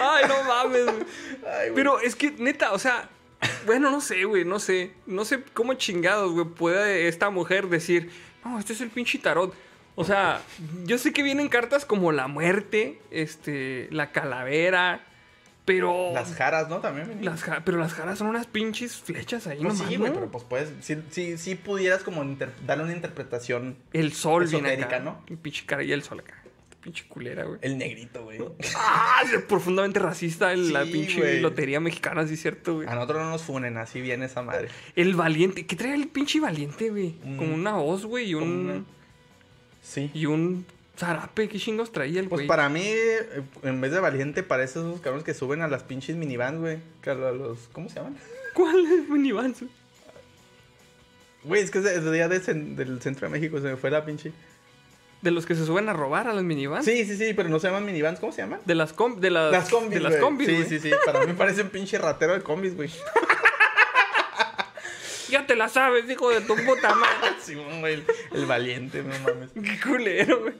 Ay, 0.00 0.24
no 0.28 0.44
mames, 0.44 0.84
güey. 0.84 0.96
Ay, 1.46 1.68
güey. 1.70 1.74
Pero 1.74 2.00
es 2.00 2.14
que, 2.16 2.30
neta, 2.32 2.72
o 2.72 2.78
sea, 2.78 3.08
Bueno, 3.66 3.90
no 3.90 4.00
sé, 4.00 4.24
güey, 4.24 4.44
no 4.44 4.58
sé. 4.58 4.92
No 5.06 5.24
sé 5.24 5.42
cómo 5.54 5.74
chingados, 5.74 6.32
güey, 6.32 6.46
puede 6.46 7.08
esta 7.08 7.30
mujer 7.30 7.68
decir, 7.68 8.10
no, 8.44 8.58
este 8.58 8.72
es 8.74 8.80
el 8.80 8.90
pinche 8.90 9.18
tarot. 9.18 9.54
O 9.96 10.04
sea, 10.04 10.40
yo 10.84 10.98
sé 10.98 11.12
que 11.12 11.22
vienen 11.22 11.48
cartas 11.48 11.84
como 11.84 12.12
la 12.12 12.26
muerte, 12.26 13.00
este, 13.10 13.88
la 13.90 14.12
calavera, 14.12 15.04
pero... 15.64 16.12
Las 16.14 16.34
jaras, 16.34 16.68
¿no? 16.68 16.78
También. 16.78 17.08
venían. 17.08 17.24
Las 17.26 17.42
ja- 17.42 17.62
pero 17.64 17.76
las 17.78 17.92
jaras 17.92 18.18
son 18.18 18.28
unas 18.28 18.46
pinches 18.46 18.96
flechas 18.96 19.46
ahí 19.46 19.58
Pues 19.60 19.74
nomás, 19.74 19.88
sí, 19.90 19.96
güey, 19.96 20.10
¿no? 20.10 20.14
pero 20.16 20.30
pues 20.30 20.44
puedes, 20.44 20.72
sí, 20.80 20.96
sí, 21.10 21.36
sí 21.38 21.54
pudieras 21.54 22.02
como 22.02 22.24
darle 22.66 22.84
una 22.84 22.92
interpretación. 22.92 23.76
El 23.92 24.12
sol 24.14 24.48
acá. 24.54 25.00
¿no? 25.00 25.22
El 25.28 25.36
pinche 25.36 25.66
cara 25.66 25.82
y 25.82 25.92
el 25.92 26.02
sol 26.02 26.20
acá. 26.20 26.39
Pinche 26.82 27.04
culera, 27.08 27.44
güey. 27.44 27.58
El 27.62 27.76
negrito, 27.76 28.22
güey. 28.24 28.38
Ah, 28.76 29.22
es 29.24 29.42
profundamente 29.42 29.98
racista 30.00 30.52
el- 30.52 30.72
la 30.72 30.84
pinche 30.84 31.40
lotería 31.40 31.78
mexicana, 31.80 32.26
sí 32.26 32.36
cierto, 32.36 32.76
güey. 32.76 32.88
A 32.88 32.94
nosotros 32.94 33.22
no 33.22 33.30
nos 33.30 33.42
funen, 33.42 33.76
así 33.76 34.00
viene 34.00 34.24
esa 34.26 34.42
madre. 34.42 34.68
El 34.96 35.14
valiente. 35.14 35.66
¿Qué 35.66 35.76
trae 35.76 35.94
el 35.94 36.08
pinche 36.08 36.40
valiente, 36.40 36.88
güey? 36.90 37.16
Mm. 37.22 37.36
Como 37.36 37.54
una 37.54 37.78
hoz, 37.78 38.06
güey, 38.06 38.30
y 38.30 38.34
un... 38.34 38.42
una- 38.70 38.84
Sí. 39.82 40.10
Y 40.14 40.26
un 40.26 40.64
zarape. 40.96 41.48
¿Qué 41.48 41.58
chingos 41.58 41.90
traía 41.92 42.20
el 42.20 42.28
Pues 42.28 42.40
güey? 42.40 42.46
para 42.48 42.68
mí, 42.68 42.82
eh, 42.84 43.42
en 43.62 43.80
vez 43.80 43.92
de 43.92 44.00
valiente, 44.00 44.42
parece 44.42 44.78
esos 44.78 45.00
cabrones 45.00 45.24
que 45.24 45.34
suben 45.34 45.62
a 45.62 45.68
las 45.68 45.82
pinches 45.82 46.16
minivans, 46.16 46.58
güey. 46.60 46.78
Los, 47.04 47.68
¿Cómo 47.72 47.88
se 47.88 47.96
llaman? 47.96 48.16
¿Cuál 48.54 48.84
es 48.86 49.08
minivans? 49.08 49.60
güey? 49.60 49.70
Güey, 51.44 51.62
es 51.62 51.70
que 51.70 51.78
es 51.78 51.84
de, 51.84 51.94
es 51.96 52.04
de 52.04 52.54
del 52.76 53.00
centro 53.00 53.26
de 53.26 53.32
México, 53.32 53.58
se 53.60 53.68
me 53.68 53.76
fue 53.76 53.90
la 53.90 54.04
pinche. 54.04 54.32
De 55.22 55.30
los 55.30 55.44
que 55.44 55.54
se 55.54 55.66
suben 55.66 55.88
a 55.88 55.92
robar 55.92 56.28
a 56.28 56.32
las 56.32 56.42
minivans. 56.44 56.84
Sí, 56.84 57.04
sí, 57.04 57.16
sí, 57.16 57.34
pero 57.34 57.48
no 57.50 57.58
se 57.60 57.66
llaman 57.68 57.84
minivans, 57.84 58.18
¿cómo 58.20 58.32
se 58.32 58.40
llaman? 58.42 58.60
De 58.64 58.74
las, 58.74 58.92
com 58.94 59.20
de 59.20 59.30
las, 59.30 59.52
Las 59.52 59.68
combis, 59.68 59.94
De 59.94 60.00
las 60.00 60.12
güey. 60.12 60.22
combis, 60.22 60.46
Sí, 60.48 60.64
sí, 60.66 60.80
sí. 60.80 60.90
Para 61.04 61.26
mí 61.26 61.34
parece 61.34 61.60
un 61.62 61.68
pinche 61.68 61.98
ratero 61.98 62.32
de 62.32 62.42
combis, 62.42 62.74
güey. 62.76 62.90
Ya 65.30 65.46
te 65.46 65.54
la 65.54 65.68
sabes, 65.68 66.10
hijo 66.10 66.28
de 66.30 66.40
tu 66.40 66.56
puta 66.56 66.92
madre. 66.94 67.36
Sí, 67.40 67.54
güey, 67.54 67.94
el, 67.94 68.04
el 68.32 68.46
valiente, 68.46 69.02
no 69.02 69.14
mames. 69.20 69.50
Qué 69.54 69.80
culero, 69.80 70.40
güey. 70.40 70.54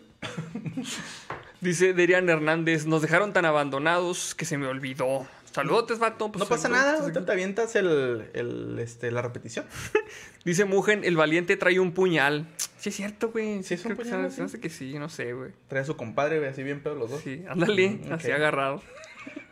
Dice 1.61 1.93
Derian 1.93 2.29
Hernández, 2.29 2.87
nos 2.87 3.03
dejaron 3.03 3.33
tan 3.33 3.45
abandonados 3.45 4.35
que 4.37 4.45
se 4.45 4.57
me 4.59 4.67
olvidó. 4.67 5.27
Saludotes, 5.53 5.99
vato. 5.99 6.31
pues, 6.31 6.39
No 6.41 6.49
pasa 6.49 6.69
nada, 6.69 7.01
ahorita 7.01 7.25
te 7.25 7.33
avientas 7.33 7.75
el, 7.77 8.31
el, 8.35 8.79
este, 8.79 9.11
la 9.11 9.21
repetición. 9.23 9.65
Dice 10.45 10.65
Mugen, 10.65 11.05
el 11.05 11.17
valiente 11.17 11.57
trae 11.57 11.81
un 11.81 11.93
puñal. 11.93 12.47
Sí, 12.79 12.89
es 12.91 12.97
cierto, 12.97 13.31
güey. 13.31 13.63
Sí, 13.63 13.75
es 13.75 13.81
un 13.85 13.95
creo 13.95 13.97
que 13.99 14.03
puñal, 14.05 14.31
sí. 14.31 14.37
se 14.37 14.43
hace 14.45 14.61
que 14.61 14.71
sí, 14.71 14.99
no 14.99 15.09
sé, 15.09 15.33
güey. 15.33 15.51
Trae 15.69 15.83
a 15.83 15.85
su 15.85 15.97
compadre, 15.97 16.39
güey, 16.39 16.51
así 16.51 16.63
bien 16.63 16.81
pedo 16.83 16.95
los 16.95 17.11
dos. 17.11 17.21
Sí, 17.23 17.43
ándale, 17.49 17.91
Mm, 18.07 18.13
así 18.13 18.31
agarrado. 18.31 18.83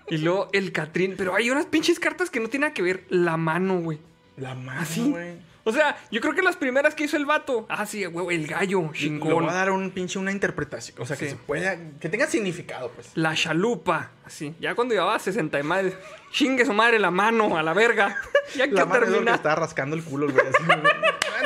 Y 0.08 0.18
luego 0.18 0.48
el 0.52 0.72
Catrín. 0.72 1.14
Pero 1.18 1.34
hay 1.34 1.50
unas 1.50 1.66
pinches 1.66 1.98
cartas 2.00 2.30
que 2.30 2.40
no 2.40 2.48
tienen 2.48 2.68
nada 2.68 2.74
que 2.74 2.80
ver. 2.82 3.04
La 3.10 3.36
mano, 3.36 3.80
güey. 3.80 3.98
La 4.38 4.54
mano, 4.54 4.86
güey. 5.10 5.34
O 5.68 5.72
sea, 5.72 5.98
yo 6.10 6.22
creo 6.22 6.34
que 6.34 6.40
las 6.40 6.56
primeras 6.56 6.94
que 6.94 7.04
hizo 7.04 7.18
el 7.18 7.26
vato. 7.26 7.66
Ah, 7.68 7.84
sí, 7.84 8.02
güey, 8.06 8.34
el 8.38 8.46
gallo, 8.46 8.80
Le 8.80 8.86
voy 8.86 8.96
chingón. 8.98 9.50
a 9.50 9.52
dar 9.52 9.70
un 9.70 9.90
pinche 9.90 10.18
una 10.18 10.32
interpretación. 10.32 10.96
O 10.98 11.04
sea, 11.04 11.14
que 11.14 11.28
se 11.28 11.36
pueda. 11.36 11.76
Que 12.00 12.08
tenga 12.08 12.26
significado, 12.26 12.90
pues. 12.92 13.10
La 13.16 13.34
chalupa, 13.34 14.12
así. 14.24 14.54
Ya 14.60 14.74
cuando 14.74 14.94
llevaba 14.94 15.18
60 15.18 15.54
de 15.58 15.62
madre, 15.62 15.94
chingue 16.32 16.64
su 16.64 16.72
madre 16.72 16.98
la 16.98 17.10
mano 17.10 17.58
a 17.58 17.62
la 17.62 17.74
verga. 17.74 18.16
ya 18.56 18.66
que 18.66 18.72
La 18.72 18.86
mano 18.86 18.94
es 18.94 19.00
lo 19.00 19.06
que 19.06 19.12
termina. 19.24 19.34
estaba 19.34 19.56
rascando 19.56 19.94
el 19.94 20.02
culo, 20.02 20.32
güey. 20.32 20.46
Así, 20.46 20.62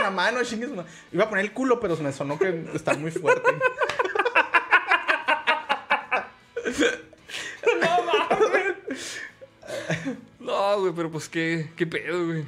la 0.01 0.11
mano, 0.13 0.41
chingue 0.45 0.69
su 0.69 0.75
madre. 0.77 0.89
Iba 1.11 1.25
a 1.25 1.29
poner 1.29 1.45
el 1.45 1.53
culo, 1.53 1.81
pero 1.81 1.97
me 1.97 2.13
sonó 2.13 2.39
que 2.39 2.65
está 2.75 2.95
muy 2.95 3.11
fuerte. 3.11 3.51
No, 10.39 10.81
güey, 10.81 10.93
pero 10.95 11.11
pues 11.11 11.29
qué, 11.29 11.71
qué 11.77 11.87
pedo, 11.87 12.27
güey. 12.27 12.45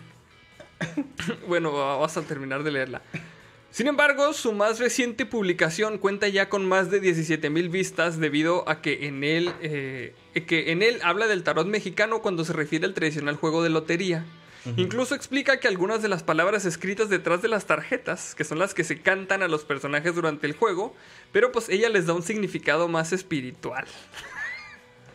bueno, 1.48 1.73
va- 1.73 1.97
vas 1.97 2.16
a 2.16 2.23
terminar 2.23 2.62
de 2.62 2.70
leerla. 2.73 3.02
Sin 3.70 3.89
embargo, 3.89 4.32
su 4.35 4.52
más 4.52 4.78
reciente 4.78 5.27
publicación 5.27 5.98
cuenta 5.98 6.28
ya 6.28 6.48
con 6.48 6.65
más 6.65 6.90
de 6.93 7.01
17 7.01 7.51
mil 7.51 7.69
vistas 7.70 8.20
debido 8.20 8.69
a 8.69 8.81
que 8.81 9.09
en 9.09 9.24
él, 9.24 9.52
eh, 9.62 10.15
que 10.47 10.70
en 10.70 10.81
él 10.82 11.01
habla 11.02 11.27
del 11.27 11.43
tarot 11.43 11.66
mexicano 11.66 12.23
cuando 12.23 12.44
se 12.44 12.52
refiere 12.52 12.86
al 12.86 12.94
tradicional 12.94 13.35
juego 13.36 13.62
de 13.65 13.70
lotería. 13.70 14.24
Incluso 14.78 15.15
explica 15.15 15.61
que 15.61 15.69
algunas 15.69 16.01
de 16.01 16.09
las 16.09 16.23
palabras 16.23 16.65
escritas 16.65 17.11
detrás 17.11 17.43
de 17.43 17.48
las 17.48 17.66
tarjetas, 17.66 18.35
que 18.35 18.44
son 18.44 18.59
las 18.59 18.73
que 18.73 18.82
se 18.82 18.98
cantan 18.98 19.43
a 19.43 19.48
los 19.48 19.62
personajes 19.65 20.15
durante 20.15 20.47
el 20.47 20.55
juego, 20.55 20.94
pero 21.32 21.52
pues 21.52 21.69
ella 21.69 21.90
les 21.90 22.06
da 22.06 22.15
un 22.15 22.23
significado 22.23 22.89
más 22.89 23.12
espiritual. 23.12 23.85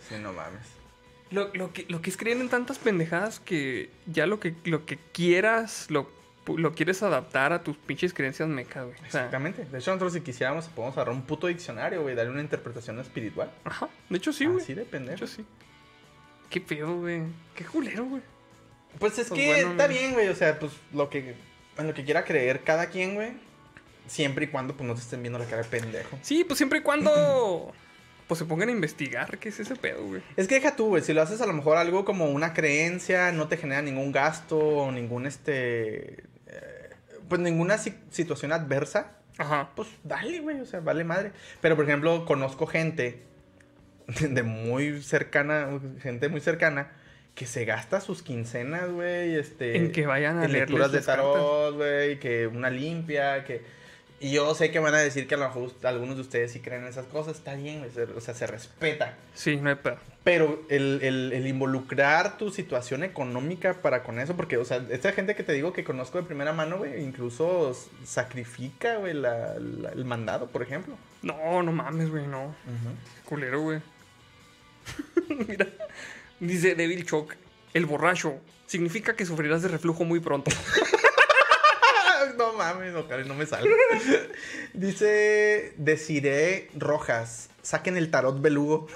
Sí, 0.07 0.15
no 0.21 0.33
mames. 0.33 0.61
Lo, 1.31 1.53
lo 1.53 1.71
que, 1.73 1.85
lo 1.89 2.01
que 2.01 2.09
es 2.09 2.17
creer 2.17 2.37
en 2.37 2.49
tantas 2.49 2.79
pendejadas 2.79 3.39
que 3.39 3.89
ya 4.07 4.25
lo 4.25 4.39
que, 4.39 4.55
lo 4.63 4.85
que 4.85 4.97
quieras 5.13 5.85
lo, 5.89 6.09
lo 6.47 6.73
quieres 6.73 7.03
adaptar 7.03 7.53
a 7.53 7.61
tus 7.63 7.77
pinches 7.77 8.13
creencias 8.13 8.49
mecas, 8.49 8.85
güey. 8.85 8.95
O 8.95 8.99
sea, 8.99 9.05
Exactamente. 9.25 9.65
De 9.65 9.77
hecho, 9.77 9.91
nosotros 9.91 10.13
si 10.13 10.21
quisiéramos 10.21 10.65
podemos 10.67 10.97
agarrar 10.97 11.13
un 11.13 11.21
puto 11.21 11.45
diccionario, 11.47 12.01
güey, 12.01 12.15
darle 12.15 12.31
una 12.31 12.41
interpretación 12.41 12.99
espiritual. 12.99 13.51
ajá. 13.63 13.89
De 14.09 14.17
hecho, 14.17 14.33
sí, 14.33 14.45
güey. 14.45 14.63
Así 14.63 14.73
de 14.73 14.85
De 14.85 15.13
hecho, 15.13 15.27
sí. 15.27 15.45
Qué 16.49 16.59
pedo, 16.61 16.97
güey. 17.01 17.21
Qué 17.55 17.63
culero, 17.63 18.05
güey. 18.05 18.23
Pues 18.97 19.19
es 19.19 19.27
Pues 19.27 19.39
que 19.39 19.47
bueno, 19.53 19.71
está 19.71 19.85
güey. 19.85 19.99
bien, 19.99 20.13
güey. 20.13 20.27
O 20.29 20.35
sea, 20.35 20.57
pues 20.57 20.71
lo 20.93 21.09
que, 21.11 21.35
en 21.77 21.87
lo 21.87 21.93
que 21.93 22.03
quiera 22.03 22.25
creer 22.25 22.63
cada 22.63 22.87
quien, 22.87 23.13
güey. 23.13 23.33
Siempre 24.07 24.45
y 24.45 24.47
cuando 24.47 24.75
pues 24.75 24.87
no 24.87 24.95
te 24.95 25.01
estén 25.01 25.21
viendo 25.21 25.37
la 25.37 25.45
cara 25.45 25.61
de 25.61 25.69
pendejo. 25.69 26.17
Sí, 26.23 26.43
pues 26.43 26.57
siempre 26.57 26.79
y 26.79 26.81
cuando 26.81 27.71
pues 28.29 28.37
se 28.39 28.45
pongan 28.45 28.69
a 28.69 28.71
investigar 28.71 29.39
qué 29.39 29.49
es 29.49 29.59
ese 29.59 29.75
pedo, 29.75 30.05
güey. 30.05 30.21
Es 30.37 30.47
que 30.47 30.55
deja 30.55 30.75
tú, 30.75 30.89
güey. 30.89 31.01
Si 31.01 31.13
lo 31.13 31.21
haces 31.21 31.41
a 31.41 31.47
lo 31.47 31.53
mejor 31.53 31.75
algo 31.77 32.05
como 32.05 32.27
una 32.29 32.53
creencia, 32.53 33.31
no 33.33 33.47
te 33.49 33.57
genera 33.57 33.81
ningún 33.81 34.11
gasto 34.11 34.57
o 34.57 34.91
ningún 34.91 35.25
este. 35.25 36.23
eh, 36.45 36.89
pues 37.27 37.41
ninguna 37.41 37.77
si- 37.79 37.95
situación 38.11 38.51
adversa. 38.53 39.13
Ajá. 39.39 39.71
Pues 39.75 39.87
dale, 40.03 40.39
güey. 40.41 40.61
O 40.61 40.65
sea, 40.65 40.79
vale 40.79 41.03
madre. 41.03 41.31
Pero 41.59 41.75
por 41.75 41.85
ejemplo, 41.85 42.23
conozco 42.25 42.67
gente 42.67 43.23
de 44.21 44.43
muy 44.43 45.01
cercana, 45.01 45.67
gente 46.01 46.29
muy 46.29 46.39
cercana. 46.39 46.91
Que 47.33 47.45
se 47.45 47.63
gasta 47.65 47.99
sus 48.01 48.21
quincenas, 48.21 48.89
güey, 48.91 49.35
este... 49.35 49.77
En 49.77 49.91
que 49.93 50.05
vayan 50.05 50.39
a 50.39 50.45
en 50.45 50.51
leerles 50.51 50.71
lecturas 50.77 50.91
de 50.91 51.01
tarot, 51.01 51.73
güey, 51.75 52.19
que 52.19 52.47
una 52.47 52.69
limpia, 52.69 53.43
que... 53.45 53.61
Y 54.21 54.31
yo 54.31 54.53
sé 54.53 54.69
que 54.69 54.79
van 54.79 54.93
a 54.95 54.97
decir 54.99 55.27
que 55.27 55.35
a 55.35 55.37
lo 55.37 55.45
mejor 55.47 55.71
algunos 55.83 56.15
de 56.17 56.21
ustedes 56.23 56.51
sí 56.51 56.59
creen 56.59 56.81
en 56.83 56.89
esas 56.89 57.05
cosas, 57.05 57.37
está 57.37 57.53
bien, 57.55 57.85
o 58.15 58.19
sea, 58.21 58.33
se 58.33 58.47
respeta. 58.47 59.15
Sí, 59.33 59.55
no 59.55 59.69
hay 59.69 59.75
pedo. 59.75 59.97
Pero 60.25 60.61
el, 60.69 60.99
el- 61.01 61.31
el 61.33 61.47
involucrar 61.47 62.37
tu 62.37 62.51
situación 62.51 63.03
económica 63.03 63.75
para 63.81 64.03
con 64.03 64.19
eso, 64.19 64.35
porque, 64.35 64.57
o 64.57 64.65
sea, 64.65 64.85
esta 64.89 65.13
gente 65.13 65.35
que 65.35 65.43
te 65.43 65.53
digo 65.53 65.71
que 65.71 65.85
conozco 65.85 66.17
de 66.17 66.25
primera 66.25 66.51
mano, 66.51 66.79
güey, 66.79 67.01
incluso 67.01 67.73
sacrifica, 68.03 68.97
güey, 68.97 69.13
la- 69.13 69.55
la- 69.57 69.89
el 69.91 70.03
mandado, 70.03 70.47
por 70.47 70.63
ejemplo. 70.63 70.95
No, 71.21 71.63
no 71.63 71.71
mames, 71.71 72.09
güey, 72.09 72.27
no. 72.27 72.53
Culero, 73.23 73.61
güey. 73.61 73.79
Mira. 75.47 75.67
Dice 76.41 76.75
Devil 76.75 77.05
Choc. 77.05 77.35
El 77.73 77.85
borracho. 77.85 78.37
Significa 78.65 79.15
que 79.15 79.25
sufrirás 79.25 79.61
de 79.61 79.67
reflujo 79.69 80.03
muy 80.03 80.19
pronto. 80.19 80.51
mames, 82.59 82.93
ojalá 82.93 83.23
no 83.23 83.33
me 83.33 83.45
salga. 83.45 83.73
Dice 84.73 85.73
Desiree 85.77 86.69
Rojas, 86.75 87.49
saquen 87.61 87.95
el 87.97 88.11
tarot 88.11 88.41
belugo. 88.41 88.87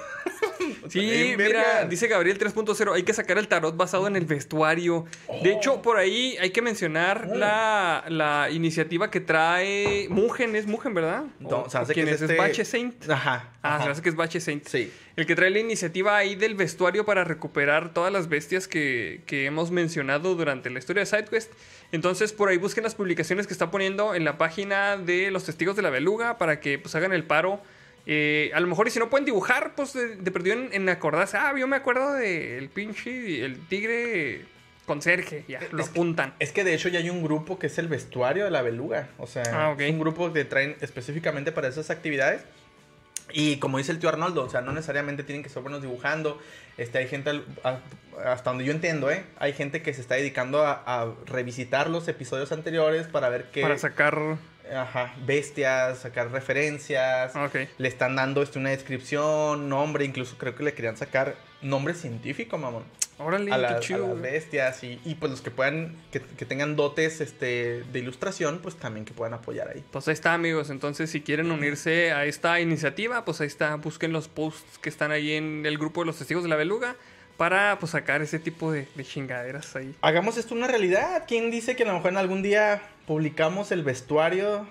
Sí, 0.89 1.33
mira, 1.37 1.85
dice 1.85 2.07
Gabriel 2.07 2.37
3.0, 2.37 2.93
hay 2.93 3.03
que 3.03 3.13
sacar 3.13 3.37
el 3.37 3.47
tarot 3.47 3.75
basado 3.77 4.07
en 4.07 4.15
el 4.15 4.25
vestuario. 4.25 5.05
De 5.43 5.51
hecho, 5.53 5.81
por 5.81 5.97
ahí 5.97 6.35
hay 6.39 6.49
que 6.51 6.61
mencionar 6.61 7.27
Oh. 7.31 7.35
la, 7.35 8.03
la 8.09 8.49
iniciativa 8.51 9.09
que 9.09 9.19
trae 9.21 10.07
Mugen, 10.09 10.55
es 10.55 10.65
Mugen, 10.67 10.93
¿verdad? 10.93 11.23
No, 11.39 11.61
O- 11.63 11.69
se 11.69 11.77
hace 11.77 11.93
quién 11.93 12.05
que 12.05 12.11
es, 12.11 12.17
es 12.17 12.23
es 12.23 12.29
este- 12.31 12.41
Bache 12.41 12.65
Saint. 12.65 13.09
Ajá. 13.09 13.49
Ah, 13.61 13.75
ajá. 13.75 13.83
se 13.85 13.89
hace 13.91 14.01
que 14.01 14.09
es 14.09 14.15
Bache 14.15 14.39
Saint. 14.41 14.67
Sí. 14.67 14.91
El 15.15 15.25
que 15.25 15.35
trae 15.35 15.49
la 15.51 15.59
iniciativa 15.59 16.17
ahí 16.17 16.35
del 16.35 16.55
vestuario 16.55 17.05
para 17.05 17.23
recuperar 17.23 17.93
todas 17.93 18.11
las 18.11 18.27
bestias 18.29 18.67
que, 18.67 19.21
que 19.25 19.45
hemos 19.45 19.71
mencionado 19.71 20.35
durante 20.35 20.69
la 20.69 20.79
historia 20.79 21.01
de 21.01 21.05
SideQuest. 21.05 21.51
Entonces, 21.91 22.33
por 22.33 22.49
ahí 22.49 22.57
busquen 22.57 22.83
las 22.83 22.95
publicaciones 22.95 23.45
que 23.47 23.53
está 23.53 23.69
poniendo 23.71 24.15
en 24.15 24.25
la 24.25 24.37
página 24.39 24.97
de 24.97 25.29
los 25.31 25.43
testigos 25.45 25.75
de 25.75 25.83
la 25.83 25.91
beluga 25.91 26.37
para 26.37 26.59
que 26.59 26.79
pues 26.79 26.95
hagan 26.95 27.13
el 27.13 27.23
paro. 27.25 27.61
Eh, 28.05 28.51
a 28.53 28.59
lo 28.59 28.67
mejor, 28.67 28.87
y 28.87 28.91
si 28.91 28.99
no 28.99 29.09
pueden 29.09 29.25
dibujar, 29.25 29.73
pues 29.75 29.93
de, 29.93 30.17
de 30.17 30.31
perdido 30.31 30.57
en, 30.57 30.69
en 30.73 30.89
acordarse. 30.89 31.37
Ah, 31.37 31.53
yo 31.57 31.67
me 31.67 31.75
acuerdo 31.77 32.13
del 32.13 32.69
pinche, 32.69 33.43
el 33.45 33.59
tigre 33.67 34.45
conserje. 34.85 35.45
Ya, 35.47 35.61
lo 35.71 35.81
Es 35.81 35.87
que- 35.87 35.91
apuntan. 35.91 36.33
Es 36.39 36.51
que 36.51 36.63
de 36.65 36.73
hecho 36.73 36.89
ya 36.89 36.99
hay 36.99 37.09
un 37.09 37.23
grupo 37.23 37.57
que 37.57 37.67
es 37.67 37.77
el 37.77 37.87
vestuario 37.87 38.43
de 38.43 38.51
la 38.51 38.61
beluga. 38.61 39.07
O 39.17 39.27
sea, 39.27 39.43
Ah, 39.53 39.69
ok. 39.71 39.79
es 39.81 39.91
un 39.91 39.99
grupo 39.99 40.33
que 40.33 40.43
traen 40.43 40.75
específicamente 40.81 41.51
para 41.53 41.69
esas 41.69 41.89
actividades. 41.89 42.43
Y 43.31 43.55
como 43.57 43.77
dice 43.77 43.93
el 43.93 43.99
tío 43.99 44.09
Arnoldo, 44.09 44.43
o 44.43 44.49
sea, 44.49 44.59
no 44.59 44.73
necesariamente 44.73 45.23
tienen 45.23 45.41
que 45.41 45.49
ser 45.49 45.61
buenos 45.61 45.81
dibujando. 45.81 46.39
Este, 46.77 46.97
hay 46.97 47.07
gente, 47.07 47.41
hasta 48.25 48.49
donde 48.49 48.65
yo 48.65 48.73
entiendo, 48.73 49.09
¿eh? 49.09 49.23
Hay 49.37 49.53
gente 49.53 49.81
que 49.81 49.93
se 49.93 50.01
está 50.01 50.15
dedicando 50.15 50.65
a, 50.67 50.83
a 50.85 51.13
revisitar 51.25 51.89
los 51.89 52.07
episodios 52.09 52.51
anteriores 52.51 53.07
para 53.07 53.29
ver 53.29 53.45
qué... 53.53 53.61
Para 53.61 53.77
sacar. 53.77 54.19
Ajá, 54.75 55.13
bestias, 55.25 55.99
sacar 55.99 56.31
referencias. 56.31 57.35
Ah, 57.35 57.45
Ok. 57.45 57.67
Le 57.77 57.87
están 57.87 58.15
dando 58.15 58.41
este, 58.41 58.59
una 58.59 58.69
descripción, 58.71 59.69
nombre, 59.69 60.05
incluso 60.05 60.37
creo 60.37 60.55
que 60.55 60.63
le 60.63 60.73
querían 60.73 60.97
sacar 60.97 61.35
nombre 61.61 61.93
científico, 61.93 62.57
mamón. 62.57 62.83
Órale, 63.19 63.51
a, 63.53 63.57
las- 63.57 63.71
a 63.73 63.79
chido, 63.79 63.99
las 64.07 64.17
güey. 64.17 64.21
bestias 64.33 64.83
y, 64.83 64.99
y, 65.05 65.15
pues 65.15 65.31
los 65.31 65.41
que 65.41 65.51
puedan, 65.51 65.95
que, 66.11 66.19
que 66.19 66.45
tengan 66.45 66.75
dotes 66.75 67.21
este, 67.21 67.83
de 67.83 67.99
ilustración, 67.99 68.59
pues 68.61 68.75
también 68.75 69.05
que 69.05 69.13
puedan 69.13 69.33
apoyar 69.35 69.69
ahí. 69.69 69.83
Pues 69.91 70.07
ahí 70.07 70.13
está, 70.13 70.33
amigos. 70.33 70.69
Entonces, 70.71 71.11
si 71.11 71.21
quieren 71.21 71.51
unirse 71.51 72.11
a 72.11 72.25
esta 72.25 72.59
iniciativa, 72.59 73.23
pues 73.23 73.39
ahí 73.39 73.47
está. 73.47 73.75
Busquen 73.75 74.11
los 74.13 74.27
posts 74.27 74.79
que 74.79 74.89
están 74.89 75.11
ahí 75.11 75.33
en 75.33 75.65
el 75.65 75.77
grupo 75.77 76.01
de 76.01 76.07
los 76.07 76.17
testigos 76.17 76.43
de 76.43 76.49
la 76.49 76.55
beluga 76.55 76.95
para 77.37 77.77
pues 77.79 77.91
sacar 77.91 78.21
ese 78.21 78.39
tipo 78.39 78.71
de, 78.71 78.87
de 78.95 79.03
chingaderas 79.03 79.75
ahí. 79.75 79.95
Hagamos 80.01 80.37
esto 80.37 80.53
una 80.55 80.67
realidad. 80.67 81.23
¿Quién 81.27 81.51
dice 81.51 81.75
que 81.75 81.83
a 81.83 81.87
lo 81.87 81.93
mejor 81.93 82.11
en 82.11 82.17
algún 82.17 82.41
día 82.43 82.81
publicamos 83.07 83.71
el 83.71 83.83
vestuario 83.83 84.65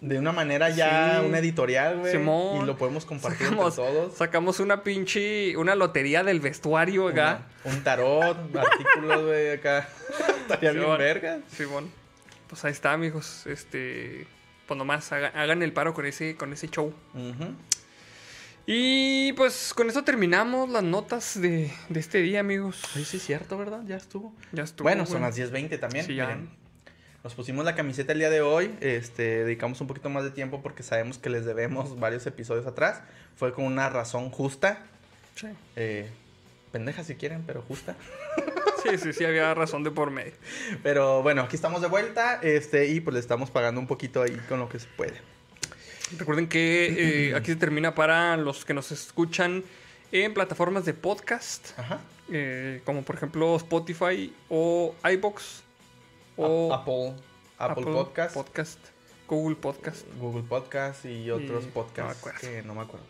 de 0.00 0.18
una 0.18 0.32
manera 0.32 0.68
ya, 0.70 1.18
Sí. 1.20 1.26
una 1.26 1.38
editorial, 1.38 1.98
güey? 2.00 2.12
Simón. 2.12 2.62
Y 2.62 2.66
lo 2.66 2.76
podemos 2.76 3.04
compartir 3.06 3.46
Sacamos, 3.48 3.78
entre 3.78 3.92
todos. 3.92 4.14
sacamos 4.16 4.60
una 4.60 4.82
pinche, 4.82 5.56
una 5.56 5.74
lotería 5.74 6.22
del 6.22 6.40
vestuario 6.40 7.08
acá. 7.08 7.42
Una- 7.64 7.74
un 7.76 7.82
tarot, 7.84 8.56
artículos, 8.56 9.22
güey, 9.24 9.52
acá. 9.52 9.88
Estaría 10.42 10.70
bien 10.72 10.82
Simón. 10.84 10.98
verga. 10.98 11.38
Simón. 11.48 11.90
Pues 12.48 12.64
ahí 12.64 12.72
está, 12.72 12.92
amigos. 12.92 13.46
Este, 13.46 14.26
pues 14.66 14.76
nomás 14.78 15.10
haga- 15.12 15.32
hagan 15.34 15.62
el 15.62 15.72
paro 15.72 15.94
con 15.94 16.04
ese, 16.06 16.36
con 16.36 16.52
ese 16.52 16.68
show. 16.68 16.92
Ujú. 17.14 17.54
Y 18.66 19.32
pues 19.34 19.74
con 19.74 19.90
eso 19.90 20.04
terminamos 20.04 20.70
las 20.70 20.82
notas 20.82 21.40
de, 21.40 21.70
de 21.88 22.00
este 22.00 22.18
día, 22.18 22.40
amigos. 22.40 22.82
Ay, 22.94 23.04
sí 23.04 23.18
es 23.18 23.24
cierto, 23.24 23.58
¿verdad? 23.58 23.82
Ya 23.86 23.96
estuvo. 23.96 24.32
Ya 24.52 24.62
estuvo. 24.62 24.84
bueno, 24.84 25.04
son 25.04 25.22
las 25.22 25.36
10.20 25.36 25.78
también. 25.78 26.06
Sí, 26.06 26.14
ya. 26.14 26.26
miren. 26.26 26.50
Nos 27.22 27.34
pusimos 27.34 27.64
la 27.64 27.74
camiseta 27.74 28.12
el 28.12 28.18
día 28.18 28.30
de 28.30 28.42
hoy. 28.42 28.74
Este, 28.80 29.44
dedicamos 29.44 29.80
un 29.80 29.86
poquito 29.86 30.10
más 30.10 30.24
de 30.24 30.30
tiempo 30.30 30.62
porque 30.62 30.82
sabemos 30.82 31.18
que 31.18 31.30
les 31.30 31.44
debemos 31.46 31.98
varios 31.98 32.26
episodios 32.26 32.66
atrás. 32.66 33.02
Fue 33.36 33.52
con 33.52 33.64
una 33.64 33.88
razón 33.88 34.30
justa. 34.30 34.78
Sí. 35.34 35.48
eh, 35.76 36.10
pendeja 36.70 37.02
si 37.02 37.14
quieren, 37.14 37.42
pero 37.46 37.62
justa. 37.62 37.96
sí, 38.82 38.98
sí, 38.98 39.12
sí, 39.12 39.24
había 39.24 39.54
razón 39.54 39.84
de 39.84 39.90
por 39.90 40.10
medio. 40.10 40.32
Pero 40.82 41.22
bueno, 41.22 41.42
aquí 41.42 41.56
estamos 41.56 41.80
de 41.80 41.88
vuelta. 41.88 42.40
Este, 42.42 42.88
y 42.88 43.00
pues 43.00 43.14
le 43.14 43.20
estamos 43.20 43.50
pagando 43.50 43.80
un 43.80 43.86
poquito 43.86 44.22
ahí 44.22 44.38
con 44.48 44.58
lo 44.58 44.68
que 44.68 44.78
se 44.78 44.88
puede. 44.88 45.33
Recuerden 46.18 46.48
que 46.48 47.30
eh, 47.30 47.34
aquí 47.34 47.46
se 47.52 47.56
termina 47.56 47.94
para 47.94 48.36
los 48.36 48.64
que 48.64 48.74
nos 48.74 48.92
escuchan 48.92 49.64
en 50.12 50.32
plataformas 50.34 50.84
de 50.84 50.94
podcast, 50.94 51.78
Ajá. 51.78 52.00
eh, 52.30 52.80
como 52.84 53.02
por 53.02 53.16
ejemplo 53.16 53.56
Spotify 53.56 54.32
o 54.48 54.94
iBox 55.12 55.62
o 56.36 56.72
Apple, 56.72 57.14
Apple, 57.58 57.84
Podcast, 57.84 58.34
Podcast, 58.34 58.78
Google 59.28 59.56
Podcast. 59.56 60.06
Google 60.18 60.42
Podcast 60.42 61.04
y 61.04 61.30
otros 61.30 61.48
Y- 61.48 61.52
no 61.52 61.60
me 61.66 61.72
podcasts 61.72 62.18
acuerdo. 62.18 62.40
que 62.40 62.62
no 62.62 62.74
me 62.74 62.80
acuerdo. 62.82 63.06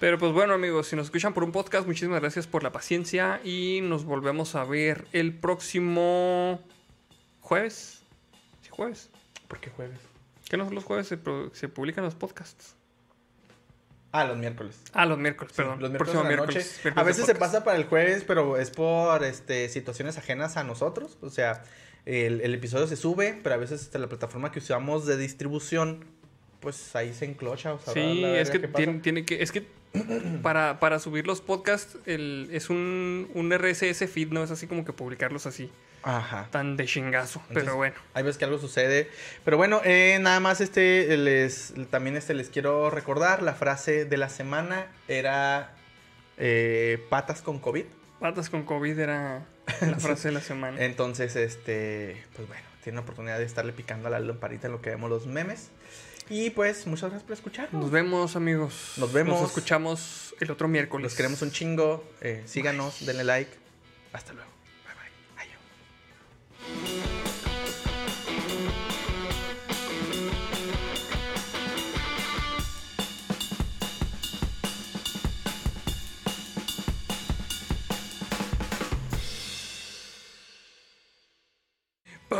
Pero 0.00 0.18
pues 0.18 0.32
bueno 0.32 0.54
amigos, 0.54 0.88
si 0.88 0.96
nos 0.96 1.06
escuchan 1.06 1.32
por 1.34 1.44
un 1.44 1.52
podcast, 1.52 1.86
muchísimas 1.86 2.20
gracias 2.20 2.46
por 2.46 2.62
la 2.62 2.72
paciencia 2.72 3.40
y 3.44 3.80
nos 3.82 4.04
volvemos 4.04 4.54
a 4.54 4.64
ver 4.64 5.06
el 5.12 5.32
próximo 5.34 6.60
jueves. 7.40 8.02
Sí, 8.62 8.68
jueves. 8.70 9.10
¿Por 9.48 9.60
qué 9.60 9.70
jueves? 9.70 9.98
Que 10.48 10.56
no 10.56 10.68
los 10.70 10.84
jueves 10.84 11.06
se, 11.08 11.18
se 11.52 11.68
publican 11.68 12.04
los 12.04 12.14
podcasts. 12.14 12.76
Ah, 14.12 14.24
los 14.24 14.36
miércoles. 14.36 14.80
Ah, 14.92 15.06
los 15.06 15.18
miércoles, 15.18 15.52
Sí, 15.52 15.56
perdón. 15.56 15.80
los 15.80 15.90
miércoles 15.90 16.14
próximo 16.82 17.00
A 17.00 17.02
veces 17.02 17.26
se 17.26 17.34
pasa 17.34 17.64
para 17.64 17.76
el 17.76 17.84
jueves, 17.84 18.22
pero 18.24 18.56
es 18.58 18.70
por 18.70 19.24
este, 19.24 19.68
situaciones 19.68 20.16
ajenas 20.18 20.56
a 20.56 20.62
nosotros. 20.62 21.18
O 21.20 21.30
sea, 21.30 21.64
el, 22.06 22.40
el 22.40 22.54
episodio 22.54 22.86
se 22.86 22.94
sube, 22.94 23.40
pero 23.42 23.56
a 23.56 23.58
veces 23.58 23.82
este, 23.82 23.98
la 23.98 24.06
plataforma 24.08 24.52
que 24.52 24.60
usamos 24.60 25.04
de 25.06 25.16
distribución, 25.16 26.04
pues 26.60 26.94
ahí 26.94 27.12
se 27.12 27.24
enclocha. 27.24 27.74
O 27.74 27.78
sabrá 27.80 27.94
Sí, 28.02 28.20
la 28.20 28.38
es 28.38 28.50
que 28.50 28.60
tiene, 28.60 29.00
tiene 29.00 29.24
que. 29.24 29.42
Es 29.42 29.50
que 29.50 29.66
para, 30.42 30.78
para 30.78 31.00
subir 31.00 31.26
los 31.26 31.40
podcasts 31.40 31.98
el, 32.06 32.48
es 32.52 32.70
un, 32.70 33.28
un 33.34 33.50
RSS 33.52 34.08
feed, 34.08 34.28
no 34.28 34.44
es 34.44 34.50
así 34.52 34.68
como 34.68 34.84
que 34.84 34.92
publicarlos 34.92 35.46
así, 35.46 35.72
Ajá. 36.04 36.48
tan 36.50 36.76
de 36.76 36.84
chingazo. 36.86 37.40
Entonces, 37.48 37.64
pero 37.64 37.76
bueno. 37.76 37.96
Hay 38.12 38.22
veces 38.22 38.38
que 38.38 38.44
algo 38.44 38.58
sucede. 38.58 39.10
Pero 39.44 39.56
bueno, 39.56 39.80
eh, 39.84 40.18
nada 40.20 40.38
más 40.40 40.60
este 40.60 41.16
les 41.16 41.74
también 41.90 42.16
este 42.16 42.34
les 42.34 42.50
quiero 42.50 42.90
recordar. 42.90 43.42
La 43.42 43.54
frase 43.54 44.04
de 44.04 44.16
la 44.16 44.28
semana 44.28 44.86
era 45.08 45.74
eh, 46.36 47.04
patas 47.08 47.42
con 47.42 47.58
COVID. 47.58 47.84
Patas 48.20 48.50
con 48.50 48.64
COVID 48.64 48.98
era 48.98 49.46
la 49.80 49.98
frase 49.98 50.28
de 50.28 50.34
la 50.34 50.40
semana. 50.40 50.82
Entonces, 50.84 51.36
este, 51.36 52.22
pues 52.36 52.46
bueno, 52.48 52.62
tiene 52.82 52.96
la 52.96 53.02
oportunidad 53.02 53.38
de 53.38 53.44
estarle 53.44 53.72
picando 53.72 54.08
a 54.08 54.10
la 54.10 54.20
lamparita 54.20 54.66
en 54.68 54.72
lo 54.72 54.80
que 54.80 54.90
vemos 54.90 55.10
los 55.10 55.26
memes. 55.26 55.70
Y 56.30 56.50
pues, 56.50 56.86
muchas 56.86 57.10
gracias 57.10 57.22
por 57.22 57.34
escucharnos. 57.34 57.82
Nos 57.82 57.90
vemos, 57.90 58.34
amigos. 58.34 58.94
Nos 58.96 59.12
vemos. 59.12 59.38
Nos 59.40 59.50
escuchamos 59.50 60.34
el 60.40 60.50
otro 60.50 60.68
miércoles. 60.68 61.04
Los 61.04 61.14
queremos 61.14 61.42
un 61.42 61.50
chingo. 61.50 62.02
eh, 62.22 62.42
síganos, 62.46 63.04
denle 63.04 63.24
like. 63.24 63.50
Hasta 64.12 64.32
luego. 64.32 64.53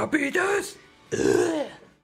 beat? 0.07 0.37